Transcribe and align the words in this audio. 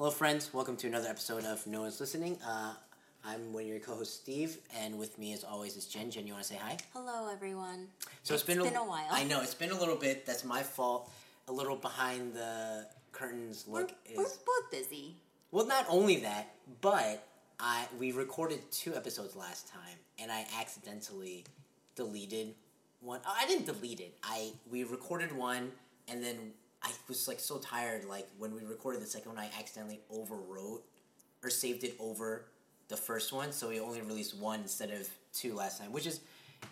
Hello, 0.00 0.10
friends. 0.10 0.54
Welcome 0.54 0.78
to 0.78 0.86
another 0.86 1.08
episode 1.10 1.44
of 1.44 1.66
No 1.66 1.82
One's 1.82 2.00
Listening. 2.00 2.38
Uh, 2.42 2.72
I'm 3.22 3.52
one 3.52 3.64
of 3.64 3.68
your 3.68 3.80
co-hosts, 3.80 4.16
Steve, 4.18 4.56
and 4.78 4.98
with 4.98 5.18
me, 5.18 5.34
as 5.34 5.44
always, 5.44 5.76
is 5.76 5.84
Jen. 5.84 6.10
Jen, 6.10 6.26
you 6.26 6.32
want 6.32 6.42
to 6.42 6.48
say 6.54 6.58
hi? 6.58 6.78
Hello, 6.94 7.30
everyone. 7.30 7.86
So 8.22 8.32
it's 8.32 8.42
been 8.42 8.62
been 8.62 8.76
a 8.76 8.82
while. 8.82 9.08
I 9.10 9.24
know 9.24 9.42
it's 9.42 9.52
been 9.52 9.72
a 9.72 9.78
little 9.78 9.96
bit. 9.96 10.24
That's 10.24 10.42
my 10.42 10.62
fault. 10.62 11.10
A 11.48 11.52
little 11.52 11.76
behind 11.76 12.32
the 12.32 12.86
curtains 13.12 13.66
We're, 13.68 13.80
look 13.80 13.92
we're 14.16 14.22
both 14.24 14.70
busy. 14.70 15.16
well. 15.50 15.66
Not 15.66 15.84
only 15.90 16.16
that, 16.20 16.54
but 16.80 17.22
I 17.58 17.84
we 17.98 18.12
recorded 18.12 18.60
two 18.72 18.94
episodes 18.96 19.36
last 19.36 19.68
time, 19.68 19.98
and 20.18 20.32
I 20.32 20.46
accidentally 20.58 21.44
deleted 21.94 22.54
one. 23.02 23.20
oh, 23.26 23.36
I 23.38 23.46
didn't 23.46 23.66
delete 23.66 24.00
it. 24.00 24.16
I 24.22 24.52
we 24.70 24.82
recorded 24.82 25.30
one, 25.36 25.72
and 26.08 26.24
then 26.24 26.52
I 26.82 26.90
was 27.08 27.28
like 27.28 27.40
so 27.40 27.58
tired. 27.58 28.04
Like 28.04 28.26
when 28.38 28.54
we 28.54 28.64
recorded 28.64 29.02
the 29.02 29.06
second 29.06 29.34
one, 29.34 29.38
I 29.42 29.50
accidentally 29.58 30.00
overwrote 30.14 30.80
or 31.42 31.50
saved 31.50 31.84
it 31.84 31.94
over 31.98 32.46
the 32.88 32.96
first 32.96 33.32
one, 33.32 33.52
so 33.52 33.68
we 33.68 33.78
only 33.80 34.00
released 34.00 34.36
one 34.36 34.60
instead 34.60 34.90
of 34.90 35.08
two 35.32 35.54
last 35.54 35.78
time, 35.80 35.92
which 35.92 36.06
is 36.06 36.20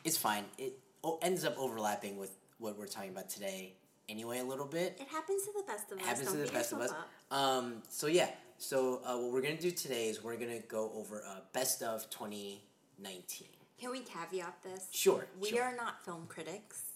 it's 0.05 0.17
fine. 0.17 0.45
It 0.59 0.79
o- 1.05 1.19
ends 1.23 1.45
up 1.45 1.57
overlapping 1.59 2.19
with 2.19 2.33
what 2.59 2.79
we're 2.79 2.87
talking 2.89 3.11
about 3.11 3.29
today 3.29 3.75
anyway 4.09 4.39
a 4.39 4.45
little 4.45 4.65
bit 4.67 4.97
It 4.99 5.07
happens 5.09 5.45
to 5.45 5.53
the 5.55 5.63
best 5.71 5.93
of 5.93 5.99
us. 5.99 6.05
happens 6.07 6.29
Don't 6.29 6.39
to 6.39 6.47
the 6.47 6.53
best 6.53 6.73
of 6.73 6.81
us. 6.81 6.91
Um, 7.31 7.83
so 7.91 8.07
yeah, 8.07 8.31
so 8.57 9.01
uh, 9.05 9.17
what 9.19 9.31
we're 9.33 9.43
gonna 9.43 9.61
do 9.61 9.71
today 9.71 10.09
is 10.09 10.25
we're 10.25 10.37
gonna 10.37 10.61
go 10.61 10.91
over 10.97 11.23
uh, 11.29 11.41
best 11.53 11.83
of 11.83 12.09
twenty 12.11 12.63
nineteen. 12.99 13.49
Can 13.79 13.91
we 13.93 14.01
caveat 14.01 14.61
this? 14.65 14.89
Sure, 14.91 15.25
We 15.41 15.51
sure. 15.51 15.63
are 15.63 15.77
not 15.77 16.05
film 16.05 16.25
critics 16.27 16.88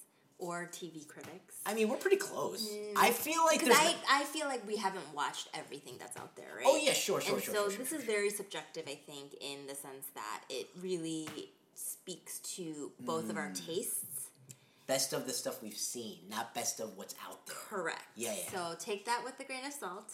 or 0.42 0.68
TV 0.72 1.06
critics. 1.06 1.54
I 1.64 1.72
mean, 1.74 1.88
we're 1.88 1.96
pretty 1.96 2.16
close. 2.16 2.68
I 2.96 3.10
feel 3.10 3.44
like 3.44 3.60
because 3.60 3.78
there's. 3.78 3.94
I, 4.10 4.22
I 4.22 4.24
feel 4.24 4.46
like 4.46 4.66
we 4.66 4.76
haven't 4.76 5.06
watched 5.14 5.48
everything 5.54 5.94
that's 5.98 6.16
out 6.16 6.34
there, 6.36 6.48
right? 6.56 6.64
Oh, 6.66 6.76
yeah, 6.76 6.92
sure, 6.92 7.20
sure, 7.20 7.36
and 7.36 7.42
sure, 7.44 7.54
so 7.54 7.60
sure, 7.62 7.70
sure, 7.70 7.78
this 7.78 7.88
sure, 7.90 7.98
is 8.00 8.04
very 8.04 8.28
subjective, 8.30 8.84
I 8.88 8.96
think, 8.96 9.34
in 9.40 9.66
the 9.68 9.74
sense 9.74 10.06
that 10.14 10.40
it 10.50 10.68
really 10.82 11.28
speaks 11.74 12.40
to 12.56 12.90
both 13.00 13.30
of 13.30 13.36
our 13.36 13.50
Mm. 13.50 13.66
tastes. 13.66 14.06
best 14.88 15.12
of 15.14 15.26
the 15.26 15.32
stuff 15.32 15.62
we've 15.62 15.78
seen, 15.78 16.18
not 16.28 16.52
best 16.54 16.80
of 16.80 16.98
what's 16.98 17.14
out 17.26 17.46
there. 17.46 17.56
Correct. 17.70 18.02
Yeah, 18.16 18.34
yeah. 18.34 18.50
So 18.50 18.76
take 18.78 19.06
that 19.06 19.22
with 19.24 19.38
a 19.40 19.44
grain 19.44 19.64
of 19.64 19.72
salt. 19.72 20.12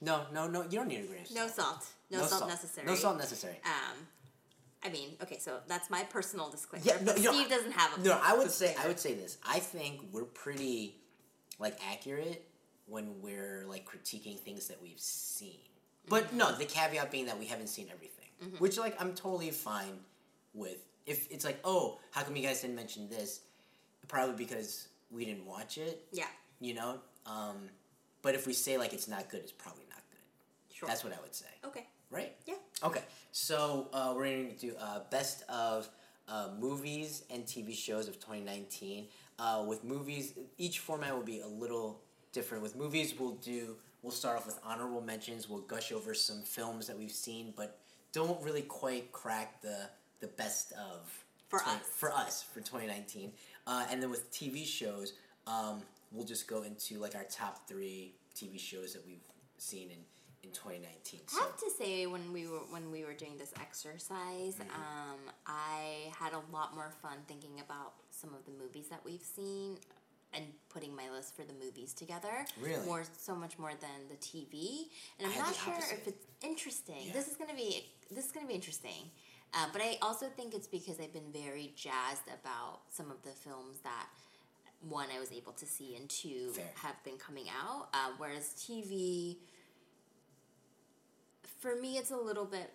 No, 0.00 0.22
no, 0.32 0.46
no. 0.46 0.62
You 0.62 0.70
don't 0.78 0.86
need 0.88 1.00
a 1.00 1.06
grain 1.08 1.22
of 1.22 1.26
salt. 1.26 1.36
No 1.40 1.46
salt. 1.48 1.56
salt. 1.56 1.86
No, 2.10 2.24
salt, 2.24 2.48
necessary. 2.48 2.86
No 2.86 2.94
salt 2.94 3.18
necessary. 3.18 3.60
Um, 3.66 4.06
I 4.84 4.90
mean, 4.90 5.10
okay, 5.22 5.38
so 5.38 5.58
that's 5.66 5.90
my 5.90 6.04
personal 6.04 6.50
disclaimer. 6.50 6.84
Yeah, 6.86 6.98
no, 7.02 7.14
you 7.16 7.24
know, 7.24 7.32
Steve 7.32 7.48
doesn't 7.48 7.72
have 7.72 7.98
a. 7.98 8.00
No, 8.00 8.18
I 8.22 8.36
would 8.36 8.50
say 8.50 8.74
I 8.78 8.86
would 8.86 8.98
say 9.00 9.14
this. 9.14 9.38
I 9.46 9.58
think 9.58 10.00
we're 10.12 10.24
pretty 10.24 10.96
like 11.58 11.76
accurate 11.90 12.44
when 12.86 13.20
we're 13.20 13.64
like 13.68 13.84
critiquing 13.86 14.38
things 14.38 14.68
that 14.68 14.80
we've 14.80 14.98
seen. 15.00 15.58
But 16.08 16.32
no, 16.32 16.56
the 16.56 16.64
caveat 16.64 17.10
being 17.10 17.26
that 17.26 17.38
we 17.38 17.46
haven't 17.46 17.68
seen 17.68 17.86
everything, 17.92 18.14
Mm-hmm. 18.42 18.56
which 18.58 18.78
like 18.78 19.00
I'm 19.00 19.14
totally 19.14 19.50
fine 19.50 19.98
with. 20.54 20.78
If 21.06 21.30
it's 21.32 21.44
like, 21.44 21.58
oh, 21.64 21.98
how 22.12 22.22
come 22.22 22.36
you 22.36 22.42
guys 22.42 22.60
didn't 22.60 22.76
mention 22.76 23.08
this? 23.08 23.40
Probably 24.06 24.36
because 24.36 24.88
we 25.10 25.24
didn't 25.24 25.44
watch 25.46 25.76
it. 25.78 26.04
Yeah, 26.12 26.26
You 26.60 26.74
know. 26.74 26.98
Um, 27.26 27.68
but 28.22 28.34
if 28.34 28.46
we 28.46 28.52
say 28.52 28.78
like 28.78 28.92
it's 28.92 29.08
not 29.08 29.28
good, 29.28 29.40
it's 29.40 29.52
probably 29.52 29.84
not 29.90 30.00
good. 30.10 30.74
sure. 30.76 30.88
That's 30.88 31.02
what 31.02 31.12
I 31.12 31.20
would 31.20 31.34
say. 31.34 31.46
okay. 31.64 31.86
Right. 32.10 32.34
Yeah. 32.46 32.54
Okay, 32.82 33.02
so 33.32 33.88
uh, 33.92 34.12
we're 34.16 34.24
going 34.24 34.54
to 34.54 34.56
do 34.56 34.74
uh, 34.80 35.00
best 35.10 35.44
of 35.48 35.88
uh, 36.28 36.48
movies 36.58 37.24
and 37.30 37.44
TV 37.44 37.74
shows 37.74 38.08
of 38.08 38.14
2019. 38.14 39.06
Uh, 39.38 39.64
with 39.66 39.84
movies, 39.84 40.34
each 40.56 40.78
format 40.78 41.14
will 41.14 41.24
be 41.24 41.40
a 41.40 41.46
little 41.46 42.00
different. 42.32 42.62
With 42.62 42.76
movies, 42.76 43.14
we'll 43.18 43.34
do 43.36 43.76
we'll 44.02 44.12
start 44.12 44.36
off 44.38 44.46
with 44.46 44.58
honorable 44.64 45.00
mentions. 45.00 45.48
We'll 45.48 45.60
gush 45.60 45.92
over 45.92 46.14
some 46.14 46.42
films 46.42 46.86
that 46.86 46.98
we've 46.98 47.10
seen, 47.10 47.52
but 47.56 47.78
don't 48.12 48.42
really 48.42 48.62
quite 48.62 49.12
crack 49.12 49.60
the 49.60 49.90
the 50.20 50.28
best 50.28 50.72
of 50.72 51.24
For 51.48 51.60
20 51.60 51.78
us. 51.78 51.86
for 51.96 52.12
us 52.12 52.42
for 52.42 52.60
2019. 52.60 53.32
Uh, 53.66 53.86
and 53.90 54.02
then 54.02 54.10
with 54.10 54.30
TV 54.32 54.64
shows, 54.64 55.12
um, 55.46 55.82
we'll 56.10 56.26
just 56.26 56.48
go 56.48 56.62
into 56.62 56.98
like 56.98 57.14
our 57.14 57.24
top 57.24 57.68
three 57.68 58.14
TV 58.34 58.58
shows 58.58 58.92
that 58.94 59.06
we've 59.06 59.22
seen 59.58 59.90
in, 59.90 59.98
in 60.48 60.54
2019. 60.54 61.20
I 61.36 61.42
have 61.44 61.56
to 61.58 61.70
say, 61.78 62.06
when 62.06 62.32
we 62.32 62.46
were 62.46 62.64
when 62.70 62.90
we 62.90 63.04
were 63.04 63.12
doing 63.14 63.36
this 63.38 63.52
exercise, 63.60 64.54
Mm-hmm. 64.58 64.82
um, 64.82 65.18
I 65.46 66.10
had 66.18 66.32
a 66.32 66.42
lot 66.52 66.74
more 66.74 66.90
fun 67.02 67.18
thinking 67.26 67.60
about 67.60 67.92
some 68.10 68.30
of 68.34 68.44
the 68.46 68.52
movies 68.62 68.86
that 68.90 69.00
we've 69.04 69.22
seen 69.22 69.76
and 70.34 70.44
putting 70.68 70.94
my 70.94 71.08
list 71.10 71.34
for 71.36 71.42
the 71.42 71.54
movies 71.64 71.92
together. 71.94 72.44
Really? 72.60 72.84
more 72.86 73.04
so 73.18 73.34
much 73.34 73.58
more 73.58 73.72
than 73.80 74.08
the 74.08 74.16
TV. 74.16 74.86
And 75.18 75.30
I'm 75.30 75.38
not 75.38 75.54
sure 75.54 75.74
opposite. 75.74 75.98
if 75.98 76.08
it's 76.08 76.26
interesting. 76.42 77.02
Yeah. 77.06 77.12
This 77.12 77.28
is 77.28 77.36
gonna 77.36 77.54
be 77.54 77.86
this 78.10 78.26
is 78.26 78.32
gonna 78.32 78.46
be 78.46 78.54
interesting. 78.54 79.10
Uh, 79.54 79.66
but 79.72 79.80
I 79.80 79.96
also 80.02 80.26
think 80.36 80.54
it's 80.54 80.66
because 80.66 81.00
I've 81.00 81.12
been 81.12 81.32
very 81.32 81.72
jazzed 81.74 82.28
about 82.28 82.80
some 82.90 83.10
of 83.10 83.22
the 83.22 83.30
films 83.30 83.78
that 83.82 84.06
one 84.82 85.08
I 85.14 85.18
was 85.18 85.32
able 85.32 85.52
to 85.54 85.64
see 85.66 85.96
and 85.96 86.06
two 86.08 86.50
Fair. 86.52 86.66
have 86.76 87.02
been 87.04 87.16
coming 87.16 87.46
out. 87.48 87.88
Uh, 87.94 88.10
whereas 88.18 88.52
TV, 88.58 89.38
for 91.58 91.74
me, 91.76 91.98
it's 91.98 92.10
a 92.10 92.16
little 92.16 92.44
bit 92.44 92.72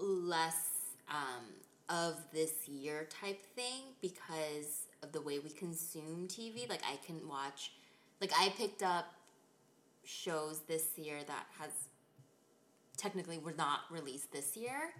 less 0.00 0.68
um, 1.08 1.44
of 1.88 2.16
this 2.32 2.68
year 2.68 3.08
type 3.22 3.44
thing 3.54 3.82
because 4.00 4.86
of 5.02 5.12
the 5.12 5.20
way 5.20 5.38
we 5.38 5.50
consume 5.50 6.26
TV. 6.28 6.68
Like 6.68 6.82
I 6.84 6.96
can 7.06 7.26
watch, 7.28 7.72
like 8.20 8.32
I 8.38 8.50
picked 8.50 8.82
up 8.82 9.14
shows 10.04 10.60
this 10.66 10.96
year 10.96 11.18
that 11.26 11.46
has 11.58 11.70
technically 12.96 13.38
were 13.38 13.54
not 13.56 13.80
released 13.90 14.32
this 14.32 14.56
year. 14.56 14.92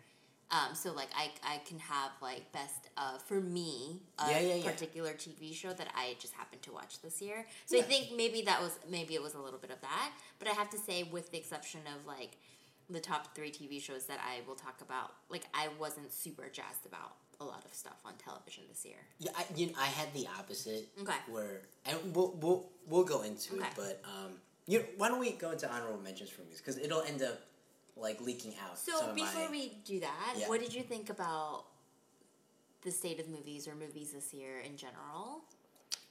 Um, 0.50 0.74
so 0.74 0.92
like 0.92 1.08
I, 1.14 1.30
I 1.44 1.58
can 1.66 1.78
have 1.78 2.10
like 2.22 2.50
best 2.52 2.88
of 2.96 3.20
for 3.22 3.38
me 3.40 4.00
a 4.18 4.30
Yeah, 4.30 4.40
yeah, 4.40 4.54
yeah. 4.54 4.70
particular 4.70 5.12
TV 5.12 5.54
show 5.54 5.74
that 5.74 5.88
I 5.94 6.16
just 6.18 6.32
happened 6.32 6.62
to 6.62 6.72
watch 6.72 7.02
this 7.02 7.20
year. 7.20 7.46
So 7.66 7.78
I 7.78 7.82
think 7.82 8.16
maybe 8.16 8.42
that 8.42 8.60
was 8.62 8.78
maybe 8.90 9.14
it 9.14 9.22
was 9.22 9.34
a 9.34 9.38
little 9.38 9.58
bit 9.58 9.70
of 9.70 9.80
that. 9.82 10.12
But 10.38 10.48
I 10.48 10.52
have 10.52 10.70
to 10.70 10.78
say, 10.78 11.02
with 11.02 11.30
the 11.32 11.38
exception 11.38 11.80
of 11.94 12.06
like 12.06 12.38
the 12.90 13.00
top 13.00 13.34
three 13.34 13.50
TV 13.50 13.80
shows 13.82 14.04
that 14.06 14.18
I 14.26 14.40
will 14.46 14.54
talk 14.54 14.80
about, 14.80 15.12
like 15.28 15.44
I 15.54 15.68
wasn't 15.78 16.12
super 16.12 16.48
jazzed 16.50 16.86
about 16.86 17.16
a 17.40 17.44
lot 17.44 17.64
of 17.64 17.72
stuff 17.74 17.96
on 18.04 18.14
television 18.14 18.64
this 18.68 18.84
year. 18.84 18.96
Yeah, 19.18 19.30
I, 19.36 19.44
you 19.54 19.66
know, 19.68 19.72
I 19.78 19.86
had 19.86 20.12
the 20.14 20.26
opposite. 20.38 20.88
Okay. 21.00 21.12
Where 21.30 21.60
and 21.86 21.96
we'll 22.14 22.34
we'll 22.40 22.66
we'll 22.88 23.04
go 23.04 23.22
into 23.22 23.54
Okay. 23.56 23.64
it, 23.66 23.72
but 23.76 24.02
um, 24.04 24.32
you 24.66 24.78
know, 24.80 24.84
why 24.96 25.08
don't 25.08 25.20
we 25.20 25.32
go 25.32 25.50
into 25.52 25.70
honorable 25.70 26.00
mentions 26.00 26.30
for 26.30 26.42
movies 26.42 26.58
because 26.58 26.78
it'll 26.78 27.02
end 27.02 27.22
up 27.22 27.40
like 27.96 28.20
leaking 28.20 28.54
out. 28.64 28.78
So 28.78 29.12
before 29.14 29.44
my- 29.44 29.50
we 29.50 29.72
do 29.84 30.00
that, 30.00 30.34
Yeah. 30.36 30.48
what 30.48 30.60
did 30.60 30.72
you 30.74 30.82
think 30.82 31.10
about 31.10 31.64
the 32.82 32.90
state 32.90 33.18
of 33.20 33.28
movies 33.28 33.66
or 33.68 33.74
movies 33.74 34.12
this 34.12 34.32
year 34.32 34.60
in 34.60 34.76
general? 34.76 35.42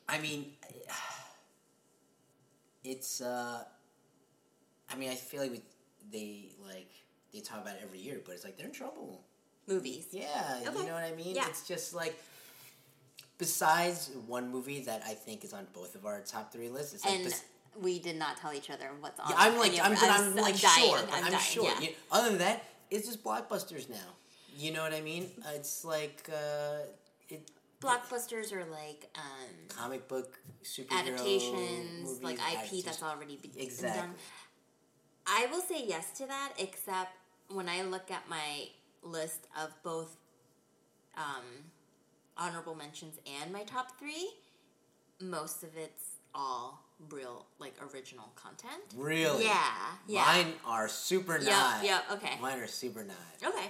I 0.07 0.19
mean, 0.19 0.53
it's. 2.83 3.21
uh 3.21 3.63
I 4.89 4.95
mean, 4.95 5.09
I 5.09 5.15
feel 5.15 5.41
like 5.41 5.51
we 5.51 5.61
they 6.11 6.49
like 6.65 6.89
they 7.33 7.39
talk 7.39 7.61
about 7.61 7.75
it 7.75 7.81
every 7.83 7.99
year, 7.99 8.21
but 8.25 8.33
it's 8.35 8.43
like 8.43 8.57
they're 8.57 8.67
in 8.67 8.73
trouble. 8.73 9.23
Movies. 9.67 10.07
Yeah, 10.11 10.59
you 10.59 10.65
know 10.65 10.93
what 10.93 11.03
I 11.03 11.13
mean. 11.15 11.35
Yeah. 11.35 11.47
It's 11.47 11.67
just 11.67 11.93
like. 11.93 12.17
Besides 13.37 14.09
one 14.25 14.49
movie 14.49 14.79
that 14.85 15.03
I 15.05 15.13
think 15.13 15.43
is 15.43 15.53
on 15.53 15.67
both 15.71 15.93
of 15.93 16.07
our 16.07 16.21
top 16.21 16.51
three 16.51 16.69
lists, 16.69 16.95
it's 16.95 17.05
like 17.05 17.15
And 17.15 17.23
bes- 17.25 17.43
we 17.79 17.99
did 17.99 18.15
not 18.17 18.37
tell 18.37 18.51
each 18.51 18.71
other 18.71 18.89
what's 18.99 19.19
on. 19.19 19.29
Yeah, 19.29 19.35
I'm 19.37 19.57
like, 19.59 19.73
I'm, 19.79 19.93
but 19.93 20.09
I'm, 20.09 20.35
like 20.35 20.59
dying, 20.59 20.89
sure, 20.89 20.99
but 21.05 21.13
I'm, 21.13 21.31
dying, 21.31 21.43
sure. 21.43 21.63
yeah. 21.65 21.79
You- 21.81 21.95
other 22.11 22.29
than 22.29 22.39
that, 22.39 22.63
it's 22.89 23.05
just 23.05 23.23
blockbusters 23.23 23.89
now. 23.89 24.15
You 24.57 24.71
know 24.73 24.81
what 24.81 24.91
I 24.93 25.01
mean? 25.01 25.29
It's 25.53 25.85
like 25.85 26.27
uh, 26.33 26.79
it 27.29 27.51
Blockbusters 27.79 28.51
are 28.53 28.65
like 28.65 29.07
um, 29.15 29.67
comic 29.69 30.07
book 30.07 30.39
superhero 30.63 30.99
adaptations, 30.99 32.03
movies, 32.03 32.23
like 32.23 32.39
IP 32.39 32.83
that's 32.83 33.03
already 33.03 33.35
been 33.37 33.51
Exactly. 33.55 34.01
done. 34.01 34.15
I 35.27 35.47
will 35.51 35.61
say 35.61 35.83
yes 35.85 36.11
to 36.19 36.25
that, 36.27 36.53
except 36.57 37.11
when 37.49 37.67
I 37.69 37.83
look 37.83 38.09
at 38.11 38.27
my 38.29 38.69
list 39.03 39.47
of 39.61 39.71
both 39.83 40.15
um, 41.17 41.43
honorable 42.37 42.75
mentions 42.75 43.15
and 43.41 43.51
my 43.51 43.63
top 43.63 43.99
three, 43.99 44.29
most 45.19 45.63
of 45.63 45.69
it's 45.75 46.17
all 46.33 46.83
real, 47.09 47.45
like 47.59 47.73
original 47.93 48.31
content. 48.35 48.83
Really? 48.95 49.45
Yeah, 49.45 49.63
yeah. 50.07 50.25
Mine 50.25 50.53
are 50.65 50.87
super 50.87 51.37
Yep, 51.37 51.49
nine. 51.49 51.85
yep, 51.85 52.03
okay. 52.11 52.37
Mine 52.41 52.59
are 52.59 52.67
super 52.67 53.03
nine. 53.03 53.17
Okay. 53.45 53.69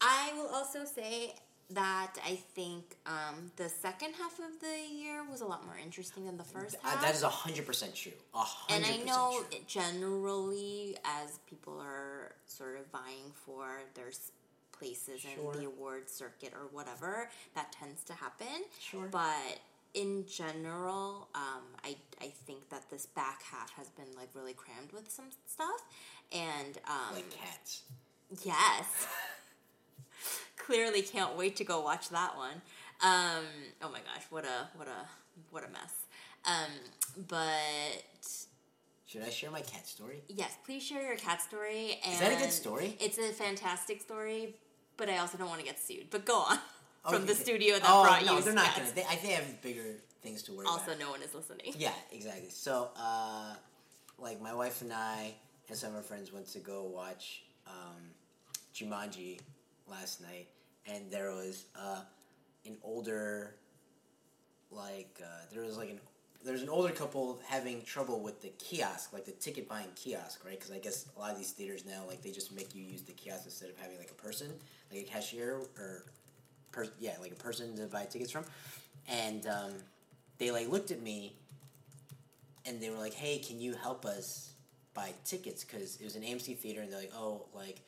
I 0.00 0.32
will 0.36 0.48
also 0.48 0.84
say 0.84 1.34
that 1.70 2.12
I 2.26 2.36
think 2.54 2.96
um, 3.06 3.50
the 3.56 3.68
second 3.68 4.12
half 4.14 4.38
of 4.38 4.60
the 4.60 4.94
year 4.94 5.24
was 5.30 5.40
a 5.40 5.46
lot 5.46 5.64
more 5.64 5.76
interesting 5.82 6.24
than 6.26 6.36
the 6.36 6.44
first 6.44 6.76
half. 6.82 7.00
that 7.00 7.14
is 7.14 7.22
hundred 7.22 7.66
percent 7.66 7.94
true. 7.94 8.12
A 8.34 8.44
and 8.70 8.84
I 8.84 8.96
know 8.98 9.42
true. 9.50 9.58
generally, 9.66 10.96
as 11.04 11.38
people 11.48 11.80
are 11.80 12.32
sort 12.46 12.78
of 12.78 12.86
vying 12.92 13.32
for 13.46 13.66
their 13.94 14.10
places 14.72 15.20
Sure. 15.20 15.52
in 15.54 15.60
the 15.60 15.66
award 15.66 16.10
circuit 16.10 16.52
or 16.54 16.66
whatever, 16.72 17.30
that 17.54 17.72
tends 17.72 18.02
to 18.04 18.12
happen. 18.12 18.64
Sure. 18.80 19.08
But 19.10 19.58
in 19.94 20.26
general, 20.26 21.28
um, 21.34 21.62
I 21.84 21.96
I 22.20 22.32
think 22.46 22.68
that 22.70 22.90
this 22.90 23.06
back 23.06 23.42
half 23.50 23.70
has 23.74 23.88
been 23.90 24.12
like 24.16 24.28
really 24.34 24.52
crammed 24.54 24.92
with 24.92 25.10
some 25.10 25.26
stuff, 25.46 25.80
and 26.32 26.78
um, 26.88 27.14
Like 27.14 27.30
cats. 27.30 27.82
yes, 28.44 29.06
clearly 30.56 31.02
can't 31.02 31.36
wait 31.36 31.56
to 31.56 31.64
go 31.64 31.80
watch 31.80 32.08
that 32.10 32.36
one. 32.36 32.62
Um, 33.02 33.44
oh 33.82 33.90
my 33.90 33.98
gosh, 34.00 34.24
what 34.30 34.44
a 34.44 34.68
what 34.76 34.88
a 34.88 35.06
what 35.50 35.64
a 35.64 35.68
mess. 35.68 35.92
Um, 36.46 36.70
but 37.28 38.42
Should 39.06 39.22
I 39.22 39.30
share 39.30 39.50
my 39.50 39.60
cat 39.60 39.86
story? 39.86 40.22
yes, 40.28 40.56
please 40.64 40.82
share 40.82 41.02
your 41.02 41.16
cat 41.16 41.40
story. 41.42 41.98
And 42.04 42.14
Is 42.14 42.20
that 42.20 42.32
a 42.32 42.36
good 42.36 42.52
story? 42.52 42.96
It's 43.00 43.18
a 43.18 43.32
fantastic 43.32 44.00
story, 44.00 44.56
but 44.96 45.08
I 45.08 45.18
also 45.18 45.38
don't 45.38 45.48
want 45.48 45.60
to 45.60 45.66
get 45.66 45.78
sued. 45.80 46.06
But 46.10 46.24
go 46.24 46.38
on 46.38 46.58
from 47.08 47.26
the 47.26 47.34
studio 47.34 47.78
that 47.78 47.84
oh, 47.88 48.04
brought 48.04 48.24
no, 48.24 48.36
you. 48.36 48.42
they're 48.42 48.54
not 48.54 48.66
cats. 48.66 48.78
gonna. 48.78 48.94
They, 48.94 49.02
I 49.02 49.16
think 49.16 49.22
they 49.22 49.32
have 49.32 49.62
bigger 49.62 49.84
things 50.22 50.42
to 50.44 50.52
worry 50.52 50.66
Also, 50.66 50.86
about. 50.92 50.98
no 51.00 51.10
one 51.10 51.22
is 51.22 51.34
listening. 51.34 51.74
Yeah, 51.78 51.92
exactly. 52.12 52.48
So, 52.50 52.90
uh, 52.98 53.54
like 54.18 54.40
my 54.40 54.54
wife 54.54 54.80
and 54.82 54.92
I 54.92 55.34
and 55.68 55.76
some 55.76 55.90
of 55.90 55.96
our 55.96 56.02
friends 56.02 56.32
went 56.32 56.46
to 56.52 56.58
go 56.58 56.84
watch 56.84 57.42
um, 57.66 58.02
Jumanji 58.74 59.40
last 59.88 60.20
night, 60.20 60.48
and 60.86 61.10
there 61.10 61.30
was 61.30 61.66
uh, 61.78 62.00
an 62.66 62.76
older, 62.82 63.54
like 64.70 65.20
uh, 65.22 65.44
there 65.52 65.62
was 65.62 65.76
like 65.76 65.90
an 65.90 66.00
there's 66.44 66.62
an 66.62 66.68
older 66.68 66.92
couple 66.92 67.40
having 67.48 67.82
trouble 67.82 68.20
with 68.20 68.42
the 68.42 68.48
kiosk, 68.58 69.12
like 69.12 69.24
the 69.24 69.32
ticket 69.32 69.66
buying 69.68 69.88
kiosk, 69.96 70.44
right? 70.44 70.58
Because 70.58 70.72
I 70.72 70.78
guess 70.78 71.06
a 71.16 71.18
lot 71.18 71.32
of 71.32 71.38
these 71.38 71.52
theaters 71.52 71.86
now, 71.86 72.02
like 72.06 72.22
they 72.22 72.30
just 72.30 72.54
make 72.54 72.74
you 72.74 72.82
use 72.82 73.02
the 73.02 73.12
kiosk 73.12 73.46
instead 73.46 73.70
of 73.70 73.78
having 73.78 73.96
like 73.98 74.10
a 74.10 74.22
person, 74.22 74.48
like 74.92 75.00
a 75.00 75.04
cashier 75.04 75.60
or, 75.78 76.04
per- 76.70 76.88
yeah, 77.00 77.14
like 77.20 77.32
a 77.32 77.36
person 77.36 77.74
to 77.76 77.86
buy 77.86 78.04
tickets 78.04 78.30
from, 78.30 78.44
and 79.08 79.46
um, 79.46 79.72
they 80.38 80.50
like 80.50 80.68
looked 80.68 80.90
at 80.90 81.00
me 81.02 81.32
and 82.66 82.80
they 82.80 82.90
were 82.90 82.98
like, 82.98 83.14
"Hey, 83.14 83.38
can 83.38 83.58
you 83.58 83.74
help 83.74 84.04
us 84.04 84.52
buy 84.92 85.12
tickets?" 85.24 85.64
Because 85.64 85.96
it 85.96 86.04
was 86.04 86.14
an 86.14 86.22
AMC 86.22 86.58
theater, 86.58 86.82
and 86.82 86.92
they're 86.92 87.00
like, 87.00 87.12
"Oh, 87.16 87.46
like, 87.54 87.80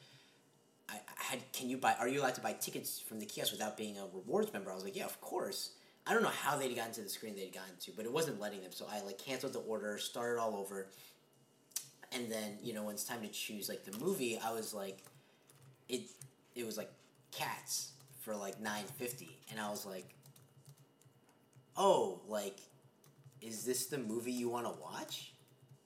I, 0.88 1.00
had 1.16 1.40
can 1.52 1.68
you 1.68 1.76
buy? 1.78 1.94
Are 1.98 2.08
you 2.08 2.20
allowed 2.20 2.36
to 2.36 2.40
buy 2.40 2.52
tickets 2.52 3.00
from 3.00 3.18
the 3.18 3.26
kiosk 3.26 3.52
without 3.52 3.76
being 3.76 3.98
a 3.98 4.04
rewards 4.12 4.52
member?" 4.52 4.70
I 4.70 4.74
was 4.74 4.84
like, 4.84 4.96
"Yeah, 4.96 5.04
of 5.04 5.20
course." 5.20 5.70
I 6.06 6.14
don't 6.14 6.22
know 6.22 6.28
how 6.28 6.56
they'd 6.56 6.74
gotten 6.76 6.92
to 6.94 7.00
the 7.02 7.08
screen 7.08 7.34
they'd 7.34 7.52
gotten 7.52 7.74
to, 7.80 7.90
but 7.96 8.04
it 8.04 8.12
wasn't 8.12 8.40
letting 8.40 8.62
them. 8.62 8.70
So 8.70 8.86
I 8.88 9.00
like 9.02 9.18
canceled 9.18 9.54
the 9.54 9.58
order, 9.60 9.98
started 9.98 10.40
all 10.40 10.54
over, 10.56 10.86
and 12.12 12.30
then 12.30 12.58
you 12.62 12.74
know 12.74 12.84
when 12.84 12.94
it's 12.94 13.04
time 13.04 13.22
to 13.22 13.28
choose 13.28 13.68
like 13.68 13.84
the 13.84 13.98
movie, 13.98 14.38
I 14.38 14.52
was 14.52 14.72
like, 14.72 14.98
it 15.88 16.02
it 16.54 16.64
was 16.64 16.76
like 16.76 16.90
Cats 17.32 17.90
for 18.20 18.34
like 18.36 18.60
nine 18.60 18.84
fifty, 18.98 19.40
and 19.50 19.60
I 19.60 19.68
was 19.70 19.84
like, 19.84 20.08
oh, 21.76 22.20
like 22.28 22.58
is 23.42 23.64
this 23.64 23.86
the 23.86 23.98
movie 23.98 24.32
you 24.32 24.48
want 24.48 24.66
to 24.66 24.80
watch? 24.80 25.32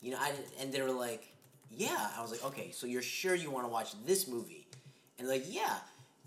You 0.01 0.13
know, 0.13 0.19
I 0.21 0.33
and 0.61 0.73
they 0.73 0.83
were 0.83 0.91
like, 0.91 1.33
yeah. 1.71 2.11
I 2.17 2.23
was 2.23 2.31
like, 2.31 2.45
okay, 2.45 2.71
so 2.73 2.87
you're 2.87 3.03
sure 3.03 3.35
you 3.35 3.51
want 3.51 3.67
to 3.67 3.71
watch 3.71 3.93
this 4.05 4.29
movie? 4.29 4.60
And 5.21 5.29
like, 5.29 5.45
yeah. 5.47 5.77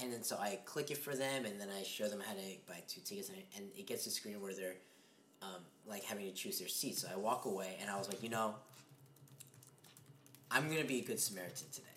And 0.02 0.14
then 0.14 0.24
so 0.24 0.38
I 0.38 0.60
click 0.66 0.92
it 0.92 0.98
for 0.98 1.16
them, 1.16 1.46
and 1.46 1.60
then 1.60 1.68
I 1.78 1.84
show 1.84 2.08
them 2.08 2.22
how 2.26 2.34
to 2.34 2.42
buy 2.68 2.82
two 2.88 3.02
tickets, 3.02 3.30
and, 3.30 3.40
and 3.58 3.66
it 3.78 3.88
gets 3.88 4.04
to 4.06 4.12
screen 4.12 4.40
where 4.42 4.54
they're 4.54 4.76
um, 5.42 5.62
like 5.88 6.04
having 6.04 6.26
to 6.26 6.32
choose 6.32 6.60
their 6.60 6.68
seat. 6.68 6.98
So 6.98 7.08
I 7.12 7.18
walk 7.18 7.46
away, 7.46 7.78
and 7.82 7.90
I 7.90 7.98
was 7.98 8.08
like, 8.08 8.24
you 8.24 8.30
know, 8.30 8.56
I'm 10.50 10.70
gonna 10.70 10.84
be 10.84 11.00
a 11.00 11.04
good 11.04 11.20
Samaritan 11.20 11.68
today. 11.72 11.88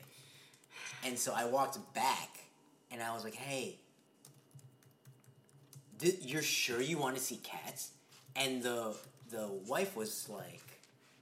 And 1.04 1.18
so 1.18 1.32
I 1.34 1.44
walked 1.44 1.78
back, 1.94 2.38
and 2.90 3.02
I 3.02 3.14
was 3.14 3.24
like, 3.24 3.34
hey, 3.34 3.76
th- 5.98 6.18
you're 6.22 6.42
sure 6.42 6.80
you 6.80 6.98
want 6.98 7.16
to 7.16 7.22
see 7.22 7.36
cats? 7.36 7.90
And 8.34 8.62
the 8.62 8.94
the 9.30 9.48
wife 9.66 9.96
was 9.96 10.28
like, 10.28 10.62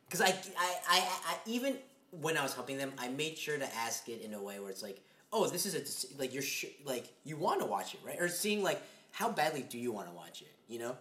because 0.07 0.21
I, 0.21 0.29
I, 0.29 0.75
I, 0.89 0.99
I, 0.99 1.37
even 1.47 1.77
when 2.11 2.37
I 2.37 2.43
was 2.43 2.55
helping 2.55 2.79
them, 2.79 2.93
I 2.99 3.09
made 3.09 3.39
sure 3.39 3.57
to 3.57 3.75
ask 3.77 4.09
it 4.09 4.23
in 4.23 4.35
a 4.35 4.43
way 4.43 4.61
where 4.61 4.71
it's 4.71 4.83
like, 4.83 5.01
oh, 5.35 5.49
this 5.49 5.67
is 5.67 5.75
a 5.75 6.19
like 6.19 6.33
you're 6.33 6.43
sh- 6.43 6.67
like 6.85 7.07
you 7.25 7.37
want 7.37 7.61
to 7.61 7.67
watch 7.67 7.93
it, 7.93 8.01
right? 8.07 8.19
Or 8.21 8.29
seeing 8.29 8.63
like 8.63 8.81
how 9.11 9.29
badly 9.29 9.63
do 9.69 9.79
you 9.79 9.93
want 9.93 10.09
to 10.09 10.15
watch 10.15 10.41
it, 10.41 10.53
you 10.69 10.79
know? 10.79 10.97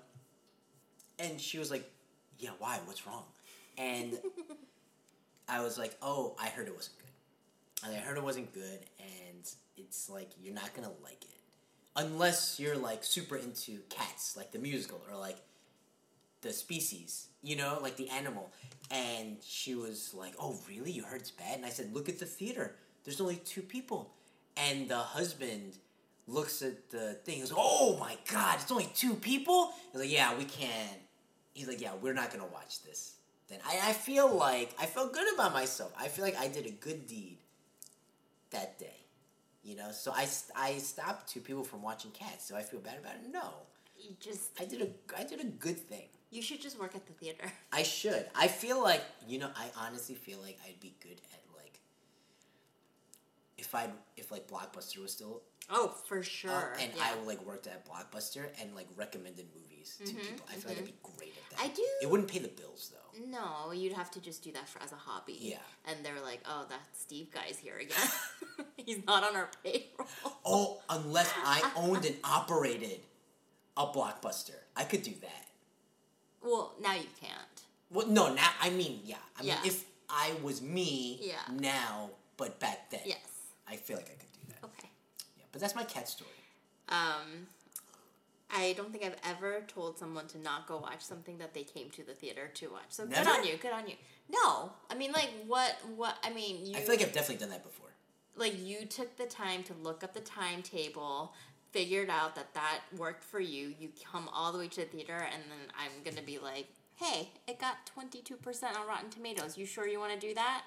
And 1.19 1.39
she 1.39 1.59
was 1.59 1.71
like, 1.71 1.89
yeah, 2.39 2.49
why? 2.59 2.79
What's 2.85 3.05
wrong? 3.07 3.23
And 3.77 4.17
I 5.47 5.61
was 5.61 5.77
like, 5.77 5.95
oh, 6.01 6.35
I 6.41 6.47
heard 6.47 6.67
it 6.67 6.75
wasn't 6.75 6.97
good. 6.97 7.85
And 7.85 7.95
I 7.95 7.99
heard 7.99 8.17
it 8.17 8.23
wasn't 8.23 8.53
good, 8.53 8.79
and 8.99 9.49
it's 9.77 10.09
like 10.09 10.29
you're 10.41 10.53
not 10.53 10.73
gonna 10.73 10.91
like 11.03 11.23
it 11.23 11.29
unless 11.95 12.59
you're 12.59 12.77
like 12.77 13.03
super 13.03 13.35
into 13.37 13.79
cats, 13.89 14.35
like 14.35 14.51
the 14.51 14.59
musical, 14.59 15.01
or 15.11 15.17
like 15.17 15.37
the 16.41 16.51
species, 16.51 17.27
you 17.43 17.55
know, 17.55 17.77
like 17.81 17.97
the 17.97 18.09
animal. 18.09 18.49
And 18.89 19.37
she 19.43 19.75
was 19.75 20.13
like, 20.13 20.33
"Oh, 20.39 20.57
really? 20.67 20.91
You 20.91 21.03
heard 21.03 21.21
it's 21.21 21.31
bad?" 21.31 21.57
And 21.57 21.65
I 21.65 21.69
said, 21.69 21.93
"Look 21.93 22.09
at 22.09 22.19
the 22.19 22.25
theater. 22.25 22.75
There's 23.03 23.21
only 23.21 23.35
two 23.37 23.61
people." 23.61 24.11
And 24.57 24.87
the 24.87 24.97
husband 24.97 25.77
looks 26.27 26.61
at 26.61 26.89
the 26.89 27.15
thing. 27.25 27.35
He 27.35 27.41
goes, 27.41 27.53
"Oh 27.55 27.97
my 27.99 28.17
god, 28.31 28.59
it's 28.61 28.71
only 28.71 28.89
two 28.95 29.15
people." 29.15 29.73
He's 29.91 30.01
like, 30.01 30.11
"Yeah, 30.11 30.37
we 30.37 30.45
can't." 30.45 30.99
He's 31.53 31.67
like, 31.67 31.81
"Yeah, 31.81 31.93
we're 32.01 32.13
not 32.13 32.31
gonna 32.31 32.45
watch 32.47 32.83
this." 32.83 33.13
Then 33.49 33.59
I, 33.65 33.89
I 33.89 33.93
feel 33.93 34.33
like 34.33 34.73
I 34.79 34.85
felt 34.85 35.13
good 35.13 35.31
about 35.33 35.53
myself. 35.53 35.91
I 35.99 36.07
feel 36.07 36.23
like 36.23 36.37
I 36.37 36.47
did 36.47 36.65
a 36.65 36.71
good 36.71 37.07
deed 37.07 37.37
that 38.51 38.79
day. 38.79 38.97
You 39.63 39.75
know, 39.77 39.91
so 39.91 40.11
I, 40.13 40.27
I 40.55 40.77
stopped 40.77 41.29
two 41.29 41.39
people 41.39 41.63
from 41.63 41.81
watching 41.81 42.11
cats. 42.11 42.49
Do 42.49 42.55
I 42.55 42.61
feel 42.63 42.79
bad 42.81 42.97
about 42.99 43.13
it? 43.15 43.31
No, 43.31 43.49
You 43.97 44.15
just 44.19 44.51
I 44.59 44.65
did 44.65 44.81
a 44.81 44.87
I 45.19 45.23
did 45.23 45.39
a 45.41 45.45
good 45.45 45.77
thing. 45.79 46.07
you 46.31 46.41
should 46.41 46.61
just 46.61 46.79
work 46.79 46.95
at 46.95 47.05
the 47.05 47.13
theater. 47.13 47.51
I 47.71 47.83
should. 47.83 48.25
I 48.35 48.47
feel 48.47 48.81
like 48.81 49.01
you 49.27 49.39
know. 49.39 49.49
I 49.55 49.69
honestly 49.77 50.15
feel 50.15 50.39
like 50.39 50.57
I'd 50.67 50.79
be 50.79 50.93
good 51.01 51.19
at 51.33 51.39
like 51.39 51.42
if 53.63 53.73
I 53.73 53.87
if 54.17 54.31
like 54.31 54.47
Blockbuster 54.47 54.99
was 55.01 55.11
still 55.13 55.41
Oh, 55.69 55.87
for 56.07 56.17
up 56.19 56.23
sure. 56.25 56.73
and 56.81 56.91
yeah. 56.95 57.03
I 57.21 57.25
like 57.25 57.41
worked 57.45 57.67
at 57.67 57.85
Blockbuster 57.89 58.47
and 58.61 58.75
like 58.75 58.87
recommended 58.97 59.45
movies 59.55 59.95
to 60.05 60.13
people. 60.13 60.45
I 60.51 60.55
feel 60.55 60.69
like 60.71 60.79
I'd 60.79 60.85
be 60.85 60.93
great 61.17 61.31
at 61.37 61.49
that. 61.51 61.59
Mm-hmm, 61.59 61.71
I 61.71 61.73
do- 61.73 61.87
It 62.01 62.09
wouldn't 62.09 62.29
pay 62.29 62.39
the 62.39 62.49
bills 62.49 62.91
though. 62.93 63.25
No, 63.25 63.71
you'd 63.71 63.93
have 63.93 64.11
to 64.11 64.19
just 64.19 64.43
do 64.43 64.51
that 64.51 64.67
for, 64.67 64.83
as 64.83 64.91
a 64.91 64.95
hobby. 64.97 65.37
Yeah. 65.39 65.57
And 65.85 66.03
they're 66.03 66.19
like, 66.21 66.41
oh, 66.45 66.65
that 66.67 66.81
Steve 66.93 67.31
guy's 67.31 67.57
here 67.57 67.77
again. 67.77 68.09
He's 68.75 69.05
not 69.05 69.23
on 69.23 69.35
our 69.37 69.49
payroll. 69.63 70.07
Oh, 70.45 70.81
unless 70.89 71.31
I 71.45 71.71
owned 71.77 72.03
and 72.05 72.15
operated 72.25 72.99
a 73.77 73.85
Blockbuster, 73.85 74.57
I 74.75 74.83
could 74.83 75.03
do 75.03 75.13
that. 75.21 75.47
Well, 76.41 76.73
now 76.81 76.93
you 76.93 77.07
can't. 77.21 77.61
Well, 77.89 78.07
no, 78.07 78.33
now 78.33 78.49
I 78.61 78.69
mean, 78.69 78.99
yeah. 79.05 79.15
I 79.37 79.41
mean, 79.43 79.49
Yeah. 79.51 79.59
if 79.63 79.85
I 80.09 80.31
was 80.43 80.61
me 80.61 81.19
Yeah. 81.21 81.35
now, 81.57 82.09
but 82.35 82.59
back 82.59 82.89
then, 82.89 83.01
Yes. 83.05 83.19
I 83.67 83.75
feel 83.75 83.97
like 83.97 84.07
I 84.07 84.13
could 84.15 84.31
do 84.33 84.39
that. 84.49 84.65
Okay. 84.65 84.89
Yeah, 85.37 85.45
but 85.51 85.61
that's 85.61 85.75
my 85.75 85.83
cat 85.83 86.07
story. 86.07 86.29
Um, 86.89 87.47
I 88.55 88.73
don't 88.77 88.91
think 88.91 89.03
I've 89.03 89.15
ever 89.27 89.63
told 89.67 89.97
someone 89.97 90.27
to 90.27 90.37
not 90.37 90.67
go 90.67 90.77
watch 90.77 91.01
something 91.01 91.37
that 91.39 91.53
they 91.53 91.63
came 91.63 91.89
to 91.91 92.03
the 92.03 92.13
theater 92.13 92.49
to 92.55 92.67
watch. 92.69 92.89
So 92.89 93.05
Never? 93.05 93.23
good 93.23 93.39
on 93.39 93.45
you. 93.47 93.57
Good 93.57 93.71
on 93.71 93.87
you. 93.87 93.95
No, 94.29 94.71
I 94.89 94.95
mean, 94.95 95.11
like, 95.11 95.29
what? 95.47 95.75
What? 95.95 96.17
I 96.23 96.31
mean, 96.31 96.65
you 96.65 96.75
I 96.75 96.81
feel 96.81 96.89
like 96.95 97.01
I've 97.01 97.13
definitely 97.13 97.37
done 97.37 97.49
that 97.49 97.63
before. 97.63 97.87
like 98.35 98.53
you 98.59 98.85
took 98.85 99.17
the 99.17 99.25
time 99.25 99.63
to 99.63 99.73
look 99.81 100.03
up 100.03 100.13
the 100.13 100.19
timetable, 100.21 101.33
figured 101.71 102.09
out 102.09 102.35
that 102.35 102.53
that 102.53 102.81
worked 102.97 103.23
for 103.23 103.39
you. 103.39 103.73
You 103.79 103.89
come 104.11 104.29
all 104.33 104.51
the 104.51 104.59
way 104.59 104.67
to 104.69 104.81
the 104.81 104.85
theater, 104.85 105.17
and 105.17 105.43
then 105.49 105.59
I'm 105.77 105.91
gonna 106.03 106.25
be 106.25 106.37
like, 106.39 106.67
"Hey, 106.95 107.29
it 107.47 107.59
got 107.59 107.85
twenty 107.85 108.21
two 108.21 108.35
percent 108.37 108.77
on 108.77 108.87
Rotten 108.87 109.09
Tomatoes. 109.09 109.57
You 109.57 109.65
sure 109.65 109.87
you 109.87 109.99
want 109.99 110.13
to 110.13 110.19
do 110.19 110.33
that?" 110.35 110.63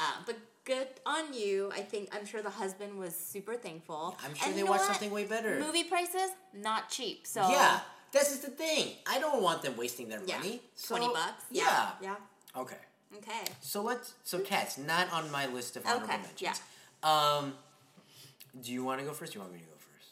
Uh, 0.00 0.12
but 0.24 0.36
good 0.64 0.88
on 1.04 1.34
you. 1.34 1.70
I 1.74 1.80
think 1.80 2.08
I'm 2.14 2.24
sure 2.24 2.42
the 2.42 2.50
husband 2.50 2.98
was 2.98 3.14
super 3.14 3.54
thankful. 3.56 4.16
I'm 4.24 4.34
sure 4.34 4.48
And 4.48 4.56
they 4.56 4.62
watched 4.62 4.84
something 4.84 5.10
way 5.10 5.24
better. 5.24 5.60
Movie 5.60 5.84
prices 5.84 6.30
not 6.54 6.88
cheap. 6.88 7.26
So 7.26 7.40
Yeah, 7.50 7.80
this 8.12 8.32
is 8.32 8.40
the 8.40 8.50
thing. 8.50 8.94
I 9.06 9.18
don't 9.20 9.42
want 9.42 9.62
them 9.62 9.76
wasting 9.76 10.08
their 10.08 10.22
yeah, 10.24 10.38
money. 10.38 10.62
So, 10.74 10.96
twenty 10.96 11.12
bucks. 11.12 11.44
Yeah. 11.50 11.90
yeah. 12.00 12.16
Okay. 12.56 12.76
Okay. 13.18 13.44
So 13.60 13.82
let's. 13.82 14.14
So 14.24 14.38
cats 14.40 14.78
not 14.78 15.12
on 15.12 15.30
my 15.30 15.46
list 15.46 15.76
of 15.76 15.84
honorable 15.84 16.06
Okay, 16.06 16.22
mentions. 16.22 16.60
Um, 17.02 17.54
do 18.62 18.72
you 18.72 18.84
want 18.84 19.00
to 19.00 19.06
go 19.06 19.12
first? 19.12 19.32
Do 19.32 19.38
you 19.38 19.42
want 19.42 19.52
me 19.52 19.60
to 19.60 19.64
go 19.66 19.72
first? 19.76 20.08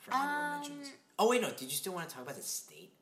For 0.00 0.14
honorable 0.14 0.44
Um, 0.44 0.60
mentions. 0.60 0.92
Oh 1.18 1.28
wait, 1.30 1.42
no. 1.42 1.50
Did 1.50 1.62
you 1.62 1.76
still 1.82 1.94
want 1.94 2.08
to 2.08 2.14
talk 2.14 2.24
about 2.24 2.36
the 2.36 2.42
state 2.42 2.92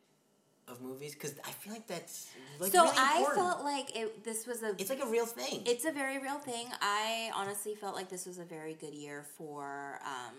of 0.71 0.81
movies? 0.81 1.15
Because 1.15 1.35
I 1.45 1.51
feel 1.51 1.73
like 1.73 1.87
that's 1.87 2.29
like 2.61 2.73
so 2.73 2.83
really 2.85 2.95
I 2.97 3.27
felt 3.35 3.65
like 3.65 3.97
it. 3.97 4.25
This 4.25 4.47
was 4.47 4.63
a 4.63 4.75
it's 4.79 4.91
like 4.91 5.03
a 5.03 5.07
real 5.07 5.27
thing. 5.27 5.63
It's 5.67 5.85
a 5.85 5.93
very 5.93 6.19
real 6.19 6.39
thing. 6.39 6.67
I 6.81 7.31
honestly 7.35 7.75
felt 7.75 7.95
like 7.95 8.09
this 8.09 8.27
was 8.27 8.39
a 8.39 8.45
very 8.45 8.75
good 8.75 8.95
year 8.95 9.25
for 9.37 10.01
um, 10.05 10.35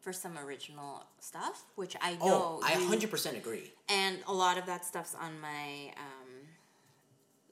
for 0.00 0.12
some 0.12 0.38
original 0.38 1.04
stuff, 1.20 1.64
which 1.76 1.96
I 2.00 2.12
know. 2.12 2.18
oh, 2.22 2.60
I 2.64 2.72
hundred 2.72 3.10
percent 3.10 3.36
agree. 3.36 3.72
and 3.88 4.18
a 4.26 4.32
lot 4.32 4.58
of 4.58 4.66
that 4.66 4.84
stuff's 4.84 5.14
on 5.14 5.40
my 5.40 5.92
um, 5.96 6.46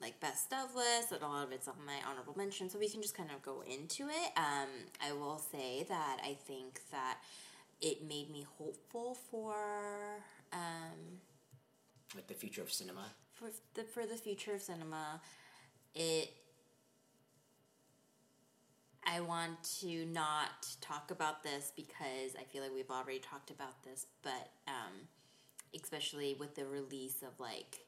like 0.00 0.18
best 0.20 0.52
of 0.52 0.74
list, 0.74 1.12
and 1.12 1.22
a 1.22 1.26
lot 1.26 1.44
of 1.46 1.52
it's 1.52 1.68
on 1.68 1.74
my 1.86 1.96
honorable 2.08 2.34
mention. 2.36 2.68
So 2.70 2.78
we 2.78 2.88
can 2.88 3.02
just 3.02 3.16
kind 3.16 3.30
of 3.34 3.42
go 3.42 3.62
into 3.66 4.08
it. 4.08 4.32
Um, 4.36 4.68
I 5.04 5.12
will 5.12 5.38
say 5.38 5.84
that 5.88 6.18
I 6.22 6.36
think 6.46 6.80
that 6.92 7.18
it 7.80 8.02
made 8.06 8.30
me 8.30 8.46
hopeful 8.58 9.16
for 9.30 9.54
um, 10.52 11.20
Like 12.16 12.26
the 12.28 12.34
future 12.34 12.62
of 12.62 12.72
cinema. 12.72 13.04
for 13.34 13.48
the 13.74 13.84
for 13.84 14.06
the 14.06 14.16
future 14.16 14.54
of 14.54 14.62
cinema, 14.62 15.20
it. 15.94 16.30
I 19.08 19.20
want 19.20 19.62
to 19.82 20.04
not 20.06 20.66
talk 20.80 21.12
about 21.12 21.44
this 21.44 21.72
because 21.76 22.34
I 22.40 22.42
feel 22.50 22.62
like 22.62 22.72
we've 22.74 22.90
already 22.90 23.20
talked 23.20 23.50
about 23.52 23.84
this, 23.84 24.06
but 24.22 24.50
um, 24.66 25.06
especially 25.80 26.34
with 26.40 26.56
the 26.56 26.64
release 26.66 27.22
of 27.22 27.38
like 27.38 27.86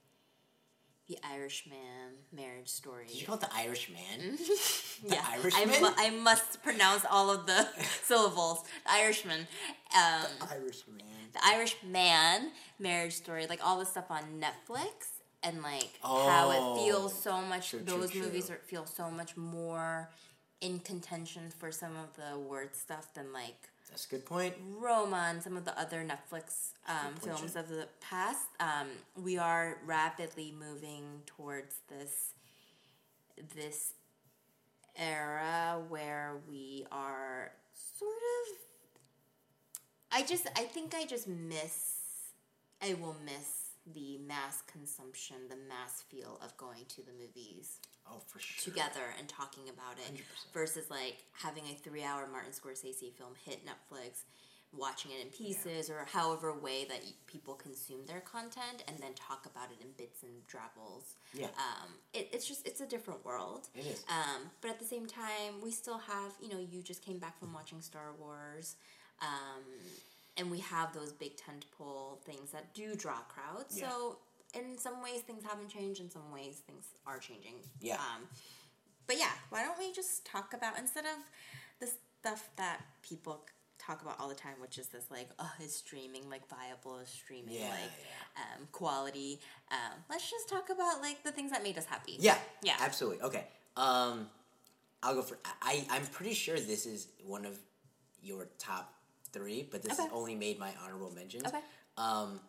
the 1.08 1.18
Irishman 1.24 2.20
marriage 2.32 2.68
story. 2.68 3.06
Did 3.08 3.20
you 3.20 3.26
call 3.26 3.36
it 3.36 3.40
the 3.40 3.54
Irish 3.56 3.90
man? 3.90 4.36
Mm-hmm. 4.36 5.06
yeah, 5.12 5.24
I, 5.56 5.64
mu- 5.80 5.94
I 5.96 6.10
must 6.10 6.62
pronounce 6.62 7.04
all 7.10 7.30
of 7.30 7.46
the 7.46 7.66
syllables. 8.04 8.62
Irishman. 8.86 9.48
Um, 9.96 10.26
Irish 10.52 10.82
man. 10.86 11.17
The 11.32 11.44
Irish 11.44 11.76
man 11.84 12.50
marriage 12.78 13.14
story, 13.14 13.46
like 13.46 13.60
all 13.66 13.78
the 13.78 13.86
stuff 13.86 14.10
on 14.10 14.22
Netflix, 14.40 15.20
and 15.42 15.62
like 15.62 15.90
how 16.02 16.50
Oh. 16.50 16.76
it 16.76 16.84
feels 16.84 17.22
so 17.22 17.40
much. 17.42 17.70
True, 17.70 17.80
true, 17.80 17.98
those 18.00 18.10
true. 18.10 18.22
movies 18.22 18.50
are, 18.50 18.56
feel 18.66 18.86
so 18.86 19.10
much 19.10 19.36
more 19.36 20.10
in 20.60 20.80
contention 20.80 21.50
for 21.58 21.70
some 21.70 21.92
of 21.96 22.08
the 22.16 22.38
word 22.38 22.74
stuff 22.74 23.12
than 23.14 23.32
like 23.32 23.68
That's 23.90 24.06
a 24.06 24.08
good 24.08 24.26
point. 24.26 24.54
Roma 24.78 25.28
and 25.30 25.42
some 25.42 25.56
of 25.56 25.64
the 25.64 25.78
other 25.78 26.04
Netflix 26.04 26.72
um, 26.88 27.14
films 27.22 27.54
of 27.56 27.68
the 27.68 27.86
past. 28.00 28.48
Um, 28.60 28.88
we 29.22 29.38
are 29.38 29.78
rapidly 29.86 30.52
moving 30.58 31.22
towards 31.26 31.76
this 31.88 32.32
this 33.54 33.92
era 34.96 35.80
where 35.88 36.36
we 36.50 36.86
are 36.90 37.52
sort 37.98 38.10
of. 38.16 38.56
I 40.12 40.22
just, 40.22 40.46
I 40.56 40.62
think 40.64 40.94
I 40.94 41.04
just 41.04 41.28
miss. 41.28 41.94
I 42.82 42.94
will 42.94 43.16
miss 43.24 43.72
the 43.94 44.18
mass 44.26 44.62
consumption, 44.70 45.36
the 45.48 45.56
mass 45.68 46.02
feel 46.10 46.38
of 46.44 46.56
going 46.56 46.84
to 46.90 47.02
the 47.02 47.12
movies 47.18 47.78
Oh, 48.06 48.20
for 48.26 48.38
sure. 48.38 48.70
together 48.72 49.00
and 49.18 49.28
talking 49.28 49.64
about 49.68 49.96
it 49.98 50.14
100%. 50.14 50.20
versus 50.52 50.90
like 50.90 51.24
having 51.32 51.64
a 51.64 51.74
three 51.74 52.04
hour 52.04 52.26
Martin 52.30 52.52
Scorsese 52.52 53.12
film 53.14 53.32
hit 53.44 53.60
Netflix, 53.66 54.24
watching 54.76 55.10
it 55.12 55.22
in 55.24 55.28
pieces 55.30 55.88
or 55.90 56.06
however 56.12 56.52
way 56.52 56.84
that 56.88 57.00
people 57.26 57.54
consume 57.54 58.04
their 58.06 58.20
content 58.20 58.84
and 58.86 58.98
then 58.98 59.14
talk 59.14 59.46
about 59.46 59.70
it 59.70 59.82
in 59.82 59.88
bits 59.96 60.22
and 60.22 60.46
drabbles. 60.46 61.14
Yeah. 61.32 61.46
Um, 61.46 61.88
it, 62.12 62.28
it's 62.32 62.46
just, 62.46 62.66
it's 62.66 62.80
a 62.82 62.86
different 62.86 63.24
world. 63.24 63.68
It 63.74 63.86
is. 63.86 64.04
Um, 64.10 64.50
but 64.60 64.70
at 64.70 64.78
the 64.78 64.84
same 64.84 65.06
time, 65.06 65.60
we 65.62 65.70
still 65.70 65.98
have, 65.98 66.32
you 66.42 66.50
know, 66.50 66.58
you 66.60 66.82
just 66.82 67.02
came 67.04 67.18
back 67.18 67.38
from 67.40 67.52
watching 67.54 67.80
Star 67.80 68.12
Wars. 68.20 68.76
Um, 69.20 69.64
and 70.36 70.50
we 70.50 70.60
have 70.60 70.92
those 70.94 71.12
big 71.12 71.32
tentpole 71.36 72.20
things 72.20 72.52
that 72.52 72.72
do 72.74 72.94
draw 72.94 73.18
crowds. 73.28 73.76
Yeah. 73.78 73.88
So 73.88 74.18
in 74.54 74.78
some 74.78 75.02
ways 75.02 75.20
things 75.22 75.42
haven't 75.44 75.68
changed, 75.68 76.00
in 76.00 76.10
some 76.10 76.30
ways 76.32 76.62
things 76.66 76.84
are 77.06 77.18
changing. 77.18 77.54
Yeah. 77.80 77.94
Um, 77.94 78.28
but 79.06 79.18
yeah, 79.18 79.32
why 79.50 79.62
don't 79.64 79.78
we 79.78 79.92
just 79.92 80.24
talk 80.24 80.54
about 80.54 80.78
instead 80.78 81.04
of 81.04 81.18
the 81.80 81.88
stuff 82.20 82.48
that 82.56 82.80
people 83.02 83.42
talk 83.78 84.02
about 84.02 84.20
all 84.20 84.28
the 84.28 84.34
time, 84.34 84.54
which 84.60 84.78
is 84.78 84.88
this 84.88 85.04
like, 85.10 85.28
oh, 85.38 85.50
is 85.62 85.74
streaming 85.74 86.28
like 86.28 86.46
viable? 86.48 86.98
Is 86.98 87.08
streaming 87.08 87.54
Yeah, 87.54 87.70
like 87.70 87.90
Um, 88.36 88.68
quality? 88.70 89.40
Um, 89.70 89.98
let's 90.10 90.30
just 90.30 90.48
talk 90.48 90.70
about 90.70 91.00
like 91.00 91.22
the 91.24 91.32
things 91.32 91.50
that 91.50 91.62
made 91.62 91.78
us 91.78 91.86
happy. 91.86 92.16
Yeah. 92.18 92.38
Yeah. 92.62 92.76
Absolutely. 92.80 93.22
Okay. 93.22 93.44
Um, 93.76 94.28
I'll 95.02 95.14
go 95.14 95.22
for. 95.22 95.38
I 95.62 95.84
I'm 95.90 96.04
pretty 96.06 96.34
sure 96.34 96.56
this 96.56 96.86
is 96.86 97.08
one 97.24 97.44
of 97.46 97.58
your 98.20 98.48
top 98.58 98.92
three, 99.32 99.66
but 99.70 99.82
this 99.82 99.92
Okay. 99.92 100.02
has 100.04 100.12
only 100.12 100.34
made 100.34 100.58
my 100.58 100.72
honorable 100.84 101.10
mentions. 101.10 101.44
Okay. 101.46 101.60
Um, 101.96 102.40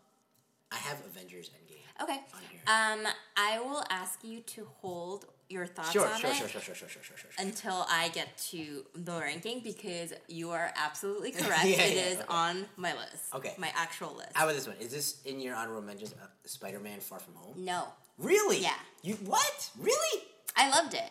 I 0.72 0.76
have 0.76 1.00
Avengers 1.06 1.50
Endgame. 1.50 2.04
Okay. 2.04 2.20
Um, 2.68 3.08
I 3.36 3.60
will 3.60 3.84
ask 3.90 4.24
you 4.24 4.42
to 4.42 4.68
hold 4.82 5.26
your 5.50 5.66
thoughts 5.66 5.92
Sure, 5.92 6.08
on 6.08 6.20
sure, 6.20 6.30
it 6.30 6.36
sure, 6.36 6.48
sure, 6.48 6.62
sure, 6.62 6.76
sure, 6.76 6.88
sure, 6.90 7.02
sure, 7.04 7.18
sure. 7.18 7.32
until 7.40 7.86
I 7.90 8.10
get 8.10 8.38
to 8.52 8.86
the 8.94 9.14
ranking 9.20 9.62
because 9.62 10.14
you 10.28 10.52
are 10.52 10.72
absolutely 10.76 11.32
correct. 11.40 11.66
Yeah, 11.66 11.82
It 11.82 11.96
yeah, 11.96 12.02
is 12.04 12.18
okay. 12.18 12.26
on 12.30 12.66
my 12.78 12.94
list. 12.94 13.34
Okay. 13.34 13.56
My 13.58 13.72
actual 13.76 14.16
list. 14.16 14.30
How 14.36 14.44
about 14.46 14.56
this 14.56 14.68
one? 14.68 14.78
Is 14.80 14.92
this 14.92 15.22
in 15.26 15.40
your 15.40 15.56
honorable 15.56 15.82
mentions? 15.82 16.14
Uh, 16.14 16.28
Spider-Man: 16.46 17.00
Far 17.00 17.20
From 17.20 17.34
Home. 17.36 17.66
no. 17.66 17.86
Really? 18.20 18.60
Yeah. 18.62 18.74
You 19.02 19.16
what? 19.26 19.70
Really? 19.80 20.24
I 20.56 20.70
loved 20.70 20.94
it. 20.94 21.10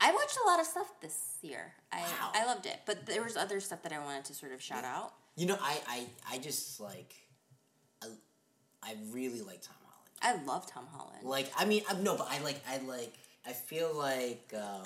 I 0.00 0.12
watched 0.12 0.38
a 0.42 0.46
lot 0.48 0.60
of 0.60 0.66
stuff 0.66 0.92
this 1.00 1.36
year. 1.42 1.72
I 1.92 2.00
Wow. 2.00 2.32
I 2.34 2.46
loved 2.46 2.66
it, 2.66 2.80
but 2.86 3.06
there 3.06 3.22
was 3.22 3.36
other 3.36 3.60
stuff 3.60 3.82
that 3.82 3.92
I 3.92 3.98
wanted 3.98 4.24
to 4.26 4.34
sort 4.34 4.52
of 4.52 4.62
shout 4.62 4.84
out. 4.84 5.12
You 5.36 5.46
know, 5.46 5.58
I 5.60 5.78
I 5.88 6.06
I 6.32 6.38
just 6.38 6.80
like, 6.80 7.14
I, 8.02 8.06
I 8.82 8.96
really 9.10 9.42
like 9.42 9.60
Tom 9.60 9.76
Holland. 9.84 10.10
I 10.22 10.44
love 10.44 10.66
Tom 10.66 10.86
Holland. 10.90 11.22
Like, 11.22 11.50
I 11.56 11.64
mean, 11.64 11.82
I'm 11.88 12.02
no, 12.02 12.16
but 12.16 12.28
I 12.30 12.40
like, 12.42 12.60
I 12.68 12.78
like, 12.78 13.14
I 13.46 13.52
feel 13.52 13.94
like 13.94 14.52
um, 14.54 14.84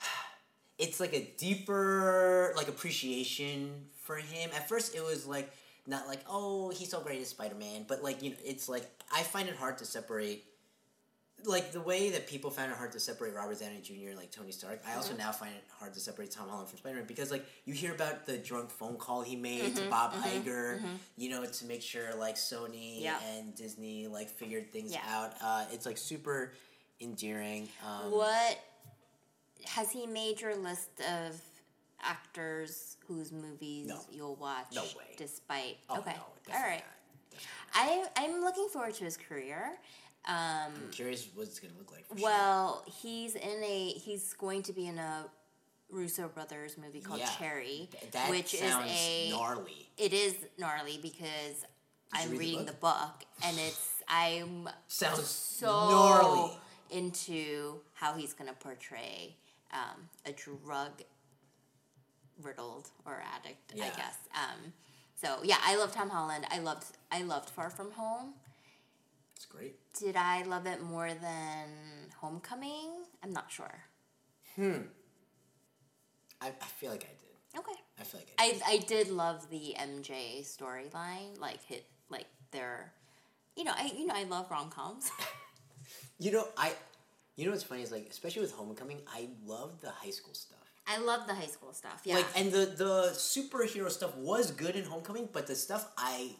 it's 0.78 1.00
like 1.00 1.12
a 1.12 1.28
deeper 1.38 2.52
like 2.56 2.68
appreciation 2.68 3.86
for 4.02 4.16
him. 4.16 4.50
At 4.54 4.68
first, 4.68 4.94
it 4.94 5.02
was 5.02 5.26
like 5.26 5.50
not 5.86 6.06
like, 6.06 6.20
oh, 6.28 6.70
he's 6.70 6.90
so 6.90 7.00
great 7.00 7.20
as 7.20 7.28
Spider 7.28 7.56
Man, 7.56 7.84
but 7.88 8.02
like 8.02 8.22
you 8.22 8.30
know, 8.30 8.36
it's 8.44 8.68
like 8.68 8.88
I 9.12 9.22
find 9.22 9.48
it 9.48 9.56
hard 9.56 9.78
to 9.78 9.84
separate. 9.84 10.44
Like 11.44 11.70
the 11.70 11.80
way 11.80 12.10
that 12.10 12.26
people 12.26 12.50
found 12.50 12.72
it 12.72 12.78
hard 12.78 12.92
to 12.92 13.00
separate 13.00 13.34
Robert 13.34 13.60
Downey 13.60 13.80
Jr. 13.82 14.08
and 14.08 14.16
like 14.16 14.30
Tony 14.32 14.50
Stark, 14.50 14.80
I 14.88 14.94
also 14.96 15.14
now 15.16 15.30
find 15.32 15.52
it 15.54 15.62
hard 15.78 15.92
to 15.94 16.00
separate 16.00 16.30
Tom 16.30 16.48
Holland 16.48 16.68
from 16.68 16.78
Spider 16.78 16.96
Man 16.96 17.04
because 17.06 17.30
like 17.30 17.44
you 17.66 17.74
hear 17.74 17.92
about 17.94 18.26
the 18.26 18.38
drunk 18.38 18.70
phone 18.70 18.96
call 18.96 19.22
he 19.22 19.36
made 19.36 19.76
to 19.76 19.82
Bob 19.90 20.12
Iger, 20.14 20.80
you 21.16 21.28
know, 21.30 21.44
to 21.44 21.64
make 21.66 21.82
sure 21.82 22.14
like 22.18 22.36
Sony 22.36 23.02
Yeah. 23.02 23.18
and 23.36 23.54
Disney 23.54 24.06
like 24.08 24.28
figured 24.30 24.72
things 24.72 24.92
Yeah. 24.92 25.02
out. 25.08 25.34
Uh, 25.40 25.66
it's 25.72 25.84
like 25.86 25.98
super 25.98 26.52
endearing. 27.00 27.68
Um, 27.86 28.10
What 28.10 28.58
has 29.66 29.90
he 29.92 30.06
made 30.06 30.40
your 30.40 30.56
list 30.56 30.88
of 31.00 31.38
actors 32.00 32.96
whose 33.06 33.30
movies 33.30 33.86
No. 33.88 34.00
you'll 34.10 34.36
watch? 34.36 34.66
No 34.74 34.82
way. 34.82 35.14
Despite 35.16 35.76
Oh, 35.90 35.98
okay, 35.98 36.12
no, 36.14 36.20
all 36.22 36.36
definitely 36.46 36.76
not. 36.78 36.84
I 37.74 38.06
I'm 38.16 38.40
looking 38.40 38.68
forward 38.72 38.94
to 38.94 39.04
his 39.04 39.16
career. 39.18 39.78
Um. 40.26 40.72
I'm 40.74 40.90
curious 40.92 41.28
what 41.34 41.44
it's 41.46 41.58
gonna 41.60 41.74
look 41.78 41.92
like. 41.92 42.06
For 42.06 42.14
well, 42.22 42.84
he's 43.02 43.34
in 43.34 43.62
a 43.62 43.90
he's 43.90 44.32
going 44.34 44.62
to 44.64 44.72
be 44.72 44.86
in 44.88 44.98
a 44.98 45.26
Russo 45.90 46.28
brothers 46.28 46.76
movie 46.76 47.00
called 47.00 47.20
Yeah. 47.20 47.30
Cherry. 47.38 47.88
Th- 48.12 48.28
which 48.30 48.54
is 48.54 48.62
a 48.62 49.30
gnarly. 49.30 49.88
it 49.96 50.12
is 50.12 50.34
gnarly 50.58 50.98
because 51.00 51.64
I'm 52.12 52.30
read 52.30 52.34
the 52.34 52.38
reading 52.38 52.58
book? 52.58 52.66
the 52.66 52.72
book 52.74 53.24
and 53.44 53.56
it's 53.60 54.02
I'm 54.08 54.68
Sounds 54.88 55.24
so 55.28 55.66
gnarly. 55.66 56.50
into 56.90 57.80
how 57.94 58.14
he's 58.14 58.32
going 58.32 58.48
to 58.48 58.56
portray 58.56 59.36
um, 59.72 60.08
a 60.24 60.32
drug 60.32 60.90
riddled 62.42 62.88
or 63.04 63.22
addict, 63.34 63.72
I 63.74 63.88
guess. 63.96 64.16
Um, 64.34 64.72
so 65.14 65.38
yeah, 65.42 65.56
I 65.64 65.76
love 65.76 65.92
Tom 65.92 66.10
Holland. 66.10 66.46
I 66.50 66.58
loved 66.58 66.84
I 67.10 67.22
loved 67.22 67.50
Far 67.50 67.70
From 67.70 67.92
Home. 67.92 68.34
It's 69.36 69.44
great. 69.44 69.76
Did 69.98 70.16
I 70.16 70.42
love 70.42 70.66
it 70.66 70.82
more 70.82 71.08
than 71.08 71.68
Homecoming? 72.18 73.04
I'm 73.22 73.30
not 73.30 73.50
sure. 73.50 73.84
Hmm. 74.56 74.88
I, 76.40 76.48
I 76.48 76.64
feel 76.78 76.90
like 76.90 77.04
I 77.04 77.14
did. 77.20 77.58
Okay. 77.60 77.80
I 78.00 78.04
feel 78.04 78.20
like 78.20 78.30
I 78.38 78.52
did. 78.52 78.62
I 78.62 78.72
I 78.72 78.78
did 78.78 79.10
love 79.10 79.48
the 79.50 79.74
MJ 79.78 80.40
storyline, 80.40 81.38
like 81.40 81.62
hit 81.64 81.86
like 82.08 82.26
their, 82.50 82.92
you 83.56 83.64
know, 83.64 83.72
I 83.76 83.90
you 83.96 84.06
know 84.06 84.14
I 84.14 84.24
love 84.24 84.50
rom 84.50 84.70
coms. 84.70 85.10
You 86.18 86.32
know, 86.32 86.48
I. 86.56 86.72
You 87.36 87.44
know 87.44 87.50
what's 87.50 87.62
funny 87.62 87.82
is 87.82 87.92
like, 87.92 88.06
especially 88.08 88.40
with 88.40 88.52
Homecoming, 88.52 89.02
I 89.06 89.28
love 89.44 89.82
the 89.82 89.90
high 89.90 90.10
school 90.10 90.32
stuff. 90.32 90.58
I 90.86 90.98
love 90.98 91.26
the 91.26 91.34
high 91.34 91.46
school 91.46 91.74
stuff. 91.74 92.00
Yeah. 92.04 92.14
Like, 92.14 92.26
and 92.34 92.50
the 92.50 92.64
the 92.64 93.10
superhero 93.12 93.90
stuff 93.90 94.16
was 94.16 94.50
good 94.52 94.74
in 94.74 94.84
Homecoming, 94.84 95.28
but 95.32 95.46
the 95.46 95.54
stuff 95.54 95.86
I 95.98 96.30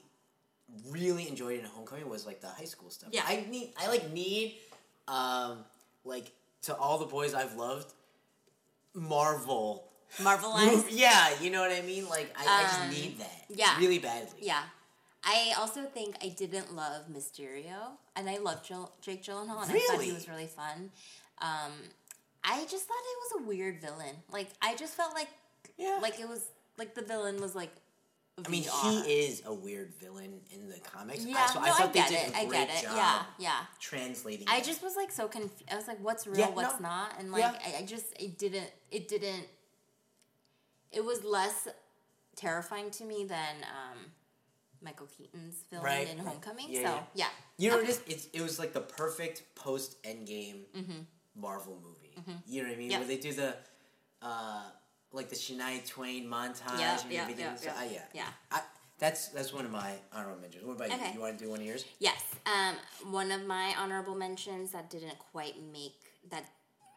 really 0.91 1.29
enjoyed 1.29 1.59
in 1.59 1.65
Homecoming 1.65 2.09
was 2.09 2.27
like 2.27 2.41
the 2.41 2.49
high 2.49 2.65
school 2.65 2.91
stuff. 2.91 3.11
Yeah. 3.13 3.23
I 3.27 3.45
need, 3.49 3.73
I 3.79 3.89
like 3.89 4.13
need, 4.13 4.57
um, 5.09 5.59
like 6.05 6.33
to 6.63 6.75
all 6.77 6.99
the 6.99 7.07
boys 7.07 7.35
I've 7.35 7.55
loved, 7.57 7.93
Marvel. 8.95 9.85
Marvelized. 10.19 10.87
yeah, 10.91 11.29
you 11.41 11.51
know 11.51 11.61
what 11.61 11.73
I 11.73 11.83
mean. 11.83 12.09
Like, 12.09 12.35
I, 12.39 12.45
I 12.47 12.63
Um, 12.85 12.91
just 12.91 13.03
need 13.03 13.19
that. 13.19 13.45
yeah. 13.49 13.79
really 13.79 13.99
badly. 13.99 14.39
Yeah. 14.43 14.63
I 15.25 15.53
also 15.59 15.83
think 15.83 16.17
I 16.23 16.29
didn't 16.29 16.75
love 16.77 17.09
Mysterio, 17.13 17.97
and 18.15 18.31
I 18.31 18.39
loved 18.39 18.65
Jill, 18.67 18.93
Jake 19.01 19.25
Gyllenhaal, 19.25 19.63
and 19.63 19.73
I 19.73 19.79
thought 19.79 19.93
Really? 19.95 20.07
he 20.07 20.13
was 20.13 20.29
really 20.29 20.47
fun. 20.47 20.91
Um, 21.39 21.73
I 22.45 22.65
just 22.71 22.87
thought 22.87 22.95
it 22.95 23.35
was 23.37 23.43
a 23.45 23.49
weird 23.49 23.81
villain. 23.81 24.15
Like 24.31 24.49
I 24.63 24.77
just 24.77 24.95
felt 24.95 25.13
like, 25.15 25.29
Yeah. 25.77 25.99
like 26.01 26.21
it 26.21 26.29
was 26.29 26.49
like 26.79 26.95
the 26.95 27.03
villain 27.03 27.41
was 27.41 27.55
like. 27.57 27.73
I 28.45 28.49
mean, 28.51 28.65
VR. 28.65 29.05
he 29.05 29.13
is 29.25 29.43
a 29.47 29.55
weird 29.55 29.95
villain 29.95 30.41
in 30.51 30.69
the 30.69 30.79
comics. 30.81 31.25
Yeah, 31.25 31.37
I, 31.39 31.47
so 31.53 31.61
no, 31.61 31.67
I 31.67 31.69
I, 31.71 31.73
thought 31.73 31.93
get 31.95 32.09
they 32.11 32.15
did 32.17 32.29
it. 32.29 32.35
a 32.35 32.37
I 32.37 32.45
great 32.45 32.69
get 32.69 32.79
it. 32.79 32.83
job 32.85 32.97
Yeah, 32.97 33.23
yeah. 33.39 33.61
translating. 33.81 34.47
I 34.49 34.59
it. 34.59 34.65
just 34.65 34.83
was 34.83 34.95
like 34.95 35.11
so 35.11 35.27
confused. 35.27 35.65
I 35.73 35.77
was 35.77 35.89
like, 35.89 35.99
"What's 36.05 36.27
real? 36.27 36.39
Yeah, 36.39 36.51
what's 36.51 36.79
no. 36.81 36.89
not?" 36.89 37.13
And 37.19 37.33
like, 37.33 37.41
Yeah. 37.41 37.59
I, 37.79 37.83
I 37.83 37.87
just 37.87 38.07
it 38.21 38.37
didn't. 38.39 38.71
It 38.91 39.09
didn't. 39.09 39.47
It 40.93 41.03
was 41.05 41.25
less 41.25 41.67
terrifying 42.37 42.91
to 42.93 43.05
me 43.05 43.25
than 43.25 43.57
um, 43.63 43.99
Michael 44.83 45.07
Keaton's 45.17 45.57
film 45.71 45.83
Right, 45.83 46.07
in. 46.09 46.19
Homecoming. 46.19 46.67
Yeah, 46.69 46.83
so 46.99 47.07
yeah. 47.15 47.27
You 47.57 47.71
know 47.71 47.77
Okay. 47.79 47.87
it 47.87 47.91
is? 47.91 48.01
It's, 48.07 48.29
it 48.35 48.43
was 48.43 48.59
like 48.59 48.75
the 48.75 48.81
perfect 48.83 49.43
post 49.55 50.03
Endgame 50.03 50.65
Marvel 51.35 51.79
movie. 51.83 52.15
You 52.47 52.63
know 52.63 52.69
what 52.69 52.75
I 52.75 52.79
mean? 52.79 52.91
Mm-hmm. 52.91 52.99
Where 53.01 53.09
they 53.09 53.17
do 53.17 53.33
the 53.33 53.57
uh, 54.21 54.63
like 55.17 55.29
the 55.31 55.37
Shania 55.37 55.85
Twain 55.87 56.27
montage. 56.29 56.79
Yeah, 56.79 57.01
and 57.03 57.13
yeah, 57.13 57.23
everything. 57.23 57.45
yeah, 57.47 57.57
So, 57.57 57.67
yeah. 57.67 57.81
uh, 57.81 57.85
yeah. 57.93 58.01
Yeah. 58.15 58.27
I, 58.53 58.61
that's 58.99 59.29
that's 59.29 59.53
one 59.53 59.65
of 59.65 59.71
my 59.73 59.93
honorable 60.15 60.41
mentions. 60.41 60.65
What 60.65 60.77
about 60.77 60.91
Okay. 60.93 61.09
you? 61.09 61.15
You 61.15 61.21
want 61.21 61.39
to 61.39 61.45
do 61.45 61.51
one 61.51 61.61
of 61.61 61.67
yours? 61.67 61.85
Yes. 61.99 62.23
Um, 62.47 62.77
one 63.13 63.31
of 63.33 63.45
my 63.47 63.75
honorable 63.79 64.15
mentions 64.15 64.71
that 64.73 64.89
didn't 64.91 65.19
quite 65.33 65.55
make 65.73 65.95
that 66.31 66.45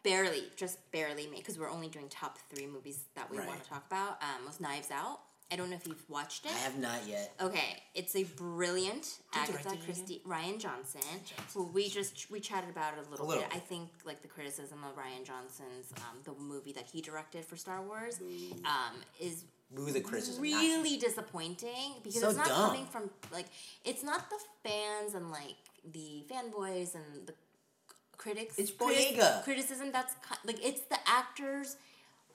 barely, 0.02 0.44
just 0.56 0.78
barely 0.92 1.26
made 1.26 1.38
because 1.38 1.58
we're 1.58 1.68
only 1.70 1.88
doing 1.88 2.08
top 2.08 2.38
three 2.54 2.66
movies 2.66 3.04
that 3.16 3.30
we 3.30 3.38
want 3.38 3.62
to 3.62 3.68
talk 3.68 3.84
about. 3.86 4.22
Um, 4.22 4.46
was 4.46 4.60
Knives 4.60 4.90
Out. 4.90 5.20
I 5.52 5.56
don't 5.56 5.68
know 5.70 5.76
if 5.76 5.86
you've 5.86 6.08
watched 6.08 6.46
it. 6.46 6.52
I 6.52 6.58
have 6.58 6.78
not 6.78 7.00
yet. 7.08 7.32
Okay, 7.40 7.76
it's 7.94 8.14
a 8.14 8.22
brilliant 8.24 9.18
Who 9.34 9.40
Agatha 9.40 9.76
Christie, 9.84 10.20
Rian 10.26 10.58
Johnson, 10.58 11.00
Johnson. 11.02 11.36
who 11.54 11.64
we 11.66 11.88
just 11.88 12.30
we 12.30 12.38
chatted 12.40 12.70
about 12.70 12.94
it 12.94 13.04
a 13.06 13.10
little, 13.10 13.26
A 13.26 13.28
little 13.28 13.42
bit. 13.42 13.52
I 13.52 13.58
think 13.58 13.88
like 14.04 14.22
the 14.22 14.28
criticism 14.28 14.78
of 14.84 14.94
Rian 14.96 15.24
Johnson's 15.26 15.92
um, 15.96 16.18
the 16.24 16.32
movie 16.40 16.72
that 16.74 16.86
he 16.92 17.00
directed 17.00 17.44
for 17.44 17.56
Star 17.56 17.82
Wars 17.82 18.20
um, 18.64 18.94
is 19.20 19.44
Boo 19.74 19.90
the 19.90 20.00
criticism. 20.00 20.42
not- 20.48 20.60
really 20.60 20.96
disappointing 20.98 21.94
because 22.04 22.20
So 22.20 22.28
it's 22.28 22.36
not 22.38 22.46
dumb. 22.48 22.70
coming 22.70 22.86
from 22.86 23.10
like 23.32 23.46
it's 23.84 24.02
not 24.04 24.30
the 24.30 24.38
fans 24.68 25.14
and 25.14 25.30
like 25.30 25.56
the 25.92 26.24
fanboys 26.30 26.94
and 26.94 27.26
the 27.26 27.34
critics. 28.16 28.58
It's 28.58 28.70
critis- 28.70 29.16
Boyega. 29.16 29.42
criticism. 29.44 29.90
That's 29.92 30.14
ki- 30.14 30.36
like 30.44 30.64
it's 30.64 30.82
the 30.82 30.98
actors 31.06 31.76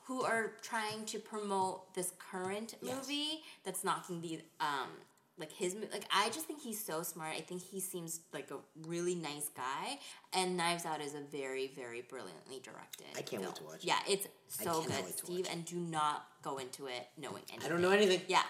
who 0.08 0.22
are 0.24 0.54
trying 0.62 1.06
to 1.06 1.20
promote 1.20 1.94
this 1.94 2.12
current 2.32 2.76
Yes. 2.82 2.96
movie 2.96 3.44
that's 3.64 3.84
knocking 3.84 4.22
the 4.22 4.42
um 4.60 4.90
like 5.38 5.52
his 5.52 5.76
like 5.92 6.06
I 6.14 6.30
just 6.30 6.46
think 6.46 6.62
he's 6.62 6.84
so 6.84 7.04
smart. 7.04 7.36
I 7.36 7.42
think 7.42 7.62
he 7.62 7.80
seems 7.82 8.22
like 8.34 8.52
a 8.52 8.58
really 8.88 9.16
nice 9.16 9.50
guy, 9.50 10.00
and 10.32 10.56
Knives 10.56 10.86
Out 10.86 11.02
is 11.02 11.14
a 11.14 11.20
very 11.20 11.68
very 11.76 12.02
brilliantly 12.02 12.62
directed. 12.64 13.08
I 13.18 13.22
can't 13.22 13.44
wait 13.44 13.56
to 13.56 13.64
watch 13.64 13.76
it. 13.84 13.86
Yeah, 13.86 14.00
it's 14.08 14.28
so 14.48 14.82
good, 14.84 15.06
Steve. 15.18 15.48
And 15.52 15.66
do 15.66 15.76
not 15.76 16.28
go 16.42 16.58
into 16.60 16.86
it 16.88 17.08
knowing 17.18 17.44
anything. 17.50 17.66
I 17.66 17.70
don't 17.70 17.82
know 17.82 17.92
anything. 17.92 18.22
Yeah, 18.30 18.44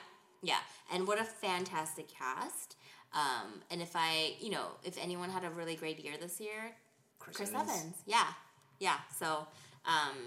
yeah. 0.43 0.59
And 0.93 1.07
what 1.07 1.19
a 1.19 1.23
fantastic 1.23 2.07
cast. 2.07 2.75
Um, 3.13 3.61
and 3.71 3.81
if 3.81 3.95
I, 3.95 4.35
you 4.39 4.51
know, 4.51 4.67
if 4.83 4.97
anyone 5.01 5.29
had 5.29 5.43
a 5.45 5.49
really 5.49 5.75
great 5.75 5.99
year 6.03 6.15
this 6.21 6.39
year, 6.39 6.75
Chris, 7.17 7.37
Chris 7.37 7.49
Evans. 7.49 7.69
Evans. 7.71 7.95
Yeah, 8.05 8.27
yeah. 8.79 8.97
So, 9.17 9.47
um, 9.85 10.17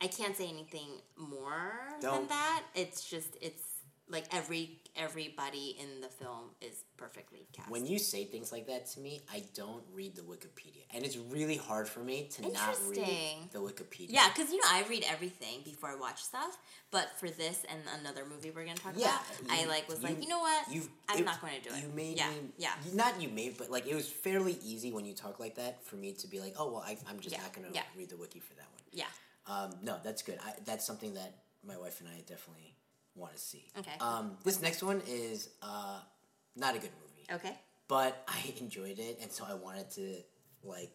I 0.00 0.06
can't 0.06 0.36
say 0.36 0.48
anything 0.48 0.88
more 1.16 1.72
than 2.00 2.10
Don't. 2.10 2.28
that. 2.28 2.62
It's 2.74 3.08
just 3.08 3.36
it's 3.40 3.62
like 4.10 4.24
every 4.32 4.78
everybody 4.96 5.76
in 5.80 6.00
the 6.00 6.08
film 6.08 6.50
is 6.60 6.84
perfectly 6.96 7.46
cast. 7.52 7.68
When 7.70 7.84
you 7.84 7.98
say 7.98 8.24
things 8.24 8.50
like 8.52 8.66
that 8.68 8.86
to 8.92 9.00
me, 9.00 9.20
I 9.32 9.42
don't 9.54 9.82
read 9.92 10.14
the 10.16 10.22
Wikipedia, 10.22 10.82
and 10.94 11.04
it's 11.04 11.16
really 11.16 11.56
hard 11.56 11.88
for 11.88 12.00
me 12.00 12.28
to 12.32 12.42
not 12.52 12.78
read 12.88 13.04
the 13.52 13.58
Wikipedia. 13.58 14.06
yeah, 14.10 14.28
because 14.28 14.50
you 14.52 14.58
know 14.58 14.64
I 14.70 14.84
read 14.88 15.04
everything 15.10 15.60
before 15.64 15.90
I 15.90 15.96
watch 15.96 16.22
stuff, 16.22 16.56
but 16.90 17.10
for 17.18 17.28
this 17.28 17.64
and 17.70 17.80
another 18.00 18.22
movie 18.24 18.50
we're 18.50 18.64
gonna 18.64 18.76
talk 18.76 18.94
Yeah, 18.96 19.08
about, 19.40 19.50
I 19.50 19.66
like 19.66 19.88
was 19.88 20.00
you- 20.00 20.08
like, 20.08 20.22
you 20.22 20.28
know 20.28 20.38
what, 20.40 20.64
You've, 20.72 20.88
I'm 21.08 21.18
it- 21.18 21.24
not 21.24 21.40
going 21.40 21.60
to 21.60 21.68
do 21.68 21.74
it. 21.74 21.82
You 21.82 21.88
made 21.94 22.16
yeah, 22.16 22.30
me, 22.30 22.36
yeah, 22.56 22.72
Not 22.94 23.20
you 23.20 23.28
made, 23.28 23.58
but 23.58 23.68
like 23.70 23.86
it 23.88 23.94
was 23.94 24.08
fairly 24.08 24.58
easy 24.64 24.90
when 24.92 25.04
you 25.04 25.12
talk 25.14 25.38
like 25.40 25.56
that 25.56 25.84
for 25.84 25.96
me 25.96 26.12
to 26.12 26.26
be 26.28 26.38
like, 26.40 26.54
oh 26.58 26.70
well, 26.70 26.84
I, 26.86 26.96
I'm 27.10 27.18
just 27.20 27.34
Yeah, 27.36 27.42
not 27.42 27.52
gonna 27.52 27.68
yeah. 27.72 27.82
read 27.96 28.08
the 28.10 28.16
wiki 28.16 28.38
for 28.40 28.54
that 28.54 28.66
one. 28.72 28.82
yeah. 28.92 29.04
Um, 29.48 29.70
no, 29.82 29.96
that's 30.04 30.22
good. 30.22 30.38
I, 30.44 30.52
that's 30.64 30.84
something 30.86 31.14
that 31.14 31.34
my 31.66 31.76
wife 31.76 32.00
and 32.00 32.08
I 32.08 32.20
definitely 32.26 32.74
want 33.14 33.34
to 33.34 33.38
see. 33.40 33.64
Okay. 33.78 33.90
Um, 34.00 34.36
this 34.44 34.60
next 34.62 34.82
one 34.82 35.02
is 35.08 35.48
uh, 35.62 36.00
not 36.56 36.76
a 36.76 36.78
good 36.78 36.90
movie, 37.02 37.26
Okay. 37.32 37.56
but 37.88 38.22
I 38.28 38.52
enjoyed 38.60 38.98
it, 38.98 39.18
and 39.22 39.30
so 39.32 39.44
I 39.48 39.54
wanted 39.54 39.90
to 39.92 40.16
like, 40.62 40.90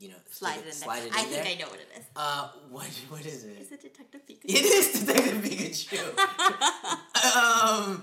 you 0.00 0.08
know, 0.08 0.16
Slide 0.30 0.54
stick 0.54 0.64
it 0.64 0.68
in 0.68 0.72
slide 0.74 0.98
there. 1.00 1.06
it 1.06 1.14
I 1.14 1.20
in 1.20 1.26
think 1.28 1.44
there. 1.44 1.52
I 1.52 1.58
know 1.60 1.68
what 1.68 1.80
it 1.80 1.88
is. 1.98 2.04
Uh, 2.16 2.48
what 2.70 2.86
what 3.08 3.24
is 3.26 3.44
it? 3.44 3.58
Is 3.60 3.72
it 3.72 3.80
Detective 3.82 4.22
Pikachu? 4.26 4.44
It 4.44 4.64
is 4.64 5.04
Detective 5.04 5.42
Pikachu. 5.44 6.02
um, 7.36 8.02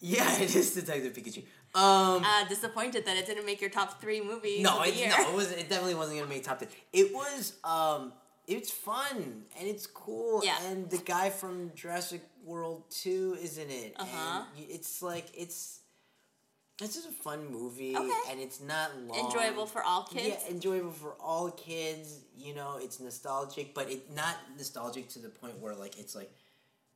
yeah, 0.00 0.40
it 0.40 0.54
is 0.54 0.74
Detective 0.74 1.12
Pikachu. 1.12 1.44
Um, 1.74 2.24
Uh, 2.24 2.44
disappointed 2.48 3.04
that 3.06 3.16
it 3.16 3.26
didn't 3.26 3.46
make 3.46 3.60
your 3.60 3.70
top 3.70 4.00
three 4.00 4.20
movies. 4.20 4.62
no, 4.62 4.78
of 4.80 4.84
the 4.86 4.90
it, 4.90 4.96
year. 4.96 5.08
no, 5.16 5.30
it 5.30 5.34
was. 5.34 5.52
It 5.52 5.68
definitely 5.68 5.94
wasn't 5.94 6.18
gonna 6.18 6.28
make 6.28 6.42
top 6.44 6.58
ten. 6.58 6.68
It 6.92 7.14
was. 7.14 7.52
Um, 7.64 8.12
it's 8.48 8.70
fun 8.72 9.44
and 9.58 9.68
it's 9.68 9.86
cool. 9.86 10.42
Yeah. 10.44 10.60
And 10.64 10.90
the 10.90 10.98
guy 10.98 11.30
from 11.30 11.70
Jurassic 11.76 12.22
World 12.44 12.82
Two 12.90 13.36
is 13.40 13.58
in 13.58 13.70
it. 13.70 13.94
Uh-huh. 13.98 14.42
It's 14.58 15.00
like 15.02 15.26
it's. 15.34 15.78
It's 16.82 16.94
just 16.94 17.08
a 17.10 17.12
fun 17.12 17.52
movie, 17.52 17.94
Okay. 17.94 18.10
and 18.30 18.40
it's 18.40 18.58
not 18.58 18.96
long. 19.06 19.26
enjoyable 19.26 19.66
for 19.66 19.82
all 19.82 20.04
kids. 20.04 20.42
Yeah, 20.44 20.50
enjoyable 20.50 20.92
for 20.92 21.12
all 21.20 21.50
kids. 21.50 22.20
You 22.34 22.54
know, 22.54 22.78
it's 22.80 22.98
nostalgic, 23.00 23.74
but 23.74 23.90
it 23.90 24.10
not 24.14 24.34
nostalgic 24.56 25.10
to 25.10 25.18
the 25.18 25.28
point 25.28 25.58
where 25.60 25.74
like 25.74 25.98
it's 25.98 26.14
like 26.16 26.32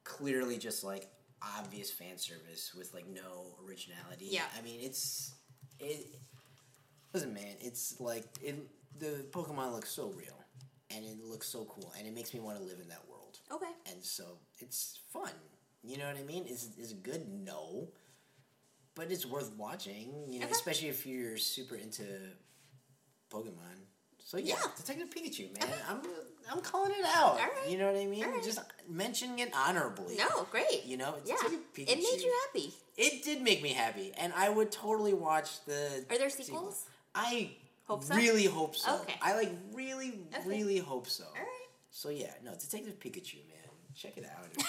clearly 0.02 0.56
just 0.56 0.84
like 0.84 1.06
obvious 1.58 1.90
fan 1.90 2.18
service 2.18 2.72
with 2.76 2.92
like 2.94 3.06
no 3.08 3.56
originality. 3.66 4.26
Yeah. 4.30 4.44
I 4.58 4.62
mean 4.62 4.80
it's 4.82 5.34
it. 5.80 6.06
Listen, 7.12 7.32
man, 7.32 7.56
it's 7.60 8.00
like 8.00 8.24
it. 8.42 8.56
The 8.98 9.24
Pokemon 9.30 9.72
looks 9.72 9.90
so 9.90 10.12
real, 10.16 10.38
and 10.90 11.04
it 11.04 11.18
looks 11.22 11.48
so 11.48 11.64
cool, 11.64 11.92
and 11.98 12.06
it 12.06 12.14
makes 12.14 12.32
me 12.34 12.40
want 12.40 12.58
to 12.58 12.62
live 12.64 12.78
in 12.80 12.88
that 12.88 13.02
world. 13.08 13.38
Okay. 13.52 13.70
And 13.92 14.02
so 14.02 14.38
it's 14.58 15.00
fun. 15.12 15.30
You 15.82 15.98
know 15.98 16.06
what 16.06 16.16
I 16.16 16.22
mean? 16.22 16.46
Is 16.46 16.70
is 16.78 16.92
good? 16.92 17.28
No. 17.28 17.88
But 18.96 19.10
it's 19.10 19.26
worth 19.26 19.52
watching, 19.56 20.12
you 20.28 20.38
know, 20.38 20.46
Okay. 20.46 20.52
especially 20.52 20.88
if 20.88 21.04
you're 21.04 21.36
super 21.36 21.74
into 21.74 22.04
Pokemon. 23.30 23.78
So 24.24 24.38
yeah, 24.38 24.54
Yeah. 24.54 24.66
Detective 24.76 25.10
Pikachu, 25.10 25.52
man. 25.60 25.68
I'm 25.88 26.00
I'm 26.50 26.60
calling 26.60 26.92
it 26.92 27.04
out. 27.06 27.36
right. 27.38 27.68
You 27.70 27.78
know 27.78 27.86
what 27.90 28.00
I 28.00 28.06
mean? 28.06 28.24
Right. 28.24 28.42
Just 28.42 28.58
mentioning 28.88 29.38
it 29.38 29.52
honorably. 29.56 30.16
No, 30.16 30.46
great. 30.50 30.84
You 30.84 30.96
know, 30.96 31.14
yeah. 31.24 31.36
Pikachu. 31.36 31.88
It 31.88 31.96
made 31.98 32.20
you 32.22 32.32
happy. 32.46 32.74
It 32.96 33.22
did 33.24 33.40
make 33.42 33.62
me 33.62 33.70
happy, 33.72 34.12
and 34.18 34.32
I 34.34 34.48
would 34.48 34.70
totally 34.72 35.14
watch 35.14 35.64
the. 35.66 36.04
Are 36.10 36.18
there 36.18 36.30
sequel. 36.30 36.44
sequels? 36.72 36.86
I 37.14 37.50
Hope 37.86 38.02
so? 38.02 38.14
really 38.16 38.44
hope 38.46 38.74
so. 38.76 38.94
Okay. 39.02 39.14
I 39.20 39.36
like 39.36 39.50
really, 39.74 40.18
Okay. 40.34 40.48
really 40.48 40.78
hope 40.78 41.06
so. 41.06 41.24
All 41.24 41.32
right. 41.34 41.68
So 41.90 42.08
yeah, 42.08 42.32
no, 42.44 42.52
Detective 42.52 42.98
Pikachu, 42.98 43.36
man, 43.48 43.68
check 43.94 44.16
it 44.16 44.24
out. 44.24 44.46
You, 44.56 44.64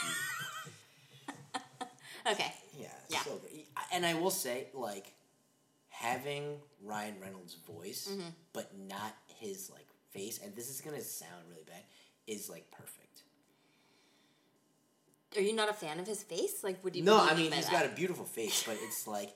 Okay. 2.32 2.54
yeah, 2.80 2.88
Yeah. 3.10 3.20
so. 3.24 3.39
And 3.94 4.06
I 4.06 4.15
will 4.15 4.32
say, 4.32 4.68
like, 4.74 5.13
having 5.89 6.58
Ryan 6.84 7.15
Reynolds' 7.22 7.56
voice, 7.68 8.10
Mm-hmm. 8.12 8.30
but 8.54 8.72
not 8.78 9.13
his 9.39 9.69
like 9.69 9.88
face, 10.12 10.39
and 10.43 10.56
this 10.56 10.69
is 10.69 10.82
gonna 10.82 11.02
sound 11.02 11.43
really 11.50 11.63
bad, 11.65 11.84
is 12.28 12.50
like 12.50 12.69
perfect. 12.71 13.24
Are 15.38 15.41
you 15.41 15.54
not 15.54 15.69
a 15.69 15.74
fan 15.74 16.00
of 16.00 16.08
his 16.08 16.24
face? 16.24 16.63
Like, 16.63 16.82
would 16.84 16.95
you? 16.95 17.04
No, 17.04 17.17
I 17.19 17.36
mean 17.36 17.52
he's 17.52 17.65
that? 17.65 17.71
got 17.71 17.86
a 17.86 17.95
beautiful 17.95 18.26
face, 18.26 18.63
but 18.65 18.78
it's 18.82 19.06
like 19.08 19.34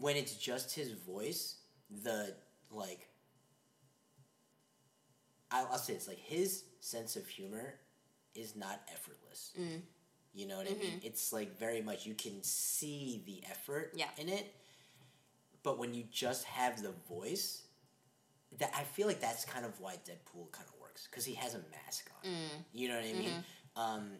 when 0.00 0.16
it's 0.16 0.34
just 0.34 0.74
his 0.74 0.90
voice, 0.92 1.56
the 2.02 2.34
like 2.70 3.08
I'll, 5.50 5.68
I'll 5.72 5.78
say 5.78 5.92
it's 5.94 6.08
like 6.08 6.18
his 6.18 6.64
sense 6.80 7.16
of 7.16 7.26
humor 7.28 7.74
is 8.34 8.56
not 8.56 8.80
effortless. 8.92 9.52
Mm. 9.60 9.82
You 10.34 10.48
know 10.48 10.56
what 10.56 10.66
I 10.66 10.74
mean? 10.74 11.00
It's 11.04 11.32
like 11.32 11.56
very 11.60 11.80
much 11.80 12.06
you 12.06 12.14
can 12.14 12.42
see 12.42 13.22
the 13.24 13.40
effort 13.48 13.92
Yeah. 13.94 14.08
in 14.18 14.28
it, 14.28 14.52
but 15.62 15.78
when 15.78 15.94
you 15.94 16.02
just 16.10 16.42
have 16.46 16.82
the 16.82 16.92
voice, 17.08 17.62
that 18.58 18.72
I 18.76 18.82
feel 18.82 19.06
like 19.06 19.20
that's 19.20 19.44
kind 19.44 19.64
of 19.64 19.78
why 19.80 19.94
Deadpool 19.94 20.50
kind 20.52 20.66
of 20.68 20.80
works 20.80 21.08
because 21.10 21.24
he 21.24 21.34
has 21.34 21.54
a 21.54 21.58
mask 21.70 22.10
on. 22.24 22.30
Mm. 22.30 22.36
You 22.72 22.88
know 22.88 22.96
what 22.96 23.04
I 23.04 23.12
mean? 23.12 23.30
Mm-hmm. 23.30 23.80
Um, 23.80 24.10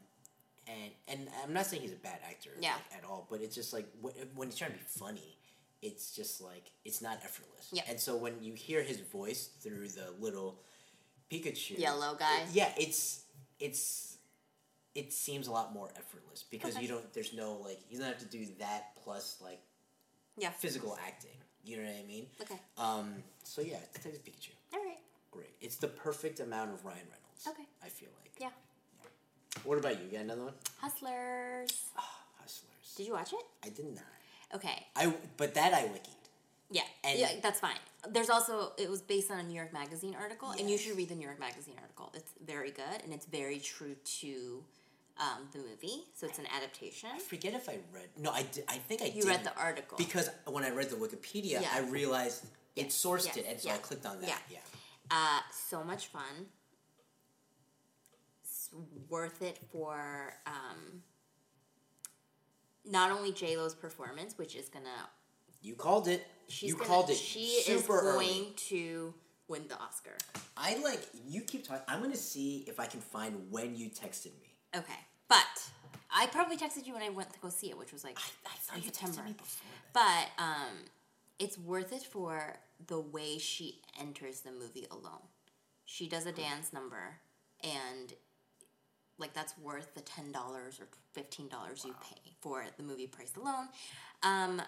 and 0.67 0.93
and 1.09 1.29
I'm 1.45 1.53
not 1.53 1.67
saying 1.67 1.83
he's 1.83 1.93
a 1.93 1.97
bad 1.97 2.19
actor 2.29 2.51
Yeah. 2.61 2.73
like, 2.73 2.99
at 2.99 3.05
all, 3.09 3.27
but 3.31 3.41
it's 3.41 3.55
just 3.55 3.73
like 3.73 3.87
when, 4.01 4.13
when 4.35 4.49
he's 4.49 4.57
trying 4.59 4.73
to 4.73 4.79
be 4.79 4.85
funny, 4.87 5.37
it's 5.83 6.15
just 6.17 6.41
like 6.41 6.71
it's 6.85 7.01
not 7.03 7.19
effortless. 7.23 7.69
Yeah. 7.73 7.83
And 7.89 8.01
so 8.01 8.17
when 8.17 8.43
you 8.43 8.55
hear 8.55 8.83
his 8.83 9.01
voice 9.01 9.51
through 9.61 9.89
the 9.89 10.13
little 10.21 10.61
Pikachu 11.31 11.79
Yellow 11.79 12.15
guy. 12.19 12.45
yeah, 12.53 12.71
it's 12.77 13.25
it's 13.61 14.17
it 14.95 15.13
seems 15.13 15.49
a 15.49 15.53
lot 15.53 15.73
more 15.75 15.91
effortless 15.97 16.45
because 16.51 16.75
Okay. 16.75 16.83
you 16.83 16.89
don't. 16.89 17.13
There's 17.13 17.35
no 17.35 17.55
like 17.63 17.81
you 17.91 17.99
don't 17.99 18.09
have 18.09 18.19
to 18.19 18.25
do 18.27 18.47
that 18.59 18.97
plus 19.03 19.39
like 19.43 19.61
Yeah. 20.39 20.51
physical 20.51 20.97
acting. 21.07 21.37
You 21.65 21.79
know 21.79 21.85
what 21.85 21.95
I 21.99 22.07
mean? 22.07 22.27
Okay. 22.43 22.61
Um. 22.79 23.15
So 23.43 23.63
yeah, 23.63 23.79
Detective 23.93 24.23
Pikachu, 24.25 24.51
All 24.73 24.81
right. 24.85 24.99
great. 25.31 25.51
It's 25.61 25.77
the 25.77 25.89
perfect 25.89 26.41
amount 26.41 26.73
of 26.73 26.85
Ryan 26.85 26.99
Reynolds. 26.99 27.47
Okay. 27.49 27.67
I 27.83 27.89
feel 27.89 28.09
like. 28.23 28.33
Yeah. 28.41 28.51
What 29.65 29.79
about 29.79 29.93
you? 29.99 30.07
You 30.07 30.13
got 30.13 30.21
another 30.23 30.45
one? 30.45 30.55
Hustlers. 30.79 31.71
Ah, 31.97 32.19
Hustlers. 32.41 32.95
Did 32.97 33.07
you 33.07 33.13
watch 33.13 33.33
it? 33.33 33.45
I 33.65 33.69
did 33.71 33.87
not. 33.95 34.05
Okay. 34.55 34.87
I 34.97 35.13
but 35.37 35.55
that 35.55 35.73
I 35.73 35.83
wikied. 35.85 36.09
Yeah. 36.71 36.83
And- 37.05 37.19
yeah, 37.19 37.29
that's 37.43 37.61
fine. 37.61 37.77
There's 38.11 38.29
also 38.31 38.73
it 38.77 38.91
was 38.91 39.01
based 39.01 39.31
on 39.31 39.39
a 39.39 39.43
New 39.43 39.55
York 39.55 39.73
Magazine 39.73 40.15
article, 40.21 40.51
and 40.51 40.69
you 40.69 40.77
should 40.77 40.97
read 40.97 41.09
the 41.09 41.15
New 41.15 41.25
York 41.25 41.41
Magazine 41.41 41.77
article. 41.81 42.13
It's 42.15 42.33
very 42.45 42.71
good, 42.71 43.03
and 43.03 43.15
it's 43.15 43.25
very 43.27 43.59
true 43.59 43.95
to 44.21 44.63
um, 45.19 45.49
the 45.53 45.59
movie, 45.59 46.05
so 46.15 46.27
it's 46.27 46.39
an 46.39 46.47
adaptation. 46.57 47.09
I 47.15 47.19
forget 47.21 47.55
if 47.55 47.69
I 47.69 47.79
read. 47.93 48.09
No, 48.19 48.31
I 48.31 48.43
did. 48.43 48.65
I 48.69 48.75
think 48.79 49.01
I 49.03 49.07
You 49.07 49.25
read 49.29 49.45
the 49.45 49.57
article. 49.57 49.97
because 49.99 50.29
when 50.47 50.65
I 50.65 50.71
read 50.71 50.91
the 50.91 50.97
Wikipedia, 50.97 51.61
Yeah. 51.63 51.69
I 51.73 51.81
realized 51.81 52.45
it 52.77 52.89
sourced 52.89 53.27
yes, 53.27 53.37
it, 53.37 53.47
and 53.49 53.61
so 53.61 53.69
yeah, 53.69 53.75
I 53.75 53.79
clicked 53.79 54.07
on 54.07 54.21
that. 54.21 54.29
yeah. 54.29 54.37
Yeah. 54.51 54.59
Uh, 55.11 55.41
so 55.53 55.85
much 55.85 56.07
fun. 56.09 56.47
It's 58.43 58.71
worth 59.09 59.43
it 59.43 59.59
for 59.71 60.35
um, 60.47 61.03
not 62.85 63.11
only 63.13 63.33
J 63.33 63.57
Lo's 63.57 63.75
performance, 63.75 64.37
which 64.37 64.57
is 64.57 64.69
gonna 64.69 65.09
You 65.63 65.75
called 65.75 66.09
it. 66.09 66.27
she's 66.49 66.71
you 66.71 66.75
gonna, 66.77 66.87
called 66.89 67.11
it 67.11 67.17
she 67.17 67.61
super 67.63 67.97
is 67.99 68.03
going 68.03 68.17
early. 68.41 68.53
to 68.69 69.15
win 69.49 69.69
the 69.69 69.79
Oscar. 69.79 70.17
I 70.57 70.77
like. 70.83 71.07
You 71.29 71.43
keep 71.43 71.67
talking. 71.67 71.85
I'm 71.89 72.01
gonna 72.03 72.17
see 72.17 72.65
if 72.67 72.81
I 72.81 72.87
can 72.87 73.01
find 73.01 73.51
when 73.51 73.77
you 73.77 73.91
texted 73.91 74.33
me. 74.41 74.54
Okay, 74.77 74.99
but 75.29 75.71
I 76.11 76.27
probably 76.27 76.57
texted 76.57 76.87
you 76.87 76.95
when 76.95 77.03
I 77.03 77.09
went 77.11 77.33
to 77.33 77.39
go 77.41 77.49
see 77.49 77.71
it, 77.71 77.79
which 77.79 77.93
was 77.93 78.05
like 78.05 78.19
I, 78.19 78.51
I 78.73 78.77
in 78.77 78.83
you 78.83 78.89
September. 78.89 79.21
texted 79.23 79.25
me 79.27 79.33
before. 79.33 79.71
But 79.93 80.43
um, 80.43 80.75
it's 81.39 81.59
worth 81.59 81.93
it 81.93 82.03
for 82.03 82.57
the 82.87 83.01
way 83.01 83.39
she 83.39 83.81
enters 84.01 84.41
the 84.41 84.51
movie 84.53 84.87
alone. 84.91 85.23
She 85.85 86.09
does 86.09 86.27
a 86.27 86.33
dance 86.33 86.73
number, 86.73 87.17
and 87.63 88.13
like 89.19 89.33
that's 89.33 89.57
worth 89.59 89.95
the 89.95 90.01
ten 90.01 90.33
dollars 90.33 90.81
or 90.81 90.87
fifteen 91.13 91.49
dollars 91.49 91.85
you 91.85 91.95
pay 92.03 92.33
for 92.41 92.65
the 92.77 92.83
movie 92.83 93.07
price 93.07 93.33
alone. 93.41 93.69
Um, 94.23 94.61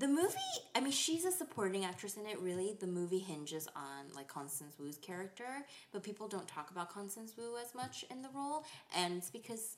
the 0.00 0.08
movie, 0.08 0.34
I 0.74 0.80
mean, 0.80 0.92
she's 0.92 1.26
a 1.26 1.30
supporting 1.30 1.84
actress 1.84 2.16
in 2.16 2.26
it. 2.26 2.40
Really, 2.40 2.74
the 2.80 2.86
movie 2.86 3.18
hinges 3.18 3.68
on 3.76 4.14
like 4.16 4.28
Constance 4.28 4.76
Wu's 4.78 4.96
character, 4.96 5.66
but 5.92 6.02
people 6.02 6.26
don't 6.26 6.48
talk 6.48 6.70
about 6.70 6.90
Constance 6.90 7.34
Wu 7.36 7.56
as 7.62 7.74
much 7.74 8.04
in 8.10 8.22
the 8.22 8.30
role, 8.34 8.64
and 8.96 9.18
it's 9.18 9.30
because 9.30 9.76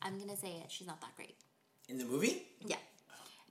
I'm 0.00 0.18
gonna 0.18 0.36
say 0.36 0.48
it, 0.64 0.72
she's 0.72 0.86
not 0.86 1.00
that 1.02 1.14
great. 1.14 1.36
In 1.88 1.98
the 1.98 2.04
movie, 2.06 2.42
Yeah. 2.64 2.76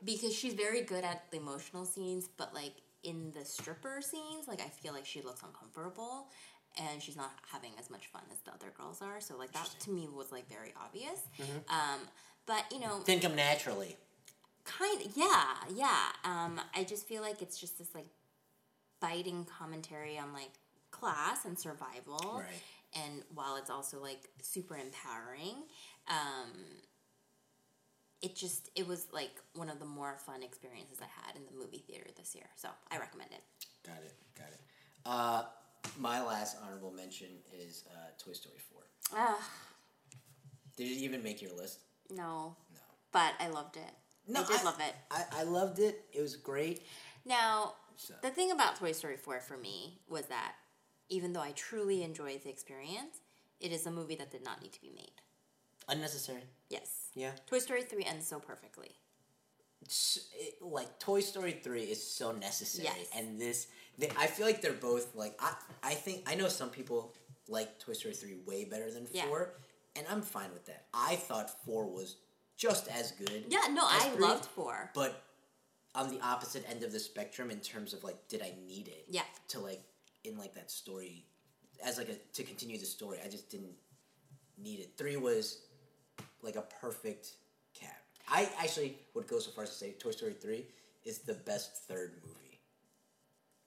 Because 0.04 0.34
she's 0.34 0.54
very 0.54 0.82
good 0.82 1.04
at 1.04 1.30
the 1.30 1.38
emotional 1.38 1.86
scenes, 1.86 2.28
but 2.38 2.54
like 2.54 2.74
in 3.04 3.32
the 3.38 3.45
stripper 3.45 4.02
scenes, 4.02 4.48
like 4.48 4.62
I 4.62 4.69
feel 4.69 4.93
like 4.93 5.06
she 5.06 5.22
looks 5.22 5.43
uncomfortable 5.43 6.28
and 6.78 7.02
she's 7.04 7.17
not 7.17 7.32
having 7.52 7.72
as 7.78 7.89
much 7.89 8.08
fun 8.08 8.22
as 8.32 8.39
the 8.39 8.52
other 8.52 8.72
girls 8.78 9.02
are. 9.02 9.19
So 9.19 9.38
like 9.38 9.52
that 9.52 9.69
to 9.82 9.91
me 9.91 10.08
was 10.12 10.32
like 10.32 10.48
very 10.50 10.74
obvious. 10.82 11.19
Um, 11.69 12.00
but 12.45 12.63
you 12.72 12.80
know, 12.80 13.02
didn't 13.06 13.22
come 13.24 13.36
naturally. 13.36 13.98
Kind 14.69 15.01
of 15.05 15.17
yeah, 15.17 15.53
yeah. 15.75 16.05
Um, 16.23 16.60
I 16.75 16.84
just 16.84 17.08
feel 17.08 17.21
like 17.21 17.41
it's 17.41 17.60
just 17.60 17.77
this 17.77 17.93
like 17.95 18.08
biting 18.99 19.45
commentary 19.45 20.17
on 20.17 20.34
like 20.34 20.51
class 20.91 21.45
and 21.45 21.58
survival. 21.58 22.36
Right. 22.38 22.62
And 23.05 23.23
while 23.36 23.55
it's 23.58 23.69
also 23.69 24.01
like 24.01 24.27
super 24.41 24.75
empowering, 24.75 25.55
um, 26.08 26.51
it 28.21 28.36
just 28.36 28.69
it 28.75 28.88
was 28.88 29.08
like 29.13 29.32
one 29.53 29.69
of 29.69 29.79
the 29.79 29.86
more 29.86 30.17
fun 30.25 30.43
experiences 30.43 30.97
I 31.01 31.08
had 31.25 31.36
in 31.36 31.43
the 31.45 31.53
movie 31.63 31.84
theater 31.88 32.08
this 32.17 32.36
year. 32.36 32.45
So 32.55 32.69
I 32.91 32.97
recommend 32.97 33.32
it. 33.32 33.41
Got 33.86 33.97
it. 34.03 34.13
Got 34.38 34.47
it. 34.49 34.62
Uh, 35.05 35.43
my 35.97 36.21
last 36.23 36.58
honorable 36.63 36.91
mention 36.91 37.27
is 37.58 37.84
uh, 37.91 38.10
Toy 38.23 38.34
Story 38.34 38.58
Four. 38.71 38.82
Ah, 39.15 39.49
Did 40.77 40.88
it 40.91 40.97
even 40.97 41.23
make 41.23 41.41
your 41.41 41.55
list? 41.55 41.79
no, 42.12 42.55
No. 42.73 42.79
but 43.12 43.34
I 43.39 43.47
loved 43.49 43.77
it. 43.77 43.91
No, 44.29 44.41
I 44.41 44.47
did 44.47 44.59
I- 44.59 44.63
love 44.63 44.79
it. 44.79 44.95
I, 45.11 45.23
I 45.39 45.43
loved 45.43 45.79
it. 45.79 46.05
It 46.13 46.21
was 46.21 46.35
great. 46.35 46.83
Now, 47.25 47.73
So- 47.97 48.13
the 48.21 48.29
thing 48.29 48.51
about 48.51 48.75
Toy 48.77 48.91
Story 48.93 49.17
4 49.17 49.39
for 49.41 49.57
me 49.57 49.99
was 50.07 50.25
that 50.27 50.53
even 51.09 51.33
though 51.33 51.41
I 51.41 51.51
truly 51.51 52.03
enjoyed 52.03 52.43
the 52.43 52.49
experience, 52.49 53.17
it 53.59 53.71
is 53.71 53.85
a 53.85 53.91
movie 53.91 54.15
that 54.15 54.31
did 54.31 54.43
not 54.45 54.61
need 54.61 54.71
to 54.73 54.81
be 54.81 54.91
made. 54.95 55.11
Unnecessary. 55.89 56.43
Yes. 56.69 57.07
Yeah. 57.15 57.31
Toy 57.47 57.59
Story 57.59 57.81
3 57.83 58.05
ends 58.05 58.27
so 58.27 58.39
perfectly. 58.39 58.91
it, 60.37 60.55
like 60.61 60.99
Toy 60.99 61.19
Story 61.21 61.53
three 61.63 61.83
is 61.83 62.03
so 62.05 62.31
necessary, 62.31 62.89
Yes. 62.95 63.07
and 63.15 63.39
this 63.39 63.67
they, 63.97 64.09
I 64.17 64.27
feel 64.27 64.45
like 64.45 64.61
they're 64.61 64.73
both 64.73 65.15
like 65.15 65.35
I 65.39 65.53
I 65.81 65.93
think 65.95 66.29
I 66.29 66.35
know 66.35 66.47
some 66.47 66.69
people 66.69 67.15
like 67.47 67.79
Toy 67.79 67.93
Story 67.93 68.13
three 68.13 68.35
way 68.45 68.65
better 68.65 68.91
than 68.91 69.07
Yeah. 69.11 69.25
four, 69.25 69.53
and 69.95 70.05
I'm 70.09 70.21
fine 70.21 70.51
with 70.53 70.65
that. 70.67 70.85
I 70.93 71.15
thought 71.15 71.49
four 71.65 71.87
was 71.87 72.17
just 72.60 72.89
as 72.89 73.12
good. 73.13 73.45
Yeah, 73.48 73.62
no, 73.72 73.84
I 73.86 74.10
three, 74.13 74.22
loved 74.26 74.45
4. 74.45 74.91
but 74.93 75.24
on 75.95 76.10
the 76.10 76.19
opposite 76.22 76.69
end 76.69 76.84
of 76.84 76.91
the 76.91 77.00
spectrum 77.00 77.50
in 77.50 77.60
terms 77.62 77.93
of 77.93 78.04
like 78.04 78.28
did 78.28 78.41
I 78.43 78.54
need 78.67 78.88
it? 78.89 79.06
Yeah. 79.10 79.24
To 79.50 79.60
like 79.60 79.82
in 80.24 80.38
like 80.38 80.54
that 80.54 80.69
story 80.69 81.26
as 81.84 81.98
like 81.98 82.10
a 82.10 82.15
to 82.34 82.43
continue 82.43 82.78
the 82.78 82.86
story, 82.86 83.17
I 83.26 83.30
just 83.30 83.50
didn't 83.50 83.74
need 84.62 84.82
it. 84.82 84.91
Three 84.98 85.15
was 85.17 85.62
like 86.41 86.58
a 86.58 86.65
perfect 86.82 87.32
cap. 87.74 87.95
I 88.28 88.50
actually 88.62 88.98
would 89.15 89.28
go 89.28 89.39
so 89.39 89.52
far 89.52 89.63
as 89.63 89.72
to 89.72 89.76
say 89.76 89.91
Toy 89.93 90.12
Story 90.12 90.34
three 90.34 90.65
is 91.06 91.19
the 91.19 91.34
best 91.34 91.88
third 91.88 92.12
movie. 92.24 92.60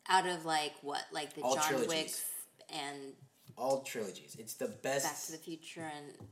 Out 0.08 0.26
of 0.26 0.44
like 0.44 0.72
what? 0.82 1.04
Like 1.12 1.34
the 1.34 1.40
All 1.40 1.54
John 1.54 1.64
trilogies. 1.64 1.88
Wicks 1.88 2.24
and 2.70 3.14
All 3.56 3.80
trilogies. 3.82 4.36
It's 4.38 4.54
the 4.54 4.68
best. 4.68 5.06
Back 5.06 5.20
to 5.26 5.32
the 5.32 5.38
Future 5.38 5.90
and 5.96 6.28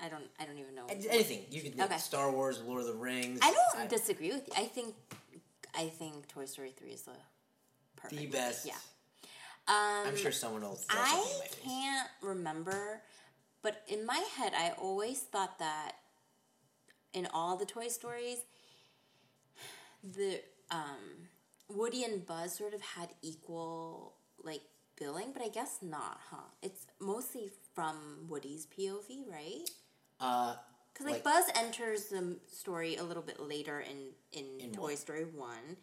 I 0.00 0.08
don't 0.08 0.24
I 0.40 0.44
don't 0.44 0.58
even 0.58 0.74
know. 0.74 0.86
anything 0.88 1.42
you 1.50 1.60
could 1.62 1.80
Okay. 1.80 1.96
Star 1.98 2.30
Wars, 2.30 2.60
Lord 2.60 2.80
of 2.82 2.86
the 2.86 2.94
Rings. 2.94 3.40
I 3.42 3.52
don't 3.74 3.88
disagree 3.90 4.30
with 4.32 4.46
you. 4.46 4.54
I 4.56 4.64
think 4.64 4.94
I 5.76 5.88
think 5.88 6.28
Toy 6.28 6.44
Story 6.46 6.72
3 6.78 6.88
is 6.90 7.02
the 7.02 7.12
perfect 7.96 8.10
the 8.20 8.26
movie. 8.26 8.32
best. 8.32 8.66
Yeah. 8.66 8.72
Um, 9.66 10.06
I'm 10.08 10.16
sure 10.16 10.32
someone 10.32 10.62
will 10.62 10.76
throw 10.76 10.98
something 11.04 11.14
I 11.18 11.32
in 11.32 11.38
my 11.40 11.44
face. 11.46 11.58
can't 11.64 12.08
remember, 12.22 13.02
but 13.62 13.82
in 13.86 14.06
my 14.06 14.24
head, 14.36 14.52
I 14.56 14.72
always 14.80 15.20
thought 15.20 15.58
that 15.58 15.92
in 17.12 17.26
all 17.34 17.56
the 17.56 17.66
Toy 17.66 17.88
Stories, 17.88 18.38
the 20.02 20.40
um, 20.70 21.28
Woody 21.68 22.04
and 22.04 22.24
Buzz 22.24 22.54
sort 22.54 22.72
of 22.72 22.80
had 22.80 23.10
equal 23.20 24.14
like 24.42 24.62
billing, 24.98 25.32
but 25.32 25.42
I 25.42 25.48
guess 25.48 25.78
not, 25.82 26.18
huh? 26.30 26.36
It's 26.62 26.86
mostly 27.00 27.50
from 27.74 28.26
Woody's 28.28 28.66
POV, 28.66 29.30
right? 29.30 29.68
Uh, 30.20 30.56
Because 30.92 31.06
like, 31.06 31.24
Like- 31.24 31.24
Buzz 31.24 31.44
enters 31.54 32.06
the 32.06 32.38
story 32.52 32.96
a 32.96 33.04
little 33.04 33.22
bit 33.22 33.38
later 33.40 33.80
in 33.80 34.10
in, 34.32 34.60
In 34.60 34.72
Toy 34.72 34.82
one. 34.88 34.96
Story 34.96 35.24
one, 35.24 35.76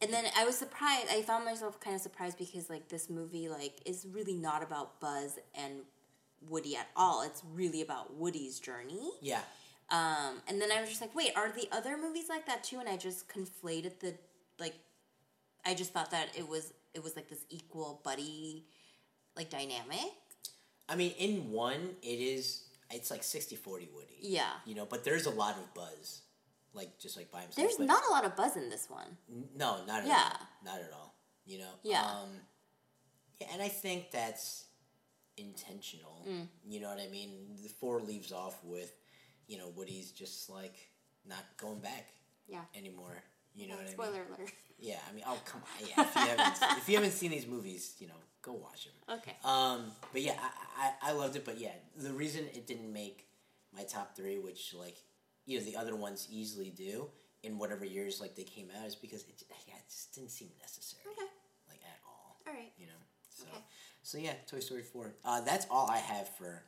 and 0.00 0.12
then 0.12 0.24
I 0.36 0.44
was 0.44 0.56
surprised. 0.56 1.08
I 1.10 1.22
found 1.22 1.44
myself 1.44 1.78
kind 1.80 1.94
of 1.96 2.00
surprised 2.02 2.38
because 2.38 2.70
like 2.70 2.88
this 2.88 3.10
movie 3.10 3.48
like 3.48 3.80
is 3.84 4.06
really 4.10 4.34
not 4.34 4.62
about 4.62 5.00
Buzz 5.00 5.38
and 5.54 5.82
Woody 6.48 6.76
at 6.76 6.88
all. 6.96 7.22
It's 7.22 7.42
really 7.52 7.82
about 7.82 8.14
Woody's 8.14 8.60
journey. 8.60 9.10
yeah. 9.20 9.42
Um, 9.90 10.40
and 10.46 10.60
then 10.62 10.70
I 10.70 10.80
was 10.80 10.88
just 10.88 11.00
like, 11.00 11.14
wait, 11.16 11.32
are 11.36 11.50
the 11.50 11.68
other 11.72 11.98
movies 11.98 12.28
like 12.28 12.46
that 12.46 12.62
too? 12.62 12.78
And 12.78 12.88
I 12.88 12.96
just 12.96 13.28
conflated 13.28 13.98
the 13.98 14.14
like. 14.58 14.74
I 15.66 15.74
just 15.74 15.92
thought 15.92 16.12
that 16.12 16.28
it 16.38 16.48
was 16.48 16.72
it 16.94 17.02
was 17.02 17.16
like 17.16 17.28
this 17.28 17.44
equal 17.50 18.00
buddy 18.04 18.64
like 19.36 19.50
dynamic. 19.50 20.12
I 20.88 20.94
mean, 20.96 21.12
in 21.18 21.50
one, 21.50 21.96
it 22.02 22.20
is. 22.20 22.62
It's 22.90 23.10
like 23.10 23.22
60-40 23.22 23.92
Woody. 23.94 24.18
Yeah. 24.20 24.50
You 24.66 24.74
know, 24.74 24.86
but 24.86 25.04
there's 25.04 25.26
a 25.26 25.30
lot 25.30 25.56
of 25.56 25.72
Buzz, 25.74 26.22
like 26.74 26.98
just 26.98 27.16
like 27.16 27.30
by 27.30 27.42
himself. 27.42 27.56
There's 27.56 27.76
but- 27.76 27.86
not 27.86 28.02
a 28.08 28.10
lot 28.12 28.24
of 28.24 28.36
Buzz 28.36 28.56
in 28.56 28.68
this 28.68 28.88
one. 28.90 29.16
N- 29.30 29.48
No, 29.56 29.84
not 29.86 30.00
at 30.02 30.06
Yeah. 30.08 30.30
all. 30.32 30.46
Not 30.64 30.80
at 30.80 30.92
all. 30.92 31.14
You 31.44 31.58
know. 31.58 31.70
Yeah. 31.82 32.04
Um, 32.04 32.30
yeah, 33.40 33.48
and 33.52 33.62
I 33.62 33.68
think 33.68 34.10
that's 34.10 34.64
intentional. 35.36 36.24
Mm. 36.28 36.48
You 36.68 36.80
know 36.80 36.88
what 36.88 37.00
I 37.00 37.08
mean? 37.08 37.56
The 37.62 37.68
four 37.68 38.00
leaves 38.00 38.32
off 38.32 38.62
with, 38.64 38.92
you 39.46 39.56
know, 39.58 39.68
Woody's 39.76 40.10
just 40.12 40.50
like 40.50 40.76
not 41.24 41.44
going 41.56 41.80
back 41.80 42.08
Yeah. 42.46 42.62
anymore. 42.74 43.22
You 43.54 43.66
know 43.68 43.74
what 43.74 43.82
I 43.82 43.84
mean? 43.84 43.92
Spoiler 43.94 44.22
alert. 44.28 44.52
Yeah, 44.78 44.98
I 45.08 45.12
mean, 45.12 45.24
oh 45.26 45.38
come 45.44 45.62
on, 45.62 45.86
yeah. 45.88 46.02
If 46.06 46.14
you 46.14 46.20
haven't, 46.22 46.62
if 46.78 46.88
you 46.88 46.94
haven't 46.96 47.12
seen 47.12 47.30
these 47.30 47.46
movies, 47.46 47.94
you 47.98 48.06
know, 48.06 48.14
go 48.42 48.52
watch 48.52 48.84
them. 48.86 49.18
Okay. 49.18 49.36
Um, 49.44 49.92
but 50.12 50.22
yeah, 50.22 50.34
I, 50.78 50.90
I, 51.06 51.10
I 51.10 51.12
loved 51.12 51.36
it. 51.36 51.44
But 51.44 51.58
yeah, 51.60 51.72
the 51.96 52.12
reason 52.12 52.44
it 52.54 52.66
didn't 52.66 52.92
make 52.92 53.26
my 53.74 53.82
top 53.84 54.16
three, 54.16 54.38
which 54.38 54.74
like 54.74 54.96
you 55.46 55.58
know 55.58 55.64
the 55.64 55.76
other 55.76 55.96
ones 55.96 56.26
easily 56.30 56.70
do 56.70 57.08
in 57.42 57.58
whatever 57.58 57.84
years 57.84 58.20
like 58.20 58.34
they 58.36 58.42
came 58.44 58.68
out, 58.80 58.86
is 58.86 58.94
because 58.94 59.22
it 59.22 59.42
yeah 59.66 59.74
it 59.74 59.88
just 59.88 60.14
didn't 60.14 60.30
seem 60.30 60.48
necessary 60.60 61.02
Okay. 61.12 61.26
like 61.68 61.80
at 61.84 61.98
all. 62.06 62.36
All 62.46 62.52
right. 62.52 62.72
You 62.78 62.86
know. 62.86 62.92
So 63.28 63.44
Okay. 63.50 63.62
so 64.02 64.18
yeah, 64.18 64.34
Toy 64.46 64.60
Story 64.60 64.82
four. 64.82 65.14
Uh, 65.24 65.40
that's 65.40 65.66
all 65.70 65.88
I 65.90 65.98
have 65.98 66.28
for 66.36 66.62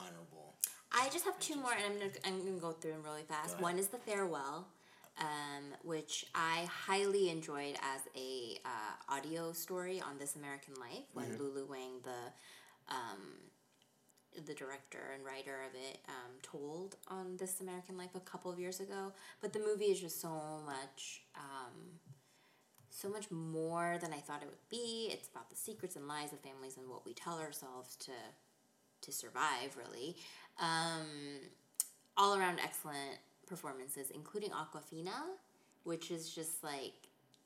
honorable. 0.00 0.54
I 0.92 1.08
just 1.10 1.24
have 1.24 1.38
two 1.40 1.56
more, 1.56 1.72
and 1.72 1.84
I'm 1.84 1.98
gonna 1.98 2.10
I'm 2.24 2.44
gonna 2.46 2.58
go 2.60 2.72
through 2.72 2.92
them 2.92 3.02
really 3.02 3.22
fast. 3.24 3.60
One 3.60 3.78
is 3.78 3.88
the 3.88 3.98
farewell, 3.98 4.66
um, 5.18 5.74
which 5.82 6.26
I 6.34 6.68
highly 6.70 7.30
enjoyed 7.30 7.76
as 7.76 8.02
a 8.16 8.58
uh, 8.64 9.14
audio 9.14 9.52
story 9.52 10.00
on 10.00 10.18
This 10.18 10.36
American 10.36 10.74
Life 10.74 11.04
when 11.14 11.38
Lulu 11.38 11.66
Wang, 11.66 12.00
the 12.02 12.94
um, 12.94 13.20
the 14.44 14.52
director 14.52 15.12
and 15.14 15.24
writer 15.24 15.62
of 15.66 15.74
it, 15.74 15.98
um, 16.08 16.32
told 16.42 16.96
on 17.08 17.36
This 17.38 17.60
American 17.60 17.96
Life 17.96 18.14
a 18.14 18.20
couple 18.20 18.52
of 18.52 18.58
years 18.58 18.80
ago. 18.80 19.12
But 19.40 19.52
the 19.52 19.60
movie 19.60 19.86
is 19.86 20.00
just 20.00 20.20
so 20.20 20.60
much. 20.66 21.22
Um, 21.34 22.00
so 22.90 23.10
much 23.10 23.30
more 23.30 23.98
than 24.00 24.14
I 24.14 24.18
thought 24.18 24.42
it 24.42 24.48
would 24.48 24.70
be. 24.70 25.10
It's 25.12 25.28
about 25.28 25.50
the 25.50 25.56
secrets 25.56 25.96
and 25.96 26.08
lies 26.08 26.32
of 26.32 26.40
families 26.40 26.78
and 26.78 26.88
what 26.88 27.04
we 27.04 27.12
tell 27.12 27.38
ourselves 27.38 27.94
to 27.96 28.12
to 29.02 29.12
survive, 29.12 29.76
really. 29.76 30.16
Um, 30.58 31.40
all 32.16 32.38
around 32.38 32.60
excellent 32.60 33.18
performances, 33.46 34.10
including 34.10 34.50
Awkwafina, 34.50 35.14
which 35.84 36.10
is 36.10 36.34
just 36.34 36.62
like, 36.64 36.94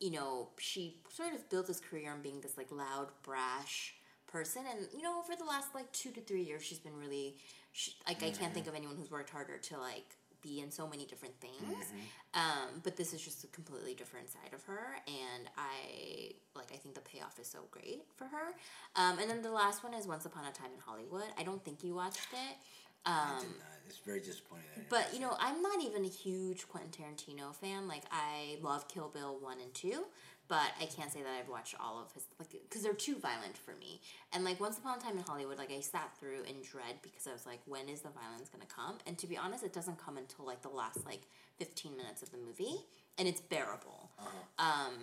you 0.01 0.11
know, 0.11 0.49
she 0.59 0.97
sort 1.09 1.35
of 1.35 1.49
built 1.51 1.67
this 1.67 1.81
career 1.81 2.11
on 2.11 2.23
being 2.23 2.41
this 2.41 2.57
like 2.57 2.71
loud, 2.73 3.09
brash 3.23 3.95
person. 4.27 4.63
And, 4.71 4.87
you 4.97 5.03
know, 5.03 5.19
over 5.19 5.37
the 5.37 5.45
last 5.45 5.75
like 5.75 5.91
two 5.93 6.11
to 6.13 6.21
three 6.21 6.43
years, 6.43 6.63
she's 6.63 6.79
been 6.79 6.97
really, 6.99 7.37
she, 7.73 7.93
like, 8.09 8.23
I 8.23 8.31
can't 8.31 8.55
think 8.55 8.67
of 8.67 8.75
anyone 8.75 8.97
who's 8.97 9.11
worked 9.11 9.31
harder 9.31 9.59
to 9.59 9.79
like 9.79 10.17
be 10.43 10.61
in 10.61 10.71
so 10.71 10.89
many 10.89 11.05
different 11.05 11.39
things. 11.41 11.87
Um, 12.33 12.81
but 12.83 12.97
this 12.97 13.13
is 13.13 13.21
just 13.21 13.45
a 13.45 13.47
completely 13.49 13.93
different 13.95 14.31
side 14.31 14.55
of 14.55 14.63
her, 14.65 14.97
and 15.07 15.49
I 15.59 16.33
like. 16.55 16.69
I 16.73 16.77
think 16.77 16.95
the 16.95 17.01
payoff 17.03 17.39
is 17.39 17.47
so 17.47 17.59
great 17.71 18.05
for 18.17 18.25
her. 18.25 18.55
Um, 18.97 19.19
and 19.19 19.29
then 19.29 19.43
the 19.43 19.51
last 19.51 19.83
one 19.85 19.93
is 19.95 20.07
Once 20.07 20.25
Upon 20.25 20.45
a 20.45 20.53
Time 20.53 20.71
in 20.73 20.81
Hollywood. 20.81 21.29
I 21.37 21.43
don't 21.43 21.63
think 21.65 21.85
you 21.85 21.95
watched 21.95 22.29
it. 22.33 22.57
I 23.07 23.33
Um, 23.33 23.41
did 23.41 23.49
not. 23.59 23.67
It's 23.87 23.99
very 23.99 24.21
disappointing. 24.21 24.67
I 24.77 24.81
but 24.89 25.13
you 25.13 25.21
know, 25.21 25.37
I'm 25.41 25.63
not 25.63 25.83
even 25.83 26.05
a 26.05 26.09
huge 26.09 26.69
Quentin 26.69 26.91
Tarantino 26.91 27.55
fan. 27.55 27.89
Like, 27.89 28.05
I 28.13 28.59
love 28.63 28.87
Kill 28.89 29.09
Bill 29.09 29.37
one 29.41 29.59
and 29.61 29.75
two, 29.75 30.05
but 30.47 30.71
I 30.81 30.87
can't 30.87 31.11
say 31.13 31.23
that 31.23 31.33
I've 31.41 31.49
watched 31.49 31.75
all 31.81 32.01
of 32.01 32.13
his 32.13 32.25
like 32.39 32.51
because 32.53 32.83
they're 32.83 32.95
too 32.95 33.17
violent 33.19 33.59
for 33.59 33.75
me. 33.75 34.01
And 34.33 34.45
like 34.45 34.61
Once 34.61 34.79
Upon 34.79 34.99
a 34.99 35.01
Time 35.01 35.19
in 35.19 35.25
Hollywood, 35.25 35.59
like 35.59 35.73
I 35.73 35.81
sat 35.81 36.17
through 36.19 36.43
in 36.43 36.63
dread 36.63 36.97
because 37.03 37.27
I 37.27 37.33
was 37.33 37.47
like, 37.47 37.61
when 37.67 37.89
is 37.89 38.03
the 38.03 38.11
violence 38.11 38.49
gonna 38.49 38.65
come? 38.67 38.99
And 39.07 39.19
to 39.19 39.27
be 39.27 39.37
honest, 39.37 39.65
it 39.65 39.73
doesn't 39.73 39.99
come 39.99 40.17
until 40.17 40.47
like 40.47 40.63
the 40.63 40.69
last 40.69 41.05
like 41.05 41.23
15 41.59 41.97
minutes 41.97 42.23
of 42.23 42.31
the 42.31 42.39
movie, 42.39 42.87
and 43.19 43.27
it's 43.27 43.41
bearable. 43.41 44.11
Um, 44.59 44.95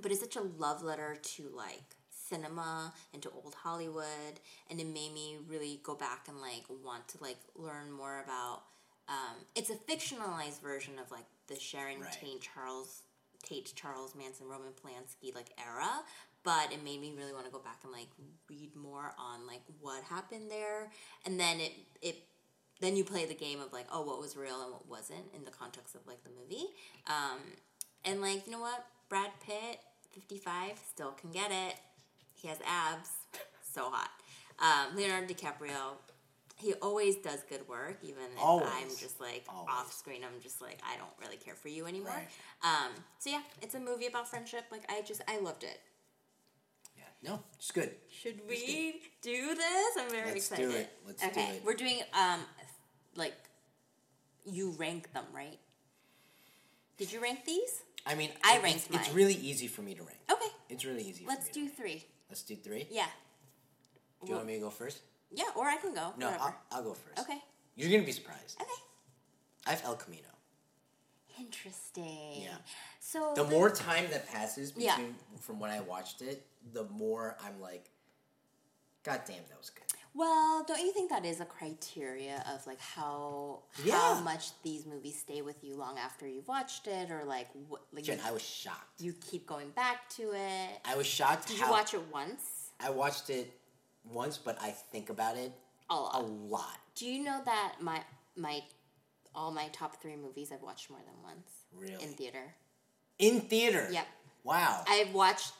but 0.00 0.10
it's 0.10 0.20
such 0.20 0.36
a 0.36 0.42
love 0.42 0.82
letter 0.82 1.16
to 1.20 1.50
like 1.54 1.96
cinema 2.30 2.92
and 3.12 3.22
to 3.22 3.30
old 3.30 3.54
Hollywood, 3.54 4.40
and 4.70 4.80
it 4.80 4.86
made 4.86 5.12
me 5.12 5.38
really 5.48 5.80
go 5.82 5.94
back 5.94 6.26
and 6.28 6.40
like 6.40 6.64
want 6.84 7.08
to 7.08 7.18
like 7.20 7.38
learn 7.56 7.90
more 7.90 8.22
about. 8.24 8.62
Um, 9.08 9.36
it's 9.56 9.70
a 9.70 9.74
fictionalized 9.74 10.60
version 10.62 10.94
of 10.98 11.10
like 11.10 11.26
the 11.48 11.58
Sharon 11.58 12.00
Right. 12.00 12.12
Tate 12.12 12.40
Charles 12.40 13.02
Tate 13.42 13.72
Charles 13.74 14.14
Manson 14.14 14.46
Roman 14.48 14.72
Polanski 14.72 15.34
like 15.34 15.50
era, 15.58 15.90
but 16.44 16.72
it 16.72 16.84
made 16.84 17.00
me 17.00 17.12
really 17.16 17.32
want 17.32 17.44
to 17.46 17.50
go 17.50 17.58
back 17.58 17.80
and 17.82 17.92
like 17.92 18.08
read 18.48 18.74
more 18.76 19.12
on 19.18 19.46
like 19.46 19.62
what 19.80 20.02
happened 20.04 20.50
there, 20.50 20.90
and 21.26 21.38
then 21.40 21.60
it 21.60 21.72
it 22.00 22.16
then 22.80 22.96
you 22.96 23.04
play 23.04 23.26
the 23.26 23.34
game 23.34 23.60
of 23.60 23.72
like 23.72 23.86
oh 23.92 24.02
what 24.02 24.20
was 24.20 24.36
real 24.36 24.62
and 24.62 24.72
what 24.72 24.88
wasn't 24.88 25.24
in 25.34 25.44
the 25.44 25.50
context 25.50 25.94
of 25.94 26.00
like 26.06 26.22
the 26.24 26.30
movie 26.30 26.66
um, 27.06 27.38
and 28.04 28.20
like 28.20 28.46
you 28.46 28.52
know 28.52 28.60
what 28.60 28.86
brad 29.08 29.30
pitt 29.46 29.80
55 30.12 30.78
still 30.88 31.10
can 31.12 31.30
get 31.30 31.50
it 31.50 31.74
he 32.40 32.48
has 32.48 32.58
abs 32.66 33.10
so 33.74 33.90
hot 33.90 34.10
um, 34.58 34.96
leonardo 34.96 35.32
dicaprio 35.32 35.96
he 36.56 36.74
always 36.82 37.16
does 37.16 37.42
good 37.48 37.66
work 37.68 37.98
even 38.02 38.22
if 38.36 38.42
i'm 38.42 38.88
just 38.88 39.20
like 39.20 39.44
Always. 39.48 39.68
off 39.70 39.92
screen 39.92 40.22
i'm 40.24 40.40
just 40.42 40.60
like 40.60 40.78
i 40.84 40.96
don't 40.96 41.10
really 41.20 41.36
care 41.36 41.54
for 41.54 41.68
you 41.68 41.86
anymore 41.86 42.12
Right. 42.12 42.28
um, 42.62 42.90
so 43.18 43.30
yeah 43.30 43.40
it's 43.62 43.74
a 43.74 43.80
movie 43.80 44.06
about 44.06 44.28
friendship 44.28 44.64
like 44.70 44.82
i 44.90 45.00
just 45.02 45.22
i 45.28 45.38
loved 45.40 45.62
it 45.64 45.80
Yeah. 46.96 47.30
No, 47.30 47.40
it's 47.56 47.70
good. 47.70 47.90
should 48.10 48.40
we 48.48 49.00
do 49.22 49.54
this? 49.54 49.90
I'm 49.98 50.10
very 50.10 50.32
excited. 50.36 50.66
Let's 50.68 50.74
do 50.74 50.80
it. 50.80 50.90
Let's 51.06 51.22
do 51.22 51.28
it. 51.28 51.32
okay, 51.32 51.60
we're 51.64 51.74
doing 51.84 52.00
um, 52.14 52.40
like 53.16 53.34
you 54.44 54.70
rank 54.78 55.12
them, 55.12 55.24
right? 55.34 55.58
Did 56.98 57.12
you 57.12 57.20
rank 57.22 57.44
these? 57.44 57.82
I 58.06 58.14
mean, 58.14 58.30
I 58.44 58.58
ranked 58.62 58.86
it's, 58.90 58.96
it's 59.08 59.14
really 59.14 59.34
easy 59.34 59.66
for 59.66 59.82
me 59.82 59.94
to 59.94 60.02
rank. 60.02 60.18
Okay, 60.30 60.50
It's 60.68 60.84
really 60.84 61.02
easy. 61.02 61.24
let's 61.26 61.48
for 61.48 61.58
me 61.58 61.66
do 61.66 61.72
three. 61.72 62.04
Let's 62.30 62.42
do 62.42 62.54
three. 62.56 62.86
Yeah, 62.90 63.06
Do 64.24 64.28
you 64.30 64.34
want 64.36 64.46
me 64.46 64.54
to 64.54 64.60
go 64.60 64.70
first? 64.70 65.00
yeah, 65.32 65.44
or 65.56 65.66
I 65.66 65.76
can 65.76 65.92
go. 65.94 66.12
No. 66.16 66.28
I'll, 66.40 66.54
I'll 66.72 66.82
go 66.84 66.94
first. 66.94 67.18
Okay, 67.20 67.38
You're 67.76 67.90
gonna 67.90 68.04
be 68.06 68.12
surprised. 68.12 68.56
okay. 68.60 68.70
I 69.66 69.70
have 69.70 69.82
El 69.84 69.96
Camino. 69.96 70.22
Interesting. 71.38 72.42
Yeah. 72.42 72.56
So 73.00 73.32
The 73.34 73.44
more 73.44 73.70
time 73.70 74.04
that 74.10 74.28
passes 74.28 74.72
Yeah. 74.76 74.96
between 74.96 75.14
from 75.40 75.58
when 75.58 75.70
I 75.70 75.80
watched 75.80 76.22
it, 76.22 76.46
the 76.72 76.84
more 76.84 77.36
I'm 77.44 77.60
like, 77.60 77.90
God 79.02 79.22
damn, 79.26 79.36
that 79.48 79.58
was 79.58 79.70
good. 79.70 79.84
Well, 80.12 80.64
don't 80.66 80.80
you 80.80 80.92
think 80.92 81.10
that 81.10 81.24
is 81.24 81.40
a 81.40 81.44
criteria 81.44 82.42
of 82.52 82.66
like 82.66 82.80
how 82.80 83.60
Yeah. 83.84 83.94
how 83.98 84.20
much 84.20 84.50
these 84.62 84.84
movies 84.86 85.18
stay 85.20 85.40
with 85.42 85.62
you 85.62 85.76
long 85.76 85.98
after 85.98 86.26
you've 86.26 86.48
watched 86.48 86.86
it, 86.88 87.10
or 87.10 87.24
like 87.24 87.48
what 87.68 87.82
like 87.92 88.04
Jen, 88.04 88.18
you, 88.18 88.24
I 88.26 88.32
was 88.32 88.42
shocked. 88.42 89.00
you 89.00 89.12
keep 89.12 89.46
going 89.46 89.70
back 89.70 90.08
to 90.16 90.32
it? 90.34 90.80
I 90.84 90.96
was 90.96 91.06
shocked. 91.06 91.48
Did 91.48 91.58
you 91.58 91.70
watch 91.70 91.94
it 91.94 92.02
once? 92.12 92.70
I 92.80 92.90
watched 92.90 93.30
it 93.30 93.52
once, 94.04 94.36
but 94.38 94.60
I 94.60 94.70
think 94.70 95.10
about 95.10 95.36
it 95.36 95.52
A 95.90 95.94
a 95.94 95.96
lot. 95.96 96.28
lot. 96.28 96.78
Do 96.96 97.06
you 97.06 97.22
know 97.22 97.40
that 97.44 97.76
my 97.80 98.02
my 98.36 98.62
all 99.34 99.52
my 99.52 99.68
top 99.68 100.02
three 100.02 100.16
movies 100.16 100.50
I've 100.52 100.62
watched 100.62 100.90
more 100.90 101.00
than 101.04 101.14
once 101.22 101.48
Really? 101.72 102.02
in 102.02 102.10
theater? 102.14 102.52
In 103.20 103.40
theater. 103.42 103.86
Yep. 103.92 104.06
Wow. 104.42 104.82
I've 104.88 105.14
watched 105.14 105.52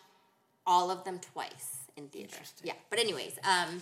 all 0.66 0.90
of 0.90 1.04
them 1.04 1.20
twice 1.20 1.76
in 1.96 2.08
theater. 2.08 2.30
Interesting. 2.32 2.66
Yeah, 2.66 2.74
but 2.90 2.98
anyways, 2.98 3.38
um, 3.44 3.80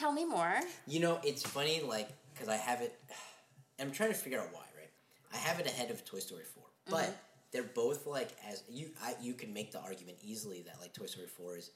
tell 0.00 0.12
me 0.12 0.24
more. 0.24 0.54
You 0.86 1.00
know, 1.00 1.20
it's 1.22 1.42
funny, 1.42 1.82
like, 1.82 2.08
because 2.32 2.48
I 2.48 2.56
have 2.56 2.80
it. 2.80 2.98
I'm 3.80 3.92
trying 3.92 4.10
to 4.10 4.14
figure 4.16 4.38
out 4.40 4.48
why, 4.52 4.64
right? 4.76 4.90
I 5.32 5.36
have 5.36 5.60
it 5.60 5.66
ahead 5.66 5.90
of 5.90 6.04
Toy 6.04 6.18
Story 6.18 6.44
4, 6.44 6.62
Mm-hmm. 6.62 6.92
but 6.92 7.16
they're 7.52 7.62
both 7.62 8.06
like 8.06 8.30
as 8.48 8.62
you. 8.68 8.90
I 9.02 9.14
you 9.20 9.34
can 9.34 9.52
make 9.52 9.70
the 9.72 9.80
argument 9.80 10.18
easily 10.22 10.62
that 10.62 10.76
like 10.80 10.92
Toy 10.94 11.06
Story 11.06 11.26
4 11.26 11.56
is 11.58 11.70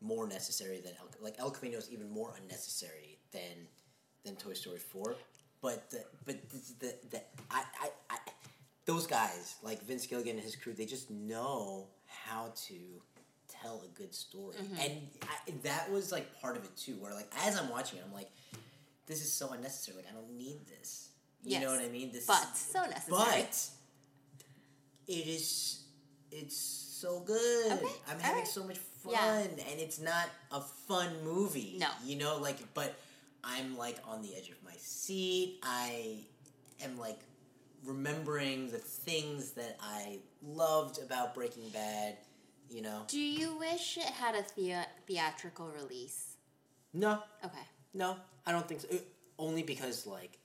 more 0.00 0.26
necessary 0.28 0.80
than 0.80 0.92
El, 1.00 1.08
like 1.20 1.34
El 1.38 1.50
Camino 1.50 1.76
is 1.78 1.90
even 1.90 2.08
more 2.08 2.32
unnecessary 2.40 3.18
than 3.32 3.66
than 4.24 4.36
Toy 4.36 4.52
Story 4.52 4.78
4. 4.78 5.16
But 5.60 5.90
the 5.90 6.04
but 6.24 6.36
the 6.50 6.60
the, 6.80 6.94
the 7.10 7.20
I, 7.50 7.62
I 7.82 7.88
I 8.10 8.16
those 8.84 9.06
guys 9.06 9.56
like 9.62 9.82
Vince 9.82 10.06
Gilligan 10.06 10.36
and 10.36 10.44
his 10.44 10.56
crew, 10.56 10.72
they 10.72 10.86
just 10.86 11.10
know 11.10 11.88
how 12.06 12.52
to 12.68 12.74
tell 13.62 13.82
a 13.84 13.88
good 13.98 14.14
story, 14.14 14.54
Mm-hmm. 14.56 14.80
and 14.80 14.92
I, 15.22 15.52
that 15.64 15.90
was 15.90 16.10
like 16.12 16.40
part 16.40 16.56
of 16.56 16.64
it 16.64 16.76
too. 16.76 16.94
Where 17.00 17.12
like 17.14 17.30
as 17.46 17.58
I'm 17.58 17.68
watching 17.70 17.98
it, 17.98 18.04
I'm 18.06 18.12
like, 18.14 18.30
this 19.06 19.20
is 19.22 19.32
so 19.32 19.50
unnecessary. 19.52 19.96
Like 19.98 20.06
I 20.10 20.14
don't 20.14 20.36
need 20.36 20.66
this. 20.66 21.10
You 21.44 21.60
know 21.60 21.70
what 21.70 21.80
I 21.80 21.88
mean? 21.88 22.10
This, 22.12 22.26
But 22.26 22.56
so 22.56 22.82
necessary. 22.82 23.06
but 23.10 23.68
it 25.06 25.26
is. 25.26 25.82
It's 26.30 26.56
so 26.56 27.20
good. 27.20 27.72
Okay, 27.72 27.86
I'm 28.10 28.18
having 28.18 28.38
alright. 28.40 28.46
so 28.48 28.64
much 28.64 28.76
fun, 28.78 29.12
Yeah. 29.12 29.40
and 29.70 29.80
it's 29.80 29.98
not 30.00 30.28
a 30.52 30.60
fun 30.60 31.08
movie. 31.24 31.76
No. 31.78 31.86
you 32.04 32.16
know, 32.16 32.38
like, 32.38 32.58
but 32.74 32.94
I'm 33.42 33.78
like 33.78 33.96
on 34.06 34.20
the 34.20 34.34
edge 34.34 34.50
of 34.50 34.56
my 34.64 34.74
seat. 34.76 35.58
I 35.62 36.18
am 36.84 36.98
like 36.98 37.20
remembering 37.86 38.70
the 38.70 38.78
things 38.78 39.52
that 39.52 39.78
I 39.80 40.18
loved 40.42 40.98
about 41.02 41.34
Breaking 41.34 41.68
Bad. 41.70 42.16
You 42.70 42.82
know, 42.82 43.04
Do 43.08 43.18
you 43.18 43.56
wish 43.56 43.96
it 43.96 44.04
had 44.04 44.34
a 44.34 44.42
thea- 44.42 44.86
theatrical 45.06 45.68
release? 45.70 46.36
no, 46.92 47.22
Okay. 47.44 47.58
No, 47.94 48.16
I 48.46 48.52
don't 48.52 48.68
think 48.68 48.82
so. 48.82 48.88
Uh, 48.92 48.98
Only 49.38 49.62
because 49.62 50.06
like 50.06 50.38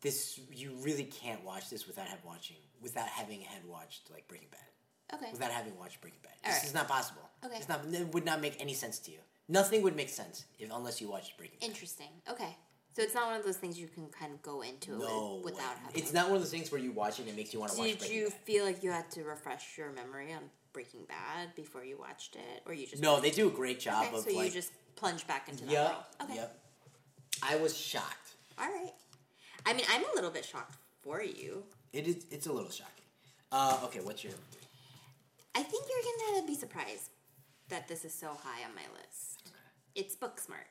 this, 0.00 0.38
you 0.52 0.72
really 0.82 1.04
can't 1.04 1.42
watch 1.44 1.68
this 1.70 1.86
without 1.86 2.06
have 2.06 2.24
watching 2.24 2.56
without 2.80 3.08
having 3.08 3.40
had 3.40 3.64
watched 3.64 4.10
like 4.12 4.28
Breaking 4.28 4.48
Bad. 4.50 5.16
Okay. 5.18 5.32
Without 5.32 5.50
having 5.50 5.76
watched 5.78 6.00
Breaking 6.00 6.20
Bad, 6.22 6.32
All 6.44 6.50
this 6.50 6.60
right. 6.60 6.66
is 6.68 6.74
not 6.74 6.88
possible. 6.88 7.22
Okay. 7.44 7.56
it's 7.56 7.68
not. 7.68 7.80
It 7.90 8.12
would 8.14 8.24
not 8.24 8.40
make 8.40 8.56
any 8.60 8.74
sense 8.74 8.98
to 9.00 9.10
you. 9.10 9.18
Nothing 9.48 9.82
would 9.82 9.96
make 9.96 10.08
sense 10.08 10.44
if 10.58 10.70
unless 10.72 11.00
you 11.00 11.08
watched 11.08 11.36
Breaking 11.36 11.58
Bad. 11.60 11.66
Interesting. 11.68 12.08
Okay. 12.30 12.56
So 12.94 13.02
it's 13.02 13.14
not 13.14 13.26
one 13.26 13.36
of 13.38 13.44
those 13.44 13.56
things 13.58 13.78
you 13.78 13.88
can 13.88 14.06
kind 14.08 14.32
of 14.32 14.40
go 14.42 14.62
into 14.62 14.92
No, 14.98 15.40
with, 15.44 15.54
without 15.54 15.76
having. 15.84 16.00
It's 16.00 16.12
not 16.14 16.26
one 16.28 16.36
of 16.36 16.42
those 16.42 16.50
things 16.50 16.72
where 16.72 16.80
you 16.80 16.92
watch 16.92 17.18
it 17.18 17.22
and 17.22 17.30
it 17.30 17.36
makes 17.36 17.52
you 17.52 17.60
want 17.60 17.72
to 17.72 17.78
watch 17.78 17.98
Did 17.98 18.10
you 18.10 18.24
Bad. 18.30 18.32
feel 18.44 18.64
like 18.64 18.82
you 18.82 18.90
had 18.90 19.10
to 19.12 19.22
refresh 19.24 19.76
your 19.76 19.90
memory 19.92 20.32
on 20.32 20.48
Breaking 20.76 21.06
Bad 21.08 21.54
before 21.54 21.82
you 21.86 21.96
watched 21.96 22.36
it, 22.36 22.60
or 22.66 22.74
you 22.74 22.86
just 22.86 23.02
No, 23.02 23.18
they 23.18 23.30
do 23.30 23.46
a 23.46 23.50
great 23.50 23.80
job 23.80 24.08
Okay, 24.08 24.16
of 24.18 24.24
so 24.24 24.36
like. 24.36 24.48
you 24.48 24.52
just 24.52 24.72
plunge 24.94 25.26
back 25.26 25.48
into 25.48 25.64
that 25.64 25.72
yep. 25.72 25.90
world. 25.90 26.04
Okay. 26.24 26.34
Yep. 26.34 26.58
I 27.42 27.56
was 27.56 27.74
shocked. 27.74 28.34
All 28.58 28.66
right. 28.68 28.92
I 29.64 29.72
mean, 29.72 29.86
I'm 29.90 30.02
a 30.04 30.14
little 30.14 30.30
bit 30.30 30.44
shocked 30.44 30.76
for 31.00 31.22
you. 31.22 31.62
It 31.94 32.06
is. 32.06 32.26
It's 32.30 32.46
a 32.46 32.52
little 32.52 32.70
shocking. 32.70 32.92
Uh, 33.50 33.78
okay, 33.84 34.00
what's 34.00 34.22
your? 34.22 34.34
I 35.54 35.62
think 35.62 35.84
you're 35.88 36.34
gonna 36.34 36.46
be 36.46 36.54
surprised 36.54 37.08
that 37.70 37.88
this 37.88 38.04
is 38.04 38.12
so 38.12 38.26
high 38.26 38.62
on 38.68 38.74
my 38.74 38.82
list. 39.00 39.48
It's 39.94 40.14
Booksmart. 40.14 40.68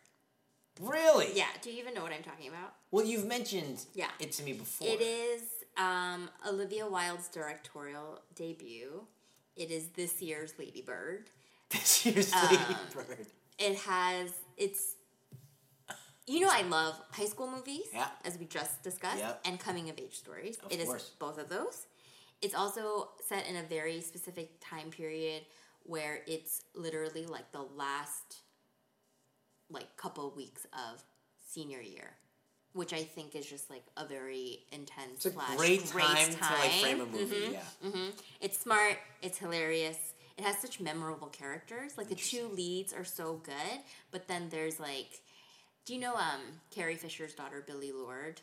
Really? 0.79 1.29
Yeah. 1.33 1.47
Do 1.63 1.71
you 1.71 1.79
even 1.79 1.95
know 1.95 2.03
what 2.03 2.11
I'm 2.11 2.21
talking 2.21 2.47
about? 2.49 2.75
Well, 2.91 3.05
you've 3.07 3.25
mentioned 3.25 3.85
Yeah. 3.95 4.11
it 4.19 4.33
to 4.33 4.43
me 4.43 4.53
before. 4.53 4.87
It 4.87 5.01
is 5.01 5.41
um, 5.77 6.29
Olivia 6.47 6.87
Wilde's 6.87 7.27
directorial 7.27 8.21
debut. 8.35 9.07
It 9.55 9.71
is 9.71 9.87
this 9.89 10.21
year's 10.21 10.53
Lady 10.59 10.81
Bird. 10.81 11.29
This 11.69 12.05
year's 12.05 12.31
Um, 12.33 12.47
Lady 12.51 12.75
Bird. 12.93 13.25
It 13.57 13.75
has 13.79 14.31
it's. 14.57 14.95
You 16.27 16.39
know, 16.41 16.49
I 16.51 16.63
love 16.63 16.99
high 17.11 17.25
school 17.27 17.47
movies, 17.49 17.85
Yeah. 17.93 18.09
as 18.23 18.37
we 18.39 18.45
just 18.45 18.81
discussed, 18.81 19.19
Yep. 19.19 19.41
and 19.45 19.59
coming 19.59 19.89
of 19.91 19.99
age 19.99 20.17
stories. 20.17 20.57
Of 20.57 20.71
It 20.71 20.79
is 20.79 20.87
course. 20.87 21.11
both 21.19 21.37
of 21.37 21.49
those. 21.49 21.85
It's 22.41 22.55
also 22.55 23.11
set 23.27 23.45
in 23.47 23.55
a 23.55 23.63
very 23.63 24.01
specific 24.01 24.59
time 24.59 24.89
period 24.89 25.45
where 25.83 26.23
it's 26.25 26.63
literally 26.73 27.25
like 27.27 27.51
the 27.51 27.61
last 27.61 28.37
like 29.69 29.95
couple 29.97 30.31
weeks 30.31 30.65
of 30.73 31.03
senior 31.47 31.79
year, 31.81 32.17
which 32.75 32.91
I 32.93 33.03
think 33.03 33.35
is 33.35 33.45
just 33.45 33.69
like 33.69 33.85
a 33.95 34.05
very 34.05 34.59
intense. 34.71 35.25
It's 35.25 35.27
a 35.27 35.55
great 35.55 35.89
great 35.91 36.07
time, 36.07 36.29
to 36.29 36.53
like 36.53 36.71
frame 36.71 37.01
a 37.01 37.05
time. 37.05 37.11
movie. 37.11 37.35
Mhm. 37.35 37.51
Yeah. 37.53 37.89
hmm 37.89 38.09
It's 38.41 38.59
smart. 38.59 38.97
It's 39.21 39.37
hilarious. 39.37 39.97
It 40.37 40.43
has 40.43 40.57
such 40.57 40.81
memorable 40.81 41.27
characters. 41.27 41.97
Like 41.97 42.09
the 42.09 42.15
two 42.15 42.47
leads 42.49 42.91
are 42.93 43.05
so 43.05 43.35
good, 43.43 43.79
but 44.11 44.27
then 44.27 44.49
there's 44.49 44.79
like, 44.79 45.21
do 45.85 45.93
you 45.95 46.01
know 46.01 46.13
um 46.15 46.41
Carrie 46.69 46.97
Fisher's 46.97 47.33
daughter 47.33 47.63
Billie 47.65 47.93
Lourd? 47.93 48.41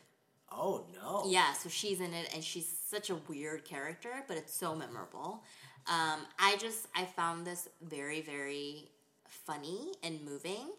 Oh 0.51 0.85
no. 0.93 1.29
Yeah, 1.29 1.53
so 1.53 1.69
she's 1.69 1.99
in 2.01 2.13
it, 2.13 2.29
and 2.33 2.43
she's 2.43 2.67
such 2.67 3.09
a 3.11 3.15
weird 3.27 3.65
character, 3.65 4.23
but 4.27 4.37
it's 4.37 4.53
so 4.55 4.75
memorable. 4.75 5.43
Um, 5.87 6.21
I 6.39 6.57
just 6.59 6.87
I 6.95 7.05
found 7.05 7.45
this 7.45 7.69
very 7.83 8.21
very 8.21 8.89
funny 9.27 9.91
and 10.01 10.23
moving, 10.25 10.71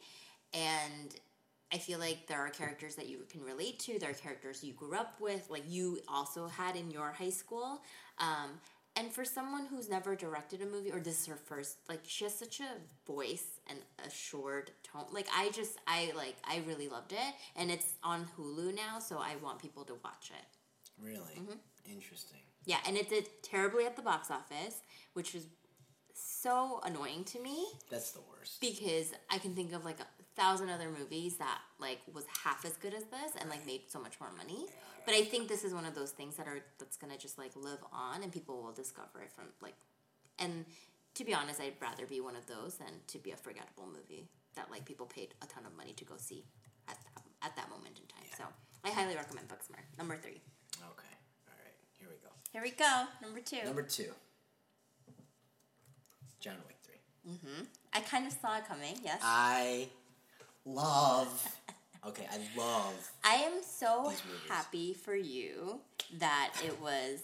and 0.52 1.14
I 1.72 1.78
feel 1.78 1.98
like 1.98 2.26
there 2.26 2.38
are 2.40 2.50
characters 2.50 2.94
that 2.96 3.08
you 3.08 3.18
can 3.30 3.42
relate 3.42 3.78
to. 3.80 3.98
There 3.98 4.10
are 4.10 4.14
characters 4.14 4.62
you 4.62 4.72
grew 4.72 4.94
up 4.94 5.20
with, 5.20 5.48
like 5.50 5.64
you 5.68 5.98
also 6.08 6.46
had 6.46 6.76
in 6.76 6.90
your 6.90 7.10
high 7.12 7.30
school. 7.30 7.82
Um, 8.18 8.60
and 8.96 9.10
for 9.12 9.24
someone 9.24 9.66
who's 9.66 9.88
never 9.90 10.14
directed 10.14 10.62
a 10.62 10.66
movie, 10.66 10.92
or 10.92 11.00
this 11.00 11.22
is 11.22 11.26
her 11.26 11.34
first, 11.36 11.78
like 11.88 12.00
she 12.04 12.24
has 12.24 12.34
such 12.34 12.60
a 12.60 13.10
voice 13.10 13.58
and 13.68 13.80
assured 14.06 14.70
tone. 14.84 15.06
Like 15.10 15.26
I 15.36 15.50
just, 15.50 15.78
I 15.88 16.12
like, 16.16 16.36
I 16.44 16.62
really 16.66 16.88
loved 16.88 17.12
it, 17.12 17.34
and 17.56 17.72
it's 17.72 17.94
on 18.04 18.26
Hulu 18.38 18.72
now, 18.76 19.00
so 19.00 19.18
I 19.18 19.34
want 19.42 19.58
people 19.60 19.82
to 19.86 19.94
watch 20.04 20.30
it. 20.30 20.46
Really 21.04 21.18
Mm-hmm. 21.40 21.92
interesting. 21.92 22.38
Yeah, 22.66 22.78
and 22.86 22.96
it 22.96 23.08
did 23.08 23.28
terribly 23.42 23.84
at 23.84 23.96
the 23.96 24.02
box 24.02 24.30
office, 24.30 24.76
which 25.14 25.34
is 25.34 25.46
so 26.14 26.80
annoying 26.84 27.24
to 27.24 27.40
me 27.40 27.66
That's 27.90 28.12
the 28.12 28.20
worst. 28.30 28.60
because 28.60 29.12
I 29.28 29.38
can 29.38 29.54
think 29.54 29.72
of 29.72 29.84
like 29.84 29.98
thousand 30.36 30.68
other 30.70 30.88
movies 30.90 31.36
that 31.38 31.58
like 31.78 32.00
was 32.12 32.24
half 32.44 32.64
as 32.64 32.76
good 32.76 32.92
as 32.94 33.04
this 33.04 33.32
and 33.40 33.48
like 33.50 33.64
made 33.66 33.82
so 33.88 34.00
much 34.00 34.18
more 34.20 34.30
money. 34.36 34.66
But 35.06 35.14
I 35.14 35.22
think 35.22 35.48
this 35.48 35.64
is 35.64 35.74
one 35.74 35.84
of 35.84 35.94
those 35.94 36.10
things 36.10 36.36
that 36.36 36.46
are 36.48 36.60
that's 36.78 36.96
gonna 36.96 37.16
just 37.18 37.38
like 37.38 37.52
live 37.56 37.78
on 37.92 38.22
and 38.22 38.32
people 38.32 38.62
will 38.62 38.72
discover 38.72 39.22
it 39.22 39.32
from 39.32 39.44
like 39.62 39.74
and 40.38 40.64
to 41.14 41.24
be 41.24 41.32
honest, 41.32 41.60
I'd 41.60 41.74
rather 41.80 42.06
be 42.06 42.20
one 42.20 42.34
of 42.34 42.46
those 42.46 42.74
than 42.76 42.88
to 43.08 43.18
be 43.18 43.30
a 43.30 43.36
forgettable 43.36 43.86
movie 43.86 44.28
that 44.56 44.70
like 44.70 44.84
people 44.84 45.06
paid 45.06 45.34
a 45.42 45.46
ton 45.46 45.64
of 45.66 45.76
money 45.76 45.92
to 45.92 46.04
go 46.04 46.14
see 46.16 46.44
at 46.88 46.96
that, 47.14 47.22
at 47.42 47.56
that 47.56 47.70
moment 47.70 47.98
in 48.00 48.06
time. 48.08 48.26
So 48.36 48.44
I 48.84 48.90
highly 48.90 49.14
recommend 49.14 49.46
Booksmart. 49.48 49.86
Number 49.96 50.16
three. 50.16 50.40
Okay. 50.76 51.14
All 51.46 51.54
right. 51.64 51.76
Here 51.98 52.08
we 52.08 52.16
go. 52.16 52.30
Here 52.52 52.62
we 52.62 52.70
go. 52.72 53.04
Number 53.22 53.40
two. 53.40 53.64
Number 53.64 53.82
two. 53.82 54.10
John 56.40 56.56
Wick 56.66 56.76
three. 56.82 57.00
Mhm. 57.30 57.66
I 57.92 58.00
kind 58.00 58.26
of 58.26 58.32
saw 58.32 58.58
it 58.58 58.66
coming. 58.66 58.98
Yes. 59.02 59.20
I 59.22 59.88
love. 60.64 61.48
Okay, 62.06 62.26
I 62.30 62.38
love. 62.58 63.10
I 63.24 63.34
am 63.36 63.62
so 63.62 64.12
happy 64.48 64.92
for 64.94 65.14
you 65.16 65.80
that 66.18 66.52
it 66.64 66.80
was 66.80 67.20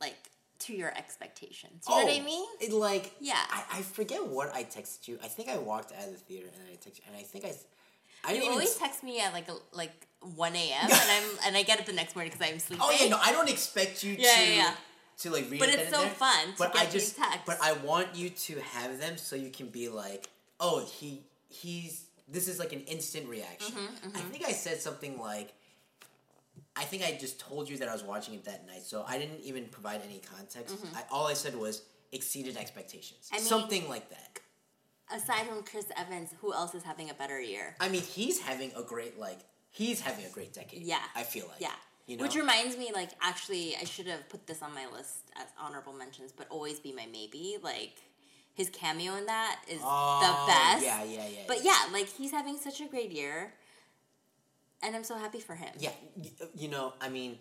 like 0.00 0.16
to 0.60 0.74
your 0.74 0.96
expectations. 0.96 1.84
You 1.88 1.96
know 1.96 2.04
what 2.04 2.14
I 2.14 2.20
Oh, 2.20 2.24
mean? 2.24 2.46
It 2.60 2.72
like 2.72 3.12
Yeah. 3.20 3.38
I, 3.50 3.78
I 3.78 3.82
forget 3.82 4.26
what 4.26 4.54
I 4.54 4.64
texted 4.64 5.08
you. 5.08 5.18
I 5.22 5.28
think 5.28 5.48
I 5.48 5.58
walked 5.58 5.92
out 5.92 6.04
of 6.04 6.12
the 6.12 6.18
theater 6.18 6.46
and 6.52 6.62
I 6.68 6.74
texted 6.76 6.98
you, 6.98 7.04
and 7.08 7.16
I 7.16 7.22
think 7.22 7.44
I. 7.44 7.48
You 7.48 8.34
didn't 8.34 8.42
even 8.44 8.52
always 8.52 8.76
text 8.76 9.02
me 9.02 9.20
at 9.20 9.32
like 9.32 9.48
a, 9.48 9.54
like 9.72 10.06
one 10.36 10.54
a.m. 10.54 10.82
and 10.84 10.92
I'm 10.92 11.24
and 11.46 11.56
I 11.56 11.62
get 11.64 11.80
it 11.80 11.86
the 11.86 11.92
next 11.92 12.14
morning 12.14 12.32
because 12.32 12.48
I'm 12.52 12.58
sleeping. 12.60 12.84
Oh 12.86 12.96
yeah, 13.00 13.08
no, 13.08 13.18
I 13.20 13.32
don't 13.32 13.48
expect 13.48 14.04
you 14.04 14.12
Yeah, 14.16 14.34
to 14.34 14.40
yeah, 14.40 14.54
yeah. 14.56 14.74
to 15.18 15.30
like 15.30 15.50
read. 15.50 15.58
But 15.60 15.68
it's 15.70 15.90
so 15.90 16.02
there. 16.02 16.10
fun 16.10 16.46
to 16.52 16.58
But 16.58 16.76
I 16.76 16.84
these 16.84 16.92
just, 16.92 17.16
texts. 17.16 17.42
but 17.46 17.58
I 17.60 17.72
want 17.72 18.14
you 18.14 18.30
to 18.30 18.60
have 18.60 19.00
them 19.00 19.16
so 19.16 19.34
you 19.34 19.50
can 19.50 19.66
be 19.68 19.88
like, 19.88 20.28
oh, 20.60 20.84
he 20.84 21.22
he's 21.52 22.04
this 22.28 22.48
is 22.48 22.58
like 22.58 22.72
an 22.72 22.80
instant 22.82 23.28
reaction. 23.28 23.74
Mm-hmm, 23.76 24.16
I 24.16 24.20
think 24.20 24.44
I 24.46 24.52
said 24.52 24.80
something 24.80 25.18
like. 25.18 25.52
I 26.74 26.84
think 26.84 27.02
I 27.02 27.16
just 27.20 27.38
told 27.38 27.68
you 27.68 27.76
that 27.78 27.88
I 27.88 27.92
was 27.92 28.02
watching 28.02 28.32
it 28.34 28.44
that 28.44 28.66
night, 28.66 28.82
so 28.82 29.04
I 29.06 29.18
didn't 29.18 29.40
even 29.42 29.66
provide 29.66 30.00
any 30.08 30.20
context. 30.20 30.74
I, 30.96 31.02
all 31.10 31.26
I 31.26 31.34
said 31.34 31.54
was 31.54 31.82
exceeded 32.12 32.56
expectations, 32.56 33.26
Mm-hmm. 33.26 33.34
I 33.34 33.38
mean- 33.38 33.46
something 33.46 33.88
like 33.88 34.08
that. 34.10 34.38
Aside 35.14 35.46
from 35.46 35.62
Chris 35.64 35.86
Evans, 35.94 36.30
who 36.40 36.54
else 36.54 36.74
is 36.74 36.82
having 36.84 37.10
a 37.10 37.14
better 37.14 37.38
year? 37.38 37.76
I 37.80 37.90
mean, 37.90 38.00
he's 38.00 38.40
having 38.40 38.72
a 38.74 38.82
great 38.82 39.18
like 39.18 39.40
he's 39.70 40.00
having 40.00 40.24
a 40.24 40.30
great 40.30 40.54
decade. 40.54 40.82
Yeah. 40.82 41.02
I 41.14 41.22
feel 41.24 41.46
like. 41.48 41.60
Yeah. 41.60 41.72
You 42.06 42.16
know? 42.16 42.22
Which 42.24 42.34
reminds 42.34 42.76
me, 42.78 42.90
like, 42.92 43.10
actually, 43.20 43.76
I 43.80 43.84
should 43.84 44.06
have 44.06 44.28
put 44.28 44.46
this 44.46 44.60
on 44.62 44.74
my 44.74 44.86
list 44.90 45.30
as 45.36 45.46
honorable 45.60 45.92
mentions, 45.92 46.32
but 46.32 46.46
always 46.50 46.80
be 46.80 46.92
my 46.92 47.06
maybe. 47.12 47.58
Like, 47.62 47.96
his 48.54 48.68
cameo 48.70 49.14
in 49.16 49.26
that 49.26 49.60
is 49.68 49.80
Oh, 49.82 50.20
the 50.20 50.52
best. 50.52 50.84
Yeah, 50.84 51.02
yeah, 51.04 51.26
yeah. 51.28 51.42
But 51.48 51.64
yeah, 51.64 51.78
like 51.92 52.08
he's 52.08 52.30
having 52.30 52.56
such 52.58 52.80
a 52.80 52.86
great 52.86 53.10
year, 53.10 53.52
and 54.82 54.94
I'm 54.94 55.04
so 55.04 55.16
happy 55.16 55.40
for 55.40 55.54
him. 55.54 55.70
Yeah, 55.78 55.90
uh, 56.40 56.46
you 56.54 56.68
know, 56.68 56.92
I 57.00 57.08
mean, 57.08 57.38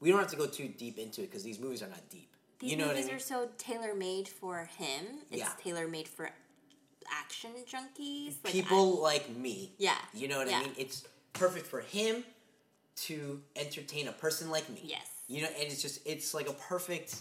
we 0.00 0.10
don't 0.10 0.18
have 0.18 0.30
to 0.30 0.36
go 0.36 0.46
too 0.46 0.68
deep 0.68 0.98
into 0.98 1.22
it 1.22 1.30
because 1.30 1.42
these 1.42 1.58
movies 1.58 1.82
are 1.82 1.88
not 1.88 2.08
deep. 2.10 2.30
These 2.58 2.70
you 2.72 2.76
know 2.78 2.86
movies 2.88 3.04
I 3.04 3.08
mean? 3.08 3.16
are 3.16 3.20
so 3.20 3.48
tailor 3.58 3.94
made 3.94 4.28
for 4.28 4.68
him. 4.78 5.04
It's 5.30 5.40
Yeah. 5.40 5.48
tailor 5.62 5.88
made 5.88 6.08
for 6.08 6.30
action 7.10 7.50
junkies. 7.66 8.36
Like, 8.44 8.52
People 8.52 9.00
like 9.00 9.28
me. 9.36 9.72
Yeah, 9.78 9.96
You 10.14 10.28
know 10.28 10.38
what 10.38 10.48
yeah. 10.50 10.58
I 10.58 10.62
mean? 10.62 10.72
It's 10.78 11.04
perfect 11.34 11.66
for 11.66 11.80
him 11.80 12.24
to 12.96 13.42
entertain 13.56 14.08
a 14.08 14.12
person 14.12 14.50
like 14.50 14.68
me. 14.70 14.80
Yes. 14.84 15.06
You 15.28 15.42
know, 15.42 15.48
and 15.48 15.64
it's 15.70 15.82
just 15.82 16.00
it's 16.06 16.32
like 16.34 16.48
a 16.48 16.52
perfect. 16.54 17.16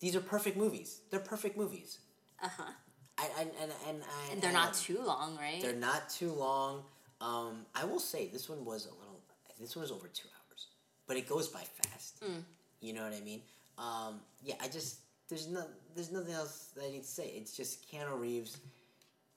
These 0.00 0.16
are 0.16 0.20
perfect 0.20 0.56
movies. 0.56 1.00
They're 1.10 1.20
perfect 1.20 1.56
movies. 1.56 1.98
Uh 2.42 2.48
huh. 2.56 2.72
I, 3.18 3.22
I 3.38 3.40
and 3.42 3.72
and 3.88 4.02
I. 4.02 4.32
And 4.32 4.42
they're 4.42 4.52
not 4.52 4.74
too 4.74 5.00
long, 5.04 5.36
right? 5.36 5.60
They're 5.62 5.74
not 5.74 6.08
too 6.10 6.32
long. 6.32 6.84
Um, 7.20 7.64
I 7.74 7.84
will 7.84 7.98
say 8.00 8.28
this 8.28 8.48
one 8.48 8.64
was 8.64 8.86
a 8.86 8.90
little. 8.90 9.20
This 9.58 9.74
one 9.74 9.82
was 9.82 9.90
over 9.90 10.06
two 10.08 10.28
hours, 10.28 10.66
but 11.06 11.16
it 11.16 11.26
goes 11.26 11.48
by 11.48 11.62
fast. 11.82 12.20
Mm. 12.22 12.42
You 12.80 12.92
know 12.92 13.02
what 13.02 13.14
I 13.14 13.20
mean? 13.20 13.40
Um, 13.78 14.20
yeah, 14.42 14.54
I 14.60 14.68
just 14.68 14.98
there's 15.28 15.48
no 15.48 15.64
there's 15.94 16.12
nothing 16.12 16.34
else 16.34 16.70
that 16.76 16.84
I 16.84 16.90
need 16.90 17.02
to 17.02 17.08
say. 17.08 17.32
It's 17.34 17.56
just 17.56 17.90
Keanu 17.90 18.20
Reeves. 18.20 18.58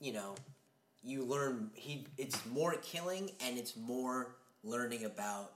You 0.02 0.14
know, 0.14 0.36
you 1.02 1.24
learn 1.24 1.72
he. 1.74 2.06
It's 2.18 2.46
more 2.48 2.76
killing 2.82 3.32
and 3.46 3.58
it's 3.58 3.78
more 3.78 4.36
learning 4.64 5.06
about 5.06 5.54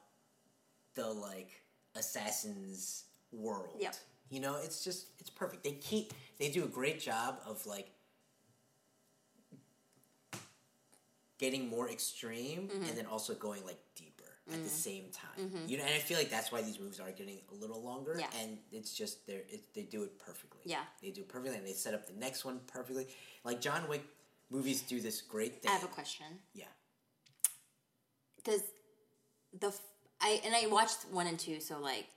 the 0.95 1.07
like 1.07 1.49
assassins 1.95 3.03
world. 3.31 3.77
Yep. 3.79 3.95
You 4.33 4.39
know, 4.39 4.55
it's 4.63 4.83
just 4.83 5.05
it's 5.19 5.29
perfect. 5.29 5.63
They 5.63 5.73
keep 5.73 6.11
they 6.39 6.49
do 6.49 6.63
a 6.63 6.67
great 6.67 6.99
job 6.99 7.37
of 7.45 7.63
like 7.67 7.91
getting 11.37 11.69
more 11.69 11.87
extreme 11.89 12.67
Mm-hmm. 12.67 12.83
and 12.85 12.97
then 12.97 13.05
also 13.05 13.35
going 13.35 13.63
like 13.65 13.77
deeper 13.95 14.23
at 14.51 14.59
Mm. 14.59 14.63
the 14.63 14.69
same 14.69 15.05
time. 15.11 15.51
You 15.67 15.77
know, 15.77 15.83
and 15.83 15.93
I 15.93 15.99
feel 15.99 16.17
like 16.17 16.29
that's 16.31 16.51
why 16.51 16.61
these 16.63 16.79
movies 16.79 16.99
are 16.99 17.11
getting 17.11 17.37
a 17.51 17.55
little 17.55 17.81
longer. 17.81 18.15
Yeah. 18.19 18.25
And 18.41 18.57
it's 18.71 18.93
just 18.93 19.25
they're 19.27 19.43
it, 19.49 19.71
they 19.75 19.83
do 19.83 20.03
it 20.03 20.17
perfectly. 20.17 20.61
Yeah. 20.65 20.81
they 21.01 21.11
do 21.11 21.21
it 21.21 21.29
perfectly, 21.29 21.57
and 21.57 21.67
they 21.67 21.73
set 21.73 21.93
up 21.93 22.07
the 22.07 22.13
next 22.19 22.43
one 22.43 22.59
perfectly. 22.65 23.07
Like 23.43 23.61
John 23.61 23.87
Wick 23.87 24.03
movies 24.49 24.81
do 24.81 24.99
this 24.99 25.21
great 25.21 25.61
thing. 25.61 25.69
I 25.69 25.75
have 25.75 25.83
a 25.83 25.87
question. 25.93 26.25
Yeah. 26.55 26.65
Does 28.43 28.63
the 29.59 29.67
f- 29.67 29.81
I 30.19 30.41
and 30.43 30.55
I 30.55 30.65
watched 30.67 31.05
one 31.11 31.27
and 31.27 31.37
two, 31.39 31.59
so 31.59 31.79
like, 31.79 32.07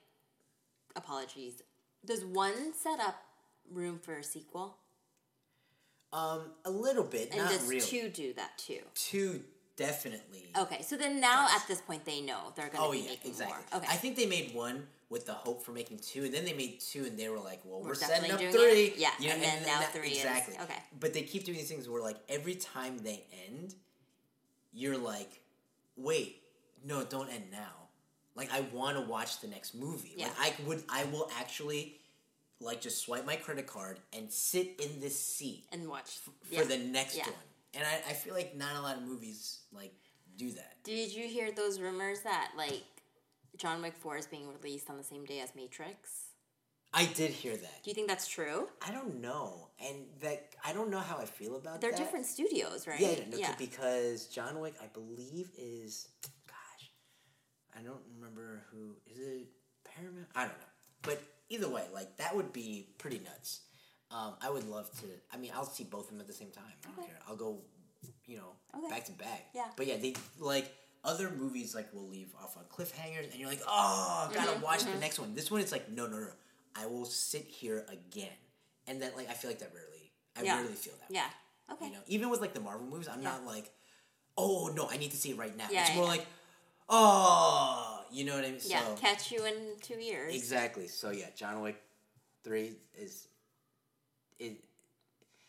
apologies. 0.97 1.63
Does 2.07 2.25
one 2.25 2.73
set 2.73 3.01
up 3.01 3.17
room 3.71 3.99
for 4.03 4.15
a 4.15 4.23
sequel? 4.25 4.77
Um, 6.13 6.53
a 6.65 6.71
little 6.71 7.03
bit, 7.05 7.31
And 7.33 7.41
not 7.43 7.51
does 7.51 7.69
really. 7.69 7.81
two 7.81 8.09
do 8.09 8.33
that 8.35 8.57
too? 8.57 8.81
Two 8.95 9.43
definitely. 9.77 10.47
Okay, 10.57 10.81
so 10.83 10.97
then 10.97 11.21
now 11.21 11.43
Yes. 11.51 11.61
at 11.63 11.69
this 11.69 11.81
point 11.83 12.05
they 12.05 12.21
know 12.21 12.53
they're 12.55 12.69
going 12.69 12.79
to 12.83 12.89
Oh 12.89 12.93
be 12.93 12.99
yeah, 13.01 13.11
making 13.11 13.33
exactly. 13.33 13.57
more. 13.73 13.83
Okay, 13.83 13.93
I 13.93 13.97
think 13.97 14.17
they 14.17 14.25
made 14.27 14.55
one 14.55 14.87
with 15.11 15.27
the 15.27 15.35
hope 15.35 15.63
for 15.63 15.73
making 15.73 15.99
two, 15.99 16.25
and 16.25 16.33
then 16.33 16.45
they 16.45 16.53
made 16.55 16.81
two, 16.81 17.05
and 17.05 17.19
they 17.19 17.29
were 17.29 17.39
like, 17.39 17.61
"Well, 17.65 17.81
we're, 17.81 17.89
We're 17.89 17.95
setting 17.95 18.31
up 18.31 18.39
three. 18.41 18.87
it. 18.87 18.97
Yeah, 18.97 19.11
You 19.21 19.29
know, 19.29 19.35
and 19.35 19.43
then 19.43 19.63
now 19.67 19.81
three 19.83 20.09
is- 20.13 20.17
exactly. 20.19 20.57
okay. 20.63 20.83
But 20.99 21.13
they 21.13 21.23
keep 21.23 21.45
doing 21.45 21.59
these 21.59 21.69
things 21.69 21.89
where, 21.89 22.03
like, 22.03 22.17
every 22.29 22.55
time 22.55 22.99
they 22.99 23.25
end, 23.49 23.75
you're 24.73 24.97
like, 24.99 25.41
"Wait, 25.97 26.43
no, 26.85 27.05
don't 27.05 27.29
end 27.29 27.51
now." 27.53 27.86
Like, 28.37 28.53
I 28.53 28.61
want 28.73 28.97
to 28.97 29.03
watch 29.03 29.41
the 29.41 29.49
next 29.49 29.75
movie. 29.75 30.13
Yeah. 30.17 30.27
Like, 30.27 30.37
I 30.61 30.69
would, 30.69 30.83
I 30.91 31.05
will 31.05 31.31
actually, 31.41 31.97
like, 32.61 32.81
just 32.81 33.03
swipe 33.03 33.25
my 33.27 33.37
credit 33.37 33.67
card 33.67 33.99
and 34.17 34.31
sit 34.31 34.79
in 34.81 35.01
this 35.01 35.19
seat 35.19 35.65
and 35.73 35.89
watch 35.89 36.19
for 36.19 36.33
yeah. 36.51 36.65
the 36.65 36.79
next 36.79 37.17
Yeah. 37.17 37.25
one. 37.25 37.35
And 37.75 37.85
I, 37.85 38.11
I 38.11 38.13
feel 38.15 38.35
like 38.35 38.57
not 38.57 38.77
a 38.77 38.81
lot 38.81 38.97
of 38.97 39.03
movies 39.03 39.61
like 39.73 39.93
do 40.39 40.51
that. 40.53 40.77
Did 40.85 41.15
you 41.15 41.27
hear 41.29 41.53
those 41.53 41.79
rumors 41.79 42.21
that 42.23 42.53
like 42.57 42.85
John 43.59 43.83
Wick 43.83 43.95
Four 43.99 44.17
is 44.17 44.27
being 44.27 44.49
released 44.49 44.89
on 44.89 44.97
the 44.97 45.03
same 45.03 45.25
day 45.27 45.41
as 45.41 45.55
Matrix? 45.55 46.29
I 46.95 47.05
did 47.05 47.31
hear 47.31 47.55
that. 47.55 47.83
Do 47.83 47.91
you 47.91 47.95
think 47.95 48.09
that's 48.09 48.27
true? 48.27 48.69
I 48.87 48.93
don't 48.93 49.21
know, 49.21 49.69
and 49.85 49.97
that 50.23 50.55
I 50.65 50.73
don't 50.73 50.91
know 50.91 51.01
how 51.01 51.19
I 51.19 51.27
feel 51.27 51.57
about 51.57 51.83
They're 51.83 51.91
that. 51.91 51.99
different 51.99 52.25
studios, 52.25 52.87
right? 52.87 52.99
Yeah, 52.99 53.17
no, 53.31 53.49
because 53.59 54.27
John 54.29 54.61
Wick, 54.61 54.75
I 54.83 54.87
believe, 54.87 55.51
is 55.59 56.09
I 57.79 57.83
don't 57.83 58.01
remember 58.17 58.65
who 58.71 58.97
is 59.07 59.19
it. 59.19 59.49
Paramount? 59.85 60.27
I 60.35 60.43
don't 60.43 60.49
know, 60.59 60.73
but 61.03 61.23
either 61.49 61.69
way, 61.69 61.85
like 61.95 62.17
that 62.17 62.35
would 62.35 62.53
be 62.53 62.89
pretty 62.99 63.21
nuts. 63.21 63.61
Um, 64.11 64.35
I 64.43 64.51
would 64.51 64.69
love 64.69 64.91
to. 65.01 65.07
I 65.33 65.37
mean, 65.37 65.53
I'll 65.55 65.65
see 65.65 65.85
both 65.85 66.05
of 66.07 66.11
them 66.13 66.21
at 66.21 66.27
the 66.27 66.33
same 66.33 66.51
time. 66.51 66.65
I 66.85 66.89
don't 66.89 66.99
Okay. 66.99 67.09
care. 67.09 67.19
I'll 67.29 67.37
go, 67.37 67.59
you 68.27 68.37
know, 68.39 68.53
Okay. 68.77 68.89
back 68.89 69.05
to 69.07 69.13
back. 69.13 69.47
Yeah. 69.55 69.67
But 69.77 69.87
yeah, 69.87 69.97
they 69.97 70.15
like 70.39 70.73
other 71.05 71.31
movies 71.31 71.75
like 71.75 71.93
will 71.95 72.09
leave 72.09 72.33
off 72.43 72.57
on 72.57 72.65
cliffhangers, 72.65 73.31
and 73.31 73.35
you're 73.41 73.49
like, 73.49 73.63
oh, 73.67 74.31
gotta 74.35 74.53
Mm-hmm, 74.53 74.63
watch 74.63 74.85
the 74.85 74.99
next 74.99 75.19
one. 75.19 75.35
This 75.35 75.51
one, 75.51 75.61
it's 75.61 75.73
like, 75.73 75.91
no, 75.91 76.07
no, 76.07 76.19
no. 76.19 76.29
I 76.75 76.87
will 76.87 77.05
sit 77.07 77.45
here 77.45 77.87
again, 77.89 78.33
and 78.87 79.01
then 79.01 79.13
like 79.17 79.31
I 79.31 79.35
feel 79.35 79.51
like 79.51 79.61
that 79.61 79.73
rarely. 79.75 80.13
I 80.37 80.43
Yeah. 80.43 80.57
rarely 80.61 80.75
feel 80.75 80.95
that. 81.01 81.11
way. 81.11 81.17
Yeah. 81.17 81.31
Okay. 81.75 81.87
You 81.87 81.93
know, 81.93 82.01
even 82.07 82.29
with 82.31 82.41
like 82.41 82.55
the 82.55 82.61
Marvel 82.61 82.87
movies, 82.87 83.09
I'm 83.09 83.23
Yeah. 83.23 83.31
not 83.31 83.47
like, 83.47 83.71
oh 84.37 84.73
no, 84.75 84.89
I 84.91 84.97
need 84.99 85.11
to 85.13 85.17
see 85.17 85.31
it 85.31 85.39
right 85.39 85.57
now. 85.57 85.69
Yeah, 85.71 85.83
it's 85.87 85.95
more 85.97 86.05
like, 86.05 86.27
oh, 86.89 88.05
you 88.13 88.25
know 88.25 88.35
what 88.35 88.45
I 88.45 88.49
mean? 88.51 88.61
Yeah. 88.67 88.85
So, 88.85 88.95
Catch 88.97 89.33
you 89.33 89.45
in 89.45 89.55
two 89.83 89.99
years. 90.01 90.35
exactly. 90.35 90.89
So 90.89 91.11
yeah, 91.11 91.27
John 91.37 91.61
Wick 91.63 91.81
three 92.45 92.73
is 92.99 93.29
it 94.39 94.63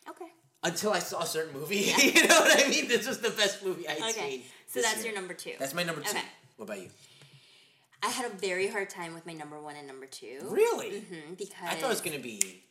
Okay. 0.08 0.26
until 0.64 0.92
I 0.92 0.98
saw 0.98 1.20
a 1.22 1.26
certain 1.26 1.52
movie. 1.54 1.76
you 1.98 2.26
know 2.26 2.40
what 2.40 2.64
I 2.64 2.68
mean? 2.68 2.88
This 2.88 3.06
was 3.06 3.20
the 3.20 3.30
best 3.30 3.64
movie 3.64 3.86
I'd 3.88 3.98
Okay. 3.98 4.30
seen. 4.30 4.42
So 4.66 4.80
that's 4.82 4.96
year. 4.98 5.06
your 5.06 5.14
number 5.14 5.34
two. 5.34 5.52
That's 5.58 5.74
my 5.74 5.82
number 5.82 6.00
two. 6.02 6.10
Okay. 6.10 6.22
What 6.56 6.64
about 6.66 6.80
you? 6.82 6.88
I 8.02 8.08
had 8.08 8.26
a 8.30 8.34
very 8.36 8.68
hard 8.68 8.90
time 8.90 9.12
with 9.14 9.26
my 9.26 9.32
number 9.32 9.60
one 9.60 9.74
and 9.76 9.86
number 9.86 10.06
two. 10.06 10.38
Really? 10.44 11.00
hmm 11.00 11.34
because 11.34 11.54
I 11.68 11.74
thought 11.74 11.86
it 11.86 11.88
was 11.88 12.00
gonna 12.00 12.18
be. 12.18 12.62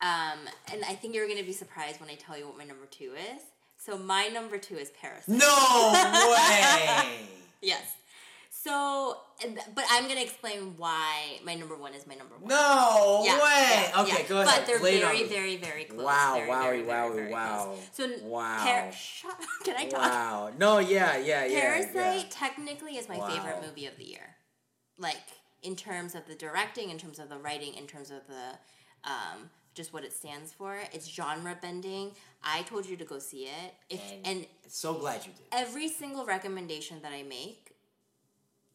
um, 0.00 0.38
and 0.72 0.84
I 0.84 0.94
think 0.94 1.14
you're 1.14 1.28
gonna 1.28 1.44
be 1.44 1.52
surprised 1.52 2.00
when 2.00 2.10
I 2.10 2.14
tell 2.14 2.36
you 2.38 2.46
what 2.46 2.58
my 2.58 2.64
number 2.64 2.86
two 2.86 3.12
is. 3.34 3.42
So 3.78 3.96
my 3.98 4.28
number 4.28 4.58
two 4.58 4.76
is 4.76 4.90
Paris. 5.00 5.26
No 5.28 5.36
way. 6.36 7.18
Yes. 7.62 7.96
So, 8.50 9.16
but 9.74 9.84
I'm 9.90 10.06
gonna 10.06 10.20
explain 10.20 10.74
why 10.76 11.40
my 11.44 11.54
number 11.54 11.76
one 11.76 11.94
is 11.94 12.06
my 12.06 12.14
number 12.14 12.36
one. 12.38 12.48
No 12.48 13.22
Yeah, 13.24 13.36
way. 13.42 13.88
yeah, 13.88 14.00
okay, 14.02 14.22
yeah. 14.22 14.28
go 14.28 14.40
ahead. 14.40 14.54
But 14.60 14.66
they're 14.66 14.78
Lay 14.78 14.98
it 14.98 15.04
on 15.04 15.10
very, 15.16 15.26
very, 15.26 15.56
very 15.56 15.84
close. 15.84 16.04
Wow, 16.04 16.34
Very, 16.36 16.48
wowie, 16.48 16.62
very, 16.62 16.82
very, 16.82 17.10
wowie, 17.10 17.14
very 17.16 17.32
wow. 17.32 17.74
So, 17.92 18.10
Wow. 18.22 18.58
Par- 18.62 18.92
Can 19.64 19.76
I 19.76 19.86
talk? 19.86 20.00
Wow. 20.00 20.50
No, 20.58 20.78
yeah, 20.78 21.16
yeah, 21.16 21.44
yeah. 21.44 21.60
Parasite 21.60 22.30
technically 22.30 22.96
is 22.98 23.08
my 23.08 23.18
Wow. 23.18 23.28
favorite 23.30 23.62
movie 23.66 23.86
of 23.86 23.96
the 23.96 24.04
year. 24.04 24.36
Like 24.98 25.16
in 25.62 25.74
terms 25.74 26.14
of 26.14 26.26
the 26.26 26.34
directing, 26.34 26.90
in 26.90 26.98
terms 26.98 27.18
of 27.18 27.28
the 27.30 27.38
writing, 27.38 27.74
in 27.74 27.86
terms 27.88 28.10
of 28.10 28.20
the 28.28 29.10
um, 29.10 29.50
just 29.74 29.92
what 29.92 30.04
it 30.04 30.12
stands 30.12 30.52
for. 30.52 30.76
It's 30.92 31.06
genre 31.06 31.56
bending. 31.60 32.12
I 32.44 32.62
told 32.62 32.86
you 32.86 32.96
to 32.96 33.04
go 33.04 33.18
see 33.18 33.44
it. 33.44 33.74
If 33.88 34.00
And- 34.12 34.26
and 34.26 34.46
So 34.68 34.94
glad 34.94 35.24
you 35.26 35.32
did. 35.32 35.46
every 35.52 35.88
single 35.88 36.24
recommendation 36.26 37.00
that 37.02 37.12
I 37.12 37.22
make 37.22 37.68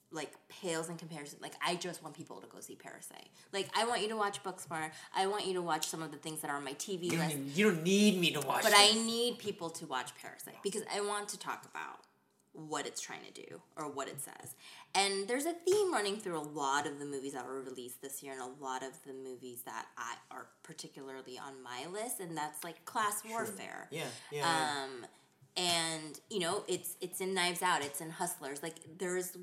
like 0.10 0.32
pales 0.48 0.88
in 0.90 0.96
comparison. 0.98 1.38
Like 1.42 1.54
I 1.62 1.76
just 1.76 2.02
want 2.02 2.16
people 2.16 2.38
to 2.40 2.48
go 2.48 2.62
see 2.62 2.76
Parasite. 2.76 3.28
Like 3.52 3.68
I 3.76 3.86
want 3.86 4.02
you 4.02 4.08
to 4.10 4.16
watch 4.16 4.42
Booksmart. 4.42 4.92
I 5.14 5.28
want 5.28 5.46
you 5.46 5.54
to 5.56 5.62
watch 5.62 5.86
some 5.88 6.02
of 6.02 6.12
the 6.12 6.18
things 6.18 6.40
that 6.42 6.50
are 6.50 6.56
on 6.56 6.64
my 6.64 6.74
TV 6.74 7.12
You 7.12 7.18
list. 7.18 7.36
need, 7.36 7.58
you 7.58 7.72
don't 7.72 7.84
need 7.84 8.18
me 8.20 8.32
to 8.32 8.40
watch 8.40 8.64
But 8.64 8.74
I 8.76 8.94
need 8.94 9.38
people 9.38 9.70
to 9.72 9.86
watch 9.86 10.16
Parasite 10.16 10.64
because 10.64 10.84
I 10.94 11.02
want 11.02 11.28
to 11.30 11.38
talk 11.40 11.66
about 11.66 12.00
what 12.68 12.88
it's 12.88 13.00
trying 13.00 13.22
to 13.24 13.42
do 13.42 13.62
or 13.76 13.90
what 13.90 14.08
it 14.08 14.20
says. 14.20 14.56
And 14.96 15.28
there's 15.28 15.46
a 15.46 15.54
theme 15.54 15.94
running 15.94 16.18
through 16.18 16.40
a 16.40 16.42
lot 16.42 16.88
of 16.88 16.98
the 17.00 17.06
movies 17.06 17.34
that 17.34 17.46
were 17.46 17.62
released 17.62 18.02
this 18.02 18.24
year 18.24 18.34
and 18.34 18.42
a 18.42 18.64
lot 18.64 18.82
of 18.84 18.92
the 19.06 19.14
movies 19.14 19.62
that 19.66 19.86
I 19.98 20.16
are 20.32 20.48
particularly 20.64 21.38
on 21.38 21.62
my 21.64 21.86
list 21.92 22.20
and 22.20 22.36
that's 22.36 22.64
like 22.64 22.84
class 22.86 23.22
warfare. 23.30 23.88
Yeah, 23.92 24.06
yeah. 24.32 24.40
yeah. 24.42 24.84
Um 24.86 25.06
and 25.56 26.20
you 26.30 26.40
know, 26.40 26.64
it's 26.68 26.96
it's 27.02 27.22
in 27.22 27.34
Knives 27.34 27.62
Out, 27.62 27.84
it's 27.84 28.02
in 28.02 28.10
Hustlers. 28.10 28.62
Like 28.64 28.76
there's 28.98 29.38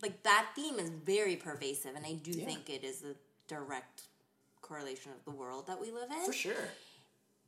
like 0.00 0.22
that 0.22 0.46
theme 0.54 0.78
is 0.78 0.90
very 0.90 1.34
pervasive 1.36 1.96
and 1.96 2.06
I 2.06 2.12
do 2.14 2.30
Yeah. 2.30 2.44
think 2.44 2.70
it 2.70 2.84
is 2.84 3.02
a 3.02 3.14
direct 3.48 4.02
correlation 4.62 5.10
of 5.12 5.24
the 5.24 5.30
world 5.36 5.66
that 5.66 5.80
we 5.80 5.90
live 5.90 6.10
in 6.10 6.24
For 6.24 6.32
sure. 6.32 6.68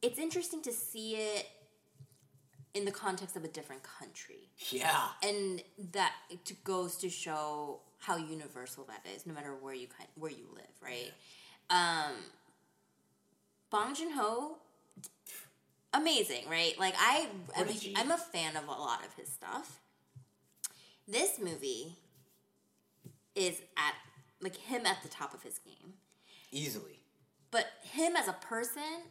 it's 0.02 0.18
interesting 0.18 0.62
to 0.62 0.72
see 0.72 1.16
it 1.16 1.46
in 2.74 2.84
the 2.84 2.92
context 2.92 3.36
of 3.36 3.44
a 3.44 3.48
different 3.48 3.82
country. 3.82 4.48
Yeah. 4.70 5.08
and 5.22 5.62
that 5.92 6.12
it 6.30 6.52
goes 6.64 6.96
to 6.98 7.08
show 7.10 7.80
how 7.98 8.16
universal 8.16 8.84
that 8.84 9.04
is 9.14 9.26
no 9.26 9.34
matter 9.34 9.54
where 9.60 9.74
you 9.74 9.86
kind 9.88 10.08
where 10.14 10.30
you 10.30 10.46
live 10.54 10.74
right? 10.82 11.12
Um 11.68 12.12
bong 13.70 13.94
joon-ho 13.94 14.56
amazing 15.92 16.44
right? 16.48 16.78
Like 16.78 16.94
i 16.98 17.26
I'm 17.56 17.68
a 17.68 17.92
i'm 17.96 18.10
a 18.10 18.18
fan 18.18 18.56
of 18.56 18.64
a 18.64 18.70
lot 18.70 19.00
of 19.06 19.14
his 19.14 19.28
stuff. 19.32 19.80
This 21.08 21.38
movie 21.38 21.96
is 23.34 23.60
at 23.76 23.94
like 24.40 24.56
him 24.56 24.86
at 24.86 25.02
the 25.02 25.08
top 25.08 25.34
of 25.34 25.42
his 25.42 25.58
game. 25.58 25.94
Easily. 26.52 27.00
but 27.50 27.66
him 27.82 28.16
as 28.16 28.26
a 28.28 28.32
person, 28.32 29.02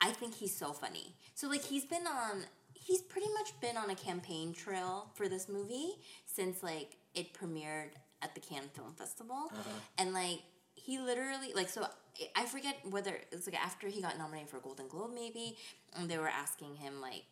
I 0.00 0.10
think 0.10 0.34
he's 0.36 0.54
so 0.56 0.72
funny. 0.72 1.16
So 1.34 1.48
like 1.48 1.64
he's 1.64 1.84
been 1.84 2.06
on 2.06 2.44
he's 2.84 3.02
pretty 3.02 3.28
much 3.34 3.58
been 3.60 3.76
on 3.76 3.90
a 3.90 3.94
campaign 3.94 4.52
trail 4.52 5.10
for 5.14 5.28
this 5.28 5.48
movie 5.48 5.92
since 6.26 6.62
like 6.62 6.96
it 7.14 7.32
premiered 7.34 7.90
at 8.22 8.34
the 8.34 8.40
Cannes 8.40 8.70
Film 8.74 8.92
Festival. 8.94 9.36
Uh-huh. 9.52 9.70
And 9.98 10.12
like 10.12 10.40
he 10.74 10.98
literally 10.98 11.52
like 11.54 11.68
so 11.68 11.86
I 12.36 12.44
forget 12.46 12.76
whether 12.90 13.14
it's 13.30 13.46
like 13.46 13.60
after 13.62 13.88
he 13.88 14.00
got 14.02 14.18
nominated 14.18 14.48
for 14.50 14.56
a 14.58 14.60
Golden 14.60 14.88
Globe 14.88 15.10
maybe 15.14 15.56
and 15.96 16.08
they 16.10 16.18
were 16.18 16.28
asking 16.28 16.74
him 16.76 17.00
like 17.00 17.24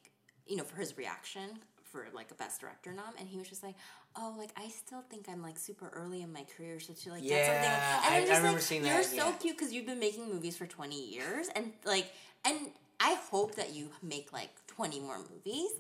you 0.47 0.57
know 0.57 0.65
for 0.65 0.77
his 0.77 0.97
reaction 0.97 1.59
for 1.85 2.07
like 2.15 2.31
a 2.31 2.35
best 2.35 2.61
director 2.61 2.93
nom 2.93 3.13
and 3.19 3.29
he 3.29 3.37
was 3.39 3.49
just 3.49 3.63
like 3.65 3.75
oh 4.17 4.35
like 4.39 4.51
I 4.57 4.69
still 4.69 5.03
think 5.11 5.29
I'm 5.29 5.43
like 5.43 5.59
super 5.59 5.89
early 5.93 6.23
in 6.23 6.33
my 6.33 6.45
career 6.57 6.79
so 6.79 6.93
to 6.93 7.11
like 7.11 7.23
get 7.25 7.47
something 7.47 7.63
Yeah, 7.65 8.01
and 8.05 8.15
I- 8.15 8.17
I'm 8.19 8.23
I 8.23 8.27
just 8.27 8.39
remember 8.39 8.53
like 8.59 8.63
seeing 8.63 8.85
you're 8.87 8.95
that, 8.97 9.05
so 9.05 9.17
yeah. 9.17 9.33
cute 9.41 9.57
because 9.59 9.73
you've 9.73 9.87
been 9.87 9.99
making 9.99 10.29
movies 10.33 10.57
for 10.57 10.67
20 10.67 11.11
years 11.11 11.49
and 11.57 11.73
like 11.85 12.13
and 12.45 12.57
I 13.01 13.15
hope 13.31 13.55
that 13.57 13.75
you 13.75 13.89
make 14.03 14.33
like 14.33 14.51
20 14.77 15.01
more 15.01 15.19
movies. 15.19 15.71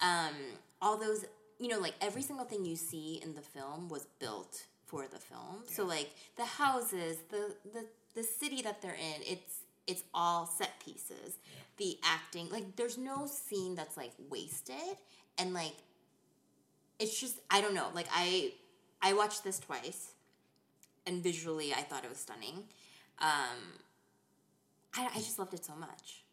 Um 0.00 0.34
all 0.80 0.96
those 0.98 1.24
you 1.58 1.68
know 1.68 1.78
like 1.78 1.94
every 2.00 2.22
single 2.22 2.46
thing 2.46 2.64
you 2.64 2.76
see 2.76 3.20
in 3.22 3.34
the 3.34 3.40
film 3.40 3.88
was 3.88 4.06
built 4.18 4.64
for 4.86 5.06
the 5.06 5.18
film. 5.18 5.62
So 5.66 5.84
like 5.84 6.10
the 6.36 6.44
houses 6.44 7.18
the 7.30 7.54
the 7.72 7.84
the 8.14 8.22
city 8.22 8.62
that 8.62 8.82
they're 8.82 8.94
in 8.94 9.22
it's 9.26 9.60
it's 9.86 10.02
all 10.14 10.46
set 10.46 10.72
pieces. 10.84 11.38
The 11.76 11.98
acting 12.04 12.48
like 12.50 12.76
there's 12.76 12.98
no 12.98 13.26
scene 13.26 13.74
that's 13.74 13.96
like 13.96 14.12
wasted. 14.30 14.96
And 15.38 15.52
like 15.54 15.76
it's 16.98 17.18
just 17.20 17.38
i 17.50 17.60
don't 17.60 17.74
know. 17.74 17.88
Like 17.94 18.08
i 18.12 18.52
i 19.02 19.12
watched 19.12 19.44
this 19.44 19.58
twice 19.58 20.12
and 21.06 21.22
visually 21.22 21.72
i 21.72 21.82
thought 21.82 22.04
it 22.04 22.10
was 22.10 22.18
stunning. 22.18 22.64
Um 23.20 23.58
i, 24.94 25.08
I 25.14 25.18
just 25.18 25.38
loved 25.38 25.54
it 25.54 25.64
so 25.64 25.74
much. 25.76 26.24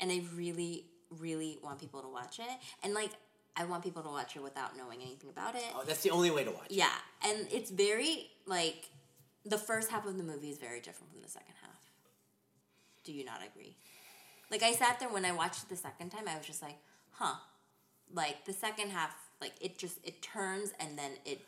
And 0.00 0.10
i 0.10 0.22
really 0.36 0.86
really 1.18 1.58
want 1.62 1.78
people 1.78 2.00
to 2.00 2.08
watch 2.08 2.38
it 2.38 2.48
and 2.82 2.94
like 2.94 3.10
i 3.56 3.64
want 3.64 3.82
people 3.82 4.02
to 4.02 4.08
watch 4.08 4.34
it 4.36 4.42
without 4.42 4.76
knowing 4.76 5.00
anything 5.02 5.30
about 5.30 5.54
it 5.54 5.64
Oh, 5.74 5.82
that's 5.86 6.02
the 6.02 6.10
only 6.10 6.30
way 6.30 6.44
to 6.44 6.50
watch. 6.50 6.66
it. 6.70 6.76
yeah 6.76 6.92
and 7.26 7.46
it's 7.52 7.70
very 7.70 8.30
like 8.46 8.90
the 9.44 9.58
first 9.58 9.90
half 9.90 10.06
of 10.06 10.16
the 10.16 10.22
movie 10.22 10.50
is 10.50 10.58
very 10.58 10.80
different 10.80 11.10
from 11.12 11.20
the 11.22 11.28
second 11.28 11.54
half 11.62 11.80
do 13.04 13.12
you 13.12 13.24
not 13.24 13.40
agree 13.44 13.76
like 14.50 14.62
i 14.62 14.72
sat 14.72 14.98
there 15.00 15.08
when 15.08 15.24
i 15.24 15.32
watched 15.32 15.62
it 15.64 15.68
the 15.68 15.76
second 15.76 16.10
time 16.10 16.24
i 16.28 16.36
was 16.36 16.46
just 16.46 16.62
like 16.62 16.76
huh 17.12 17.34
like 18.14 18.44
the 18.44 18.52
second 18.52 18.90
half 18.90 19.14
like 19.40 19.52
it 19.60 19.78
just 19.78 19.98
it 20.04 20.22
turns 20.22 20.72
and 20.80 20.98
then 20.98 21.12
it 21.24 21.40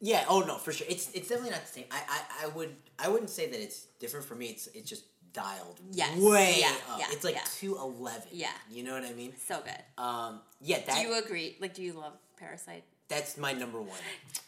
Yeah. 0.00 0.24
Oh 0.28 0.40
no, 0.40 0.56
for 0.58 0.72
sure. 0.72 0.86
It's 0.90 1.10
it's 1.14 1.28
definitely 1.28 1.50
not 1.52 1.64
the 1.64 1.72
same. 1.78 1.84
I, 1.92 2.00
I, 2.16 2.44
I 2.44 2.48
would 2.56 2.74
I 2.98 3.08
wouldn't 3.08 3.30
say 3.30 3.46
that 3.48 3.60
it's 3.62 3.86
different 4.00 4.26
for 4.26 4.34
me. 4.34 4.46
It's 4.46 4.66
it's 4.74 4.88
just 4.90 5.04
dialed 5.32 5.80
Yes. 5.90 6.18
way 6.18 6.56
Yeah, 6.60 6.72
up. 6.90 6.98
yeah, 6.98 7.06
it's 7.10 7.24
like 7.24 7.34
yeah. 7.34 7.42
two 7.58 7.76
eleven. 7.78 8.28
Yeah. 8.32 8.48
You 8.70 8.82
know 8.84 8.92
what 8.94 9.04
I 9.04 9.12
mean? 9.12 9.32
so 9.46 9.60
good 9.60 10.02
Um. 10.02 10.40
Yeah. 10.60 10.80
That 10.86 10.96
do 10.96 11.08
you 11.08 11.18
agree 11.18 11.56
like 11.60 11.74
do 11.74 11.82
you 11.82 11.92
love 11.94 12.12
parasite 12.38 12.84
that's 13.08 13.36
my 13.36 13.52
number 13.52 13.78
one. 13.80 13.98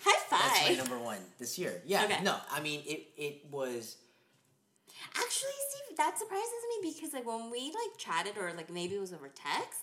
high 0.02 0.18
five. 0.30 0.40
That's 0.54 0.68
my 0.70 0.74
number 0.76 0.98
one 0.98 1.18
this 1.38 1.58
year. 1.58 1.82
Yeah. 1.84 2.04
Okay. 2.04 2.22
No. 2.22 2.36
I 2.50 2.60
mean 2.60 2.82
it. 2.86 3.08
It 3.16 3.42
was. 3.50 3.96
Actually, 5.16 5.50
Steve, 5.68 5.96
that 5.98 6.18
surprises 6.18 6.48
me 6.82 6.90
because 6.94 7.12
like 7.12 7.26
when 7.26 7.50
we 7.50 7.66
like 7.66 7.98
chatted 7.98 8.38
or 8.38 8.52
like 8.54 8.70
maybe 8.70 8.94
it 8.94 9.00
was 9.00 9.12
over 9.12 9.28
text, 9.28 9.80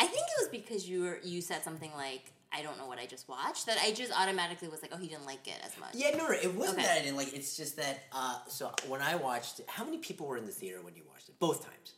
I 0.00 0.06
think 0.06 0.24
it 0.36 0.40
was 0.40 0.48
because 0.48 0.88
you 0.88 1.02
were 1.04 1.18
you 1.22 1.40
said 1.40 1.62
something 1.62 1.92
like 1.96 2.32
I 2.56 2.62
don't 2.62 2.78
know 2.78 2.86
what 2.86 2.98
I 2.98 3.06
just 3.06 3.28
watched 3.28 3.66
that 3.66 3.76
I 3.82 3.92
just 3.92 4.12
automatically 4.18 4.68
was 4.68 4.80
like 4.82 4.92
oh 4.94 4.98
he 4.98 5.08
didn't 5.08 5.26
like 5.26 5.46
it 5.46 5.58
as 5.64 5.78
much. 5.78 5.90
Yeah. 5.94 6.10
No. 6.16 6.26
no 6.28 6.30
it 6.32 6.54
wasn't 6.54 6.78
Okay. 6.78 6.86
that 6.86 6.98
I 6.98 7.02
didn't 7.02 7.16
like. 7.16 7.28
it. 7.28 7.34
It's 7.34 7.56
just 7.56 7.76
that. 7.76 8.04
Uh. 8.12 8.38
So 8.48 8.72
when 8.88 9.02
I 9.02 9.16
watched 9.16 9.60
it, 9.60 9.66
how 9.68 9.84
many 9.84 9.98
people 9.98 10.26
were 10.26 10.36
in 10.36 10.46
the 10.46 10.52
theater 10.52 10.80
when 10.82 10.94
you 10.96 11.02
watched 11.08 11.28
it? 11.28 11.38
Both 11.38 11.64
times. 11.64 11.92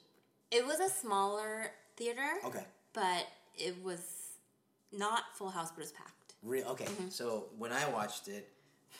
It 0.50 0.66
was 0.66 0.80
a 0.80 0.88
smaller 0.88 1.70
theater, 1.96 2.26
Okay. 2.44 2.64
but 2.94 3.26
it 3.54 3.76
was 3.84 4.00
not 4.92 5.24
full 5.34 5.50
house, 5.50 5.70
but 5.70 5.78
it 5.80 5.84
was 5.84 5.92
packed. 5.92 6.34
Real. 6.42 6.66
Okay. 6.68 6.84
Mm-hmm. 6.86 7.08
So 7.10 7.46
when 7.58 7.72
I 7.72 7.88
watched 7.90 8.28
it. 8.28 8.48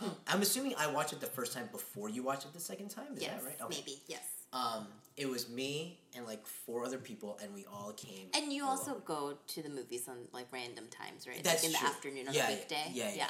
um, 0.03 0.11
I'm 0.27 0.43
assuming 0.43 0.75
I 0.79 0.87
watched 0.93 1.13
it 1.15 1.21
the 1.21 1.27
first 1.27 1.53
time 1.55 1.69
before 1.73 2.09
you 2.11 2.23
watched 2.23 2.45
it 2.45 2.53
the 2.53 2.61
second 2.61 2.89
time. 2.91 3.07
Is 3.17 3.23
yes, 3.23 3.33
that 3.41 3.45
right? 3.47 3.61
Okay. 3.63 3.79
maybe 3.79 3.99
yes. 4.07 4.23
Um, 4.53 4.87
it 5.19 5.29
was 5.29 5.49
me 5.49 5.99
and 6.17 6.25
like 6.27 6.47
four 6.47 6.85
other 6.85 6.99
people, 6.99 7.39
and 7.43 7.53
we 7.55 7.65
all 7.67 7.93
came. 7.93 8.29
And 8.35 8.53
you 8.53 8.65
also 8.65 9.03
go 9.05 9.37
to 9.49 9.63
the 9.63 9.69
movies 9.69 10.09
on 10.09 10.17
like 10.33 10.47
random 10.53 10.87
times, 10.91 11.27
right? 11.27 11.43
That's 11.43 11.65
like 11.65 11.75
in 11.75 11.81
the 11.81 11.87
afternoon 11.89 12.29
on 12.29 12.35
Yeah, 12.35 12.47
a 12.47 12.51
yeah, 12.51 12.57
weekday. 12.57 12.91
yeah, 12.95 13.11
yeah. 13.17 13.29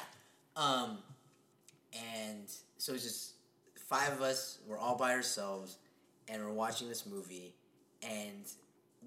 Um, 0.55 0.99
and 1.93 2.47
so 2.77 2.91
it 2.91 2.95
was 2.95 3.03
just 3.03 3.33
five 3.87 4.13
of 4.13 4.21
us. 4.21 4.59
We're 4.67 4.77
all 4.77 4.95
by 4.95 5.13
ourselves, 5.13 5.77
and 6.27 6.43
we're 6.43 6.53
watching 6.53 6.87
this 6.87 7.05
movie, 7.05 7.55
and 8.03 8.45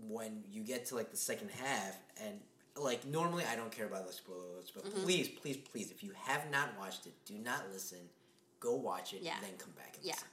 when 0.08 0.42
you 0.50 0.62
get 0.62 0.86
to 0.86 0.96
like 0.96 1.10
the 1.10 1.16
second 1.16 1.50
half, 1.50 1.96
and 2.24 2.40
like 2.76 3.06
normally 3.06 3.44
I 3.50 3.54
don't 3.54 3.70
care 3.70 3.86
about 3.86 4.06
the 4.06 4.12
spoilers, 4.12 4.70
but 4.74 4.84
Mm-hmm. 4.84 5.04
please, 5.04 5.28
please, 5.28 5.56
please, 5.58 5.90
if 5.92 6.02
you 6.02 6.10
have 6.24 6.50
not 6.50 6.70
watched 6.78 7.06
it, 7.06 7.12
do 7.26 7.34
not 7.34 7.62
listen. 7.72 7.98
Go 8.58 8.74
watch 8.74 9.12
it, 9.12 9.22
Yeah. 9.22 9.36
and 9.36 9.44
then 9.44 9.52
come 9.58 9.72
back 9.76 9.94
and 9.96 10.04
Yeah. 10.04 10.12
listen. 10.14 10.28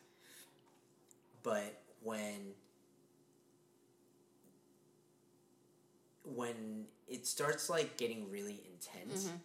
But 1.44 1.82
when 2.02 2.54
when 6.24 6.86
it 7.08 7.26
starts 7.26 7.70
like 7.70 7.98
getting 7.98 8.30
really 8.32 8.62
intense, 8.74 9.26
Mm-hmm. 9.26 9.36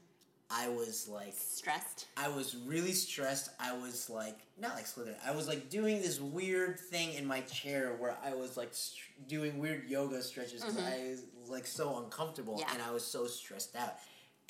I 0.50 0.68
was 0.68 1.08
like 1.08 1.32
Stressed. 1.34 2.06
I 2.16 2.28
was 2.28 2.54
really 2.66 2.92
stressed. 2.92 3.48
I 3.58 3.72
was 3.76 4.08
like, 4.10 4.38
not 4.60 4.74
like 4.76 4.86
slithering. 4.86 5.16
I 5.26 5.32
was 5.32 5.48
like 5.48 5.68
doing 5.70 6.00
this 6.02 6.20
weird 6.20 6.78
thing 6.78 7.14
in 7.14 7.26
my 7.26 7.40
chair 7.40 7.96
where 7.98 8.14
I 8.24 8.34
was 8.34 8.56
like 8.56 8.68
st- 8.72 9.26
doing 9.26 9.58
weird 9.58 9.88
yoga 9.88 10.22
stretches 10.22 10.62
because 10.62 10.78
I 10.78 11.16
was 11.40 11.48
like 11.48 11.66
so 11.66 11.98
uncomfortable 12.04 12.54
Mm-hmm. 12.54 12.68
Yeah. 12.68 12.74
and 12.74 12.82
I 12.82 12.92
was 12.92 13.04
so 13.04 13.26
stressed 13.26 13.74
out. 13.74 13.94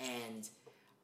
And 0.01 0.47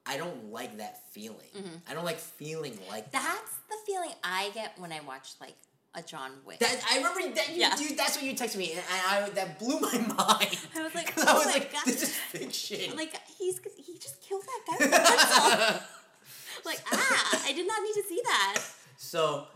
I 0.05 0.17
don't 0.19 0.51
like 0.51 0.77
that 0.79 1.09
feeling. 1.13 1.49
Mm-hmm. 1.57 1.77
I 1.89 1.95
don't 1.95 2.05
like 2.05 2.19
feeling 2.19 2.77
like 2.91 3.11
that. 3.13 3.23
That's 3.23 3.57
the 3.71 3.77
feeling 3.93 4.11
I 4.25 4.51
get 4.55 4.75
when 4.79 4.93
I 4.93 5.01
watch 5.07 5.31
like 5.41 5.55
a 5.95 6.03
John 6.03 6.33
Wick. 6.47 6.59
That 6.61 6.81
I 6.91 6.97
remember 6.99 7.35
that 7.35 7.49
you, 7.51 7.57
Yeah. 7.61 7.79
you 7.79 7.97
that's 7.97 8.17
what 8.17 8.25
you 8.25 8.33
texted 8.35 8.57
me 8.59 8.73
and 8.73 8.83
I, 9.09 9.29
that 9.31 9.59
blew 9.59 9.81
my 9.81 9.93
mind. 9.99 10.59
I 10.77 10.83
was 10.83 10.95
like, 10.95 11.13
oh 11.17 11.25
I 11.27 11.35
was 11.35 11.47
my 11.47 11.53
like, 11.53 11.73
God. 11.73 11.83
this 11.87 12.03
is 12.03 12.15
fiction. 12.15 12.97
like 12.97 13.15
he's 13.39 13.61
he 13.77 13.99
just 13.99 14.21
killed 14.21 14.43
that 14.43 14.61
guy 14.79 14.87
with 14.87 14.95
a 14.95 14.99
pencil. 14.99 15.81
like 16.65 16.81
ah, 16.93 17.43
I 17.47 17.53
did 17.53 17.67
not 17.67 17.83
need 17.83 17.95
to 17.95 18.05
see 18.09 18.21
that. 18.25 18.63
so 18.97 19.47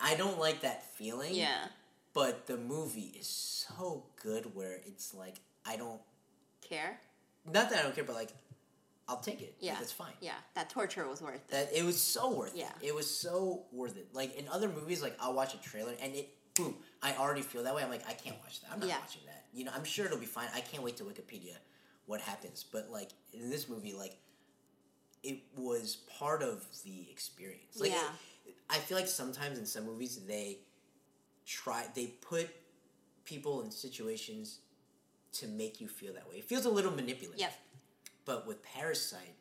I 0.00 0.14
don't 0.16 0.38
like 0.38 0.60
that 0.62 0.84
feeling. 0.94 1.34
Yeah. 1.34 1.66
But 2.12 2.46
the 2.46 2.56
movie 2.56 3.12
is 3.18 3.26
so 3.28 4.02
good 4.22 4.54
where 4.54 4.80
it's 4.86 5.14
like 5.14 5.36
I 5.66 5.76
don't 5.76 6.00
Care. 6.68 6.98
not 7.50 7.70
that 7.70 7.78
I 7.80 7.82
don't 7.82 7.94
care, 7.94 8.04
but 8.04 8.14
like 8.16 8.30
I'll 9.10 9.16
take 9.20 9.42
it. 9.42 9.56
Yeah. 9.58 9.74
That's 9.76 9.90
fine. 9.90 10.12
Yeah, 10.20 10.34
that 10.54 10.70
torture 10.70 11.06
was 11.08 11.20
worth 11.20 11.34
it. 11.34 11.48
That 11.50 11.70
it 11.76 11.84
was 11.84 12.00
so 12.00 12.30
worth 12.32 12.54
it. 12.54 12.60
Yeah. 12.60 12.70
it. 12.80 12.88
It 12.88 12.94
was 12.94 13.10
so 13.10 13.64
worth 13.72 13.96
it. 13.96 14.06
Like 14.12 14.36
in 14.36 14.46
other 14.48 14.68
movies, 14.68 15.02
like 15.02 15.16
I'll 15.20 15.34
watch 15.34 15.52
a 15.52 15.58
trailer 15.60 15.92
and 16.00 16.14
it 16.14 16.28
boom, 16.54 16.76
I 17.02 17.14
already 17.14 17.42
feel 17.42 17.64
that 17.64 17.74
way. 17.74 17.82
I'm 17.82 17.90
like, 17.90 18.08
I 18.08 18.12
can't 18.12 18.36
watch 18.40 18.60
that. 18.60 18.70
I'm 18.72 18.78
not 18.78 18.88
Yeah. 18.88 18.98
watching 19.00 19.22
that. 19.26 19.46
You 19.52 19.64
know, 19.64 19.72
I'm 19.74 19.82
sure 19.84 20.06
it'll 20.06 20.18
be 20.18 20.26
fine. 20.26 20.46
I 20.54 20.60
can't 20.60 20.82
wait 20.84 20.96
to 20.98 21.04
Wikipedia 21.04 21.56
what 22.06 22.20
happens. 22.20 22.64
But 22.70 22.88
like 22.90 23.10
in 23.32 23.50
this 23.50 23.68
movie, 23.68 23.92
like 23.94 24.16
it 25.24 25.40
was 25.56 25.96
part 26.18 26.42
of 26.42 26.64
the 26.84 27.08
experience. 27.10 27.78
Like 27.80 27.90
Yeah. 27.90 28.10
it- 28.46 28.54
I 28.70 28.78
feel 28.78 28.96
like 28.96 29.08
sometimes 29.08 29.58
in 29.58 29.66
some 29.66 29.84
movies 29.86 30.20
they 30.24 30.60
try 31.46 31.88
they 31.94 32.06
put 32.06 32.48
people 33.24 33.62
in 33.62 33.70
situations 33.72 34.60
to 35.32 35.46
make 35.48 35.80
you 35.80 35.88
feel 35.88 36.12
that 36.14 36.28
way. 36.28 36.36
It 36.38 36.44
feels 36.44 36.64
a 36.64 36.70
little 36.70 36.92
manipulative. 36.92 37.40
Yep. 37.40 37.52
But 38.24 38.46
with 38.46 38.62
Parasite, 38.62 39.34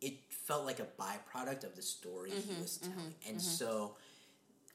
it 0.00 0.14
felt 0.28 0.64
like 0.66 0.80
a 0.80 0.86
byproduct 1.00 1.64
of 1.64 1.74
the 1.76 1.82
story 1.82 2.30
Mm-hmm, 2.30 2.54
he 2.54 2.60
was 2.60 2.76
telling. 2.78 3.14
and 3.28 3.40
so 3.40 3.96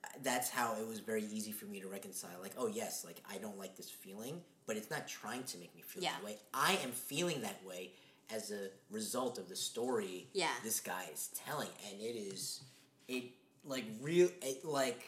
uh, 0.04 0.08
that's 0.24 0.50
how 0.50 0.76
it 0.80 0.88
was 0.88 1.00
very 1.00 1.24
easy 1.32 1.52
for 1.52 1.66
me 1.66 1.80
to 1.80 1.88
reconcile. 1.88 2.32
Like, 2.42 2.54
oh, 2.58 2.68
yes, 2.68 3.04
like 3.06 3.22
I 3.30 3.38
don't 3.38 3.58
like 3.58 3.76
this 3.76 3.90
feeling, 3.90 4.42
but 4.66 4.78
it's 4.78 4.90
not 4.90 5.08
trying 5.08 5.44
to 5.44 5.58
make 5.58 5.76
me 5.76 5.82
feel 5.82 6.04
Yeah. 6.04 6.12
that 6.14 6.24
way. 6.26 6.38
I 6.54 6.80
am 6.84 6.92
feeling 6.92 7.42
that 7.42 7.64
way 7.66 7.92
as 8.34 8.52
a 8.52 8.70
result 8.90 9.38
of 9.38 9.48
the 9.50 9.56
story 9.56 10.28
Yeah. 10.34 10.50
this 10.64 10.80
guy 10.80 11.06
is 11.14 11.30
telling. 11.46 11.70
And 11.92 12.02
it 12.02 12.16
is, 12.16 12.62
it 13.08 13.26
like 13.66 13.86
real, 14.02 14.30
it, 14.42 14.66
like, 14.66 15.04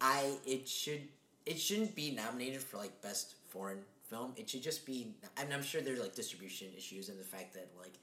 I, 0.00 0.38
it 0.46 0.68
should, 0.68 1.02
it 1.46 1.58
shouldn't 1.60 1.94
be 1.94 2.10
nominated 2.10 2.62
for 2.62 2.78
like 2.78 3.00
best 3.02 3.34
foreign 3.50 3.84
film. 4.12 4.32
It 4.36 4.48
should 4.48 4.62
just 4.62 4.86
be. 4.86 5.14
I 5.36 5.44
mean, 5.44 5.52
I'm 5.52 5.62
sure 5.62 5.80
there's 5.80 6.00
like 6.00 6.14
distribution 6.14 6.68
issues 6.76 7.08
and 7.08 7.18
the 7.18 7.24
fact 7.24 7.54
that 7.54 7.68
like 7.78 7.94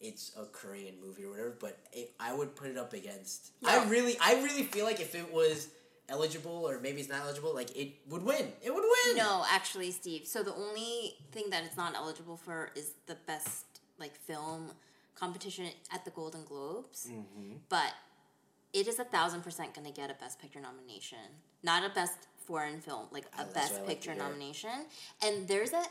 it's 0.00 0.32
a 0.38 0.44
Korean 0.46 0.94
movie 1.04 1.24
or 1.24 1.30
whatever. 1.30 1.56
But 1.58 1.78
it, 1.92 2.12
I 2.20 2.34
would 2.34 2.54
put 2.54 2.68
it 2.68 2.76
up 2.76 2.92
against. 2.92 3.52
I 3.64 3.84
really, 3.84 4.16
I 4.20 4.34
really 4.42 4.64
feel 4.64 4.84
like 4.84 5.00
if 5.00 5.14
it 5.14 5.32
was 5.32 5.68
eligible 6.08 6.68
or 6.68 6.80
maybe 6.80 7.00
it's 7.00 7.08
not 7.08 7.22
eligible, 7.22 7.54
like 7.54 7.74
it 7.76 7.92
would 8.08 8.22
win. 8.22 8.52
It 8.62 8.74
would 8.74 8.84
win. 8.84 9.16
No, 9.16 9.44
actually, 9.50 9.90
Steve. 9.90 10.26
So 10.26 10.42
the 10.42 10.54
only 10.54 11.14
thing 11.32 11.50
that 11.50 11.64
it's 11.64 11.76
not 11.76 11.94
eligible 11.94 12.36
for 12.36 12.70
is 12.74 12.92
the 13.06 13.16
best 13.26 13.64
like 13.98 14.16
film 14.16 14.72
competition 15.14 15.66
at 15.92 16.04
the 16.04 16.10
Golden 16.10 16.44
Globes. 16.44 17.08
Mm-hmm. 17.10 17.54
But 17.68 17.92
it 18.72 18.88
is 18.88 18.98
a 18.98 19.04
thousand 19.04 19.42
percent 19.42 19.74
going 19.74 19.86
to 19.86 19.92
get 19.92 20.10
a 20.10 20.14
Best 20.14 20.40
Picture 20.40 20.60
nomination, 20.60 21.18
not 21.62 21.84
a 21.84 21.94
Best 21.94 22.18
Foreign 22.46 22.80
Film, 22.80 23.06
like 23.10 23.24
Oh, 23.38 23.42
a 23.42 23.44
that's 23.44 23.54
Best 23.54 23.74
I 23.74 23.78
like 23.78 23.88
Picture 23.88 24.14
nomination. 24.14 24.70
And 25.24 25.46
there's 25.48 25.72
a 25.72 25.82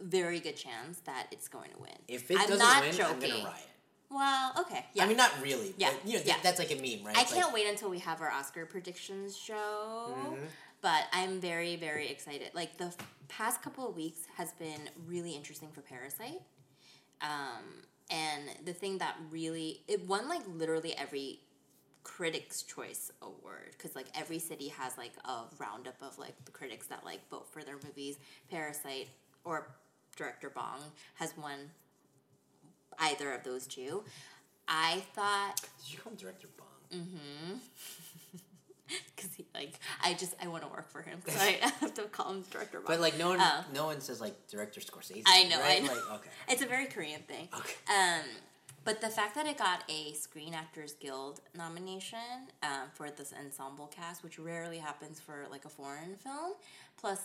very 0.00 0.40
good 0.40 0.56
chance 0.56 1.00
that 1.06 1.26
it's 1.32 1.48
going 1.48 1.70
to 1.70 1.78
win. 1.80 1.92
If 2.08 2.30
it 2.30 2.36
I'm 2.38 2.48
doesn't 2.48 2.58
not 2.58 2.80
win, 2.82 2.90
I'm 2.90 2.96
joking. 2.96 3.30
gonna 3.30 3.44
riot. 3.44 3.68
Well, 4.08 4.52
okay, 4.60 4.86
yeah. 4.94 5.04
I 5.04 5.06
mean, 5.08 5.16
not 5.16 5.32
really. 5.42 5.74
Yeah, 5.78 5.90
But, 5.90 6.06
you 6.08 6.12
know, 6.18 6.22
th- 6.22 6.26
yeah. 6.28 6.40
that's 6.42 6.58
like 6.60 6.70
a 6.70 6.76
meme, 6.76 7.04
right? 7.04 7.16
I 7.16 7.22
It's 7.22 7.32
can't 7.32 7.46
like, 7.46 7.54
wait 7.54 7.66
until 7.66 7.90
we 7.90 7.98
have 8.00 8.20
our 8.20 8.30
Oscar 8.30 8.64
predictions 8.64 9.36
show. 9.36 10.14
Mm-hmm. 10.16 10.34
But 10.80 11.04
I'm 11.12 11.40
very, 11.40 11.74
very 11.76 12.08
excited. 12.08 12.50
Like 12.54 12.76
the 12.76 12.84
f- 12.84 12.96
past 13.28 13.62
couple 13.62 13.88
of 13.88 13.96
weeks 13.96 14.20
has 14.36 14.52
been 14.52 14.88
really 15.06 15.32
interesting 15.32 15.70
for 15.72 15.80
Parasite. 15.80 16.40
Um, 17.20 17.82
and 18.10 18.42
the 18.64 18.72
thing 18.72 18.98
that 18.98 19.16
really 19.30 19.80
it 19.88 20.06
won 20.06 20.28
like 20.28 20.42
literally 20.46 20.94
every 20.96 21.40
critics 22.06 22.62
choice 22.62 23.10
award 23.20 23.70
because 23.72 23.96
like 23.96 24.06
every 24.16 24.38
city 24.38 24.68
has 24.68 24.96
like 24.96 25.10
a 25.24 25.40
roundup 25.58 25.96
of 26.00 26.16
like 26.20 26.36
the 26.44 26.52
critics 26.52 26.86
that 26.86 27.04
like 27.04 27.18
vote 27.30 27.48
for 27.52 27.64
their 27.64 27.74
movies 27.84 28.16
parasite 28.48 29.08
or 29.44 29.66
director 30.16 30.48
bong 30.48 30.78
has 31.16 31.36
won 31.36 31.58
either 33.00 33.32
of 33.32 33.42
those 33.42 33.66
two 33.66 34.04
i 34.68 35.02
thought 35.16 35.60
Did 35.82 35.92
you 35.94 35.98
call 35.98 36.12
him 36.12 36.16
Director 36.18 36.48
Bong? 36.56 36.66
Mm. 36.96 37.18
Hmm. 37.18 37.56
Because 39.16 39.34
he 39.34 39.44
like 39.52 39.72
I 40.04 40.14
just 40.14 40.34
I 40.40 40.46
want 40.46 40.62
to 40.62 40.68
work 40.68 40.88
for 40.88 41.02
him, 41.02 41.18
so 41.26 41.36
I 41.40 41.58
have 41.80 41.92
to 41.94 42.02
call 42.02 42.30
him 42.32 42.44
director. 42.52 42.80
But 42.86 43.00
like 43.00 43.18
no 43.18 43.30
one, 43.30 43.38
Oh. 43.40 43.64
no 43.74 43.86
one 43.86 44.00
says 44.00 44.20
like 44.20 44.46
Director 44.46 44.80
Scorsese. 44.80 45.24
I 45.26 45.42
know, 45.48 45.58
right? 45.58 45.82
I 45.82 45.86
know. 45.86 45.92
Like, 45.92 46.12
okay. 46.20 46.30
it's 46.50 46.62
a 46.62 46.66
very 46.66 46.86
Korean 46.86 47.22
thing. 47.22 47.48
Okay. 47.52 47.74
Um, 47.92 48.22
but 48.86 49.00
the 49.00 49.08
fact 49.08 49.34
that 49.34 49.46
it 49.46 49.58
got 49.58 49.82
a 49.90 50.12
Screen 50.14 50.54
Actors 50.54 50.94
Guild 50.94 51.40
nomination 51.54 52.48
um, 52.62 52.88
for 52.94 53.10
this 53.10 53.34
ensemble 53.38 53.88
cast, 53.88 54.22
which 54.22 54.38
rarely 54.38 54.78
happens 54.78 55.20
for 55.20 55.46
like 55.50 55.64
a 55.64 55.68
foreign 55.68 56.14
film, 56.14 56.52
plus 56.96 57.20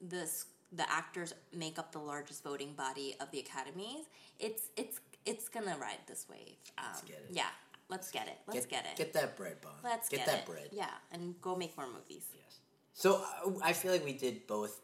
this 0.00 0.46
the 0.72 0.90
actors 0.90 1.34
make 1.54 1.78
up 1.78 1.92
the 1.92 1.98
largest 1.98 2.42
voting 2.42 2.72
body 2.72 3.16
of 3.20 3.30
the 3.32 3.40
academies. 3.40 4.06
It's 4.38 4.68
it's 4.76 5.00
it's 5.26 5.48
gonna 5.48 5.76
ride 5.80 5.98
this 6.06 6.26
wave. 6.30 6.56
Um, 6.78 6.84
get 7.06 7.16
it. 7.16 7.26
Yeah, 7.32 7.50
let's 7.88 8.10
get 8.10 8.28
it. 8.28 8.38
Let's 8.46 8.66
get, 8.66 8.84
it. 8.84 8.96
Get 8.96 9.12
that 9.14 9.36
bread, 9.36 9.60
Bong. 9.62 9.72
let's 9.82 10.08
get, 10.08 10.18
get, 10.18 10.26
that 10.26 10.38
it. 10.40 10.46
bread. 10.46 10.68
Yeah, 10.70 10.86
and 11.12 11.34
go 11.40 11.56
make 11.56 11.76
more 11.76 11.86
movies. 11.86 12.26
Yes. 12.32 12.60
So 12.92 13.24
uh, 13.44 13.50
I 13.62 13.72
feel 13.72 13.92
like 13.92 14.04
we 14.04 14.12
did 14.12 14.46
both. 14.46 14.80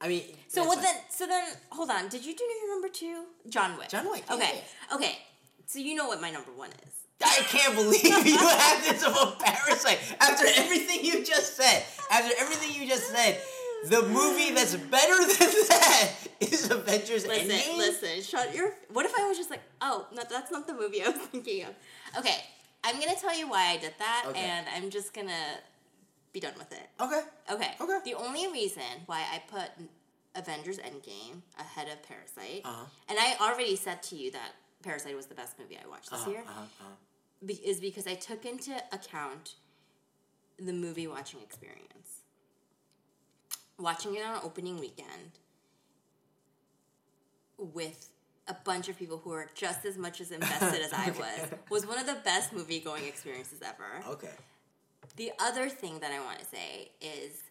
I 0.00 0.08
mean, 0.08 0.22
So 0.48 0.64
what 0.64 0.80
then? 0.80 0.94
So 1.10 1.26
then, 1.26 1.44
hold 1.70 1.90
on. 1.90 2.08
Did 2.08 2.24
you 2.24 2.34
do 2.34 2.44
your 2.44 2.74
number 2.74 2.88
two? 2.88 3.24
John 3.48 3.76
Wick. 3.78 3.88
John 3.88 4.08
Wick, 4.10 4.24
yeah, 4.28 4.34
Okay. 4.36 4.60
Okay. 4.94 5.18
So 5.66 5.78
you 5.80 5.94
know 5.94 6.06
what 6.06 6.20
my 6.20 6.30
number 6.30 6.52
one 6.52 6.70
is. 6.70 6.92
I 7.22 7.42
can't 7.48 7.74
believe 7.74 8.04
you 8.26 8.38
have 8.38 8.84
this 8.84 9.02
about 9.02 9.40
Parasite 9.40 9.98
after 10.20 10.46
everything 10.56 11.04
you 11.04 11.24
just 11.24 11.56
said. 11.56 11.84
After 12.12 12.32
everything 12.38 12.80
you 12.80 12.86
just 12.88 13.08
said, 13.10 13.40
the 13.86 14.02
movie 14.02 14.52
that's 14.52 14.76
better 14.76 15.16
than 15.18 15.50
that 15.68 16.10
is 16.40 16.70
Avengers 16.70 17.26
Listen, 17.26 17.48
Endgame. 17.50 17.76
listen. 17.76 18.22
Shut 18.22 18.54
your. 18.54 18.72
What 18.92 19.04
if 19.04 19.12
I 19.18 19.26
was 19.28 19.36
just 19.36 19.50
like, 19.50 19.62
oh, 19.80 20.06
no, 20.14 20.22
that's 20.30 20.52
not 20.52 20.66
the 20.68 20.74
movie 20.74 21.02
I 21.02 21.08
was 21.08 21.18
thinking 21.32 21.64
of. 21.64 21.74
Okay, 22.18 22.36
I'm 22.84 23.00
gonna 23.00 23.16
tell 23.20 23.36
you 23.36 23.48
why 23.48 23.70
I 23.72 23.76
did 23.78 23.94
that, 23.98 24.24
Okay. 24.28 24.38
and 24.40 24.66
I'm 24.76 24.88
just 24.88 25.12
gonna 25.12 25.32
be 26.32 26.40
done 26.40 26.52
with 26.58 26.70
it. 26.72 26.88
Okay. 27.00 27.20
Okay. 27.50 27.70
Okay. 27.80 27.98
The 28.04 28.14
only 28.14 28.46
reason 28.52 28.82
why 29.06 29.20
I 29.32 29.42
put 29.50 29.70
Avengers 30.34 30.78
Endgame 30.78 31.42
ahead 31.58 31.88
of 31.88 32.02
Parasite, 32.02 32.62
Uh-huh. 32.64 32.84
and 33.08 33.18
I 33.18 33.36
already 33.40 33.76
said 33.76 34.02
to 34.04 34.16
you 34.16 34.30
that 34.32 34.52
Parasite 34.82 35.16
was 35.16 35.26
the 35.26 35.34
best 35.34 35.58
movie 35.58 35.78
I 35.82 35.88
watched 35.88 36.10
this 36.10 36.20
Uh-huh, 36.20 36.30
year. 36.30 36.40
uh-huh, 36.46 36.60
uh-huh. 36.62 36.90
be- 37.44 37.54
is 37.54 37.80
because 37.80 38.06
I 38.06 38.14
took 38.14 38.44
into 38.44 38.76
account 38.92 39.54
the 40.58 40.72
movie 40.72 41.06
watching 41.06 41.40
experience. 41.40 42.20
Watching 43.78 44.14
it 44.16 44.24
on 44.24 44.40
opening 44.44 44.78
weekend 44.78 45.32
with 47.56 48.10
a 48.46 48.54
bunch 48.64 48.88
of 48.88 48.98
people 48.98 49.18
who 49.18 49.32
are 49.32 49.48
just 49.54 49.84
as 49.84 49.96
much 49.98 50.20
as 50.20 50.30
invested 50.30 50.80
as 50.82 50.92
I 50.92 51.10
was 51.18 51.50
was 51.70 51.86
one 51.86 51.98
of 51.98 52.06
the 52.06 52.16
best 52.24 52.52
movie 52.52 52.80
going 52.80 53.04
experiences 53.04 53.60
ever. 53.62 54.04
Okay. 54.12 54.30
The 55.18 55.32
other 55.40 55.68
thing 55.68 55.98
that 55.98 56.12
I 56.12 56.20
want 56.20 56.38
to 56.38 56.44
say 56.44 56.92
is 57.00 57.42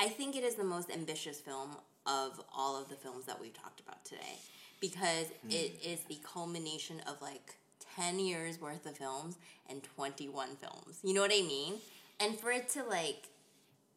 I 0.00 0.08
think 0.08 0.34
it 0.34 0.42
is 0.42 0.54
the 0.54 0.64
most 0.64 0.90
ambitious 0.90 1.38
film 1.38 1.76
of 2.06 2.40
all 2.56 2.80
of 2.80 2.88
the 2.88 2.94
films 2.94 3.26
that 3.26 3.38
we've 3.38 3.52
talked 3.52 3.80
about 3.80 4.02
today 4.06 4.38
because 4.80 5.26
hmm. 5.42 5.50
it 5.50 5.78
is 5.84 6.00
the 6.08 6.18
culmination 6.24 7.02
of 7.06 7.20
like 7.20 7.56
10 7.94 8.18
years 8.18 8.58
worth 8.58 8.86
of 8.86 8.96
films 8.96 9.36
and 9.68 9.82
21 9.82 10.56
films. 10.56 11.00
You 11.02 11.12
know 11.12 11.20
what 11.20 11.30
I 11.30 11.42
mean? 11.42 11.74
And 12.20 12.38
for 12.40 12.50
it 12.50 12.70
to 12.70 12.82
like 12.84 13.28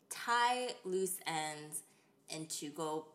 tie 0.10 0.72
loose 0.84 1.16
ends 1.26 1.84
and 2.30 2.50
to 2.50 2.68
go 2.68 3.06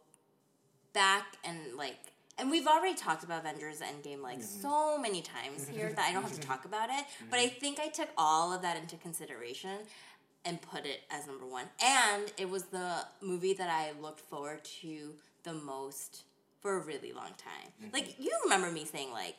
back 0.95 1.37
and 1.45 1.59
like 1.77 2.15
and 2.39 2.51
we've 2.51 2.67
already 2.67 2.95
talked 2.95 3.25
about 3.25 3.41
Avengers 3.41 3.81
Endgame 3.81 4.23
like 4.23 4.39
Mm-hmm. 4.41 4.61
so 4.63 4.99
many 4.99 5.23
times 5.23 5.67
here 5.69 5.91
that 5.91 6.07
I 6.09 6.13
don't 6.13 6.23
have 6.23 6.33
to 6.39 6.41
talk 6.47 6.65
about 6.65 6.91
it. 6.91 7.05
But. 7.31 7.39
I 7.41 7.49
think 7.49 7.81
I 7.81 7.89
took 7.89 8.09
all 8.17 8.53
of 8.53 8.63
that 8.63 8.77
into 8.77 8.97
consideration 8.97 9.79
and 10.45 10.61
put 10.63 10.85
it 10.87 11.01
as 11.11 11.27
number 11.27 11.47
one. 11.47 11.65
And 11.83 12.31
it 12.39 12.49
was 12.51 12.65
the 12.65 13.05
movie 13.21 13.55
that 13.55 13.69
I 13.71 13.93
looked 14.01 14.21
forward 14.21 14.65
to 14.83 15.15
the 15.45 15.53
most 15.55 16.23
for 16.61 16.77
a 16.77 16.81
really 16.81 17.13
long 17.13 17.33
time. 17.39 17.73
Mm-hmm. 17.83 17.95
Like 17.95 18.19
you 18.19 18.31
remember 18.45 18.71
me 18.71 18.85
saying 18.85 19.11
like 19.13 19.37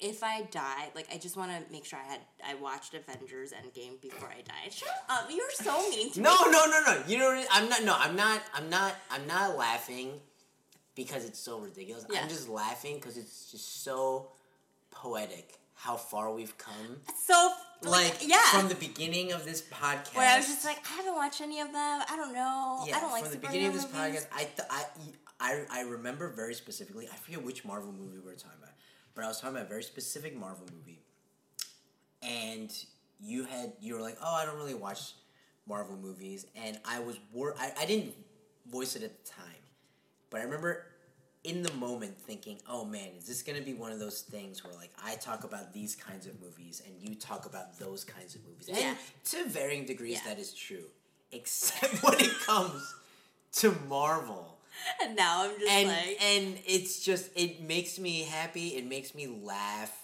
if 0.00 0.22
I 0.24 0.42
die, 0.50 0.88
like 0.94 1.08
I 1.12 1.18
just 1.18 1.36
want 1.36 1.50
to 1.50 1.70
make 1.70 1.84
sure 1.84 1.98
I 1.98 2.10
had 2.10 2.20
I 2.46 2.54
watched 2.54 2.94
Avengers 2.94 3.52
Endgame 3.52 4.00
before 4.00 4.28
I 4.30 4.40
died. 4.40 4.72
Shut 4.72 4.88
up! 5.10 5.28
You're 5.30 5.50
so 5.52 5.78
mean 5.90 6.10
to 6.12 6.20
No, 6.22 6.30
me. 6.46 6.50
no, 6.52 6.64
no, 6.66 6.80
no. 6.86 6.94
no. 6.94 7.02
You 7.06 7.18
know, 7.18 7.44
I'm 7.52 7.68
not. 7.68 7.84
No, 7.84 7.94
I'm 7.98 8.16
not. 8.16 8.40
I'm 8.54 8.70
not. 8.70 8.94
I'm 9.10 9.26
not 9.26 9.56
laughing 9.58 10.12
because 10.94 11.24
it's 11.24 11.38
so 11.38 11.58
ridiculous. 11.60 12.04
Yeah. 12.12 12.20
I'm 12.22 12.28
just 12.28 12.48
laughing 12.48 12.96
because 12.96 13.16
it's 13.16 13.50
just 13.50 13.82
so 13.84 14.32
poetic 14.90 15.54
how 15.74 15.96
far 15.96 16.32
we've 16.32 16.56
come. 16.58 16.96
So 17.24 17.52
Like, 17.82 18.18
yeah, 18.26 18.42
from 18.52 18.68
the 18.68 18.74
beginning 18.74 19.32
of 19.32 19.44
this 19.46 19.62
podcast, 19.62 20.14
where 20.14 20.28
I 20.28 20.36
was 20.36 20.46
just 20.46 20.64
like, 20.66 20.78
I 20.90 20.96
haven't 20.96 21.14
watched 21.14 21.40
any 21.40 21.60
of 21.60 21.68
them. 21.68 22.02
I 22.08 22.16
don't 22.16 22.34
know. 22.34 22.84
yeah, 22.86 22.98
I 22.98 23.00
don't 23.00 23.12
like 23.12 23.22
from 23.24 23.32
the 23.32 23.38
beginning 23.38 23.68
of 23.68 23.72
this 23.74 23.84
movies. 23.84 24.26
podcast, 24.26 24.26
I, 24.34 24.38
th- 24.44 24.68
I, 24.68 24.84
I, 25.40 25.64
I 25.70 25.80
remember 25.82 26.28
very 26.28 26.52
specifically. 26.54 27.08
I 27.10 27.16
forget 27.16 27.42
which 27.42 27.64
Marvel 27.64 27.92
movie 27.92 28.18
we 28.18 28.24
were 28.24 28.34
talking 28.34 28.58
about, 28.60 28.74
but 29.14 29.24
I 29.24 29.28
was 29.28 29.40
talking 29.40 29.56
about 29.56 29.66
a 29.66 29.68
very 29.70 29.82
specific 29.82 30.36
Marvel 30.36 30.66
movie, 30.76 31.00
and 32.22 32.70
you 33.18 33.44
had 33.44 33.72
you 33.80 33.94
were 33.94 34.00
like, 34.02 34.18
oh, 34.22 34.34
I 34.34 34.44
don't 34.44 34.56
really 34.56 34.74
watch 34.74 35.12
Marvel 35.66 35.96
movies, 35.96 36.44
and 36.54 36.78
I 36.84 37.00
was 37.00 37.18
wor- 37.32 37.54
I, 37.58 37.72
I 37.80 37.86
didn't 37.86 38.12
voice 38.70 38.96
it 38.96 39.02
at 39.02 39.24
the 39.24 39.30
time, 39.30 39.59
but 40.30 40.40
I 40.40 40.44
remember 40.44 40.86
in 41.42 41.62
the 41.62 41.72
moment 41.74 42.16
thinking, 42.18 42.58
oh 42.68 42.84
man, 42.84 43.08
is 43.18 43.26
this 43.26 43.42
gonna 43.42 43.62
be 43.62 43.74
one 43.74 43.92
of 43.92 43.98
those 43.98 44.20
things 44.22 44.62
where 44.64 44.74
like 44.74 44.90
I 45.02 45.14
talk 45.16 45.44
about 45.44 45.72
these 45.72 45.94
kinds 45.96 46.26
of 46.26 46.40
movies 46.40 46.82
and 46.84 46.94
you 47.00 47.14
talk 47.14 47.46
about 47.46 47.78
those 47.78 48.04
kinds 48.04 48.34
of 48.34 48.44
movies, 48.46 48.68
and 48.68 48.78
Yeah. 48.78 48.94
to 49.26 49.44
varying 49.48 49.86
degrees 49.86 50.20
Yeah. 50.22 50.34
that 50.34 50.38
is 50.38 50.52
true, 50.52 50.84
except 51.32 51.94
when 52.02 52.20
it 52.20 52.38
comes 52.46 52.94
to 53.54 53.72
Marvel. 53.88 54.58
And 55.02 55.16
now 55.16 55.44
I'm 55.44 55.58
just 55.58 55.70
And 55.70 55.88
like, 55.88 56.22
and 56.22 56.58
it's 56.66 57.04
just 57.04 57.30
it 57.34 57.60
makes 57.62 57.98
me 57.98 58.22
happy. 58.22 58.68
It 58.76 58.86
makes 58.86 59.14
me 59.14 59.26
laugh. 59.26 59.96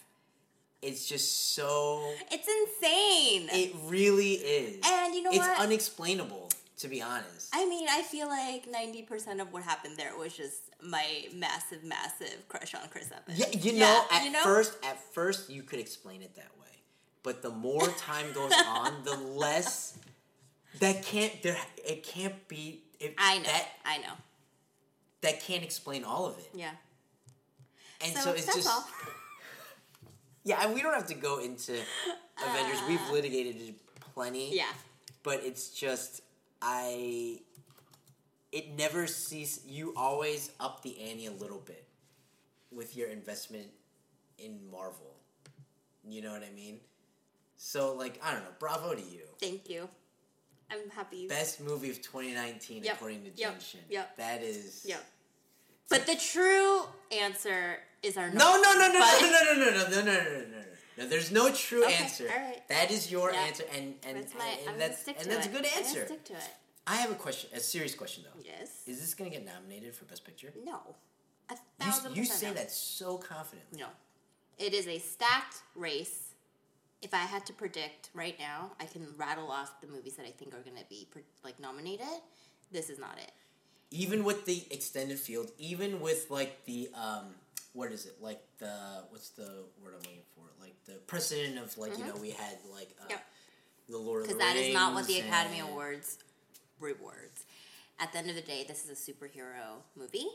It's 0.82 1.06
just 1.08 1.54
so. 1.54 2.12
it's 2.30 2.46
insane. 2.48 3.48
It 3.52 3.74
really 3.84 4.34
is. 4.34 4.84
And 4.86 5.14
you 5.14 5.22
know 5.22 5.30
it's 5.30 5.38
what? 5.38 5.58
unexplainable, 5.60 6.45
to 6.78 6.88
be 6.88 7.00
honest. 7.02 7.48
I 7.54 7.66
mean, 7.66 7.86
I 7.90 8.02
feel 8.02 8.28
like 8.28 8.66
ninety 8.70 9.02
percent 9.02 9.40
of 9.40 9.52
what 9.52 9.62
happened 9.62 9.96
there 9.96 10.16
was 10.16 10.36
just 10.36 10.62
my 10.82 11.26
massive, 11.34 11.82
massive 11.84 12.46
crush 12.48 12.74
on 12.74 12.82
Chris 12.90 13.10
Evans. 13.10 13.38
yeah, 13.38 13.48
you 13.60 13.72
Yeah, 13.72 13.84
know, 13.86 14.04
at 14.12 14.24
you 14.24 14.30
know? 14.30 14.42
first, 14.42 14.76
at 14.84 14.98
first, 15.14 15.48
you 15.50 15.62
could 15.62 15.78
explain 15.78 16.22
it 16.22 16.34
that 16.36 16.50
way, 16.60 16.66
but 17.22 17.42
the 17.42 17.50
more 17.50 17.86
time 17.98 18.26
goes 18.34 18.52
on, 18.66 19.04
the 19.04 19.16
less 19.16 19.98
that 20.80 21.02
can't 21.02 21.42
there. 21.42 21.56
It 21.86 22.02
can't 22.02 22.46
be. 22.48 22.82
It, 23.00 23.14
I 23.18 23.38
know, 23.38 23.44
that 23.44 23.68
I 23.84 23.98
know. 23.98 24.12
that 25.22 25.40
can't 25.42 25.62
explain 25.62 26.04
all 26.04 26.26
of 26.26 26.38
it, 26.38 26.50
Yeah. 26.54 26.70
and 28.02 28.12
So, 28.14 28.20
so, 28.20 28.32
it's 28.32 28.46
just. 28.54 28.68
all. 28.68 28.84
Yeah, 30.44 30.64
and 30.64 30.74
we 30.76 30.80
don't 30.80 30.94
have 30.94 31.08
to 31.08 31.14
go 31.14 31.38
into 31.40 31.72
Avengers. 32.40 32.78
We've 32.88 33.00
uh, 33.00 33.12
litigated 33.12 33.74
plenty. 34.14 34.54
Yeah. 34.56 34.66
but 35.24 35.40
it's 35.42 35.70
just 35.70 36.20
I. 36.66 37.38
It 38.52 38.76
never 38.76 39.06
cease. 39.06 39.60
You 39.66 39.94
always 39.96 40.50
up 40.58 40.82
the 40.82 41.00
ante 41.00 41.26
a 41.26 41.30
little 41.32 41.58
bit 41.58 41.86
with 42.72 42.96
your 42.96 43.08
investment 43.08 43.68
in 44.38 44.58
Marvel. 44.70 45.14
You 46.08 46.22
know 46.22 46.32
what 46.32 46.42
I 46.42 46.54
mean? 46.54 46.78
So 47.56 47.94
like 47.94 48.20
I 48.22 48.32
don't 48.32 48.42
know. 48.42 48.50
Bravo 48.58 48.94
to 48.94 49.00
you. 49.00 49.22
Thank 49.40 49.68
you. 49.68 49.88
I'm 50.70 50.90
happy. 50.90 51.28
Best 51.28 51.60
movie 51.60 51.90
of 51.90 52.02
2019 52.02 52.82
Yep, 52.82 52.94
according 52.96 53.22
to 53.22 53.30
yep, 53.36 53.52
Jen 53.52 53.60
Shin. 53.60 53.80
yep. 53.88 54.16
That 54.16 54.42
is. 54.42 54.84
Yep. 54.88 55.04
But 55.88 56.06
the 56.06 56.16
true 56.16 56.82
answer 57.12 57.78
is 58.02 58.16
our 58.16 58.28
No, 58.30 58.60
no, 58.60 58.72
no, 58.72 58.88
no, 58.88 58.98
no, 58.98 59.18
no, 59.20 59.30
no, 59.30 59.54
no, 59.54 59.70
no, 59.70 59.70
no, 59.70 59.88
no, 59.88 60.00
no, 60.00 60.02
no, 60.02 60.38
no. 60.40 60.64
No, 60.96 61.06
there's 61.06 61.30
no 61.30 61.52
true 61.52 61.84
Okay, 61.84 61.94
answer. 61.94 62.28
That 62.68 62.90
is 62.90 63.10
your 63.10 63.30
Yeah. 63.32 63.40
answer, 63.42 63.64
and 63.72 63.98
and, 64.02 64.16
That's 64.18 64.34
my. 64.34 64.46
and, 64.66 64.80
that's 64.80 65.06
and 65.06 65.16
that's 65.30 65.46
a 65.46 65.50
good 65.50 65.66
answer. 65.66 66.06
stick 66.06 66.24
to 66.24 66.32
it. 66.34 66.50
I 66.86 66.96
have 66.96 67.10
a 67.10 67.14
question, 67.16 67.50
a 67.52 67.60
serious 67.60 67.94
question 67.94 68.24
though. 68.24 68.40
Yes. 68.42 68.82
Is 68.86 69.00
this 69.00 69.14
gonna 69.14 69.30
get 69.30 69.44
nominated 69.44 69.94
for 69.94 70.04
Best 70.06 70.24
Picture? 70.24 70.52
No. 70.64 70.94
A 71.48 71.54
You, 71.54 71.58
thousand 71.78 72.16
you 72.16 72.22
percent 72.22 72.40
say 72.40 72.46
no. 72.48 72.54
that 72.54 72.70
so 72.72 73.18
confidently. 73.18 73.78
No. 73.80 73.88
It 74.58 74.72
is 74.72 74.86
a 74.88 74.98
stacked 74.98 75.62
race. 75.74 76.34
If 77.02 77.12
I 77.12 77.18
had 77.18 77.44
to 77.46 77.52
predict 77.52 78.10
right 78.14 78.38
now, 78.38 78.72
I 78.80 78.86
can 78.86 79.06
rattle 79.16 79.50
off 79.50 79.80
the 79.80 79.86
movies 79.86 80.14
that 80.16 80.26
I 80.26 80.30
think 80.30 80.54
are 80.54 80.62
going 80.62 80.76
to 80.78 80.84
be 80.88 81.06
like 81.44 81.60
nominated. 81.60 82.06
This 82.72 82.88
is 82.88 82.98
not 82.98 83.18
it. 83.18 83.30
Even 83.90 84.24
with 84.24 84.46
the 84.46 84.64
extended 84.70 85.18
field, 85.18 85.52
even 85.58 86.00
with 86.00 86.30
like 86.30 86.64
the 86.64 86.88
um, 86.94 87.34
what 87.76 87.92
is 87.92 88.06
it? 88.06 88.16
Like 88.20 88.40
the 88.58 89.04
what's 89.10 89.30
the 89.30 89.64
word 89.82 89.92
I'm 89.94 90.00
looking 90.00 90.22
for? 90.34 90.44
Like 90.60 90.74
the 90.86 90.94
precedent 91.06 91.58
of 91.58 91.76
like 91.78 91.96
you 91.98 92.04
know 92.04 92.14
we 92.20 92.30
had 92.30 92.56
like 92.72 92.90
uh, 93.00 93.04
Mm-hmm. 93.04 93.10
Yep. 93.10 93.24
the 93.90 93.98
Lord 93.98 94.22
of 94.22 94.28
the 94.28 94.34
Because 94.34 94.46
Rings. 94.48 94.60
that 94.60 94.68
is 94.68 94.74
not 94.74 94.94
what 94.94 95.06
the 95.06 95.20
Academy 95.20 95.60
and- 95.60 95.68
Awards 95.68 96.18
rewards. 96.80 97.44
At 97.98 98.12
the 98.12 98.18
end 98.18 98.28
of 98.30 98.36
the 98.36 98.42
day, 98.42 98.64
this 98.66 98.84
is 98.84 98.90
a 98.90 99.12
superhero 99.12 99.82
movie. 99.94 100.26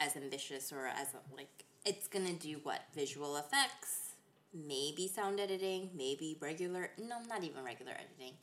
As 0.00 0.16
ambitious 0.16 0.72
or 0.72 0.86
as 0.86 1.08
like 1.36 1.64
it's 1.84 2.06
gonna 2.08 2.32
do 2.32 2.58
what 2.62 2.80
visual 2.94 3.36
effects, 3.36 4.14
maybe 4.54 5.08
sound 5.08 5.40
editing, 5.40 5.90
maybe 5.96 6.36
regular. 6.40 6.90
No, 6.98 7.16
not 7.28 7.42
even 7.44 7.64
regular 7.64 7.92
editing. 7.92 8.34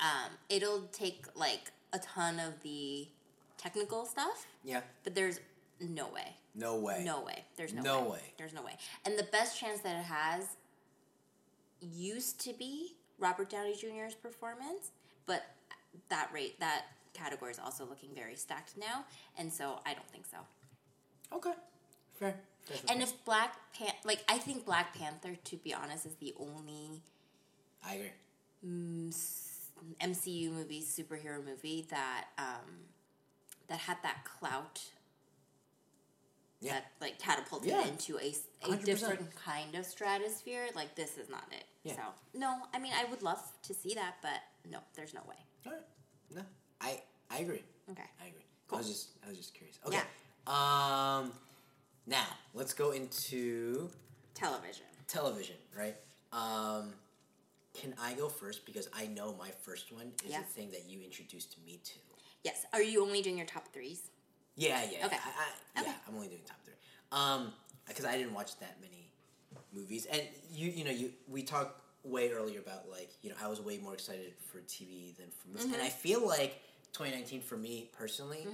Um, 0.00 0.30
it'll 0.48 0.82
take 0.92 1.24
like 1.34 1.70
a 1.92 1.98
ton 1.98 2.38
of 2.40 2.60
the 2.62 3.08
technical 3.58 4.06
stuff, 4.06 4.46
Yeah. 4.64 4.80
but 5.04 5.14
there's 5.14 5.38
no 5.80 6.08
way. 6.08 6.36
No 6.54 6.76
way. 6.76 7.02
No 7.04 7.22
way. 7.22 7.44
There's 7.56 7.72
no, 7.72 7.82
No 7.82 8.02
way. 8.02 8.10
way. 8.10 8.34
There's 8.38 8.52
no 8.52 8.62
way. 8.62 8.76
And 9.04 9.18
the 9.18 9.22
best 9.24 9.58
chance 9.58 9.80
that 9.80 9.96
it 9.98 10.04
has 10.04 10.44
used 11.80 12.40
to 12.44 12.52
be 12.52 12.96
Robert 13.18 13.48
Downey 13.50 13.74
Jr.'s 13.74 14.14
performance, 14.14 14.90
but 15.26 15.42
that 16.08 16.30
rate 16.32 16.58
that 16.60 16.84
category 17.14 17.50
is 17.50 17.58
also 17.58 17.84
looking 17.84 18.10
very 18.14 18.34
stacked 18.34 18.76
now, 18.76 19.04
and 19.38 19.52
so 19.52 19.80
I 19.86 19.94
don't 19.94 20.08
think 20.10 20.24
so. 20.26 20.38
Okay. 21.36 21.52
Fair. 22.14 22.34
Fair, 22.64 22.76
And 22.90 23.02
if 23.02 23.24
Black 23.24 23.56
Pan 23.72 23.92
like 24.04 24.22
I 24.28 24.38
think 24.38 24.64
Black 24.66 24.94
Panther, 24.94 25.36
to 25.44 25.56
be 25.56 25.72
honest, 25.72 26.06
is 26.06 26.14
the 26.16 26.34
only 26.38 27.00
I 27.84 27.94
agree. 27.94 28.10
MCU 30.02 30.50
movie, 30.52 30.82
superhero 30.82 31.44
movie 31.44 31.86
that 31.90 32.26
um, 32.38 32.84
that 33.68 33.78
had 33.78 33.96
that 34.02 34.24
clout 34.24 34.80
Yeah. 36.60 36.74
that 36.74 36.86
like 37.00 37.18
catapulted 37.18 37.70
Yeah. 37.70 37.86
into 37.86 38.18
a, 38.18 38.34
a 38.64 38.68
100%. 38.76 38.84
different 38.84 39.34
kind 39.34 39.74
of 39.74 39.86
stratosphere. 39.86 40.66
Like 40.74 40.94
this 40.94 41.16
is 41.16 41.28
not 41.30 41.44
it. 41.50 41.64
Yeah. 41.84 41.94
So 41.96 42.02
no, 42.38 42.56
I 42.74 42.78
mean 42.78 42.92
I 42.94 43.04
would 43.10 43.22
love 43.22 43.40
to 43.62 43.74
see 43.74 43.94
that, 43.94 44.16
but 44.22 44.40
no, 44.70 44.78
there's 44.94 45.14
no 45.14 45.22
way. 45.28 45.36
All 45.66 45.72
right. 45.72 45.82
No, 46.34 46.42
I 46.80 47.00
I 47.30 47.38
agree. 47.38 47.62
Okay. 47.90 48.02
I 48.22 48.26
agree. 48.26 48.44
Cool. 48.68 48.76
I 48.76 48.80
was 48.80 48.88
just 48.88 49.08
I 49.24 49.28
was 49.28 49.38
just 49.38 49.54
curious. 49.54 49.78
Okay. 49.86 49.98
Um, 50.46 51.32
now 52.06 52.26
let's 52.54 52.74
go 52.74 52.90
into 52.92 53.88
Television. 54.34 54.84
television, 55.06 55.56
right? 55.76 55.96
Um, 56.32 56.92
can 57.74 57.94
I 58.00 58.14
go 58.14 58.28
first 58.28 58.66
because 58.66 58.88
I 58.94 59.06
know 59.06 59.34
my 59.38 59.50
first 59.62 59.92
one 59.92 60.12
is 60.24 60.30
Yeah. 60.32 60.38
the 60.40 60.44
thing 60.44 60.70
that 60.72 60.84
you 60.88 61.00
introduced 61.02 61.56
me 61.64 61.80
to. 61.84 61.98
Yes. 62.42 62.64
Are 62.72 62.82
you 62.82 63.02
only 63.02 63.22
doing 63.22 63.36
your 63.38 63.46
top 63.46 63.68
threes? 63.72 64.10
Yeah, 64.56 64.82
yeah. 64.90 65.06
Okay. 65.06 65.16
I, 65.16 65.28
I, 65.78 65.80
Okay. 65.82 65.90
Yeah, 65.90 65.96
I'm 66.08 66.14
only 66.14 66.28
doing 66.28 66.42
top 66.46 66.58
three. 66.64 66.74
Um, 67.12 67.52
because 67.88 68.04
I 68.04 68.16
didn't 68.16 68.34
watch 68.34 68.58
that 68.60 68.76
many 68.80 69.10
movies, 69.72 70.06
and 70.06 70.22
you, 70.52 70.70
you 70.70 70.84
know, 70.84 70.90
you 70.90 71.10
we 71.28 71.42
talked 71.42 71.80
way 72.04 72.30
earlier 72.32 72.60
about 72.60 72.88
like 72.90 73.10
you 73.22 73.30
know 73.30 73.36
I 73.42 73.48
was 73.48 73.60
way 73.60 73.78
more 73.78 73.94
excited 73.94 74.32
for 74.50 74.58
TV 74.60 75.16
than 75.16 75.26
for 75.30 75.48
movies, 75.48 75.64
Mm-hmm. 75.66 75.74
and 75.74 75.82
I 75.82 75.88
feel 75.88 76.26
like 76.26 76.60
2019 76.92 77.40
for 77.42 77.56
me 77.56 77.90
personally, 77.96 78.46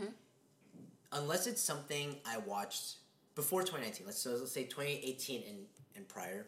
unless 1.13 1.47
it's 1.47 1.61
something 1.63 2.17
I 2.27 2.39
watched 2.39 2.97
before 3.35 3.61
2019, 3.63 4.07
let's 4.07 4.19
so 4.19 4.31
let's 4.31 4.53
say 4.53 4.65
2018 4.65 5.43
and 5.49 5.59
and 5.97 6.09
prior. 6.09 6.47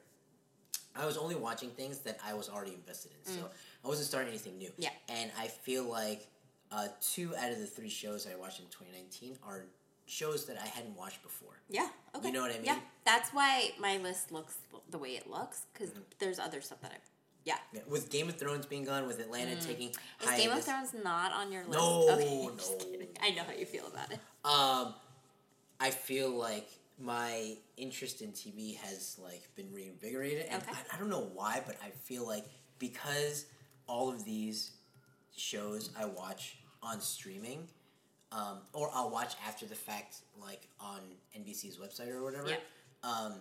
I 0.97 1.07
was 1.07 1.17
only 1.17 1.37
watching 1.37 1.71
things 1.71 1.99
that 2.01 2.19
I 2.27 2.35
was 2.35 2.49
already 2.49 2.75
invested 2.75 3.13
in, 3.25 3.33
so 3.33 3.49
I 3.85 3.89
wasn't 3.89 4.09
starting 4.09 4.31
anything 4.31 4.59
new. 4.59 4.69
Mm. 4.71 4.75
Yeah. 4.79 4.89
and 5.09 5.31
I 5.39 5.47
feel 5.49 5.85
like 5.85 6.27
uh, 6.73 6.89
two 7.01 7.35
out 7.37 7.51
of 7.51 7.59
the 7.59 7.67
three 7.67 7.89
shows 7.89 8.27
I 8.31 8.37
watched 8.37 8.61
in 8.61 8.67
2019 8.67 9.39
are 9.47 9.65
shows 10.07 10.47
that 10.47 10.57
I 10.59 10.67
hadn't 10.67 10.97
watched 10.97 11.23
before. 11.23 11.61
Yeah. 11.69 11.89
Okay. 12.17 12.29
You 12.29 12.33
know 12.35 12.43
what 12.43 12.51
I 12.51 12.55
mean? 12.55 12.65
Yeah. 12.65 12.79
That's 13.05 13.31
why 13.31 13.71
my 13.79 13.99
list 13.99 14.33
looks 14.33 14.57
the 14.91 14.99
way 14.99 15.11
it 15.11 15.29
looks 15.31 15.63
because 15.73 15.91
there's 16.19 16.39
other 16.39 16.61
stuff 16.61 16.81
that 16.81 16.93
I've 16.95 17.11
Yeah. 17.45 17.57
Yeah, 17.73 17.81
With 17.87 18.11
Game 18.11 18.29
of 18.29 18.37
Thrones 18.37 18.65
being 18.67 18.85
gone, 18.85 19.07
with 19.07 19.21
Atlanta 19.21 19.57
taking 19.57 19.91
Mm. 19.91 20.33
Is 20.33 20.41
Game 20.45 20.51
of 20.51 20.65
Thrones 20.65 20.95
not 21.05 21.33
on 21.33 21.53
your 21.53 21.63
list? 21.65 21.79
No, 21.79 22.09
okay, 22.11 22.47
I'm 22.51 22.57
just 22.57 22.79
no. 22.79 22.85
kidding. 22.85 23.09
I 23.23 23.31
know 23.31 23.43
how 23.45 23.53
you 23.53 23.67
feel 23.67 23.87
about 23.87 24.11
it. 24.13 24.19
Um, 24.45 24.95
I 25.81 25.91
feel 25.91 26.31
like 26.31 26.69
my 26.99 27.57
interest 27.77 28.23
in 28.23 28.33
TV 28.33 28.77
has 28.79 29.19
like 29.23 29.49
been 29.55 29.73
reinvigorated, 29.73 30.47
and 30.51 30.63
Okay. 30.63 30.73
I, 30.91 30.97
I 30.97 30.99
don't 30.99 31.11
know 31.11 31.31
why, 31.35 31.63
but 31.67 31.77
I 31.85 31.91
feel 31.91 32.27
like 32.27 32.45
because 32.79 33.45
all 33.87 34.09
of 34.11 34.25
these 34.25 34.73
shows 35.39 35.91
I 35.99 36.05
watch 36.07 36.57
on 36.83 37.01
streaming, 37.01 37.67
um, 38.33 38.59
or 38.73 38.91
I'll 38.93 39.11
watch 39.11 39.35
after 39.47 39.67
the 39.67 39.75
fact, 39.75 40.17
like 40.41 40.69
on 40.81 41.01
NBC's 41.37 41.77
website 41.79 42.11
or 42.11 42.23
whatever. 42.23 42.49
Yeah. 42.51 42.57
Um, 43.03 43.35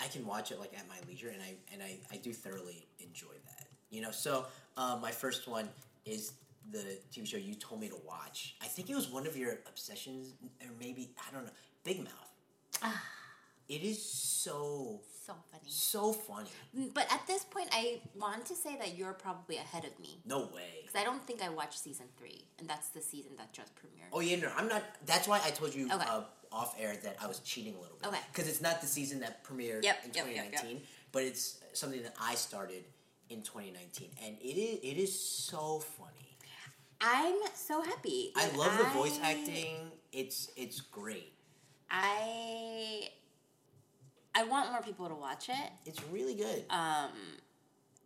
I 0.00 0.08
can 0.08 0.26
watch 0.26 0.50
it 0.52 0.60
like 0.60 0.72
at 0.76 0.86
my 0.88 0.96
leisure, 1.08 1.28
and 1.28 1.42
I 1.42 1.54
and 1.72 1.82
I, 1.82 1.98
I 2.12 2.16
do 2.18 2.32
thoroughly 2.32 2.86
enjoy 3.00 3.34
that. 3.46 3.66
You 3.90 4.02
know, 4.02 4.10
so 4.10 4.46
uh, 4.76 4.98
my 5.00 5.10
first 5.10 5.48
one 5.48 5.68
is 6.04 6.32
the 6.72 6.98
TV 7.12 7.26
show 7.26 7.36
you 7.36 7.54
told 7.54 7.80
me 7.80 7.88
to 7.88 7.96
watch. 8.06 8.56
I 8.60 8.66
think 8.66 8.90
it 8.90 8.94
was 8.96 9.08
one 9.08 9.26
of 9.26 9.36
your 9.36 9.58
obsessions, 9.68 10.34
or 10.60 10.68
maybe 10.78 11.10
I 11.18 11.32
don't 11.32 11.44
know. 11.44 11.52
Big 11.84 12.02
Mouth. 12.02 12.92
It 13.68 13.82
is 13.82 14.00
so 14.02 15.00
So 15.24 15.34
funny. 15.50 15.64
so 15.66 16.12
funny. 16.12 16.50
But 16.94 17.06
at 17.12 17.26
this 17.26 17.44
point, 17.44 17.68
I 17.72 18.00
want 18.16 18.46
to 18.46 18.54
say 18.54 18.76
that 18.78 18.96
you're 18.96 19.12
probably 19.12 19.56
ahead 19.56 19.84
of 19.84 19.98
me. 20.00 20.20
No 20.24 20.40
way. 20.54 20.85
Because 20.96 21.06
I 21.08 21.10
don't 21.12 21.26
think 21.26 21.42
I 21.42 21.48
watched 21.50 21.78
season 21.78 22.06
three, 22.16 22.46
and 22.58 22.66
that's 22.68 22.88
the 22.88 23.00
season 23.00 23.32
that 23.36 23.52
just 23.52 23.74
premiered. 23.76 24.08
Oh 24.12 24.20
yeah, 24.20 24.36
no, 24.36 24.50
I'm 24.56 24.68
not. 24.68 24.82
That's 25.04 25.28
why 25.28 25.40
I 25.44 25.50
told 25.50 25.74
you 25.74 25.86
Okay. 25.92 26.04
uh, 26.08 26.22
off 26.52 26.74
air 26.80 26.94
that 27.02 27.16
I 27.22 27.26
was 27.26 27.40
cheating 27.40 27.74
a 27.74 27.80
little 27.80 27.98
bit. 27.98 28.08
Okay. 28.08 28.20
Because 28.32 28.48
it's 28.48 28.62
not 28.62 28.80
the 28.80 28.86
season 28.86 29.20
that 29.20 29.44
premiered 29.44 29.82
Yep, 29.84 30.04
in 30.06 30.10
yep, 30.14 30.26
yep, 30.26 30.26
yep. 30.26 30.44
2019, 30.62 30.82
but 31.12 31.22
it's 31.24 31.58
something 31.74 32.02
that 32.02 32.14
I 32.20 32.34
started 32.34 32.84
in 33.28 33.42
2019, 33.42 34.10
and 34.24 34.36
it 34.40 34.44
is 34.58 34.78
it 34.82 34.96
is 34.96 35.18
so 35.20 35.80
funny. 35.80 36.10
I'm 37.00 37.36
so 37.54 37.82
happy. 37.82 38.32
I 38.34 38.48
love 38.56 38.78
the 38.78 38.84
voice 38.98 39.18
acting. 39.22 39.90
It's 40.12 40.50
it's 40.56 40.80
great. 40.80 41.32
I 41.90 43.08
I 44.34 44.44
want 44.44 44.70
more 44.70 44.80
people 44.82 45.08
to 45.08 45.14
watch 45.14 45.48
it. 45.50 45.70
It's 45.84 46.00
really 46.10 46.34
good. 46.34 46.64
Um, 46.70 47.10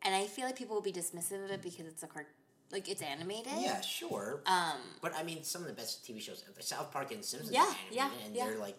and 0.03 0.15
I 0.15 0.27
feel 0.27 0.45
like 0.47 0.57
people 0.57 0.75
will 0.75 0.83
be 0.83 0.93
dismissive 0.93 1.45
of 1.45 1.51
it 1.51 1.63
because 1.63 1.87
it's 1.87 2.03
a 2.03 2.07
cart, 2.07 2.27
like 2.73 2.89
it's 2.89 3.03
animated. 3.03 3.53
yeah, 3.59 3.81
sure. 3.81 4.43
Um, 4.47 4.79
but 5.03 5.15
I 5.17 5.23
mean, 5.23 5.43
some 5.43 5.63
of 5.63 5.69
the 5.69 5.75
best 5.75 6.05
TV 6.05 6.21
shows, 6.21 6.45
South 6.61 6.91
Park 6.93 7.13
and 7.13 7.25
Simpsons, 7.25 7.53
Yeah, 7.53 7.63
are 7.63 7.67
animated, 7.67 7.93
yeah, 7.97 8.11
and 8.27 8.37
yeah. 8.37 8.45
they're 8.47 8.59
like 8.59 8.77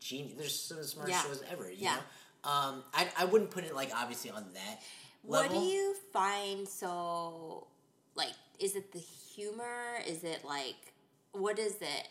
genius. 0.00 0.34
They're 0.38 0.48
some 0.48 0.76
of 0.78 0.82
the 0.84 0.88
smartest 0.88 1.24
Yeah. 1.24 1.30
shows 1.30 1.42
ever. 1.50 1.70
You 1.70 1.76
Yeah. 1.84 1.96
know, 2.44 2.50
um, 2.50 2.84
I 2.94 3.08
I 3.16 3.24
wouldn't 3.26 3.50
put 3.50 3.64
it 3.64 3.74
like 3.74 3.90
obviously 3.94 4.30
on 4.30 4.52
that 4.54 4.82
what 5.22 5.42
level. 5.50 5.60
do 5.60 5.66
you 5.66 5.94
find 6.12 6.68
so 6.68 7.66
like? 8.14 8.32
Is 8.58 8.74
it 8.74 8.90
the 8.92 8.98
humor? 8.98 9.98
Is 10.06 10.24
it 10.24 10.44
like 10.44 10.92
what 11.32 11.58
is 11.58 11.76
it? 11.80 12.08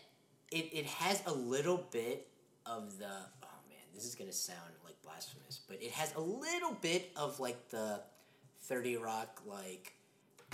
it, 0.50 0.70
it 0.72 0.86
has 0.86 1.22
a 1.26 1.32
little 1.32 1.76
bit 1.90 2.26
of 2.64 2.98
the 2.98 3.04
oh 3.06 3.58
man 3.68 3.84
this 3.94 4.04
is 4.06 4.14
gonna 4.14 4.32
sound 4.32 4.72
like 4.82 4.94
blasphemous 5.02 5.60
but 5.68 5.82
it 5.82 5.90
has 5.90 6.14
a 6.14 6.20
little 6.20 6.72
bit 6.72 7.10
of 7.16 7.38
like 7.38 7.68
the 7.68 8.00
30 8.62 8.96
rock 8.96 9.42
like 9.46 9.92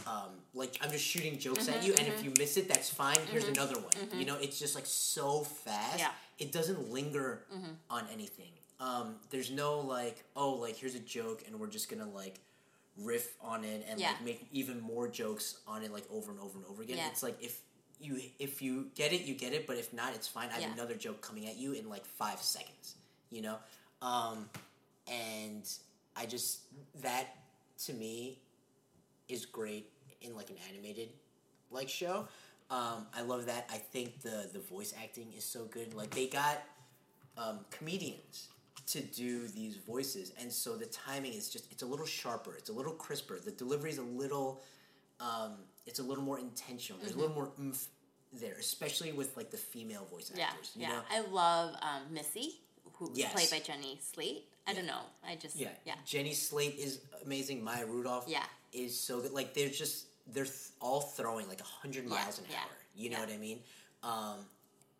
um, 0.06 0.30
like 0.54 0.76
i'm 0.82 0.90
just 0.90 1.04
shooting 1.04 1.38
jokes 1.38 1.66
Mm-hmm, 1.66 1.78
at 1.78 1.84
you 1.86 1.94
and 1.94 2.06
if 2.08 2.24
you 2.24 2.32
miss 2.38 2.56
it 2.56 2.68
that's 2.68 2.90
fine. 2.90 3.16
Here's 3.30 3.48
another 3.48 3.76
one. 3.76 3.92
you 4.18 4.26
know 4.26 4.36
it's 4.40 4.58
just 4.58 4.74
like 4.74 4.86
so 4.86 5.40
fast. 5.42 5.98
Yeah. 6.00 6.10
it 6.38 6.52
doesn't 6.52 6.90
linger 6.90 7.44
on 7.90 8.04
anything. 8.12 8.50
Um, 8.80 9.14
there's 9.30 9.50
no 9.50 9.78
like 9.80 10.24
oh 10.36 10.50
like 10.54 10.76
here's 10.76 10.94
a 10.96 11.00
joke 11.00 11.42
and 11.46 11.58
we're 11.60 11.68
just 11.68 11.88
gonna 11.90 12.08
like 12.08 12.40
riff 12.98 13.34
on 13.40 13.64
it 13.64 13.86
and 13.88 13.98
Yeah. 14.00 14.08
like 14.08 14.24
make 14.24 14.46
even 14.52 14.80
more 14.80 15.08
jokes 15.08 15.58
on 15.66 15.82
it 15.84 15.92
like 15.92 16.04
over 16.12 16.30
and 16.32 16.40
over 16.40 16.58
and 16.58 16.66
over 16.68 16.82
again. 16.82 16.98
Yeah. 16.98 17.08
it's 17.08 17.22
like 17.22 17.36
if 17.42 17.60
you 18.00 18.20
if 18.40 18.60
you 18.60 18.88
get 18.96 19.12
it 19.12 19.22
you 19.22 19.34
get 19.34 19.52
it 19.52 19.66
but 19.66 19.76
if 19.78 19.92
not 19.92 20.12
it's 20.14 20.28
fine. 20.28 20.48
I 20.54 20.60
have 20.60 20.72
another 20.74 20.94
joke 20.94 21.20
coming 21.22 21.46
at 21.46 21.56
you 21.56 21.72
in 21.72 21.88
like 21.88 22.04
five 22.04 22.40
seconds 22.42 22.96
you 23.30 23.42
know? 23.42 23.56
Um, 24.02 24.48
and 25.08 25.68
i 26.16 26.26
just 26.26 26.60
that 27.02 27.26
to 27.86 27.92
me 27.92 28.38
is 29.28 29.46
great 29.46 29.90
in 30.22 30.34
like 30.34 30.50
an 30.50 30.56
animated 30.70 31.08
like 31.70 31.88
show 31.88 32.26
um, 32.70 33.06
i 33.16 33.22
love 33.22 33.46
that 33.46 33.68
i 33.72 33.76
think 33.76 34.20
the 34.22 34.48
the 34.52 34.58
voice 34.58 34.94
acting 35.02 35.32
is 35.36 35.44
so 35.44 35.64
good 35.66 35.94
like 35.94 36.10
they 36.14 36.26
got 36.26 36.62
um, 37.36 37.60
comedians 37.70 38.48
to 38.86 39.00
do 39.00 39.46
these 39.48 39.76
voices 39.76 40.32
and 40.40 40.52
so 40.52 40.76
the 40.76 40.86
timing 40.86 41.32
is 41.32 41.48
just 41.48 41.70
it's 41.72 41.82
a 41.82 41.86
little 41.86 42.06
sharper 42.06 42.54
it's 42.56 42.68
a 42.68 42.72
little 42.72 42.92
crisper 42.92 43.38
the 43.44 43.50
delivery 43.50 43.90
is 43.90 43.98
a 43.98 44.02
little 44.02 44.62
um, 45.20 45.52
it's 45.86 45.98
a 46.00 46.02
little 46.02 46.24
more 46.24 46.38
intentional 46.38 47.00
there's 47.00 47.14
a 47.14 47.18
little 47.18 47.34
more 47.34 47.50
oomph 47.60 47.86
there 48.40 48.54
especially 48.58 49.12
with 49.12 49.36
like 49.36 49.50
the 49.50 49.56
female 49.56 50.06
voice 50.10 50.28
Mm-hmm. 50.30 50.38
Yeah, 50.38 50.46
actors 50.46 50.72
you 50.76 50.82
yeah. 50.82 50.88
know 50.88 51.00
I 51.10 51.20
love 51.30 51.74
um, 51.82 52.12
Missy, 52.12 52.60
who's 52.94 53.16
Yes. 53.16 53.32
played 53.32 53.50
by 53.50 53.64
Jenny 53.64 53.98
Slate. 54.02 54.44
I 54.66 54.72
don't 54.74 54.86
know. 54.86 55.02
I 55.26 55.36
just 55.36 55.56
yeah 55.56 55.68
yeah. 55.84 55.94
jenny 56.06 56.32
slate 56.32 56.76
is 56.78 57.00
amazing 57.24 57.62
maya 57.62 57.84
rudolph 57.86 58.24
Yeah. 58.26 58.44
Is 58.74 58.98
so 58.98 59.20
good 59.20 59.32
like 59.32 59.54
they're 59.54 59.68
just 59.68 60.06
they're 60.32 60.44
th- 60.44 60.56
all 60.80 61.00
throwing 61.00 61.46
like 61.48 61.60
100 61.60 62.04
Yeah, 62.04 62.10
miles 62.10 62.38
an 62.38 62.44
yeah, 62.50 62.56
hour 62.58 62.70
you 62.94 63.10
know 63.10 63.18
yeah. 63.18 63.24
what 63.26 63.34
i 63.34 63.38
mean 63.38 63.58
um, 64.02 64.38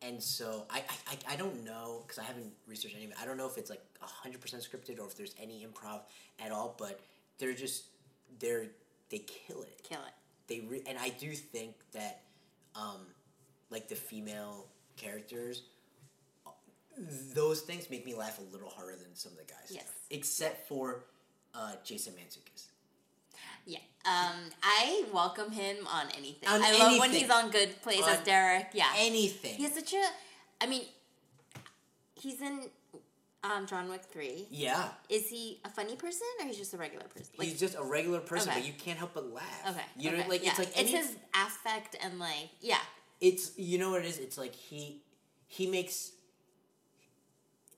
and 0.02 0.22
so 0.22 0.64
I, 0.70 0.82
I, 1.10 1.32
I- 1.32 1.36
don't 1.36 1.64
know 1.64 2.02
because 2.02 2.18
I 2.18 2.24
haven't 2.24 2.52
researched 2.66 2.94
any 2.94 3.04
of 3.06 3.10
it. 3.12 3.16
I 3.20 3.24
don't 3.26 3.36
know 3.38 3.46
if 3.46 3.56
it's 3.58 3.70
like 3.70 3.80
hundred 4.00 4.40
percent 4.42 4.62
scripted 4.62 4.98
or 5.00 5.06
if 5.06 5.16
there's 5.16 5.34
any 5.40 5.66
improv 5.66 6.00
at 6.44 6.52
all. 6.52 6.74
But 6.78 7.00
they're 7.38 7.54
just 7.54 7.84
they're 8.38 8.66
they 9.10 9.18
kill 9.18 9.62
it. 9.62 9.80
Kill 9.82 10.00
it. 10.00 10.12
They 10.46 10.60
re- 10.60 10.82
and 10.86 10.98
I 10.98 11.08
do 11.10 11.32
think 11.32 11.74
that 11.92 12.20
um, 12.74 13.00
like 13.70 13.88
the 13.88 13.94
female 13.94 14.66
characters, 14.96 15.62
those 17.34 17.60
things 17.62 17.90
make 17.90 18.04
me 18.06 18.14
laugh 18.14 18.38
a 18.38 18.52
little 18.52 18.68
harder 18.68 18.96
than 18.96 19.14
some 19.14 19.32
of 19.32 19.38
the 19.38 19.44
guys. 19.44 19.70
Yes. 19.70 19.84
Except 20.10 20.68
for 20.68 21.04
uh, 21.54 21.72
Jason 21.84 22.12
Mantzoukas. 22.14 22.66
Yeah. 23.66 23.78
Um, 24.04 24.50
I 24.62 25.04
welcome 25.12 25.50
him 25.50 25.76
on 25.86 26.06
anything. 26.16 26.48
On 26.48 26.62
I 26.62 26.72
love 26.78 26.98
when 26.98 27.10
he's 27.10 27.30
on 27.30 27.50
Good 27.50 27.80
Place 27.82 28.06
as 28.06 28.20
Derek. 28.20 28.68
Yeah. 28.74 28.90
Anything. 28.98 29.54
He 29.54 29.62
has 29.64 29.74
such 29.74 29.94
a. 29.94 30.02
I 30.60 30.66
mean, 30.66 30.82
he's 32.14 32.40
in 32.40 32.60
um, 33.42 33.66
John 33.66 33.88
Wick 33.88 34.02
three. 34.10 34.46
yeah. 34.50 34.88
Is 35.08 35.28
he 35.28 35.60
a 35.64 35.68
funny 35.68 35.96
person 35.96 36.26
or 36.40 36.46
he's 36.46 36.56
just 36.58 36.74
a 36.74 36.76
regular 36.78 37.04
person? 37.06 37.28
Like, 37.38 37.48
He's 37.48 37.60
just 37.60 37.76
a 37.76 37.82
regular 37.82 38.20
person, 38.20 38.50
Okay. 38.50 38.60
but 38.60 38.66
you 38.66 38.74
can't 38.74 38.98
help 38.98 39.14
but 39.14 39.32
laugh. 39.32 39.44
okay. 39.70 39.80
You 39.98 40.12
know, 40.12 40.18
okay, 40.18 40.28
like 40.28 40.44
yeah. 40.44 40.50
it's 40.50 40.58
like 40.58 40.68
it's 40.68 40.78
any, 40.78 40.90
his 40.90 41.16
affect 41.34 41.96
and 42.02 42.18
like 42.18 42.50
yeah 42.60 42.78
it's 43.20 43.52
you 43.58 43.78
know 43.78 43.90
what 43.90 44.00
it 44.02 44.06
is 44.06 44.18
it's 44.18 44.38
like 44.38 44.54
he 44.54 45.02
he 45.46 45.66
makes 45.66 46.12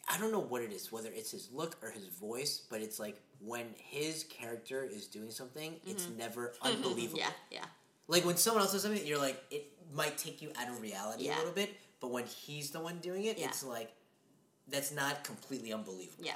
i 0.09 0.19
don't 0.19 0.33
know 0.33 0.41
what 0.41 0.63
it 0.63 0.73
is 0.73 0.91
whether 0.93 1.11
it's 1.13 1.31
his 1.31 1.49
look 1.53 1.77
or 1.83 1.91
his 1.91 2.07
voice 2.07 2.63
but 2.71 2.81
it's 2.81 2.99
like 2.99 3.21
when 3.41 3.67
his 3.77 4.25
character 4.25 4.85
is 4.85 5.07
doing 5.07 5.31
something 5.31 5.75
it's 5.87 6.09
never 6.19 6.53
unbelievable 6.63 7.19
Mm-hmm. 7.19 7.33
yeah 7.53 7.61
yeah 7.61 7.65
like 8.09 8.25
when 8.25 8.37
someone 8.37 8.63
else 8.63 8.73
does 8.73 8.83
something 8.83 9.05
you're 9.07 9.19
like 9.19 9.43
it 9.51 9.65
might 9.95 10.17
take 10.19 10.41
you 10.43 10.51
out 10.61 10.69
of 10.69 10.81
reality 10.81 11.25
Yeah. 11.25 11.37
a 11.37 11.39
little 11.39 11.53
bit 11.53 11.71
but 12.01 12.11
when 12.11 12.25
he's 12.25 12.71
the 12.71 12.81
one 12.81 12.99
doing 12.99 13.25
it 13.25 13.39
Yeah. 13.39 13.47
it's 13.47 13.65
like 13.65 13.93
that's 14.69 14.93
not 14.93 15.25
completely 15.25 15.73
unbelievable 15.73 16.25
yeah 16.25 16.35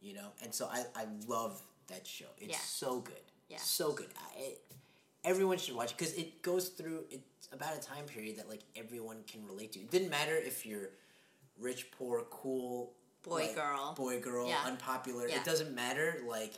you 0.00 0.14
know 0.14 0.28
and 0.42 0.52
so 0.54 0.68
i, 0.72 0.84
I 0.94 1.04
love 1.26 1.60
that 1.88 2.06
show 2.06 2.26
it's 2.38 2.50
Yeah. 2.52 2.58
so 2.58 3.00
good 3.00 3.24
Yeah. 3.48 3.58
so 3.58 3.92
good 3.92 4.08
I, 4.36 4.40
it, 4.40 4.62
everyone 5.24 5.58
should 5.58 5.74
watch 5.76 5.90
it 5.92 5.98
because 5.98 6.14
it 6.14 6.42
goes 6.42 6.68
through 6.68 7.04
it's 7.10 7.48
about 7.52 7.76
a 7.76 7.80
time 7.80 8.04
period 8.06 8.38
that 8.38 8.48
like 8.48 8.62
everyone 8.76 9.18
can 9.26 9.44
relate 9.46 9.72
to 9.72 9.80
it 9.80 9.90
didn't 9.90 10.10
matter 10.10 10.34
if 10.36 10.64
you're 10.64 10.90
rich 11.58 11.90
poor 11.92 12.22
cool 12.30 12.92
Boy, 13.22 13.46
like, 13.46 13.54
girl. 13.54 13.94
boy 13.96 14.20
girl 14.20 14.48
Yeah. 14.48 14.62
unpopular 14.64 15.28
Yeah. 15.28 15.36
it 15.38 15.44
doesn't 15.44 15.74
matter 15.74 16.22
like 16.26 16.54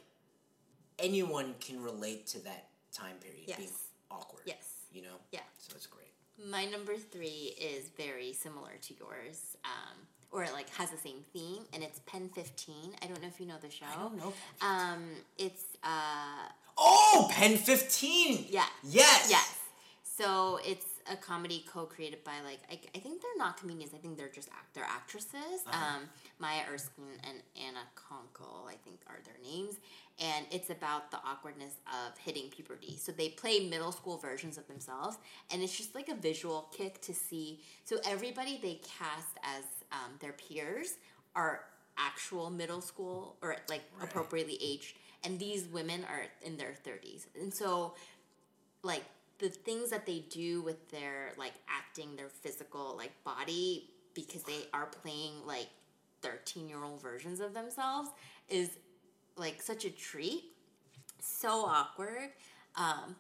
anyone 0.99 1.55
can 1.61 1.83
relate 1.83 2.27
to 2.29 2.39
that 2.41 2.69
time 2.93 3.17
period 3.19 3.45
Yes. 3.47 3.59
being 3.59 3.73
awkward 4.11 4.43
yes 4.47 4.65
you 4.93 5.03
know 5.03 5.17
Yeah. 5.31 5.41
so 5.59 5.75
it's 5.77 5.87
great 5.87 5.99
My 6.45 6.65
number 6.65 6.97
three 6.97 7.55
is 7.61 7.89
very 7.91 8.33
similar 8.33 8.73
to 8.87 8.95
yours, 8.95 9.57
um, 9.65 10.09
or 10.33 10.43
it 10.43 10.53
like 10.53 10.69
has 10.71 10.91
the 10.91 10.97
same 10.97 11.25
theme, 11.33 11.67
and 11.73 11.83
it's 11.85 12.01
Pen 12.07 12.31
Fifteen. 12.31 12.97
I 13.03 13.07
don't 13.07 13.21
know 13.21 13.29
if 13.29 13.39
you 13.39 13.47
know 13.47 13.59
the 13.61 13.71
show. 13.71 13.85
i 13.87 13.95
don't 13.97 14.17
know 14.17 14.33
Um, 14.61 15.05
it's 15.37 15.65
uh, 15.85 16.49
oh 16.79 17.29
pen 17.33 17.59
15 17.59 18.47
yeah, 18.49 18.65
yes 18.83 19.29
yes. 19.31 19.59
So 20.03 20.59
it's 20.65 20.87
a 21.11 21.17
comedy 21.17 21.65
co-created 21.73 22.23
by 22.25 22.41
like 22.45 22.61
I, 22.71 22.79
I 22.95 22.99
think 22.99 23.23
they're 23.23 23.31
not 23.39 23.57
comedians. 23.57 23.93
I 23.95 23.99
think 23.99 24.17
they're 24.17 24.29
just 24.29 24.49
act 24.49 24.75
they're 24.75 24.85
actresses. 24.85 25.63
Uh-huh. 25.67 25.97
Um, 25.97 26.03
Maya 26.39 26.63
Erskine 26.73 27.19
and 27.29 27.39
Anna 27.57 27.81
Konkle, 27.97 28.67
I 28.69 28.75
think, 28.85 29.01
are 29.09 29.19
their 29.25 29.37
names. 29.43 29.77
And 30.21 30.47
it's 30.51 30.71
about 30.71 31.11
the 31.11 31.19
awkwardness 31.27 31.75
of 31.87 32.17
hitting 32.19 32.51
puberty. 32.51 32.97
So 32.97 33.13
they 33.13 33.31
play 33.31 33.69
middle 33.69 33.93
school 33.93 34.19
versions 34.19 34.59
of 34.59 34.67
themselves, 34.69 35.17
and 35.51 35.63
it's 35.63 35.77
just 35.77 35.95
like 35.95 36.09
a 36.09 36.15
visual 36.15 36.69
kick 36.77 37.01
to 37.03 37.15
see. 37.15 37.61
So 37.85 37.97
everybody 38.05 38.59
they 38.63 38.81
cast 38.99 39.39
as 39.43 39.65
um, 39.91 40.13
their 40.21 40.33
peers 40.33 40.97
are 41.35 41.65
actual 41.97 42.51
middle 42.51 42.81
school 42.81 43.37
or 43.43 43.57
like 43.69 43.83
Right. 43.99 44.09
appropriately 44.09 44.59
aged, 44.63 44.97
and 45.25 45.39
these 45.39 45.67
women 45.67 46.05
are 46.05 46.25
in 46.43 46.57
their 46.57 46.75
30s 46.85 47.27
and 47.41 47.53
so 47.53 47.95
like 48.83 49.05
the 49.43 49.51
things 49.51 49.91
that 49.91 50.07
they 50.07 50.21
do 50.31 50.63
with 50.63 50.91
their 50.91 51.33
like 51.37 51.53
acting 51.69 52.17
their 52.17 52.29
physical 52.29 52.97
like 52.97 53.13
body 53.25 53.91
because 54.15 54.43
they 54.45 54.67
are 54.73 54.87
playing 54.87 55.35
like 55.47 55.69
13 56.23 56.69
year 56.69 56.83
old 56.83 57.03
versions 57.03 57.41
of 57.41 57.53
themselves 57.53 58.09
is 58.49 58.71
like 59.37 59.61
such 59.61 59.85
a 59.85 59.91
treat. 59.91 60.45
So 61.21 61.65
awkward 61.67 62.31
um 62.77 63.17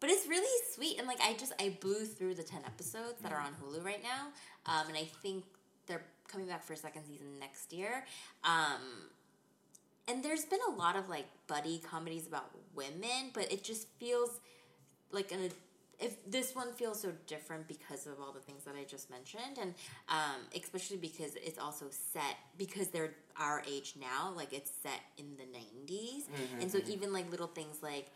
but 0.00 0.08
it's 0.08 0.26
really 0.26 0.48
sweet 0.74 0.98
and 0.98 1.06
like 1.06 1.20
i 1.22 1.34
just 1.34 1.52
i 1.60 1.76
blew 1.80 2.04
through 2.04 2.34
the 2.34 2.42
10 2.42 2.62
episodes 2.64 3.20
that 3.22 3.32
are 3.32 3.40
on 3.40 3.52
hulu 3.62 3.84
right 3.84 4.02
now 4.02 4.28
um 4.66 4.88
and 4.88 4.96
i 4.96 5.04
think 5.22 5.44
they're 5.86 6.04
coming 6.28 6.46
back 6.46 6.64
for 6.64 6.72
a 6.72 6.76
second 6.76 7.02
season 7.04 7.26
next 7.38 7.72
year 7.72 8.04
um 8.44 8.80
and 10.08 10.24
there's 10.24 10.44
been 10.44 10.60
a 10.68 10.72
lot 10.72 10.96
of 10.96 11.08
like 11.08 11.26
buddy 11.46 11.78
comedies 11.78 12.26
about 12.26 12.50
women 12.74 13.30
but 13.34 13.52
it 13.52 13.62
just 13.62 13.88
feels 13.98 14.40
like 15.12 15.32
an 15.32 15.50
if 16.00 16.16
this 16.30 16.54
one 16.54 16.72
feels 16.72 17.02
so 17.02 17.12
different 17.26 17.68
because 17.68 18.06
of 18.06 18.14
all 18.20 18.32
the 18.32 18.40
things 18.40 18.64
that 18.64 18.74
I 18.74 18.84
just 18.84 19.10
mentioned, 19.10 19.58
and 19.60 19.74
um, 20.08 20.40
especially 20.56 20.96
because 20.96 21.34
it's 21.36 21.58
also 21.58 21.86
set 21.90 22.36
because 22.56 22.88
they're 22.88 23.12
our 23.38 23.62
age 23.68 23.94
now, 24.00 24.32
like 24.34 24.52
it's 24.52 24.70
set 24.82 25.00
in 25.18 25.36
the 25.36 25.44
90s 25.44 26.22
and 26.60 26.70
so 26.70 26.78
even 26.88 27.12
like 27.12 27.30
little 27.30 27.46
things 27.48 27.82
like 27.82 28.10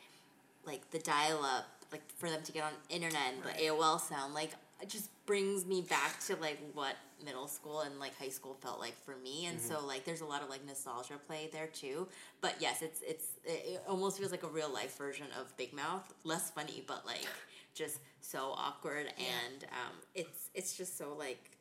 like 0.67 0.91
the 0.93 0.99
dial 0.99 1.45
up, 1.45 1.67
like 1.93 2.03
for 2.17 2.31
them 2.31 2.41
to 2.43 2.53
get 2.53 2.65
on 2.65 2.73
internet 2.89 3.35
and 3.35 3.43
the 3.43 3.63
AOL 3.63 4.01
sound, 4.01 4.33
like 4.33 4.53
it 4.81 4.89
just 4.89 5.11
brings 5.27 5.65
me 5.67 5.83
back 5.83 6.21
to 6.27 6.37
like 6.37 6.59
what 6.75 6.97
middle 7.25 7.49
school 7.49 7.81
and 7.81 7.99
like 7.99 8.17
high 8.19 8.29
school 8.29 8.55
felt 8.61 8.81
like 8.81 8.97
for 9.05 9.17
me. 9.17 9.47
And 9.47 9.61
so 9.61 9.85
like 9.87 10.05
there's 10.05 10.21
a 10.21 10.27
lot 10.27 10.43
of 10.43 10.51
like 10.51 10.65
nostalgia 10.67 11.15
play 11.27 11.49
there 11.53 11.69
too. 11.69 12.09
But 12.41 12.57
yes 12.61 12.83
it's 12.83 13.01
it's 13.03 13.27
it 13.45 13.83
almost 13.89 14.19
feels 14.19 14.31
like 14.31 14.43
a 14.43 14.49
real 14.49 14.73
life 14.73 14.97
version 14.99 15.27
of 15.41 15.57
big 15.57 15.73
mouth. 15.73 16.13
Less 16.25 16.51
funny 16.51 16.85
but 16.87 17.07
like 17.07 17.27
just 17.75 17.99
so 18.21 18.53
awkward. 18.57 19.07
And 19.19 19.65
um 19.65 19.97
it's 20.15 20.51
it's 20.55 20.77
just 20.77 20.99
so 20.99 21.15
like 21.19 21.53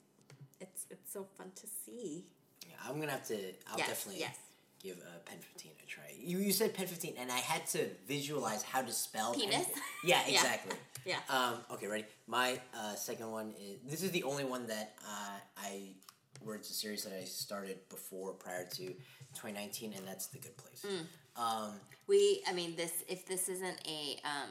it's 0.60 0.86
it's 0.90 1.12
so 1.12 1.26
fun 1.38 1.52
to 1.56 1.68
see. 1.86 2.26
Yeah, 2.68 2.76
I'm 2.88 3.00
gonna 3.00 3.12
have 3.12 3.28
to. 3.28 3.36
I'll 3.72 3.78
yes 3.78 3.88
definitely 3.88 4.20
yes 4.22 4.38
give 4.84 4.98
uh, 4.98 5.20
Pen 5.26 5.38
15 5.40 5.72
a 5.84 5.88
try. 5.88 6.04
You 6.20 6.40
you 6.40 6.52
said 6.52 6.74
Pen 6.74 6.88
15, 6.88 7.14
and 7.18 7.32
I 7.32 7.38
had 7.38 7.66
to 7.68 7.88
visualize 8.08 8.64
how 8.64 8.82
to 8.82 8.92
spell 8.92 9.34
Penis? 9.34 9.56
anything. 9.56 9.74
Yeah, 10.04 10.22
Yeah. 10.28 10.34
exactly. 10.36 10.78
yeah 11.06 11.20
Um, 11.30 11.56
okay, 11.72 11.88
ready? 11.88 12.06
My 12.28 12.60
uh, 12.78 12.96
second 12.96 13.32
one 13.32 13.54
is 13.60 13.80
this 13.90 14.04
is 14.04 14.12
the 14.12 14.24
only 14.24 14.44
one 14.44 14.68
that 14.68 14.94
uh, 15.08 15.38
I 15.58 15.96
where 16.44 16.56
it's 16.58 16.70
a 16.70 16.74
series 16.74 17.04
that 17.06 17.14
I 17.18 17.24
started 17.24 17.78
before 17.90 18.34
prior 18.34 18.66
to 18.66 18.86
2019, 19.36 19.94
and 19.94 20.06
that's 20.06 20.28
The 20.28 20.40
Good 20.40 20.58
Place. 20.58 20.86
Mm. 20.86 21.42
Um, 21.42 21.72
we 22.06 22.44
i 22.48 22.54
mean 22.54 22.76
this 22.76 22.92
if 23.08 23.26
this 23.26 23.48
isn't 23.50 23.80
a 23.88 24.18
um 24.26 24.50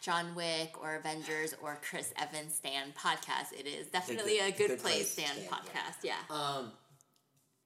John 0.00 0.34
Wick 0.34 0.74
or 0.80 0.96
Avengers 0.96 1.54
or 1.62 1.78
Chris 1.82 2.12
Evans 2.16 2.54
stand 2.54 2.94
podcast. 2.94 3.52
It 3.58 3.66
is 3.66 3.86
definitely 3.88 4.38
Good- 4.38 4.54
a 4.54 4.56
good, 4.58 4.68
Good 4.68 4.78
place 4.80 4.94
Place 4.94 5.10
stand 5.12 5.38
stand, 5.38 5.48
podcast. 5.50 5.96
Yeah. 6.02 6.16
um, 6.30 6.72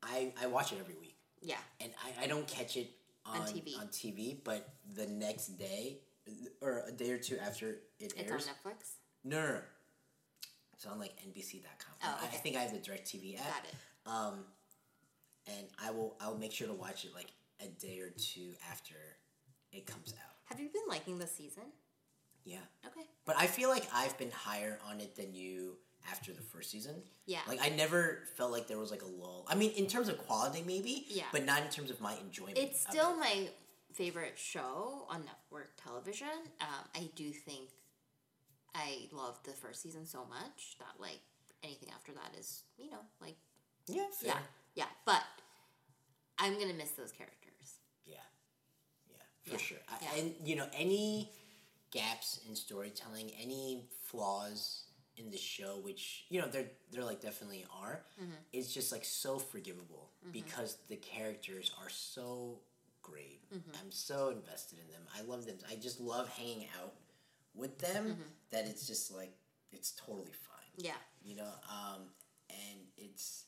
I 0.06 0.32
I 0.40 0.46
watch 0.46 0.72
it 0.72 0.78
every 0.80 0.94
week, 1.00 1.16
Yeah. 1.42 1.56
and 1.80 1.90
I, 2.04 2.24
I 2.24 2.26
don't 2.26 2.46
catch 2.46 2.76
it 2.76 2.90
on, 3.24 3.40
On 3.40 3.46
TV. 3.48 3.78
on 3.78 3.88
TV, 3.88 4.36
but 4.44 4.68
the 4.94 5.06
next 5.06 5.58
day 5.58 5.98
or 6.60 6.84
a 6.86 6.92
day 6.92 7.10
or 7.10 7.18
two 7.18 7.38
after 7.38 7.70
it 7.98 8.12
It's 8.16 8.30
on 8.32 8.38
Netflix. 8.38 8.94
no, 9.24 9.40
no, 9.40 9.52
no, 9.54 9.60
it's 10.72 10.86
on 10.86 10.98
like 10.98 11.14
NBC.com. 11.26 11.94
Oh, 12.04 12.18
I- 12.22 12.24
I 12.24 12.38
think 12.38 12.56
I 12.56 12.60
have 12.60 12.72
the 12.72 12.78
DirecTV 12.78 13.38
app. 13.38 13.44
Got 13.48 13.64
it. 13.64 13.74
Um, 14.06 14.44
and 15.46 15.66
I 15.82 15.90
will 15.90 16.16
I 16.20 16.28
will 16.28 16.38
make 16.38 16.52
sure 16.52 16.66
to 16.68 16.74
watch 16.74 17.04
it 17.04 17.14
like 17.14 17.32
a 17.60 17.66
day 17.68 18.00
or 18.00 18.10
two 18.10 18.52
after 18.70 18.94
it 19.72 19.86
comes 19.86 20.12
out. 20.12 20.34
Have 20.46 20.60
you 20.60 20.68
been 20.68 20.82
liking 20.88 21.18
the 21.18 21.26
season? 21.26 21.64
Yeah, 22.44 22.58
Okay. 22.86 23.00
but 23.24 23.36
I 23.36 23.48
feel 23.48 23.68
like 23.68 23.88
I've 23.92 24.16
been 24.18 24.30
higher 24.30 24.78
on 24.88 25.00
it 25.00 25.16
than 25.16 25.34
you 25.34 25.78
after 26.10 26.32
the 26.32 26.42
first 26.42 26.70
season. 26.70 26.94
Yeah. 27.26 27.40
Like 27.48 27.60
I 27.62 27.70
never 27.70 28.20
felt 28.36 28.52
like 28.52 28.68
there 28.68 28.78
was 28.78 28.90
like 28.90 29.02
a 29.02 29.06
lull. 29.06 29.46
I 29.48 29.54
mean, 29.54 29.72
in 29.72 29.86
terms 29.86 30.08
of 30.08 30.18
quality, 30.18 30.62
maybe. 30.66 31.04
Yeah. 31.08 31.24
But 31.32 31.44
not 31.44 31.62
in 31.62 31.68
terms 31.68 31.90
of 31.90 32.00
my 32.00 32.14
enjoyment. 32.24 32.58
It's 32.58 32.80
still 32.80 33.12
it. 33.14 33.18
my 33.18 33.48
favorite 33.94 34.38
show 34.38 35.06
on 35.08 35.24
network 35.24 35.70
television. 35.82 36.28
Um, 36.60 36.84
I 36.94 37.08
do 37.16 37.30
think 37.30 37.70
I 38.74 39.08
loved 39.12 39.46
the 39.46 39.52
first 39.52 39.82
season 39.82 40.06
so 40.06 40.24
much 40.28 40.76
that 40.78 41.00
like 41.00 41.20
anything 41.62 41.88
after 41.94 42.12
that 42.12 42.38
is 42.38 42.62
you 42.78 42.90
know 42.90 42.98
like 43.20 43.36
yeah, 43.88 44.04
fair. 44.20 44.34
yeah 44.34 44.38
yeah. 44.74 44.84
But 45.04 45.22
I'm 46.38 46.58
gonna 46.58 46.74
miss 46.74 46.90
those 46.90 47.12
characters. 47.12 47.80
Yeah, 48.04 48.16
yeah, 49.10 49.16
for 49.44 49.50
Yeah, 49.52 49.56
sure. 49.56 49.78
I, 49.88 49.94
yeah. 50.02 50.22
And 50.22 50.34
you 50.44 50.56
know, 50.56 50.66
any 50.76 51.32
gaps 51.90 52.40
in 52.48 52.54
storytelling, 52.54 53.30
any 53.40 53.84
flaws 54.04 54.84
in 55.16 55.30
the 55.30 55.38
show, 55.38 55.78
which 55.82 56.24
you 56.28 56.40
know 56.40 56.46
there 56.48 56.66
there 56.92 57.04
like 57.04 57.20
definitely 57.20 57.64
are, 57.82 58.02
Mm-hmm. 58.22 58.32
it's 58.52 58.72
just 58.72 58.92
like 58.92 59.04
so 59.04 59.38
forgivable 59.38 60.10
because 60.32 60.78
the 60.88 60.96
characters 60.96 61.70
are 61.82 61.88
so 61.90 62.58
great. 63.02 63.40
Mm-hmm. 63.54 63.70
I'm 63.80 63.90
so 63.92 64.30
invested 64.30 64.78
in 64.80 64.88
them. 64.92 65.02
I 65.16 65.22
love 65.22 65.46
them. 65.46 65.56
I 65.70 65.76
just 65.76 66.00
love 66.00 66.28
hanging 66.30 66.66
out 66.82 66.92
with 67.54 67.78
them. 67.78 68.04
Mm-hmm. 68.04 68.22
That 68.50 68.66
it's 68.66 68.86
just 68.86 69.14
like 69.14 69.32
it's 69.72 69.92
totally 69.92 70.32
fine 70.32 70.84
Yeah. 70.84 70.92
you 71.24 71.36
know 71.36 71.50
um, 71.68 72.02
and 72.50 72.78
it's 72.96 73.44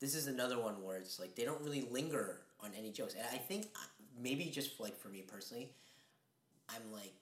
this 0.00 0.14
is 0.14 0.26
another 0.26 0.58
one 0.60 0.82
where 0.82 0.98
it's 0.98 1.18
like 1.18 1.34
they 1.34 1.44
don't 1.44 1.60
really 1.62 1.86
linger 1.90 2.40
on 2.60 2.70
any 2.78 2.90
jokes 2.92 3.14
and 3.14 3.24
i 3.32 3.36
think 3.38 3.66
uh, 3.74 3.78
maybe 4.22 4.44
just 4.44 4.78
like 4.78 4.96
for 5.00 5.08
me 5.08 5.22
personally 5.22 5.70
i'm 6.68 6.92
like 6.92 7.14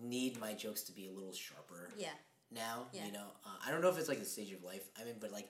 need 0.00 0.38
my 0.38 0.52
jokes 0.52 0.82
to 0.82 0.92
be 0.92 1.06
a 1.08 1.10
little 1.12 1.32
sharper 1.32 1.88
Yeah. 1.96 2.08
Now 2.50 2.86
Yeah. 2.92 3.06
you 3.06 3.12
know 3.12 3.26
uh, 3.46 3.56
i 3.66 3.70
don't 3.70 3.82
know 3.82 3.88
if 3.88 3.98
it's 3.98 4.08
like 4.08 4.18
the 4.20 4.24
stage 4.24 4.52
of 4.52 4.62
life 4.62 4.88
i 5.00 5.04
mean 5.04 5.16
but 5.20 5.32
like 5.32 5.48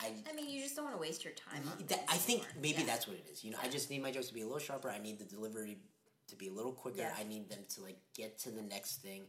i 0.00 0.12
I 0.30 0.34
mean, 0.34 0.50
you 0.50 0.60
just 0.62 0.74
don't 0.76 0.84
want 0.84 0.96
to 0.96 1.00
waste 1.00 1.24
your 1.24 1.32
time. 1.34 1.62
on 1.70 1.84
that, 1.88 2.04
i 2.08 2.16
think 2.16 2.40
anymore. 2.42 2.60
maybe 2.62 2.78
Yeah. 2.80 2.86
that's 2.86 3.06
what 3.08 3.16
it 3.16 3.26
is 3.32 3.44
you 3.44 3.50
know 3.50 3.58
i 3.62 3.68
just 3.68 3.90
need 3.90 4.02
my 4.02 4.10
jokes 4.10 4.28
to 4.28 4.34
be 4.34 4.40
a 4.42 4.44
little 4.44 4.58
sharper 4.58 4.90
i 4.90 4.98
need 4.98 5.18
the 5.18 5.24
delivery 5.24 5.78
to 6.28 6.36
be 6.36 6.48
a 6.48 6.52
little 6.52 6.72
quicker 6.72 6.98
Yeah. 6.98 7.14
i 7.18 7.24
need 7.24 7.48
them 7.48 7.60
to 7.74 7.82
like 7.82 7.98
get 8.14 8.38
to 8.40 8.50
the 8.50 8.62
next 8.62 9.02
thing 9.02 9.22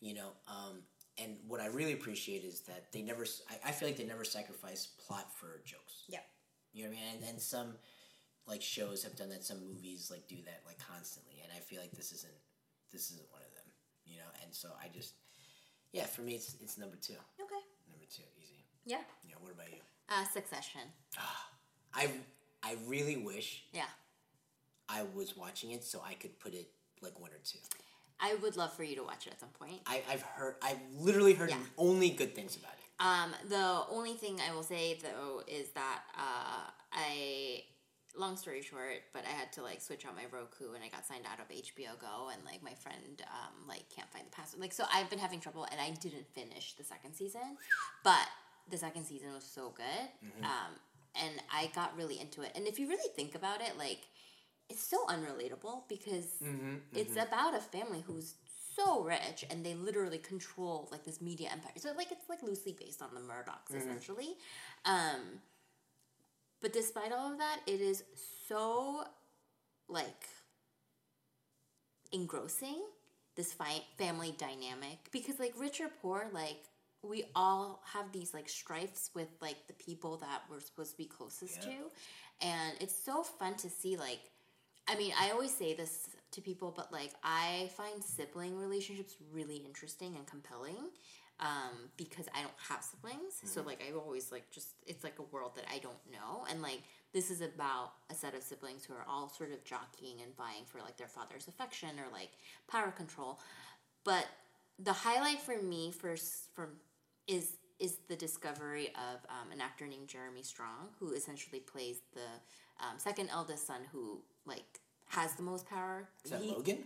you 0.00 0.14
know 0.14 0.30
um, 0.48 0.82
and 1.18 1.36
what 1.48 1.60
i 1.60 1.66
really 1.66 1.92
appreciate 1.92 2.44
is 2.44 2.60
that 2.62 2.92
they 2.92 3.02
never 3.02 3.24
I 3.66 3.72
feel 3.72 3.88
like 3.88 3.96
they 3.96 4.04
never 4.04 4.24
sacrifice 4.24 4.86
plot 5.06 5.26
for 5.38 5.60
jokes 5.64 6.04
Yeah. 6.08 6.20
you 6.72 6.84
know 6.84 6.90
what 6.90 6.96
i 6.98 7.00
mean 7.00 7.14
and, 7.20 7.28
and 7.30 7.40
some 7.40 7.74
like 8.46 8.62
shows 8.62 9.02
have 9.04 9.16
done 9.16 9.28
that 9.30 9.44
some 9.44 9.60
movies 9.66 10.08
like 10.10 10.26
do 10.28 10.36
that 10.44 10.60
like 10.66 10.78
constantly 10.78 11.40
and 11.42 11.50
i 11.56 11.60
feel 11.60 11.80
like 11.80 11.92
this 11.92 12.12
isn't 12.12 12.32
this 12.92 13.10
isn't 13.10 13.30
one 13.30 13.42
of 13.42 13.52
them 13.54 13.64
you 14.06 14.16
know 14.18 14.30
and 14.42 14.54
so 14.54 14.68
i 14.82 14.88
just 14.88 15.14
yeah 15.92 16.04
for 16.06 16.22
me 16.22 16.34
it's 16.34 16.56
it's 16.60 16.78
number 16.78 16.96
two 16.96 17.14
Okay. 17.40 17.62
number 17.90 18.06
two 18.10 18.22
easy 18.42 18.64
Yeah. 18.84 18.98
yeah 19.28 19.34
what 19.40 19.52
about 19.52 19.70
you 19.70 19.80
Uh, 20.08 20.24
Succession. 20.32 20.82
i 21.94 22.08
i 22.62 22.76
really 22.86 23.16
wish 23.16 23.64
Yeah. 23.72 23.90
I 24.88 25.04
was 25.14 25.36
watching 25.36 25.70
it 25.70 25.84
so 25.84 26.02
I 26.04 26.14
could 26.14 26.38
put 26.40 26.52
it 26.52 26.68
like 27.00 27.18
one 27.20 27.30
or 27.30 27.38
two. 27.44 27.60
I 28.18 28.34
would 28.42 28.56
love 28.56 28.72
for 28.74 28.82
you 28.82 28.96
to 28.96 29.04
watch 29.04 29.26
it 29.28 29.32
at 29.32 29.38
some 29.40 29.50
point. 29.50 29.80
I, 29.86 30.02
I've 30.10 30.20
heard, 30.22 30.56
I've 30.62 30.80
literally 30.98 31.32
heard 31.34 31.48
Yeah. 31.50 31.58
only 31.78 32.10
good 32.10 32.34
things 32.34 32.56
about 32.56 32.72
it. 32.72 32.86
Um, 32.98 33.30
the 33.48 33.82
only 33.88 34.14
thing 34.14 34.40
I 34.46 34.52
will 34.52 34.64
say 34.64 34.98
though 35.00 35.42
is 35.46 35.70
that 35.74 36.00
uh, 36.18 36.70
I, 36.92 37.62
long 38.16 38.36
story 38.36 38.62
short, 38.62 39.02
but 39.12 39.24
I 39.24 39.30
had 39.30 39.52
to 39.54 39.62
like 39.62 39.80
switch 39.80 40.04
out 40.06 40.14
my 40.16 40.24
Roku 40.30 40.72
and 40.74 40.82
I 40.84 40.88
got 40.88 41.06
signed 41.06 41.24
out 41.30 41.40
of 41.40 41.48
HBO 41.48 41.98
Go 42.00 42.28
and 42.32 42.44
like 42.44 42.62
my 42.62 42.74
friend 42.74 43.22
um, 43.22 43.68
like 43.68 43.84
can't 43.94 44.10
find 44.12 44.26
the 44.26 44.30
password. 44.30 44.60
Like 44.60 44.72
so, 44.72 44.84
I've 44.92 45.08
been 45.10 45.18
having 45.18 45.40
trouble 45.40 45.66
and 45.70 45.80
I 45.80 45.90
didn't 45.90 46.26
finish 46.34 46.74
the 46.74 46.84
second 46.84 47.14
season, 47.14 47.56
but 48.04 48.26
the 48.70 48.76
second 48.78 49.04
season 49.04 49.32
was 49.34 49.44
so 49.44 49.72
good, 49.76 50.08
um, 50.44 50.72
and 51.20 51.42
I 51.52 51.70
got 51.74 51.96
really 51.96 52.20
into 52.20 52.42
it. 52.42 52.52
And 52.54 52.66
if 52.66 52.78
you 52.78 52.88
really 52.88 53.10
think 53.16 53.34
about 53.34 53.60
it, 53.60 53.76
like 53.78 54.06
it's 54.68 54.82
so 54.82 55.04
unrelatable 55.06 55.82
because 55.88 56.26
it's 56.94 57.16
about 57.16 57.54
a 57.54 57.60
family 57.60 58.04
who's 58.06 58.34
so 58.76 59.02
rich 59.02 59.44
and 59.50 59.66
they 59.66 59.74
literally 59.74 60.18
control 60.18 60.88
like 60.92 61.04
this 61.04 61.20
media 61.20 61.48
empire. 61.50 61.72
So 61.76 61.90
like 61.96 62.12
it's 62.12 62.28
like 62.28 62.42
loosely 62.42 62.76
based 62.78 63.02
on 63.02 63.08
the 63.12 63.20
Murdochs 63.20 63.74
essentially. 63.76 64.36
Um 64.84 65.40
but 66.60 66.72
despite 66.72 67.12
all 67.12 67.32
of 67.32 67.38
that, 67.38 67.60
it 67.66 67.80
is 67.80 68.04
so 68.48 69.04
like 69.88 70.28
engrossing 72.12 72.80
this 73.36 73.52
fi- 73.52 73.84
family 73.98 74.34
dynamic. 74.38 74.98
Because 75.12 75.38
like 75.38 75.54
rich 75.58 75.80
or 75.80 75.88
poor 76.02 76.26
like 76.32 76.58
we 77.02 77.24
all 77.34 77.80
have 77.94 78.12
these 78.12 78.34
like 78.34 78.48
strifes 78.48 79.10
with 79.14 79.28
like 79.40 79.56
the 79.68 79.72
people 79.74 80.18
that 80.18 80.42
we're 80.50 80.60
supposed 80.60 80.92
to 80.92 80.96
be 80.98 81.06
closest 81.06 81.58
Yeah. 81.62 81.70
to. 81.70 82.46
And 82.46 82.76
it's 82.80 82.94
so 83.04 83.22
fun 83.22 83.54
to 83.56 83.68
see 83.70 83.96
like 83.96 84.20
i 84.88 84.96
mean 84.96 85.12
i 85.20 85.30
always 85.30 85.54
say 85.54 85.74
this 85.74 86.08
to 86.32 86.40
people 86.40 86.72
but 86.74 86.90
like 86.90 87.10
i 87.22 87.68
find 87.76 88.02
sibling 88.02 88.56
relationships 88.56 89.14
really 89.30 89.56
interesting 89.58 90.16
and 90.16 90.26
compelling 90.26 90.88
um, 91.40 91.88
because 91.96 92.26
I 92.34 92.42
don't 92.42 92.52
have 92.68 92.84
siblings. 92.84 93.40
So 93.44 93.62
like 93.62 93.82
I 93.86 93.92
always 93.96 94.30
like 94.30 94.50
just 94.50 94.68
it's 94.86 95.02
like 95.02 95.18
a 95.18 95.22
world 95.34 95.52
that 95.56 95.64
I 95.72 95.78
don't 95.78 95.98
know, 96.12 96.44
and 96.50 96.62
like 96.62 96.82
this 97.12 97.30
is 97.30 97.40
about 97.40 97.92
a 98.10 98.14
set 98.14 98.34
of 98.34 98.42
siblings 98.42 98.84
who 98.84 98.94
are 98.94 99.04
all 99.08 99.28
sort 99.28 99.50
of 99.52 99.64
jockeying 99.64 100.20
and 100.22 100.36
vying 100.36 100.64
for 100.66 100.78
like 100.78 100.96
their 100.96 101.08
father's 101.08 101.48
affection 101.48 101.88
or 101.98 102.12
like 102.12 102.30
power 102.68 102.90
control. 102.90 103.40
But 104.04 104.26
the 104.78 104.92
highlight 104.92 105.40
for 105.40 105.60
me 105.60 105.90
first 105.90 106.54
from 106.54 106.68
is 107.26 107.52
is 107.78 107.96
the 108.08 108.16
discovery 108.16 108.88
of 108.88 109.24
um, 109.30 109.50
an 109.52 109.60
actor 109.62 109.86
named 109.86 110.06
Jeremy 110.08 110.42
Strong, 110.42 110.90
who 110.98 111.12
essentially 111.12 111.60
plays 111.60 112.00
the 112.12 112.84
um, 112.84 112.98
second 112.98 113.30
eldest 113.32 113.66
son, 113.66 113.80
who 113.90 114.20
like 114.44 114.80
has 115.08 115.32
the 115.34 115.42
most 115.42 115.66
power. 115.68 116.08
Is 116.24 116.30
that 116.32 116.42
He- 116.42 116.50
Logan? 116.50 116.84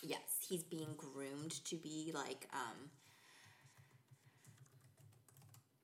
Yes, 0.00 0.20
he's 0.48 0.62
being 0.62 0.94
groomed 0.96 1.64
to 1.64 1.74
be 1.74 2.12
like 2.14 2.46
um, 2.52 2.90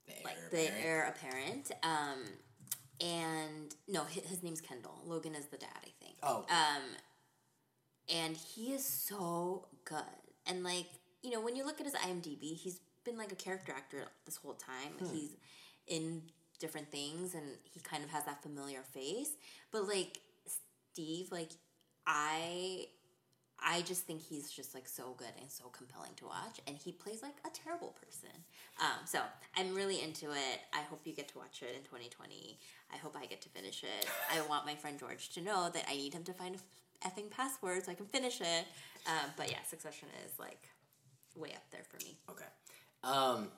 The 0.07 0.13
like 0.25 0.37
heir 0.37 0.49
the 0.51 0.67
apparent? 0.67 0.85
heir 0.85 1.15
apparent. 1.17 1.71
Um, 1.83 2.25
and 3.01 3.75
no, 3.89 4.05
his, 4.05 4.25
his 4.25 4.43
name's 4.43 4.61
Kendall. 4.61 5.01
Logan 5.05 5.35
is 5.35 5.47
the 5.47 5.57
dad, 5.57 5.69
I 5.83 5.91
think. 6.05 6.17
Oh, 6.23 6.47
Um, 6.49 6.83
and 8.15 8.37
he 8.37 8.73
is 8.73 8.85
so 8.85 9.67
good. 9.85 10.03
And 10.47 10.63
like, 10.63 10.87
you 11.23 11.31
know, 11.31 11.41
when 11.41 11.57
you 11.57 11.65
look 11.65 11.81
at 11.81 11.87
his 11.87 11.95
IMDb, 11.95 12.57
he's 12.57 12.81
been 13.05 13.17
like 13.17 13.33
a 13.33 13.37
character 13.37 13.73
actor 13.73 14.05
this 14.27 14.37
whole 14.37 14.55
time. 14.55 14.93
Like, 15.01 15.11
He's 15.13 15.37
in 15.87 16.23
different 16.59 16.91
things 16.91 17.35
and 17.35 17.45
he 17.65 17.81
kind 17.81 18.05
of 18.05 18.11
has 18.11 18.25
that 18.25 18.43
familiar 18.43 18.83
face. 18.83 19.31
But 19.73 19.89
like 19.89 20.21
Steve, 20.93 21.29
like 21.33 21.51
I 22.07 22.87
I 23.65 23.81
just 23.83 24.03
think 24.03 24.21
he's 24.21 24.51
just 24.51 24.75
like 24.75 24.87
so 24.87 25.15
good 25.17 25.33
and 25.41 25.51
so 25.51 25.65
compelling 25.69 26.13
to 26.17 26.27
watch, 26.27 26.61
and 26.67 26.77
he 26.77 26.93
plays 26.93 27.23
like 27.23 27.37
a 27.47 27.51
terrible 27.51 27.97
person. 28.05 28.31
Um, 28.81 29.07
so 29.07 29.21
I'm 29.57 29.75
really 29.75 30.03
into 30.03 30.31
it. 30.31 30.61
I 30.73 30.83
hope 30.91 31.01
you 31.05 31.15
get 31.15 31.29
to 31.29 31.39
watch 31.39 31.63
it 31.63 31.75
in 31.75 31.83
2020. 31.83 32.59
I 32.93 32.97
hope 32.99 33.17
I 33.19 33.27
get 33.27 33.41
to 33.43 33.49
finish 33.49 33.83
it. 33.83 34.07
I 34.31 34.41
want 34.49 34.67
my 34.67 34.75
friend 34.75 34.99
George 34.99 35.31
to 35.31 35.41
know 35.41 35.71
that 35.73 35.85
I 35.89 35.95
need 35.97 36.13
him 36.13 36.25
to 36.25 36.33
find 36.33 36.57
a 36.57 36.59
effing 37.09 37.31
password 37.31 37.85
so 37.85 37.93
I 37.93 37.95
can 37.95 38.07
finish 38.07 38.41
it. 38.41 38.67
Um, 39.07 39.31
but 39.37 39.51
yeah, 39.51 39.63
Succession 39.67 40.09
is 40.27 40.39
like 40.39 40.69
way 41.35 41.51
up 41.51 41.65
there 41.71 41.85
for 41.89 41.97
me. 42.05 42.19
Okay. 42.31 42.45
Um, 43.03 43.49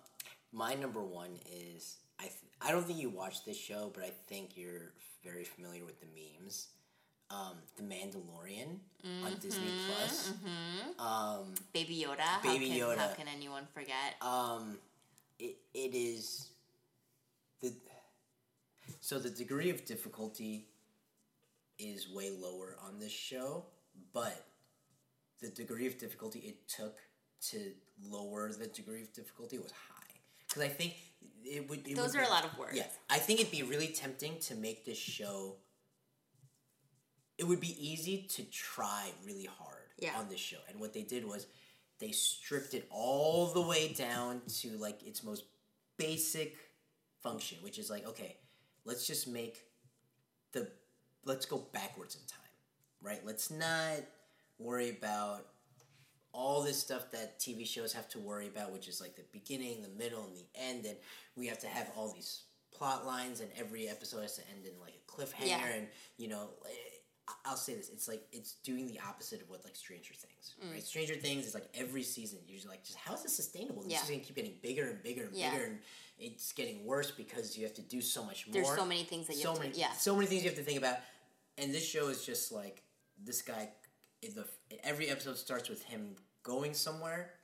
my 0.52 0.74
number 0.74 1.02
one 1.02 1.38
is 1.52 1.96
I. 2.18 2.24
Th- 2.24 2.34
I 2.62 2.72
don't 2.72 2.84
think 2.86 2.98
you 2.98 3.10
watch 3.10 3.44
this 3.44 3.58
show, 3.58 3.92
but 3.94 4.02
I 4.02 4.10
think 4.28 4.56
you're 4.56 4.92
very 5.22 5.44
familiar 5.44 5.84
with 5.84 6.00
the 6.00 6.06
memes. 6.06 6.68
Um, 7.30 7.56
the 7.76 7.82
Mandalorian 7.82 8.78
on 9.24 9.34
Disney 9.40 9.66
Plus. 9.88 10.32
Um, 10.98 11.54
Baby 11.72 12.04
Yoda. 12.06 12.20
how 12.20 12.40
Baby 12.52 12.68
can, 12.70 12.78
Yoda. 12.78 12.98
How 12.98 13.08
can 13.14 13.26
anyone 13.28 13.64
forget? 13.74 14.14
um, 14.22 14.78
it, 15.38 15.56
it 15.74 15.94
is 15.94 16.50
the 17.60 17.72
so 19.00 19.18
the 19.18 19.30
degree 19.30 19.70
of 19.70 19.84
difficulty 19.84 20.66
is 21.78 22.08
way 22.08 22.30
lower 22.30 22.76
on 22.86 22.98
this 23.00 23.12
show, 23.12 23.64
but 24.14 24.44
the 25.42 25.48
degree 25.48 25.86
of 25.88 25.98
difficulty 25.98 26.38
it 26.40 26.68
took 26.68 26.96
to 27.50 27.72
lower 28.08 28.52
the 28.52 28.68
degree 28.68 29.02
of 29.02 29.12
difficulty 29.12 29.58
was 29.58 29.72
high 29.72 30.14
because 30.48 30.62
I 30.62 30.68
think 30.68 30.94
it 31.44 31.68
would. 31.68 31.86
It 31.86 31.96
Those 31.96 32.12
would 32.12 32.18
are 32.18 32.20
be- 32.22 32.26
a 32.28 32.30
lot 32.30 32.44
of 32.44 32.56
words. 32.56 32.76
Yeah, 32.76 32.86
I 33.10 33.18
think 33.18 33.40
it'd 33.40 33.52
be 33.52 33.62
really 33.64 33.88
tempting 33.88 34.38
to 34.42 34.54
make 34.54 34.84
this 34.84 34.96
show. 34.98 35.56
It 37.38 37.44
would 37.44 37.60
be 37.60 37.74
easy 37.90 38.22
to 38.30 38.44
try 38.44 39.10
really 39.24 39.44
hard 39.44 39.90
Yeah. 39.98 40.18
on 40.18 40.28
this 40.28 40.40
show, 40.40 40.58
and 40.68 40.80
what 40.80 40.92
they 40.92 41.02
did 41.02 41.24
was 41.24 41.46
they 41.98 42.12
stripped 42.12 42.74
it 42.74 42.86
all 42.90 43.46
the 43.48 43.60
way 43.62 43.92
down 43.92 44.42
to 44.60 44.70
like 44.78 45.02
its 45.02 45.22
most 45.22 45.44
basic 45.96 46.56
function, 47.22 47.58
which 47.62 47.78
is 47.78 47.90
like 47.90 48.06
okay, 48.06 48.36
let's 48.84 49.06
just 49.06 49.26
make 49.28 49.62
the 50.52 50.70
let's 51.24 51.46
go 51.46 51.58
backwards 51.72 52.14
in 52.14 52.22
time, 52.26 52.40
right? 53.02 53.24
Let's 53.24 53.50
not 53.50 54.00
worry 54.58 54.90
about 54.90 55.46
all 56.32 56.62
this 56.62 56.78
stuff 56.78 57.10
that 57.12 57.38
TV 57.40 57.66
shows 57.66 57.92
have 57.94 58.08
to 58.10 58.18
worry 58.18 58.46
about, 58.46 58.70
which 58.72 58.88
is 58.88 59.00
like 59.00 59.16
the 59.16 59.24
beginning, 59.32 59.82
the 59.82 59.88
middle, 59.88 60.24
and 60.24 60.36
the 60.36 60.46
end, 60.54 60.84
and 60.86 60.96
we 61.34 61.46
have 61.46 61.58
to 61.58 61.66
have 61.66 61.90
all 61.96 62.12
these 62.12 62.42
plot 62.72 63.06
lines, 63.06 63.40
and 63.40 63.50
every 63.56 63.88
episode 63.88 64.20
has 64.20 64.36
to 64.36 64.42
end 64.54 64.66
in 64.66 64.78
like 64.80 64.92
a 64.94 65.10
cliffhanger, 65.10 65.46
Yeah. 65.48 65.66
and 65.66 65.88
you 66.18 66.28
know, 66.28 66.50
I'll 67.44 67.56
say 67.56 67.74
this: 67.74 67.88
it's 67.88 68.06
like 68.08 68.22
it's 68.32 68.52
doing 68.64 68.86
the 68.86 69.00
opposite 69.08 69.42
of 69.42 69.50
what 69.50 69.64
like 69.64 69.74
Stranger 69.76 70.14
Things, 70.14 70.54
Mm. 70.64 70.72
right? 70.72 70.82
Stranger 70.82 71.16
Things 71.16 71.46
is 71.46 71.54
like 71.54 71.68
every 71.74 72.02
season 72.02 72.38
you're 72.46 72.56
just 72.56 72.68
like, 72.68 72.84
just 72.84 72.98
how 72.98 73.14
is 73.14 73.22
this 73.22 73.34
sustainable? 73.34 73.82
This 73.82 73.92
Yeah. 73.92 74.02
is 74.02 74.08
gonna 74.10 74.20
keep 74.22 74.36
getting 74.36 74.58
bigger 74.62 74.88
and 74.88 75.02
bigger 75.02 75.24
and 75.24 75.34
Yeah. 75.36 75.50
bigger, 75.50 75.64
and 75.64 75.82
it's 76.18 76.52
getting 76.52 76.84
worse 76.86 77.10
because 77.10 77.56
you 77.56 77.64
have 77.64 77.74
to 77.74 77.82
do 77.82 78.00
so 78.00 78.24
much 78.24 78.46
more. 78.46 78.54
There's 78.54 78.76
so 78.76 78.84
many 78.86 79.04
things 79.04 79.26
that 79.26 79.34
you 79.36 79.42
so 79.42 79.50
have 79.50 79.58
to. 79.62 79.66
many, 79.68 79.78
yeah. 79.78 79.92
so 79.94 80.14
many 80.14 80.26
things 80.28 80.44
you 80.44 80.50
have 80.50 80.58
to 80.58 80.64
think 80.64 80.78
about, 80.78 80.98
and 81.58 81.74
this 81.74 81.84
show 81.86 82.08
is 82.08 82.24
just 82.24 82.52
like 82.52 82.82
this 83.18 83.42
guy. 83.42 83.70
The 84.22 84.48
every 84.82 85.08
episode 85.08 85.36
starts 85.38 85.68
with 85.68 85.82
him 85.84 86.16
going 86.42 86.74
somewhere, 86.74 87.34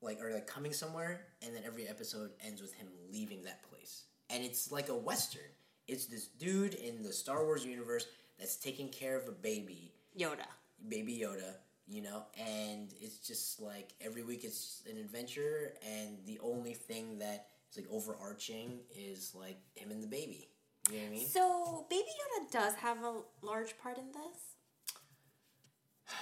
like 0.00 0.20
or 0.22 0.32
like 0.32 0.46
coming 0.46 0.72
somewhere, 0.72 1.26
and 1.42 1.54
then 1.54 1.62
every 1.64 1.86
episode 1.88 2.32
ends 2.40 2.60
with 2.62 2.72
him 2.74 2.88
leaving 3.10 3.42
that 3.42 3.62
place. 3.64 4.04
And 4.28 4.44
it's 4.44 4.70
like 4.70 4.88
a 4.88 4.96
western. 4.96 5.50
It's 5.88 6.06
this 6.06 6.26
dude 6.28 6.74
in 6.74 7.02
the 7.02 7.12
Star 7.12 7.44
Wars 7.44 7.64
universe 7.66 8.06
that's 8.40 8.56
taking 8.56 8.88
care 8.88 9.16
of 9.16 9.28
a 9.28 9.32
baby, 9.32 9.92
Yoda. 10.18 10.46
baby 10.88 11.20
Yoda, 11.22 11.54
you 11.86 12.02
know, 12.02 12.24
and 12.38 12.92
it's 13.00 13.18
just 13.18 13.60
like 13.60 13.90
every 14.00 14.22
week 14.24 14.42
it's 14.44 14.82
an 14.90 14.96
adventure, 14.98 15.74
and 15.86 16.18
the 16.26 16.38
only 16.42 16.74
thing 16.74 17.18
that 17.20 17.46
is 17.70 17.76
like 17.76 17.86
overarching 17.92 18.80
is 18.96 19.32
like 19.34 19.58
him 19.74 19.90
and 19.92 20.02
the 20.02 20.08
baby. 20.08 20.48
You 20.90 20.96
know 20.96 21.02
what 21.04 21.08
I 21.08 21.10
mean? 21.10 21.28
So 21.28 21.86
Baby 21.90 22.02
Yoda 22.08 22.50
does 22.50 22.74
have 22.76 22.98
a 23.04 23.20
large 23.42 23.78
part 23.78 23.98
in 23.98 24.06
this. 24.12 24.56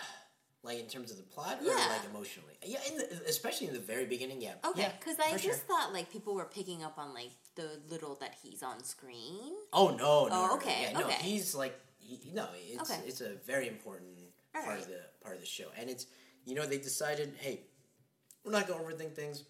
Like 0.64 0.80
in 0.80 0.86
terms 0.86 1.12
of 1.12 1.16
the 1.16 1.22
plot, 1.22 1.60
or 1.62 1.66
Yeah. 1.66 1.86
like 1.88 2.04
emotionally? 2.10 2.54
Yeah, 2.66 2.80
in 2.90 2.98
the, 2.98 3.04
especially 3.28 3.68
in 3.68 3.74
the 3.74 3.78
very 3.80 4.06
beginning. 4.06 4.42
Yeah. 4.42 4.54
Okay, 4.64 4.82
Yeah, 4.82 4.92
because 4.98 5.16
I 5.20 5.30
just 5.32 5.44
sure. 5.44 5.54
thought 5.54 5.92
like 5.92 6.10
people 6.12 6.34
were 6.34 6.44
picking 6.46 6.82
up 6.82 6.98
on 6.98 7.14
like 7.14 7.30
the 7.54 7.80
little 7.88 8.16
that 8.16 8.34
he's 8.42 8.62
on 8.64 8.82
screen. 8.82 9.52
Oh 9.72 9.90
no! 9.90 10.26
no 10.26 10.30
Oh, 10.50 10.56
okay, 10.56 10.78
Yeah, 10.92 10.98
no, 10.98 11.06
okay. 11.06 11.14
he's 11.22 11.54
like 11.54 11.78
no. 12.32 12.48
It's 12.54 12.90
Okay. 12.90 13.00
it's 13.06 13.20
a 13.20 13.34
very 13.46 13.68
important 13.68 14.16
part 14.52 14.64
Alright. 14.66 14.80
of 14.82 14.88
the 14.88 15.00
part 15.22 15.34
of 15.34 15.40
the 15.40 15.46
show, 15.46 15.68
and 15.76 15.90
it's 15.90 16.06
you 16.44 16.54
know 16.54 16.66
they 16.66 16.78
decided, 16.78 17.34
hey, 17.38 17.62
we're 18.44 18.52
not 18.52 18.66
gonna 18.66 18.82
overthink 18.82 19.14
things. 19.14 19.44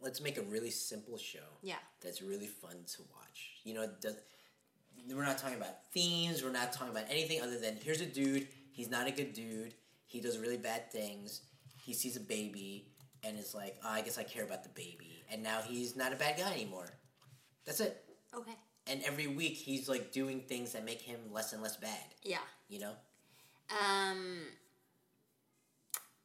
Let's 0.00 0.20
make 0.20 0.36
a 0.36 0.42
really 0.42 0.70
simple 0.70 1.16
show. 1.16 1.48
Yeah. 1.62 1.76
That's 2.02 2.20
really 2.20 2.46
fun 2.46 2.76
to 2.96 3.02
watch. 3.14 3.52
You 3.64 3.74
know, 3.74 3.88
does, 4.00 4.16
we're 5.08 5.24
not 5.24 5.38
talking 5.38 5.56
about 5.56 5.90
themes. 5.92 6.42
We're 6.42 6.50
not 6.50 6.72
talking 6.72 6.90
about 6.90 7.06
anything 7.08 7.40
other 7.40 7.58
than 7.58 7.76
here's 7.76 8.00
a 8.02 8.06
dude. 8.06 8.46
He's 8.72 8.90
not 8.90 9.06
a 9.06 9.10
good 9.10 9.32
dude. 9.32 9.74
He 10.06 10.20
does 10.20 10.38
really 10.38 10.58
bad 10.58 10.92
things. 10.92 11.40
He 11.82 11.94
sees 11.94 12.16
a 12.16 12.20
baby, 12.20 12.88
and 13.26 13.38
is 13.38 13.54
like, 13.54 13.76
oh, 13.84 13.88
I 13.88 14.02
guess 14.02 14.18
I 14.18 14.22
care 14.22 14.44
about 14.44 14.62
the 14.62 14.68
baby. 14.70 15.24
And 15.30 15.42
now 15.42 15.60
he's 15.66 15.96
not 15.96 16.12
a 16.12 16.16
bad 16.16 16.36
guy 16.36 16.52
anymore. 16.52 16.88
That's 17.64 17.80
it 17.80 18.04
Okay. 18.34 18.52
And 18.88 19.02
every 19.04 19.26
week 19.26 19.54
he's 19.56 19.88
like 19.88 20.12
doing 20.12 20.40
things 20.40 20.72
that 20.72 20.84
make 20.84 21.00
him 21.02 21.18
less 21.32 21.52
and 21.52 21.62
less 21.62 21.76
bad 21.76 22.04
Yeah. 22.22 22.38
you 22.68 22.78
know 22.80 22.92
Um. 23.70 24.38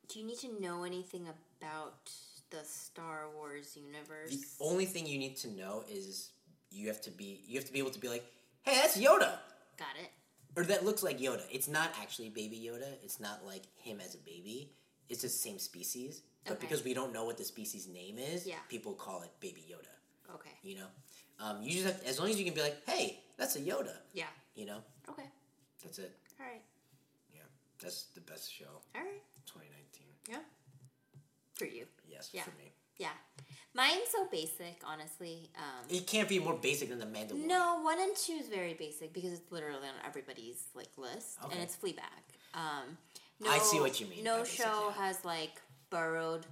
Do 0.07 0.19
you 0.19 0.25
need 0.25 0.39
to 0.39 0.61
know 0.61 0.83
anything 0.83 1.27
about 1.27 2.09
the 2.49 2.63
Star 2.65 3.29
Wars 3.33 3.77
universe? 3.77 4.31
the 4.31 4.45
only 4.65 4.85
thing 4.85 5.05
you 5.07 5.17
need 5.17 5.37
to 5.37 5.49
know 5.49 5.83
is 5.89 6.31
you 6.69 6.87
have 6.87 7.01
to 7.01 7.11
be 7.11 7.41
you 7.47 7.57
have 7.57 7.65
to 7.67 7.73
be 7.73 7.79
able 7.79 7.91
to 7.91 7.99
be 7.99 8.09
like 8.09 8.25
hey 8.63 8.75
that's 8.75 8.97
yoda 8.97 9.37
Got 9.77 9.95
it. 10.01 10.11
or 10.55 10.63
that 10.65 10.85
looks 10.85 11.01
like 11.03 11.19
yoda 11.19 11.41
it's 11.51 11.67
not 11.67 11.91
actually 12.01 12.29
baby 12.29 12.57
yoda 12.69 12.87
it's 13.03 13.19
not 13.19 13.45
like 13.45 13.63
him 13.77 13.99
as 14.05 14.15
a 14.15 14.19
baby 14.19 14.71
it's 15.09 15.21
just 15.21 15.41
the 15.43 15.49
same 15.49 15.59
species 15.59 16.21
but 16.45 16.53
Okay. 16.53 16.61
because 16.61 16.83
we 16.83 16.93
don't 16.93 17.11
know 17.13 17.25
what 17.25 17.37
the 17.37 17.43
species 17.43 17.87
name 17.87 18.17
is 18.19 18.45
Yeah. 18.45 18.55
people 18.69 18.93
call 18.93 19.21
it 19.23 19.31
baby 19.39 19.63
yoda 19.71 20.33
Okay. 20.35 20.51
you 20.63 20.75
know 20.75 20.87
um, 21.41 21.61
you 21.61 21.71
just 21.71 21.85
have 21.85 22.01
as 22.05 22.19
long 22.19 22.29
as 22.29 22.37
you 22.39 22.45
can 22.45 22.53
be 22.53 22.61
like 22.61 22.77
hey 22.87 23.19
that's 23.37 23.55
a 23.55 23.59
yoda 23.59 23.95
Yeah. 24.13 24.25
you 24.55 24.65
know 24.65 24.79
Okay. 25.09 25.27
that's 25.83 25.99
it 25.99 26.11
All 26.39 26.45
right. 26.45 26.61
yeah 27.33 27.41
that's 27.81 28.03
the 28.15 28.21
best 28.21 28.51
show 28.53 28.65
All 28.95 29.01
right. 29.01 29.21
2019 29.45 30.05
Yeah. 30.29 30.37
For 31.53 31.65
you. 31.65 31.85
yes 32.07 32.29
Yeah. 32.33 32.43
for 32.43 32.51
me 32.51 32.71
Yeah. 32.97 33.09
Mine's 33.73 34.09
so 34.11 34.27
basic, 34.29 34.81
honestly. 34.85 35.49
Um, 35.55 35.85
it 35.89 36.05
can't 36.05 36.27
be 36.27 36.39
more 36.39 36.55
basic 36.55 36.89
than 36.89 36.99
the 36.99 37.05
mandalorian 37.05 37.45
no, 37.47 37.79
one 37.81 38.01
and 38.01 38.13
two 38.17 38.33
is 38.33 38.47
very 38.49 38.73
basic 38.73 39.13
because 39.13 39.31
it's 39.31 39.49
literally 39.49 39.87
on 39.87 39.93
everybody's 40.05 40.61
like 40.75 40.89
list, 40.97 41.37
Okay. 41.43 41.53
and 41.53 41.63
it's 41.63 41.77
Fleabag. 41.77 42.23
Um, 42.53 42.97
no, 43.39 43.49
I 43.49 43.59
see 43.59 43.79
what 43.79 44.01
you 44.01 44.07
mean 44.07 44.25
No 44.25 44.39
basic, 44.39 44.57
show 44.65 44.87
yeah. 44.93 45.05
has 45.05 45.23
like 45.23 45.55
burrowed 45.89 46.45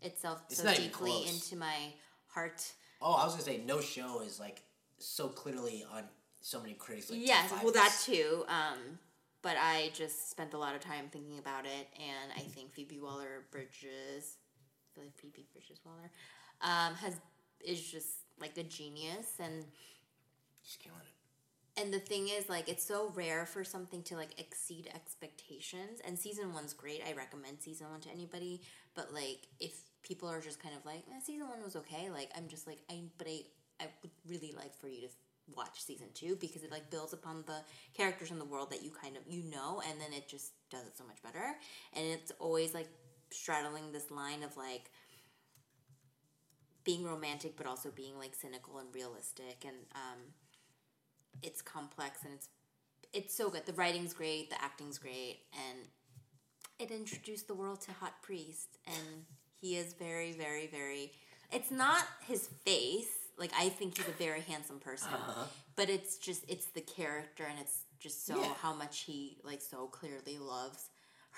itself 0.00 0.42
It's 0.48 0.62
so 0.62 0.72
deeply 0.72 1.26
into 1.26 1.56
my 1.56 1.92
heart. 2.28 2.72
Oh, 3.02 3.14
I 3.14 3.24
was 3.24 3.32
gonna 3.34 3.44
say 3.44 3.62
no 3.66 3.80
show 3.80 4.20
is 4.20 4.38
like 4.38 4.62
so 4.98 5.28
clearly 5.28 5.84
on 5.92 6.04
so 6.40 6.60
many 6.60 6.74
critics. 6.74 7.10
Like 7.10 7.20
yes, 7.22 7.50
well 7.62 7.72
that 7.72 7.94
too. 8.04 8.44
Um, 8.48 8.98
but 9.42 9.56
I 9.58 9.90
just 9.94 10.30
spent 10.30 10.52
a 10.52 10.58
lot 10.58 10.74
of 10.74 10.80
time 10.82 11.06
thinking 11.10 11.38
about 11.38 11.64
it, 11.64 11.88
and 11.96 12.32
I 12.36 12.40
think 12.40 12.72
Phoebe 12.72 12.98
Waller 12.98 13.44
Bridges, 13.50 14.36
the 14.94 15.02
Phoebe 15.16 15.46
Bridges 15.52 15.80
Waller, 15.84 16.10
um, 16.60 16.94
has 16.96 17.16
is 17.64 17.80
just 17.90 18.08
like 18.38 18.56
a 18.58 18.62
genius 18.62 19.34
and 19.38 19.64
She's 20.62 20.76
killing 20.76 20.98
it. 21.00 21.80
and 21.82 21.92
the 21.92 21.98
thing 21.98 22.28
is 22.28 22.48
like 22.48 22.68
it's 22.68 22.84
so 22.84 23.10
rare 23.14 23.44
for 23.46 23.64
something 23.64 24.02
to 24.04 24.14
like 24.16 24.38
exceed 24.38 24.88
expectations 24.94 26.00
and 26.06 26.18
season 26.18 26.52
one's 26.54 26.72
great 26.72 27.02
i 27.06 27.12
recommend 27.12 27.60
season 27.60 27.88
one 27.90 28.00
to 28.00 28.10
anybody 28.10 28.60
but 28.94 29.12
like 29.12 29.46
if 29.58 29.78
people 30.02 30.28
are 30.28 30.40
just 30.40 30.62
kind 30.62 30.74
of 30.76 30.84
like 30.84 31.04
eh, 31.10 31.20
season 31.24 31.48
one 31.48 31.62
was 31.62 31.76
okay. 31.76 32.10
Like 32.10 32.30
i'm 32.36 32.48
just 32.48 32.66
like 32.66 32.78
i 32.90 33.00
but 33.18 33.26
i 33.26 33.40
i 33.80 33.86
would 34.02 34.12
really 34.28 34.52
like 34.56 34.74
for 34.76 34.88
you 34.88 35.00
to 35.02 35.08
watch 35.56 35.82
season 35.82 36.06
two 36.14 36.36
because 36.36 36.62
it 36.62 36.70
like 36.70 36.90
builds 36.90 37.12
upon 37.12 37.42
the 37.46 37.58
characters 37.94 38.30
in 38.30 38.38
the 38.38 38.44
world 38.44 38.70
that 38.70 38.82
you 38.84 38.90
kind 38.90 39.16
of 39.16 39.22
you 39.26 39.42
know 39.50 39.82
and 39.88 40.00
then 40.00 40.12
it 40.12 40.28
just 40.28 40.52
does 40.70 40.86
it 40.86 40.96
so 40.96 41.04
much 41.04 41.22
better. 41.22 41.54
And 41.94 42.06
it's 42.06 42.32
always 42.38 42.74
like 42.74 42.88
straddling 43.30 43.92
this 43.92 44.10
line 44.10 44.42
of 44.42 44.56
like 44.56 44.90
being 46.84 47.04
romantic 47.04 47.56
but 47.56 47.66
also 47.66 47.90
being 47.90 48.18
like 48.18 48.34
cynical 48.34 48.78
and 48.78 48.88
realistic. 48.94 49.64
And 49.64 49.76
um 49.94 50.18
it's 51.42 51.62
complex 51.62 52.24
and 52.24 52.34
it's 52.34 52.48
it's 53.12 53.34
so 53.36 53.50
good. 53.50 53.66
The 53.66 53.72
writing's 53.72 54.12
great, 54.14 54.50
the 54.50 54.62
acting's 54.62 54.98
great, 54.98 55.40
and 55.52 55.78
it 56.78 56.92
introduced 56.92 57.48
the 57.48 57.54
world 57.54 57.80
to 57.82 57.92
Hot 57.92 58.22
Priest, 58.22 58.78
and 58.86 59.24
he 59.60 59.76
is 59.76 59.92
very, 59.94 60.32
very, 60.32 60.66
very. 60.66 61.12
It's 61.52 61.70
not 61.70 62.02
his 62.26 62.48
face. 62.64 63.08
Like 63.38 63.52
I 63.58 63.68
think 63.70 63.96
he's 63.96 64.08
a 64.08 64.12
very 64.12 64.42
handsome 64.42 64.78
person, 64.80 65.08
but 65.76 65.88
it's 65.88 66.18
just 66.18 66.44
it's 66.48 66.66
the 66.66 66.82
character, 66.82 67.44
and 67.48 67.58
it's 67.58 67.84
just 67.98 68.26
so 68.26 68.38
Yeah. 68.40 68.52
how 68.60 68.74
much 68.74 69.00
he 69.00 69.38
like 69.44 69.62
so 69.62 69.86
clearly 69.86 70.38
loves 70.38 70.90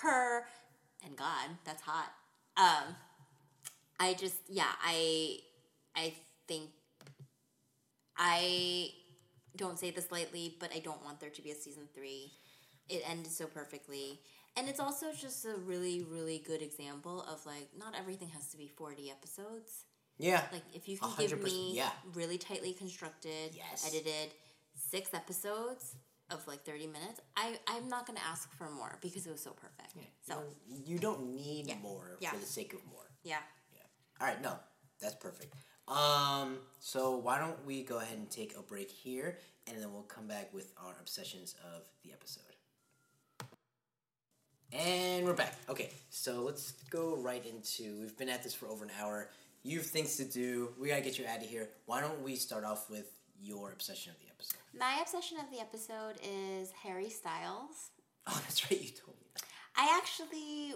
her 0.02 0.44
and 1.04 1.16
God. 1.16 1.48
That's 1.64 1.82
hot. 1.82 2.12
Um, 2.56 2.96
I 4.00 4.14
just 4.14 4.38
yeah 4.48 4.72
I 4.84 5.38
I 5.94 6.14
think 6.48 6.70
I 8.16 8.90
don't 9.56 9.78
say 9.78 9.90
this 9.90 10.10
lightly, 10.10 10.56
but 10.60 10.70
I 10.74 10.78
don't 10.78 11.02
want 11.04 11.20
there 11.20 11.30
to 11.30 11.42
be 11.42 11.50
a 11.50 11.54
season 11.54 11.88
three. 11.94 12.32
It 12.88 13.02
ended 13.08 13.32
so 13.32 13.46
perfectly. 13.46 14.20
And 14.56 14.68
it's 14.68 14.80
also 14.80 15.06
just 15.18 15.44
a 15.46 15.54
really, 15.64 16.02
really 16.02 16.38
good 16.46 16.60
example 16.62 17.22
of 17.22 17.44
like, 17.46 17.68
not 17.78 17.94
everything 17.98 18.28
has 18.28 18.48
to 18.48 18.56
be 18.56 18.68
40 18.68 19.10
episodes. 19.10 19.84
Yeah. 20.18 20.42
Like, 20.52 20.62
if 20.74 20.88
you 20.88 20.98
can 20.98 21.10
give 21.18 21.42
me 21.42 21.72
yeah. 21.74 21.90
really 22.14 22.38
tightly 22.38 22.72
constructed, 22.74 23.54
Yes. 23.54 23.86
edited 23.86 24.30
six 24.74 25.14
episodes 25.14 25.96
of 26.30 26.46
like 26.46 26.64
30 26.64 26.86
minutes, 26.86 27.20
I, 27.36 27.58
I'm 27.66 27.88
not 27.88 28.06
going 28.06 28.18
to 28.18 28.24
ask 28.24 28.52
for 28.56 28.70
more 28.70 28.98
because 29.00 29.26
it 29.26 29.30
was 29.32 29.42
so 29.42 29.52
perfect. 29.52 29.94
So, 30.26 30.42
you 30.66 30.98
don't 30.98 31.34
need 31.34 31.68
Yeah. 31.68 31.76
more 31.82 32.18
Yeah. 32.20 32.30
for 32.30 32.36
the 32.38 32.46
sake 32.46 32.74
of 32.74 32.84
more. 32.86 33.10
yeah. 33.22 33.38
Yeah. 33.74 33.80
All 34.20 34.26
right. 34.26 34.40
No, 34.42 34.58
that's 35.00 35.14
perfect. 35.16 35.54
Um. 35.88 36.58
So 36.78 37.16
why 37.16 37.38
don't 37.40 37.66
we 37.66 37.82
go 37.82 37.98
ahead 37.98 38.16
and 38.16 38.30
take 38.30 38.56
a 38.56 38.62
break 38.62 38.88
here, 38.90 39.38
and 39.66 39.76
then 39.82 39.92
we'll 39.92 40.04
come 40.04 40.28
back 40.28 40.54
with 40.54 40.72
our 40.76 40.94
obsessions 41.00 41.56
of 41.74 41.82
the 42.04 42.12
episode. 42.12 42.51
And 44.72 45.26
we're 45.26 45.34
back. 45.34 45.54
Okay, 45.68 45.90
so 46.08 46.40
let's 46.40 46.72
go 46.88 47.14
right 47.16 47.44
into. 47.44 48.00
We've 48.00 48.16
been 48.16 48.30
at 48.30 48.42
this 48.42 48.54
for 48.54 48.68
over 48.68 48.84
an 48.86 48.90
hour. 48.98 49.28
You 49.62 49.78
have 49.78 49.86
things 49.86 50.16
to 50.16 50.24
do. 50.24 50.70
We 50.80 50.88
gotta 50.88 51.02
get 51.02 51.18
you 51.18 51.26
out 51.26 51.42
of 51.42 51.46
here. 51.46 51.68
Why 51.84 52.00
don't 52.00 52.22
we 52.22 52.36
start 52.36 52.64
off 52.64 52.88
with 52.88 53.06
your 53.38 53.72
obsession 53.72 54.12
of 54.12 54.18
the 54.18 54.32
episode? 54.32 54.60
My 54.78 54.98
obsession 55.02 55.36
of 55.38 55.50
the 55.52 55.60
episode 55.60 56.14
is 56.22 56.70
Harry 56.82 57.10
Styles. 57.10 57.90
Oh, 58.24 58.40
that's 58.44 58.70
right. 58.70 58.80
You 58.80 58.88
told 58.90 59.16
me 59.18 59.26
that. 59.34 59.42
I 59.76 59.98
actually 59.98 60.74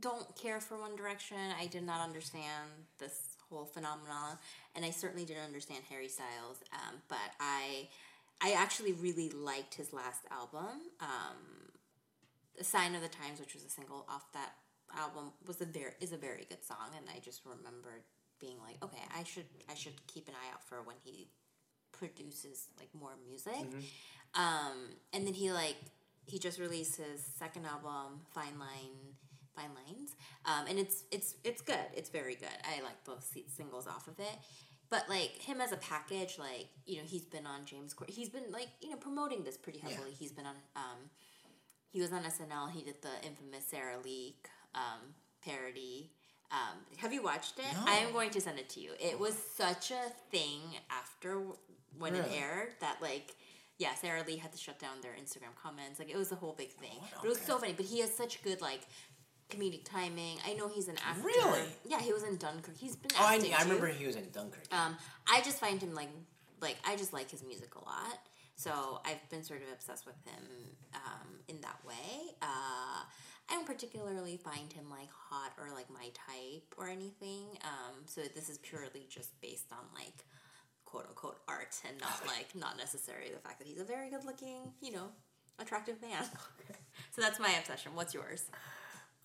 don't 0.00 0.34
care 0.34 0.60
for 0.60 0.80
One 0.80 0.96
Direction. 0.96 1.36
I 1.60 1.66
did 1.66 1.84
not 1.84 2.00
understand 2.00 2.68
this 2.98 3.36
whole 3.48 3.66
phenomenon, 3.66 4.36
and 4.74 4.84
I 4.84 4.90
certainly 4.90 5.24
didn't 5.24 5.44
understand 5.44 5.84
Harry 5.88 6.08
Styles. 6.08 6.58
Um, 6.72 6.96
but 7.08 7.18
I, 7.38 7.88
I 8.40 8.54
actually 8.54 8.94
really 8.94 9.30
liked 9.30 9.74
his 9.74 9.92
last 9.92 10.22
album, 10.32 10.80
um, 11.00 11.36
"The 12.56 12.64
Sign 12.64 12.94
of 12.94 13.02
the 13.02 13.08
Times," 13.08 13.40
which 13.40 13.54
was 13.54 13.64
a 13.64 13.70
single 13.70 14.06
off 14.08 14.30
that 14.32 14.52
album. 14.96 15.32
was 15.46 15.60
a 15.60 15.66
very 15.66 15.92
is 16.00 16.12
a 16.12 16.16
very 16.16 16.46
good 16.48 16.64
song, 16.64 16.90
and 16.96 17.06
I 17.14 17.20
just 17.20 17.42
remembered 17.44 18.02
being 18.40 18.56
like, 18.60 18.82
okay, 18.82 19.02
I 19.16 19.22
should 19.24 19.46
I 19.70 19.74
should 19.74 20.06
keep 20.06 20.28
an 20.28 20.34
eye 20.34 20.52
out 20.52 20.64
for 20.64 20.82
when 20.82 20.96
he 21.04 21.28
produces 21.92 22.68
like 22.78 22.88
more 22.98 23.12
music. 23.28 23.52
Um, 24.34 24.90
and 25.12 25.26
then 25.26 25.34
he 25.34 25.52
like 25.52 25.76
he 26.26 26.38
just 26.38 26.58
released 26.58 26.96
his 26.96 27.22
second 27.38 27.66
album, 27.66 28.20
Fine 28.32 28.58
Line, 28.58 29.14
Fine 29.54 29.70
Lines, 29.74 30.14
um, 30.44 30.66
and 30.68 30.78
it's 30.78 31.04
it's 31.10 31.34
it's 31.44 31.62
good. 31.62 31.86
It's 31.94 32.08
very 32.10 32.34
good. 32.34 32.48
I 32.64 32.82
like 32.82 33.04
both 33.04 33.32
singles 33.54 33.86
off 33.86 34.08
of 34.08 34.18
it. 34.18 34.36
But 34.88 35.08
like 35.08 35.30
him 35.38 35.60
as 35.60 35.70
a 35.70 35.76
package, 35.76 36.36
like 36.38 36.68
you 36.86 36.96
know, 36.98 37.04
he's 37.04 37.24
been 37.24 37.46
on 37.46 37.64
James. 37.64 37.94
Cor- 37.94 38.08
he's 38.08 38.28
been 38.28 38.50
like 38.50 38.68
you 38.80 38.90
know 38.90 38.96
promoting 38.96 39.44
this 39.44 39.56
pretty 39.56 39.78
heavily. 39.78 40.12
He's 40.18 40.32
been 40.32 40.46
on. 40.46 40.56
Um, 40.74 41.10
he 41.90 42.00
was 42.00 42.12
on 42.12 42.22
SNL. 42.22 42.70
He 42.72 42.82
did 42.82 42.96
the 43.02 43.26
infamous 43.26 43.66
Sarah 43.66 43.98
Leak 44.02 44.48
um, 44.74 45.14
parody. 45.44 46.10
Um, 46.52 46.78
have 46.98 47.12
you 47.12 47.22
watched 47.22 47.58
it? 47.58 47.64
No. 47.74 47.84
I 47.86 47.96
am 47.98 48.12
going 48.12 48.30
to 48.30 48.40
send 48.40 48.58
it 48.58 48.68
to 48.70 48.80
you. 48.80 48.92
It 49.00 49.18
was 49.18 49.34
such 49.56 49.90
a 49.92 50.10
thing 50.30 50.60
after 50.90 51.40
when 51.98 52.14
it 52.14 52.24
Really? 52.24 52.38
aired 52.38 52.68
that 52.80 52.96
like 53.00 53.34
yeah, 53.78 53.94
Sara 53.94 54.22
Lee 54.26 54.36
had 54.36 54.52
to 54.52 54.58
shut 54.58 54.78
down 54.78 55.00
their 55.00 55.12
Instagram 55.12 55.54
comments. 55.60 55.98
Like 55.98 56.10
it 56.10 56.16
was 56.16 56.32
a 56.32 56.34
whole 56.34 56.52
big 56.52 56.70
thing. 56.70 56.98
What? 56.98 57.10
But 57.16 57.24
it 57.24 57.28
was 57.28 57.40
so 57.40 57.56
funny. 57.58 57.72
But 57.72 57.86
he 57.86 58.00
has 58.00 58.14
such 58.14 58.42
good 58.42 58.60
like 58.60 58.82
comedic 59.48 59.84
timing. 59.84 60.38
I 60.46 60.52
know 60.54 60.68
he's 60.68 60.88
an 60.88 60.96
actor. 61.08 61.22
Really? 61.24 61.62
Yeah, 61.88 62.00
he 62.00 62.12
was 62.12 62.22
in 62.22 62.36
Dunkirk. 62.36 62.76
He's 62.76 62.94
been 62.96 63.10
Oh, 63.18 63.24
I, 63.26 63.40
I 63.58 63.62
remember 63.62 63.86
he 63.88 64.06
was 64.06 64.16
in 64.16 64.28
Dunkirk. 64.32 64.64
Um, 64.72 64.96
I 65.32 65.40
just 65.40 65.58
find 65.58 65.80
him 65.80 65.94
like 65.94 66.10
like 66.60 66.76
I 66.86 66.94
just 66.96 67.12
like 67.12 67.30
his 67.30 67.42
music 67.42 67.74
a 67.74 67.84
lot. 67.84 68.18
So 68.60 69.00
I've 69.06 69.26
been 69.30 69.42
sort 69.42 69.62
of 69.62 69.68
obsessed 69.72 70.04
with 70.04 70.22
him 70.26 70.44
um, 70.94 71.40
in 71.48 71.62
that 71.62 71.78
way. 71.82 72.34
Uh, 72.42 73.00
I 73.48 73.54
don't 73.54 73.64
particularly 73.64 74.36
find 74.36 74.70
him 74.70 74.90
like 74.90 75.08
hot 75.10 75.52
or 75.58 75.74
like 75.74 75.88
my 75.88 76.10
type 76.12 76.74
or 76.76 76.86
anything. 76.86 77.56
Um, 77.64 78.04
so 78.04 78.20
this 78.34 78.50
is 78.50 78.58
purely 78.58 79.06
just 79.08 79.40
based 79.40 79.72
on 79.72 79.78
like 79.94 80.26
quote 80.84 81.06
unquote 81.08 81.38
art 81.48 81.74
and 81.88 81.98
not 82.02 82.20
like 82.26 82.54
not 82.54 82.76
necessarily 82.76 83.30
the 83.32 83.38
fact 83.38 83.60
that 83.60 83.66
he's 83.66 83.80
a 83.80 83.84
very 83.84 84.10
good 84.10 84.26
looking, 84.26 84.74
you 84.82 84.92
know, 84.92 85.08
attractive 85.58 85.98
man. 86.02 86.22
so 87.12 87.22
that's 87.22 87.40
my 87.40 87.54
obsession. 87.58 87.92
What's 87.94 88.12
yours? 88.12 88.44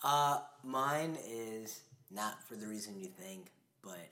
Uh, 0.02 0.40
mine 0.64 1.18
is 1.30 1.82
not 2.10 2.42
for 2.48 2.56
the 2.56 2.68
reason 2.68 2.98
you 2.98 3.08
think, 3.08 3.52
but 3.84 4.08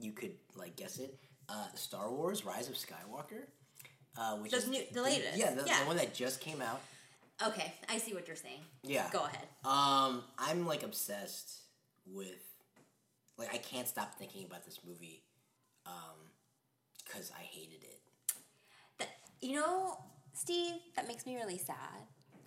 you 0.00 0.10
could 0.10 0.34
like 0.56 0.74
guess 0.74 0.98
it. 0.98 1.16
Uh, 1.48 1.66
Star 1.74 2.10
Wars: 2.10 2.44
Rise 2.44 2.68
of 2.68 2.74
Skywalker, 2.74 3.44
uh, 4.18 4.36
which 4.36 4.52
The 4.52 4.58
is 4.58 4.68
new- 4.68 4.86
the 4.92 5.02
latest. 5.02 5.36
yeah, 5.38 5.52
the, 5.54 5.64
Yeah. 5.66 5.80
the 5.80 5.86
one 5.86 5.96
that 5.96 6.14
just 6.14 6.40
came 6.40 6.60
out. 6.62 6.80
Okay, 7.46 7.74
I 7.88 7.98
see 7.98 8.14
what 8.14 8.26
you're 8.26 8.36
saying. 8.36 8.60
Yeah, 8.82 9.10
Go 9.12 9.24
ahead. 9.24 9.46
Um, 9.64 10.24
I'm 10.38 10.66
like 10.66 10.82
obsessed 10.82 11.60
with, 12.06 12.40
like, 13.36 13.52
I 13.52 13.58
can't 13.58 13.86
stop 13.86 14.14
thinking 14.18 14.44
about 14.46 14.64
this 14.64 14.78
movie, 14.86 15.22
um, 15.84 16.30
because 17.04 17.30
I 17.38 17.42
hated 17.42 17.82
it. 17.82 18.00
That 18.98 19.08
you 19.40 19.52
know, 19.60 19.98
Steve, 20.32 20.76
that 20.96 21.06
makes 21.06 21.26
me 21.26 21.36
really 21.36 21.58
sad. 21.58 21.76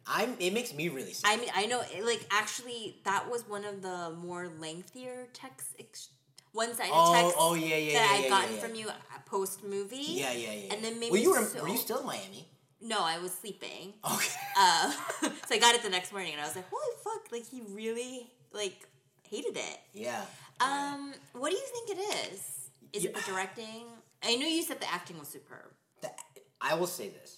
I'm. 0.07 0.35
It 0.39 0.53
makes 0.53 0.73
me 0.73 0.89
really 0.89 1.13
sad. 1.13 1.31
I 1.31 1.37
mean, 1.37 1.51
I 1.53 1.67
know, 1.67 1.81
it- 1.81 2.03
like, 2.03 2.25
actually, 2.31 2.99
that 3.05 3.29
was 3.29 3.47
one 3.47 3.63
of 3.65 3.83
the 3.83 4.09
more 4.17 4.47
lengthier 4.59 5.27
text, 5.33 5.67
ex- 5.77 6.09
one-sided 6.53 6.91
Oh, 6.93 7.13
text 7.13 7.35
oh, 7.39 7.53
yeah, 7.55 7.75
yeah, 7.75 7.93
that 7.93 8.17
yeah, 8.19 8.25
I'd 8.25 8.29
gotten 8.29 8.57
from 8.57 8.75
you 8.75 8.89
post 9.25 9.63
movie. 9.63 9.97
yeah, 9.97 10.31
yeah, 10.31 10.51
yeah. 10.53 10.73
And 10.73 10.83
then 10.83 10.99
maybe 10.99 11.11
well, 11.11 11.21
you 11.21 11.31
were 11.31 11.43
so- 11.45 11.61
were 11.61 11.69
you 11.69 11.77
still 11.77 11.99
in 11.99 12.05
Miami? 12.05 12.47
No, 12.81 12.99
I 13.01 13.19
was 13.19 13.33
sleeping. 13.33 13.93
Okay. 14.05 14.29
Uh, 14.57 14.91
so 15.21 15.55
I 15.55 15.57
got 15.57 15.73
it 15.75 15.83
the 15.83 15.89
next 15.89 16.11
morning, 16.11 16.33
and 16.33 16.41
I 16.41 16.45
was 16.45 16.55
like, 16.55 16.65
"Holy 16.69 16.95
fuck!" 17.03 17.31
Like 17.31 17.45
he 17.47 17.61
really 17.69 18.27
like 18.51 18.89
hated 19.29 19.55
it. 19.55 19.79
yeah. 19.93 20.25
Um, 20.59 21.13
what 21.31 21.51
do 21.51 21.55
you 21.55 21.63
think 21.71 21.97
it 21.97 22.33
is? 22.33 22.69
Is 22.91 23.05
it 23.05 23.13
the 23.13 23.21
directing? 23.21 23.85
I 24.21 24.35
know 24.35 24.47
you 24.47 24.63
said 24.63 24.81
the 24.81 24.91
acting 24.91 25.17
was 25.17 25.29
superb. 25.29 25.71
The- 26.01 26.11
I 26.59 26.73
will 26.73 26.87
say 26.87 27.07
this, 27.07 27.37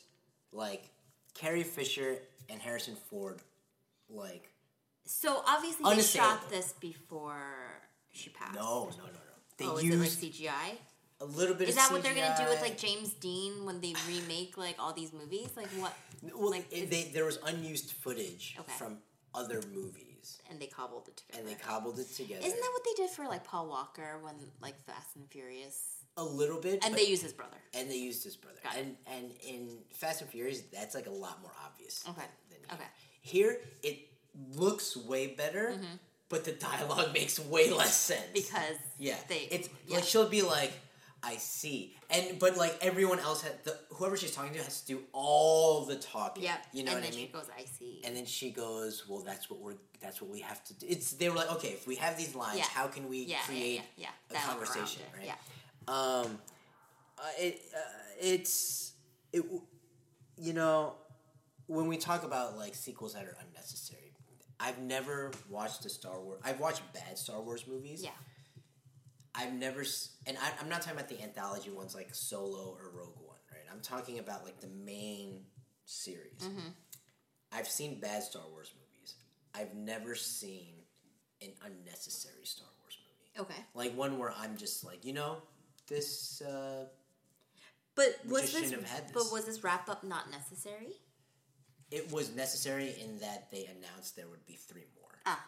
like 0.51 0.89
Carrie 1.35 1.61
Fisher 1.63 2.17
and 2.49 2.59
Harrison 2.59 2.95
Ford, 3.09 3.39
like 4.09 4.49
So 5.05 5.43
obviously 5.45 5.93
they 5.95 6.01
shot 6.01 6.49
this 6.49 6.73
before 6.79 7.83
she 8.11 8.29
passed. 8.29 8.55
no, 8.55 8.85
no, 8.91 8.97
no, 8.97 9.03
no. 9.05 9.09
They 9.57 9.65
oh, 9.65 9.77
is 9.77 9.83
used 9.83 9.97
it 9.97 9.99
like 9.99 10.33
CGI? 10.33 10.77
a 11.21 11.25
little 11.25 11.55
bit. 11.55 11.69
Is 11.69 11.75
that 11.75 11.91
what 11.91 12.01
they're 12.03 12.15
gonna 12.15 12.35
do 12.37 12.45
with 12.49 12.61
like 12.61 12.77
James 12.77 13.13
Dean 13.13 13.63
when 13.65 13.79
they 13.81 13.93
remake 14.07 14.57
like 14.57 14.75
all 14.79 14.93
these 14.93 15.13
movies? 15.13 15.49
Like 15.55 15.67
what? 15.79 15.93
Well, 16.35 16.49
like 16.51 16.65
it- 16.71 16.89
they, 16.89 17.03
there 17.13 17.25
was 17.25 17.37
unused 17.45 17.91
footage 17.91 18.55
Okay. 18.59 18.71
from 18.77 18.97
other 19.33 19.61
movies, 19.73 20.39
And 20.49 20.59
they 20.59 20.65
cobbled 20.67 21.07
it 21.07 21.17
together. 21.17 21.39
and 21.39 21.47
they 21.49 21.55
cobbled 21.61 21.99
it 21.99 22.09
together. 22.13 22.45
Isn't 22.45 22.59
that 22.59 22.69
what 22.73 22.83
they 22.83 23.03
did 23.03 23.09
for 23.11 23.25
like 23.25 23.43
Paul 23.43 23.67
Walker 23.69 24.19
when 24.21 24.35
like 24.61 24.83
Fast 24.85 25.15
and 25.15 25.27
Furious? 25.29 25.97
a 26.17 26.23
little 26.23 26.59
bit? 26.59 26.83
And 26.83 26.93
but- 26.93 26.99
they 27.01 27.07
used 27.07 27.21
his 27.23 27.33
brother. 27.33 27.57
and 27.73 27.89
they 27.89 27.95
used 27.97 28.23
his 28.23 28.35
brother. 28.35 28.57
Got 28.63 28.75
it. 28.75 28.79
and 28.85 28.95
and 29.07 29.31
in 29.47 29.77
Fast 29.93 30.21
and 30.21 30.29
Furious, 30.29 30.61
that's 30.73 30.95
like 30.95 31.07
a 31.07 31.11
lot 31.11 31.41
more 31.41 31.53
obvious. 31.65 32.03
Okay. 32.09 32.25
Than. 32.49 32.75
Okay. 32.77 32.87
Here, 33.21 33.61
it 33.83 33.99
looks 34.55 34.97
way 34.97 35.27
better, 35.27 35.73
Mm-hmm. 35.75 35.95
But 36.31 36.45
the 36.45 36.53
dialogue 36.53 37.13
makes 37.13 37.37
way 37.39 37.69
less 37.71 37.93
sense 37.95 38.25
because 38.33 38.77
yeah, 38.97 39.15
they 39.27 39.47
it's 39.51 39.69
yeah. 39.87 39.95
like 39.97 40.05
she'll 40.05 40.29
be 40.29 40.41
like, 40.41 40.71
"I 41.21 41.35
see," 41.35 41.95
and 42.09 42.39
but 42.39 42.57
like 42.57 42.75
everyone 42.81 43.19
else 43.19 43.41
had 43.43 43.63
the 43.65 43.77
whoever 43.89 44.17
she's 44.17 44.33
talking 44.33 44.53
to 44.53 44.63
has 44.63 44.81
to 44.81 44.87
do 44.87 45.01
all 45.11 45.85
the 45.85 45.97
talking. 45.97 46.43
yeah, 46.43 46.55
you 46.73 46.83
know 46.83 46.91
and 46.93 47.01
what 47.01 47.07
I 47.07 47.09
then 47.11 47.19
mean. 47.19 47.27
she 47.27 47.33
goes, 47.33 47.49
I 47.55 47.65
see. 47.65 48.01
and 48.05 48.15
then 48.15 48.25
she 48.25 48.49
goes, 48.49 49.03
"Well, 49.07 49.19
that's 49.19 49.49
what 49.49 49.59
we're 49.59 49.75
that's 49.99 50.21
what 50.21 50.31
we 50.31 50.39
have 50.39 50.63
to 50.63 50.73
do." 50.73 50.87
It's 50.89 51.11
they 51.13 51.29
were 51.29 51.35
like, 51.35 51.51
"Okay, 51.51 51.69
if 51.69 51.85
we 51.85 51.95
have 51.97 52.17
these 52.17 52.33
lines, 52.33 52.57
Yeah. 52.59 52.65
how 52.65 52.87
can 52.87 53.07
we 53.09 53.23
yeah, 53.25 53.37
create 53.45 53.81
yeah, 53.97 54.07
yeah, 54.31 54.37
a 54.39 54.41
conversation?" 54.49 55.03
Right? 55.15 55.25
Yeah. 55.27 55.35
Um, 55.87 56.39
uh, 57.19 57.23
it 57.37 57.61
uh, 57.75 57.79
it's 58.19 58.93
it 59.33 59.43
you 60.37 60.53
know 60.53 60.95
when 61.67 61.87
we 61.87 61.97
talk 61.97 62.23
about 62.23 62.57
like 62.57 62.73
sequels 62.75 63.13
that 63.13 63.25
are 63.25 63.37
unnecessary. 63.47 64.00
I've 64.61 64.79
never 64.79 65.31
watched 65.49 65.85
a 65.85 65.89
Star 65.89 66.19
Wars. 66.21 66.39
I've 66.43 66.59
watched 66.59 66.81
bad 66.93 67.17
Star 67.17 67.41
Wars 67.41 67.65
movies. 67.67 68.03
Yeah. 68.03 68.11
I've 69.33 69.53
never, 69.53 69.83
and 70.27 70.37
I, 70.37 70.51
I'm 70.61 70.69
not 70.69 70.81
talking 70.81 70.97
about 70.97 71.09
the 71.09 71.21
anthology 71.21 71.71
ones 71.71 71.95
like 71.95 72.13
Solo 72.13 72.77
or 72.79 72.91
Rogue 72.93 73.15
One, 73.17 73.37
right? 73.51 73.63
I'm 73.71 73.81
talking 73.81 74.19
about 74.19 74.43
like 74.43 74.59
the 74.59 74.67
main 74.67 75.45
series. 75.85 76.41
Mm-hmm. 76.41 76.69
I've 77.51 77.67
seen 77.67 77.99
bad 77.99 78.23
Star 78.23 78.43
Wars 78.51 78.71
movies. 78.75 79.15
I've 79.55 79.73
never 79.73 80.15
seen 80.15 80.73
an 81.41 81.49
unnecessary 81.65 82.43
Star 82.45 82.67
Wars 82.81 82.97
movie. 83.03 83.49
Okay. 83.49 83.61
Like 83.73 83.97
one 83.97 84.17
where 84.19 84.33
I'm 84.37 84.57
just 84.57 84.83
like, 84.85 85.03
you 85.05 85.13
know, 85.13 85.37
this. 85.87 86.41
Uh, 86.41 86.85
But 87.95 88.15
was 88.27 88.53
this, 88.53 88.71
had 88.71 89.11
But 89.13 89.31
was 89.31 89.45
this 89.45 89.63
wrap 89.63 89.89
up 89.89 90.03
not 90.03 90.29
necessary? 90.29 90.89
It 91.91 92.11
was 92.11 92.33
necessary 92.35 92.95
in 93.03 93.19
that 93.19 93.51
they 93.51 93.65
announced 93.77 94.15
there 94.15 94.27
would 94.29 94.45
be 94.45 94.53
three 94.55 94.85
more, 94.99 95.11
Ah. 95.25 95.43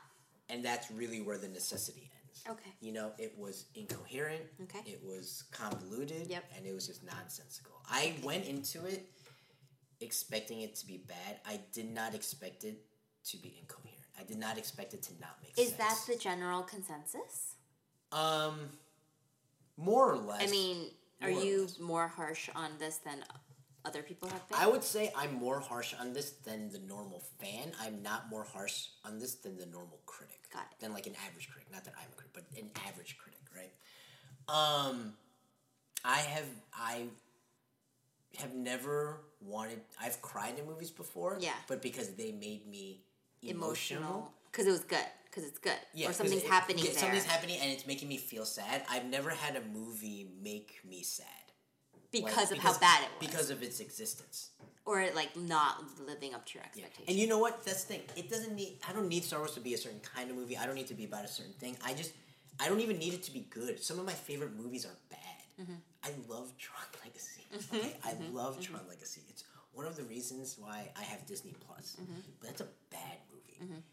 and 0.50 0.64
that's 0.64 0.92
really 0.92 1.22
where 1.22 1.38
the 1.38 1.48
necessity 1.48 2.12
ends. 2.22 2.44
Okay. 2.50 2.72
You 2.82 2.92
know, 2.92 3.12
it 3.18 3.34
was 3.38 3.66
incoherent. 3.76 4.44
Okay. 4.64 4.80
It 4.86 5.02
was 5.04 5.44
convoluted. 5.52 6.28
Yep. 6.28 6.44
And 6.58 6.66
it 6.66 6.74
was 6.74 6.88
just 6.88 7.04
nonsensical. 7.04 7.82
I 7.90 8.16
went 8.24 8.46
into 8.46 8.86
it 8.86 9.10
expecting 10.02 10.62
it 10.62 10.76
to 10.76 10.86
be 10.86 10.98
bad. 10.98 11.40
I 11.46 11.62
did 11.72 11.90
not 11.94 12.14
expect 12.14 12.66
it 12.66 12.84
to 13.26 13.38
be 13.38 13.56
incoherent. 13.62 14.00
I 14.20 14.24
did 14.24 14.38
not 14.38 14.58
expect 14.58 14.94
it 14.94 15.02
to 15.04 15.14
not 15.22 15.38
make 15.42 15.52
Is 15.58 15.70
sense. 15.70 15.72
Is 15.72 15.78
that 16.06 16.14
the 16.14 16.20
general 16.20 16.64
consensus? 16.64 17.56
um 18.12 18.70
more 19.78 20.12
or 20.12 20.18
less? 20.18 20.44
I 20.44 20.52
mean, 20.52 20.92
are 21.22 21.32
you 21.32 21.68
more 21.80 22.08
harsh 22.08 22.50
on 22.56 22.72
this 22.78 22.98
than 22.98 23.24
other 23.86 24.02
people 24.04 24.30
have 24.30 24.48
been? 24.48 24.58
I 24.60 24.68
would 24.68 24.84
say 24.84 25.12
I'm 25.16 25.34
more 25.34 25.60
harsh 25.60 25.94
on 26.00 26.14
this 26.14 26.32
than 26.46 26.70
the 26.72 26.80
normal 26.80 27.24
fan. 27.40 27.72
I'm 27.82 28.02
not 28.02 28.30
more 28.30 28.44
harsh 28.44 28.88
on 29.06 29.20
this 29.20 29.36
than 29.36 29.58
the 29.58 29.66
normal 29.66 30.00
critic. 30.06 30.40
Got 30.54 30.64
it. 30.72 30.80
Than 30.80 30.94
like 30.94 31.08
an 31.08 31.16
average 31.28 31.50
critic. 31.50 31.68
Not 31.72 31.84
that 31.86 31.94
I'm 31.98 32.08
a 32.12 32.16
critic, 32.16 32.32
but 32.34 32.44
an 32.60 32.70
average 32.88 33.18
critic, 33.18 33.42
right? 33.56 33.74
Um, 34.48 35.14
I 36.06 36.18
have 36.20 36.48
I 36.74 37.04
have 38.38 38.54
never 38.54 39.22
wanted. 39.42 39.82
I've 40.02 40.22
cried 40.22 40.58
in 40.60 40.66
movies 40.66 40.92
before. 40.92 41.38
Yeah. 41.40 41.52
But 41.68 41.82
because 41.82 42.10
they 42.16 42.32
made 42.32 42.68
me 42.68 43.02
emotional. 43.42 44.32
because 44.52 44.68
it 44.68 44.72
was 44.72 44.82
good 44.86 45.06
because 45.30 45.50
it's 45.50 45.58
good 45.60 45.74
Yeah, 45.94 46.10
or 46.10 46.14
something's 46.14 46.44
it- 46.44 46.50
happening 46.50 46.78
yeah, 46.86 46.92
there. 46.92 47.00
Something's 47.00 47.26
happening 47.26 47.58
and 47.62 47.72
it's 47.72 47.88
making 47.88 48.08
me 48.08 48.18
feel 48.18 48.46
sad. 48.46 48.84
I've 48.90 49.06
never 49.06 49.32
had 49.32 49.56
a 49.56 49.62
movie 49.74 50.28
make 50.42 50.80
me 50.88 51.02
sad. 51.04 51.26
Like, 52.14 52.26
because 52.26 52.52
of 52.52 52.58
how 52.60 52.78
bad 52.80 53.02
it 53.04 53.10
was, 53.20 53.28
Because 53.28 53.50
of 53.50 53.64
its 53.64 53.80
existence. 53.80 54.52
or 54.86 55.06
like 55.16 55.36
not 55.36 55.84
living 56.06 56.34
up 56.34 56.46
to 56.48 56.56
your 56.60 56.64
expectations. 56.66 57.08
And 57.08 57.18
you 57.18 57.28
know 57.28 57.40
what? 57.40 57.64
That's 57.66 57.84
the 57.86 57.94
thing. 57.96 58.02
It 58.16 58.30
doesn't 58.30 58.56
need. 58.56 58.80
I 58.88 58.94
don't 58.94 59.08
need 59.08 59.24
Star 59.24 59.40
Wars 59.40 59.54
to 59.54 59.60
be 59.62 59.74
a 59.74 59.78
certain 59.78 60.02
kind 60.02 60.30
of 60.30 60.36
movie. 60.36 60.58
I 60.58 60.66
don't 60.66 60.76
need 60.76 60.88
to 60.88 60.94
be 60.94 61.06
about 61.06 61.26
a 61.26 61.28
certain 61.28 61.54
thing. 61.54 61.78
I 61.86 61.94
just. 61.94 62.14
I 62.60 62.70
don't 62.70 62.82
even 62.82 63.00
need 63.00 63.14
it 63.16 63.24
to 63.24 63.32
be 63.34 63.48
good. 63.50 63.82
Some 63.82 63.98
of 63.98 64.06
my 64.06 64.14
favorite 64.14 64.56
movies 64.56 64.86
are 64.86 64.96
bad. 65.10 65.20
Mm-hmm. 65.62 65.74
I 66.04 66.10
love 66.32 66.54
Tron 66.60 66.86
Legacy. 67.04 67.42
Okay, 67.74 67.98
I 68.04 68.14
love 68.32 68.60
Tron 68.62 68.82
Legacy. 68.88 69.22
It's 69.30 69.44
one 69.74 69.88
of 69.88 69.96
the 69.96 70.04
reasons 70.04 70.56
why 70.60 70.90
I 70.96 71.02
have 71.04 71.26
Disney 71.26 71.56
Plus. 71.66 71.98
Mm-hmm. 72.00 72.20
But 72.40 72.48
that's 72.50 72.62
a 72.62 72.68
bad 72.92 73.18
movie. 73.32 73.40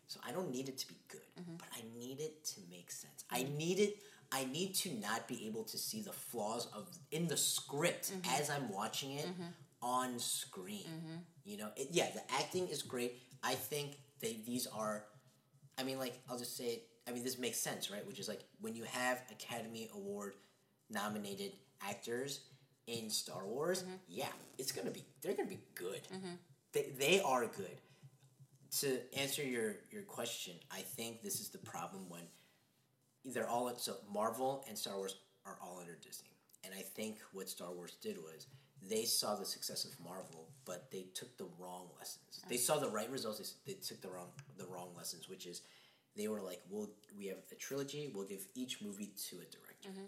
So 0.08 0.18
I 0.26 0.32
don't 0.32 0.50
need 0.50 0.68
it 0.68 0.76
to 0.78 0.88
be 0.88 0.96
good. 1.08 1.20
Mm-hmm. 1.40 1.54
But 1.58 1.68
I 1.76 1.82
need 1.96 2.18
it 2.20 2.44
to 2.46 2.60
make 2.70 2.90
sense. 2.90 3.24
I 3.30 3.46
need 3.56 3.78
it. 3.78 3.96
I 4.32 4.44
need 4.44 4.74
to 4.76 4.90
not 4.94 5.26
be 5.26 5.46
able 5.46 5.64
to 5.64 5.76
see 5.78 6.02
the 6.02 6.12
flaws 6.12 6.68
of 6.74 6.88
in 7.10 7.26
the 7.26 7.36
script 7.36 8.12
Mm-hmm. 8.12 8.40
as 8.40 8.50
I'm 8.50 8.72
watching 8.72 9.12
it 9.12 9.26
mm-hmm. 9.26 9.50
on 9.82 10.18
screen. 10.18 10.84
Mm-hmm. 10.84 11.16
You 11.44 11.56
know, 11.58 11.68
it, 11.76 11.88
yeah, 11.90 12.08
the 12.14 12.22
acting 12.34 12.68
is 12.68 12.82
great. 12.82 13.18
I 13.42 13.54
think 13.54 13.96
they 14.20 14.40
these 14.46 14.66
are. 14.66 15.04
I 15.78 15.82
mean, 15.82 15.98
like 15.98 16.20
I'll 16.28 16.38
just 16.38 16.56
say 16.56 16.64
it. 16.66 16.82
I 17.08 17.12
mean, 17.12 17.24
this 17.24 17.38
makes 17.38 17.58
sense, 17.58 17.90
right? 17.90 18.06
Which 18.06 18.18
is 18.20 18.28
like 18.28 18.44
when 18.60 18.74
you 18.76 18.84
have 18.84 19.22
Academy 19.30 19.88
Award 19.94 20.34
nominated 20.90 21.52
actors 21.82 22.40
in 22.86 23.10
Star 23.10 23.46
Wars, 23.46 23.82
mm-hmm. 23.82 23.92
yeah, 24.08 24.26
it's 24.58 24.72
gonna 24.72 24.90
be 24.90 25.04
they're 25.22 25.34
gonna 25.34 25.48
be 25.48 25.60
good. 25.74 26.00
They 26.72 26.92
they 26.98 27.20
are 27.20 27.46
good. 27.46 27.80
To 28.80 28.98
answer 29.18 29.42
your 29.42 29.76
your 29.90 30.02
question, 30.02 30.54
I 30.70 30.80
think 30.80 31.22
this 31.22 31.40
is 31.40 31.48
the 31.48 31.58
problem 31.58 32.08
when 32.08 32.22
they're 33.24 33.48
all 33.48 33.72
so 33.76 33.96
Marvel 34.12 34.64
and 34.68 34.76
Star 34.76 34.96
Wars 34.96 35.16
are 35.46 35.56
all 35.62 35.78
under 35.80 35.94
Disney, 35.94 36.36
and 36.64 36.72
I 36.74 36.82
think 36.82 37.18
what 37.32 37.48
Star 37.48 37.72
Wars 37.72 37.96
did 38.02 38.18
was 38.18 38.46
they 38.88 39.04
saw 39.04 39.34
the 39.34 39.44
success 39.44 39.84
of 39.84 39.98
Marvel, 40.00 40.48
but 40.64 40.90
they 40.90 41.06
took 41.14 41.36
the 41.36 41.48
wrong 41.58 41.88
lessons. 41.98 42.40
They 42.48 42.56
saw 42.56 42.78
the 42.78 42.88
right 42.88 43.10
results. 43.10 43.54
They, 43.66 43.72
they 43.72 43.78
took 43.80 44.00
the 44.00 44.08
wrong 44.10 44.28
the 44.56 44.66
wrong 44.66 44.88
lessons, 44.96 45.28
which 45.28 45.46
is 45.46 45.62
they 46.16 46.28
were 46.28 46.40
like, 46.40 46.60
"We'll 46.70 46.90
we 47.16 47.26
have 47.26 47.38
a 47.52 47.54
trilogy. 47.54 48.10
We'll 48.14 48.26
give 48.26 48.46
each 48.54 48.80
movie 48.80 49.12
to 49.28 49.36
a 49.36 49.46
director." 49.50 49.90
Mm-hmm. 49.90 50.06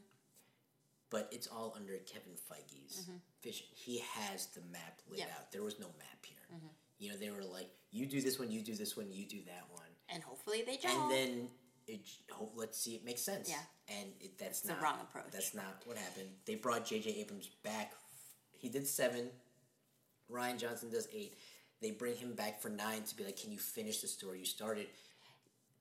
But 1.11 1.29
it's 1.31 1.47
all 1.47 1.75
under 1.77 1.93
Kevin 1.99 2.33
Feige's 2.33 3.03
mm-hmm. 3.03 3.17
vision. 3.43 3.67
He 3.75 4.03
has 4.15 4.47
the 4.47 4.63
map 4.73 5.01
laid 5.11 5.21
Yeah. 5.21 5.27
out. 5.39 5.53
There 5.53 5.63
was 5.63 5.79
no 5.79 5.89
map 5.99 6.25
here. 6.25 6.39
Mm-hmm. 6.55 6.69
You 6.99 7.11
know, 7.11 7.17
they 7.19 7.31
were 7.31 7.45
like, 7.45 7.69
"You 7.91 8.07
do 8.07 8.23
this 8.23 8.39
one, 8.39 8.51
you 8.51 8.63
do 8.63 8.75
this 8.75 8.97
one, 8.97 9.13
you 9.13 9.27
do 9.27 9.43
that 9.47 9.67
one." 9.71 9.83
and 10.13 10.23
hopefully 10.23 10.63
they 10.67 10.77
gel. 10.77 10.91
and 11.03 11.11
then 11.11 11.49
it 11.87 12.01
hope 12.31 12.53
let's 12.57 12.79
see 12.79 12.95
it 12.95 13.05
makes 13.05 13.23
sense. 13.23 13.49
Yeah. 13.49 13.97
and 14.01 14.09
it, 14.21 14.39
that's 14.39 14.61
the 14.61 14.73
not 14.73 14.83
wrong 14.83 14.99
approach. 15.03 15.31
That's 15.33 15.55
not 15.55 15.83
what 15.85 15.97
happened. 15.97 16.29
They 16.47 16.55
brought 16.55 16.87
J.J. 16.87 17.11
Abrams 17.21 17.49
back. 17.63 17.93
He 18.59 18.69
did 18.69 18.87
seven. 18.87 19.29
Rian 20.31 20.59
Johnson 20.59 20.91
does 20.91 21.09
eight. 21.13 21.35
They 21.81 21.91
bring 21.91 22.15
him 22.15 22.35
back 22.35 22.63
for 22.63 22.69
nine 22.69 23.03
to 23.03 23.17
be 23.17 23.25
like, 23.25 23.37
"Can 23.37 23.53
you 23.53 23.59
finish 23.59 24.01
the 24.01 24.09
story 24.09 24.39
you 24.39 24.45
started?" 24.45 24.87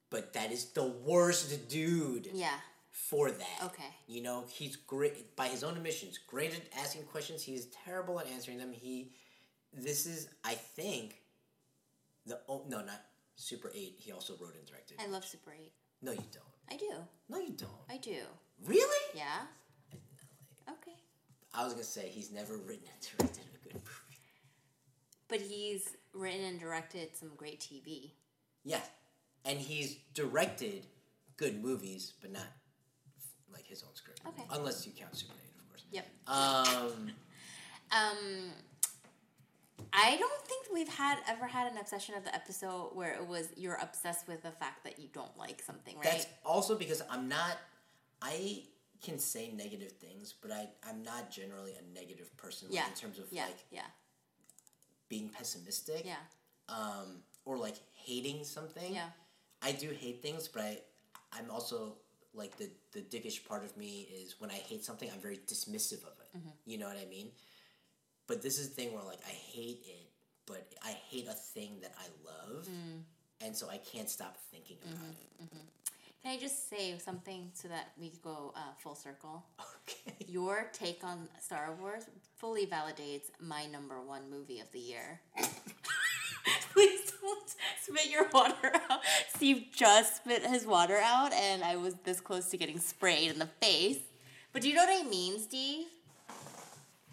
But 0.09 0.33
that 0.33 0.51
is 0.51 0.65
the 0.65 0.85
worst 0.85 1.69
dude 1.69 2.29
yeah. 2.33 2.57
for 2.91 3.31
that. 3.31 3.63
Okay. 3.63 3.83
You 4.07 4.21
know, 4.21 4.43
he's 4.49 4.75
great 4.75 5.35
by 5.37 5.47
his 5.47 5.63
own 5.63 5.77
admissions. 5.77 6.17
Great 6.17 6.51
at 6.53 6.61
asking 6.77 7.03
questions. 7.03 7.41
He's 7.41 7.67
terrible 7.85 8.19
at 8.19 8.27
answering 8.27 8.57
them. 8.57 8.73
He, 8.73 9.13
this 9.73 10.05
is, 10.05 10.27
I 10.43 10.55
think, 10.55 11.21
the 12.25 12.39
oh 12.49 12.65
no, 12.67 12.77
not 12.81 13.01
Super 13.35 13.71
Eight. 13.73 13.95
He 13.97 14.11
also 14.11 14.33
wrote 14.39 14.55
and 14.55 14.65
directed. 14.65 14.97
I 14.99 15.07
love 15.07 15.23
Super 15.23 15.51
Eight. 15.53 15.71
No, 16.01 16.11
you 16.11 16.23
don't. 16.31 16.43
I 16.71 16.77
do. 16.77 16.91
No, 17.29 17.39
you 17.39 17.51
don't. 17.51 17.69
I 17.89 17.97
do. 17.97 18.17
Really? 18.65 19.05
Yeah. 19.15 19.41
Okay. 20.69 20.97
I 21.53 21.63
was 21.63 21.73
gonna 21.73 21.83
say 21.83 22.07
he's 22.09 22.31
never 22.31 22.57
written 22.57 22.85
and 22.87 23.17
directed 23.17 23.43
a 23.53 23.63
good 23.63 23.73
movie. 23.73 24.19
But 25.27 25.41
he's 25.41 25.89
written 26.13 26.43
and 26.45 26.59
directed 26.59 27.15
some 27.15 27.31
great 27.37 27.59
TV. 27.59 28.11
Yeah, 28.63 28.81
and 29.45 29.59
he's 29.59 29.97
directed 30.13 30.85
good 31.37 31.61
movies, 31.63 32.13
but 32.21 32.31
not 32.31 32.47
like 33.51 33.65
his 33.65 33.83
own 33.83 33.95
script. 33.95 34.21
Okay. 34.27 34.43
Unless 34.51 34.85
you 34.85 34.93
count 34.93 35.15
Superman, 35.15 35.41
of 35.59 35.67
course. 35.69 35.83
Yep. 35.91 36.07
Um. 36.27 37.11
Um, 37.91 38.53
I 39.93 40.15
don't 40.17 40.41
think 40.45 40.67
we've 40.73 40.87
had 40.87 41.17
ever 41.27 41.45
had 41.45 41.71
an 41.71 41.77
obsession 41.77 42.15
of 42.15 42.23
the 42.23 42.33
episode 42.33 42.91
where 42.93 43.13
it 43.13 43.27
was 43.27 43.49
you're 43.57 43.77
obsessed 43.81 44.27
with 44.27 44.41
the 44.43 44.51
fact 44.51 44.83
that 44.85 44.99
you 44.99 45.09
don't 45.13 45.35
like 45.37 45.61
something, 45.61 45.95
right? 45.95 46.03
That's 46.03 46.27
also 46.45 46.77
because 46.77 47.01
I'm 47.09 47.27
not. 47.27 47.57
I 48.21 48.63
can 49.03 49.17
say 49.17 49.51
negative 49.51 49.93
things, 49.93 50.33
but 50.41 50.51
I 50.51 50.69
I'm 50.87 51.03
not 51.03 51.31
generally 51.31 51.73
a 51.73 51.93
negative 51.99 52.35
person. 52.37 52.69
Like, 52.69 52.75
yeah. 52.75 52.87
In 52.87 52.93
terms 52.93 53.19
of 53.19 53.25
yeah, 53.31 53.45
like 53.45 53.65
yeah, 53.71 53.81
being 55.09 55.29
pessimistic. 55.29 56.03
yeah, 56.05 56.15
Um. 56.69 57.23
Or 57.43 57.57
like 57.57 57.75
hating 57.93 58.43
something. 58.43 58.93
yeah. 58.93 59.07
I 59.63 59.71
do 59.71 59.89
hate 59.89 60.21
things, 60.21 60.47
but 60.47 60.61
I 60.63 60.77
I'm 61.33 61.49
also 61.49 61.95
like 62.33 62.55
the 62.57 62.69
the 62.93 63.01
dickish 63.01 63.45
part 63.47 63.63
of 63.65 63.75
me 63.77 64.07
is 64.13 64.35
when 64.39 64.51
I 64.51 64.55
hate 64.55 64.85
something, 64.85 65.09
I'm 65.13 65.19
very 65.19 65.37
dismissive 65.47 66.03
of 66.03 66.13
it. 66.19 66.37
Mm-hmm. 66.37 66.49
You 66.65 66.77
know 66.77 66.87
what 66.87 66.97
I 66.97 67.05
mean? 67.09 67.29
But 68.27 68.41
this 68.41 68.57
is 68.59 68.69
the 68.69 68.75
thing 68.75 68.93
where 68.93 69.03
like 69.03 69.19
I 69.27 69.31
hate 69.31 69.81
it, 69.85 70.09
but 70.45 70.67
I 70.83 70.91
hate 71.09 71.27
a 71.27 71.33
thing 71.33 71.77
that 71.81 71.93
I 71.99 72.05
love, 72.25 72.65
Mm. 72.67 73.01
and 73.45 73.55
so 73.55 73.69
I 73.69 73.77
can't 73.77 74.09
stop 74.09 74.37
thinking 74.51 74.77
about 74.83 74.97
Mm-hmm. 75.43 75.57
Can 76.23 76.33
I 76.33 76.37
just 76.37 76.69
say 76.69 76.95
something 76.99 77.49
so 77.55 77.67
that 77.67 77.93
we 77.99 78.11
go 78.23 78.53
uh, 78.55 78.59
full 78.77 78.93
circle? 78.93 79.43
Okay. 79.59 80.13
Your 80.27 80.67
take 80.71 81.03
on 81.03 81.27
Star 81.39 81.73
Wars 81.79 82.03
fully 82.37 82.67
validates 82.67 83.31
my 83.39 83.65
number 83.65 83.99
one 83.99 84.29
movie 84.29 84.59
of 84.59 84.71
the 84.71 84.77
year. 84.79 85.19
Please 86.73 87.11
don't 87.21 87.55
spit 87.81 88.09
your 88.09 88.27
water 88.29 88.71
out. 88.89 89.01
Steve 89.35 89.65
just 89.75 90.17
spit 90.17 90.45
his 90.45 90.65
water 90.65 90.97
out, 91.03 91.33
and 91.33 91.63
I 91.63 91.75
was 91.75 91.95
this 92.03 92.21
close 92.21 92.49
to 92.49 92.57
getting 92.57 92.79
sprayed 92.79 93.31
in 93.31 93.39
the 93.39 93.49
face. 93.61 93.99
But 94.53 94.61
do 94.61 94.69
you 94.69 94.75
know 94.75 94.85
what 94.85 95.05
I 95.05 95.07
mean, 95.09 95.39
Steve? 95.39 95.85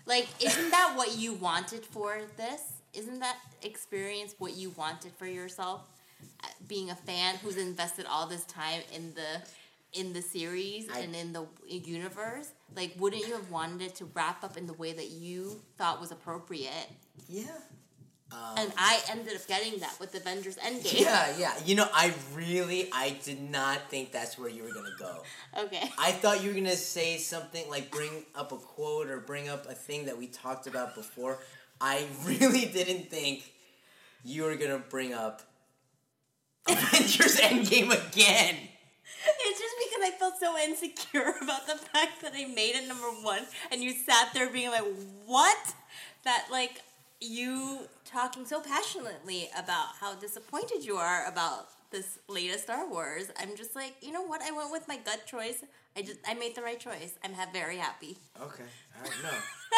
Like, 0.09 0.27
isn't 0.41 0.71
that 0.71 0.95
what 0.97 1.17
you 1.19 1.35
wanted 1.35 1.85
for 1.85 2.19
this? 2.39 2.63
Isn't 2.95 3.21
that 3.21 3.37
experience 3.63 4.35
what 4.39 4.55
you 4.57 4.71
wanted 4.71 5.13
for 5.19 5.27
yourself? 5.27 5.83
Being 6.67 6.89
a 6.91 6.95
fan 6.97 7.37
who's 7.37 7.59
invested 7.59 8.07
all 8.07 8.27
this 8.27 8.45
time 8.45 8.81
in 8.95 9.15
the 9.15 9.43
in 9.93 10.13
the 10.13 10.21
series 10.21 10.87
I- 10.91 10.99
and 11.01 11.15
in 11.17 11.33
the 11.33 11.47
universe, 11.71 12.49
like, 12.77 12.93
wouldn't 12.99 13.27
you 13.27 13.33
have 13.35 13.51
wanted 13.51 13.81
it 13.83 13.95
to 13.97 14.05
wrap 14.07 14.45
up 14.45 14.57
in 14.59 14.67
the 14.67 14.75
way 14.75 14.93
that 14.93 15.09
you 15.11 15.63
thought 15.79 15.99
was 16.01 16.11
appropriate? 16.11 16.89
Yeah. 17.29 17.47
Um, 18.31 18.39
And 18.59 18.73
I 18.77 19.01
ended 19.11 19.35
up 19.35 19.47
getting 19.47 19.81
that 19.81 19.99
with 19.99 20.15
Avengers 20.15 20.57
Endgame. 20.59 21.01
yeah, 21.01 21.35
yeah. 21.39 21.55
You 21.65 21.77
know, 21.77 21.89
I 21.95 22.13
really, 22.35 22.91
I 22.93 23.17
did 23.25 23.41
not 23.41 23.89
think 23.91 24.13
that's 24.13 24.37
where 24.39 24.51
you 24.51 24.63
were 24.65 24.73
gonna 24.73 24.95
go. 24.99 25.23
Okay. 25.57 25.91
I 25.99 26.13
thought 26.13 26.43
you 26.43 26.51
were 26.51 26.55
gonna 26.55 26.77
say 26.77 27.17
something 27.17 27.69
like 27.71 27.91
bring 27.91 28.25
up 28.35 28.53
a 28.53 28.57
quote 28.57 29.09
or 29.09 29.19
bring 29.21 29.49
up 29.49 29.67
a 29.67 29.75
thing 29.75 30.07
that 30.07 30.19
we 30.19 30.27
talked 30.27 30.67
about 30.67 30.95
before. 30.95 31.39
I 31.81 32.07
really 32.25 32.67
didn't 32.67 33.09
think 33.11 33.51
you 34.25 34.43
were 34.45 34.57
gonna 34.57 34.79
bring 34.91 35.15
up 35.15 35.43
Avengers 36.69 37.37
Endgame 37.41 37.91
again. 37.91 38.57
It's 39.41 39.59
just 39.59 39.75
because 39.79 40.03
I 40.07 40.11
felt 40.19 40.35
so 40.39 40.57
insecure 40.59 41.33
about 41.43 41.67
the 41.67 41.77
fact 41.77 42.21
that 42.23 42.33
I 42.35 42.45
made 42.47 42.75
it 42.77 42.87
number 42.87 43.09
one, 43.23 43.43
and 43.71 43.83
you 43.83 43.93
sat 43.93 44.35
there 44.35 44.51
being 44.51 44.71
like, 44.71 44.85
"What?" 45.25 45.75
That 46.25 46.47
like 46.51 46.83
you 47.21 47.81
talking 48.05 48.45
so 48.47 48.61
passionately 48.61 49.49
about 49.59 49.89
how 50.01 50.15
disappointed 50.15 50.85
you 50.85 50.97
are 50.97 51.27
about 51.27 51.69
this 51.91 52.19
latest 52.29 52.65
Star 52.65 52.89
Wars. 52.89 53.31
I'm 53.41 53.57
just 53.57 53.75
like, 53.75 53.95
you 54.03 54.13
know 54.13 54.23
what? 54.23 54.43
I 54.43 54.51
went 54.53 54.71
with 54.71 54.87
my 54.89 54.99
gut 54.99 55.27
choice. 55.27 55.65
I 55.97 56.03
just 56.03 56.19
I 56.29 56.35
made 56.35 56.55
the 56.55 56.63
right 56.63 56.79
choice. 56.79 57.15
I'm 57.25 57.33
ha- 57.33 57.49
very 57.53 57.77
happy. 57.79 58.19
Okay. 58.41 58.65
All 58.97 59.03
right. 59.03 59.13
No. 59.23 59.31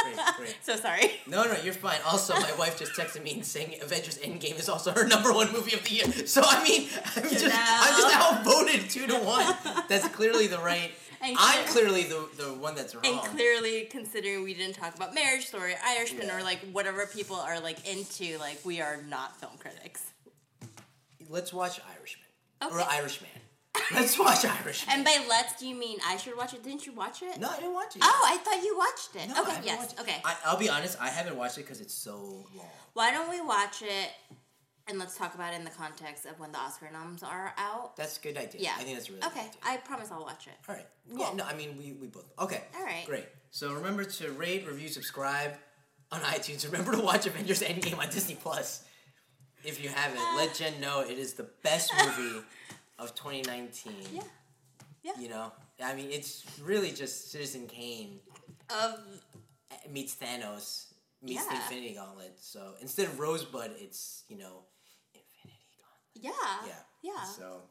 Great. 0.15 0.37
Great. 0.37 0.57
So 0.63 0.77
sorry. 0.77 1.13
No, 1.27 1.45
no, 1.45 1.57
you're 1.63 1.73
fine. 1.73 1.99
Also, 2.07 2.35
my 2.35 2.53
wife 2.59 2.79
just 2.79 2.93
texted 2.93 3.23
me 3.23 3.35
and 3.35 3.45
saying 3.45 3.77
Avengers 3.83 4.19
Endgame 4.19 4.59
is 4.59 4.69
also 4.69 4.93
her 4.93 5.07
number 5.07 5.33
one 5.33 5.53
movie 5.53 5.75
of 5.75 5.83
the 5.85 5.91
year. 5.95 6.13
So 6.27 6.43
I 6.45 6.63
mean, 6.63 6.89
I'm 7.17 7.23
just, 7.23 7.45
I'm 7.45 8.01
just 8.01 8.17
outvoted 8.17 8.91
two 8.91 9.07
to 9.07 9.15
one. 9.15 9.55
That's 9.89 10.09
clearly 10.09 10.47
the 10.47 10.59
right. 10.59 10.93
I'm 11.23 11.37
clear- 11.37 11.67
clearly 11.67 12.03
the 12.05 12.29
the 12.37 12.55
one 12.55 12.75
that's 12.75 12.95
wrong. 12.95 13.05
And 13.07 13.21
clearly, 13.37 13.85
considering 13.91 14.43
we 14.43 14.55
didn't 14.55 14.75
talk 14.77 14.95
about 14.95 15.15
Marriage 15.15 15.47
Story, 15.47 15.75
Irishman, 15.87 16.27
Yeah. 16.27 16.39
or 16.39 16.43
like 16.43 16.61
whatever 16.73 17.07
people 17.07 17.37
are 17.37 17.61
like 17.61 17.87
into, 17.89 18.39
like 18.39 18.59
we 18.65 18.81
are 18.81 18.99
not 19.03 19.39
film 19.41 19.53
critics. 19.59 20.03
Let's 21.29 21.53
watch 21.53 21.81
Irishman 21.97 22.27
or 22.63 22.81
Okay. 22.81 22.97
Irishman. 22.99 23.31
Let's 23.93 24.19
watch 24.19 24.45
Irishman. 24.45 24.97
And 24.97 25.05
by 25.05 25.25
let's, 25.29 25.59
do 25.61 25.67
you 25.67 25.75
mean 25.77 25.99
I 26.05 26.17
should 26.17 26.37
watch 26.37 26.55
it? 26.55 26.63
Didn't 26.65 26.87
you 26.87 26.93
watch 26.93 27.23
it? 27.23 27.39
no, 27.39 27.49
I 27.49 27.57
didn't 27.57 27.73
watch 27.75 27.95
it. 27.97 28.03
Oh, 28.05 28.23
I 28.27 28.37
thought 28.39 28.63
you 28.65 28.77
watched 28.77 29.15
it. 29.17 29.35
No, 29.35 29.43
okay, 29.43 29.61
yes, 29.65 29.95
okay. 30.01 30.17
I, 30.25 30.37
I'll 30.45 30.57
be 30.57 30.69
honest. 30.69 30.97
I 31.01 31.09
haven't 31.09 31.37
watched 31.37 31.57
it 31.59 31.63
because 31.63 31.81
it's 31.81 31.95
so 31.95 32.47
long. 32.57 32.67
Why 32.95 33.13
don't 33.13 33.31
we 33.31 33.41
watch 33.41 33.83
it 33.83 34.11
and 34.91 34.99
let's 34.99 35.17
talk 35.17 35.35
about 35.35 35.55
it 35.55 35.57
in 35.57 35.65
the 35.65 35.71
context 35.71 36.27
of 36.27 36.39
when 36.39 36.53
the 36.53 36.59
Oscar 36.59 36.91
noms 36.93 37.23
are 37.23 37.55
out? 37.57 37.97
That's 37.97 38.19
a 38.19 38.21
good 38.21 38.37
idea. 38.37 38.61
Yeah. 38.61 38.75
I 38.77 38.83
think 38.83 38.97
that's 38.97 39.09
a 39.09 39.13
really 39.13 39.25
Okay, 39.25 39.41
good 39.41 39.41
idea. 39.41 39.61
I 39.65 39.77
promise 39.79 40.11
I'll 40.11 40.23
watch 40.23 40.47
it. 40.47 40.53
All 40.69 40.75
right. 40.75 40.87
Yeah. 41.17 41.33
No, 41.35 41.45
I 41.45 41.55
mean 41.55 41.77
we 41.79 41.93
we 41.93 42.09
both. 42.09 42.31
Okay. 42.39 42.63
All 42.77 42.85
right. 42.85 43.05
Great. 43.07 43.27
So 43.51 43.73
remember 43.73 44.05
to 44.05 44.31
rate, 44.33 44.67
review, 44.67 44.89
subscribe 44.89 45.53
on 46.13 46.21
iTunes. 46.21 46.65
Remember 46.71 46.93
to 46.93 47.01
watch 47.01 47.27
Avengers 47.27 47.63
Endgame 47.63 47.99
on 47.99 48.11
Disney 48.11 48.35
Plus. 48.35 48.85
If 49.65 49.83
you 49.83 49.89
haven't, 49.91 50.19
uh. 50.21 50.37
let 50.37 50.55
Jen 50.55 50.81
know 50.81 51.01
it 51.01 51.19
is 51.19 51.35
the 51.35 51.47
best 51.63 51.93
movie 51.97 52.41
of 52.99 53.15
2019. 53.15 53.93
Yeah. 54.13 54.23
Yeah. 55.03 55.13
You 55.19 55.29
know, 55.29 55.53
I 55.83 55.95
mean, 55.95 56.09
it's 56.11 56.45
really 56.63 56.91
just 56.91 57.31
Citizen 57.33 57.67
Kane 57.67 58.21
Of 58.69 58.99
meets 59.91 60.15
Thanos 60.15 60.87
meets 61.23 61.47
the 61.47 61.55
Infinity 61.55 61.95
Gauntlet. 61.95 62.35
So 62.41 62.75
instead 62.81 63.07
of 63.07 63.19
Rosebud, 63.19 63.73
it's 63.79 64.25
you 64.29 64.39
know. 64.39 64.65
Yeah. 66.21 66.31
Yeah. 66.67 66.73
Yeah. 67.03 67.25
So 67.25 67.63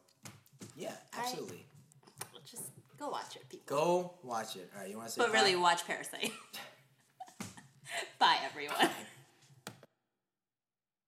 yeah, 0.76 0.92
absolutely. 1.16 1.66
I-. 2.20 2.38
Just 2.44 2.70
go 2.98 3.08
watch 3.10 3.36
it, 3.36 3.48
people. 3.48 3.76
Go 3.76 4.14
watch 4.22 4.56
it. 4.56 4.70
All 4.74 4.80
right, 4.82 4.90
you 4.90 4.96
want 4.96 5.08
to 5.08 5.14
say? 5.14 5.20
But 5.20 5.32
bye? 5.32 5.38
really, 5.38 5.56
watch 5.56 5.86
Parasite. 5.86 6.32
Bye, 8.18 8.36
everyone. 8.44 8.88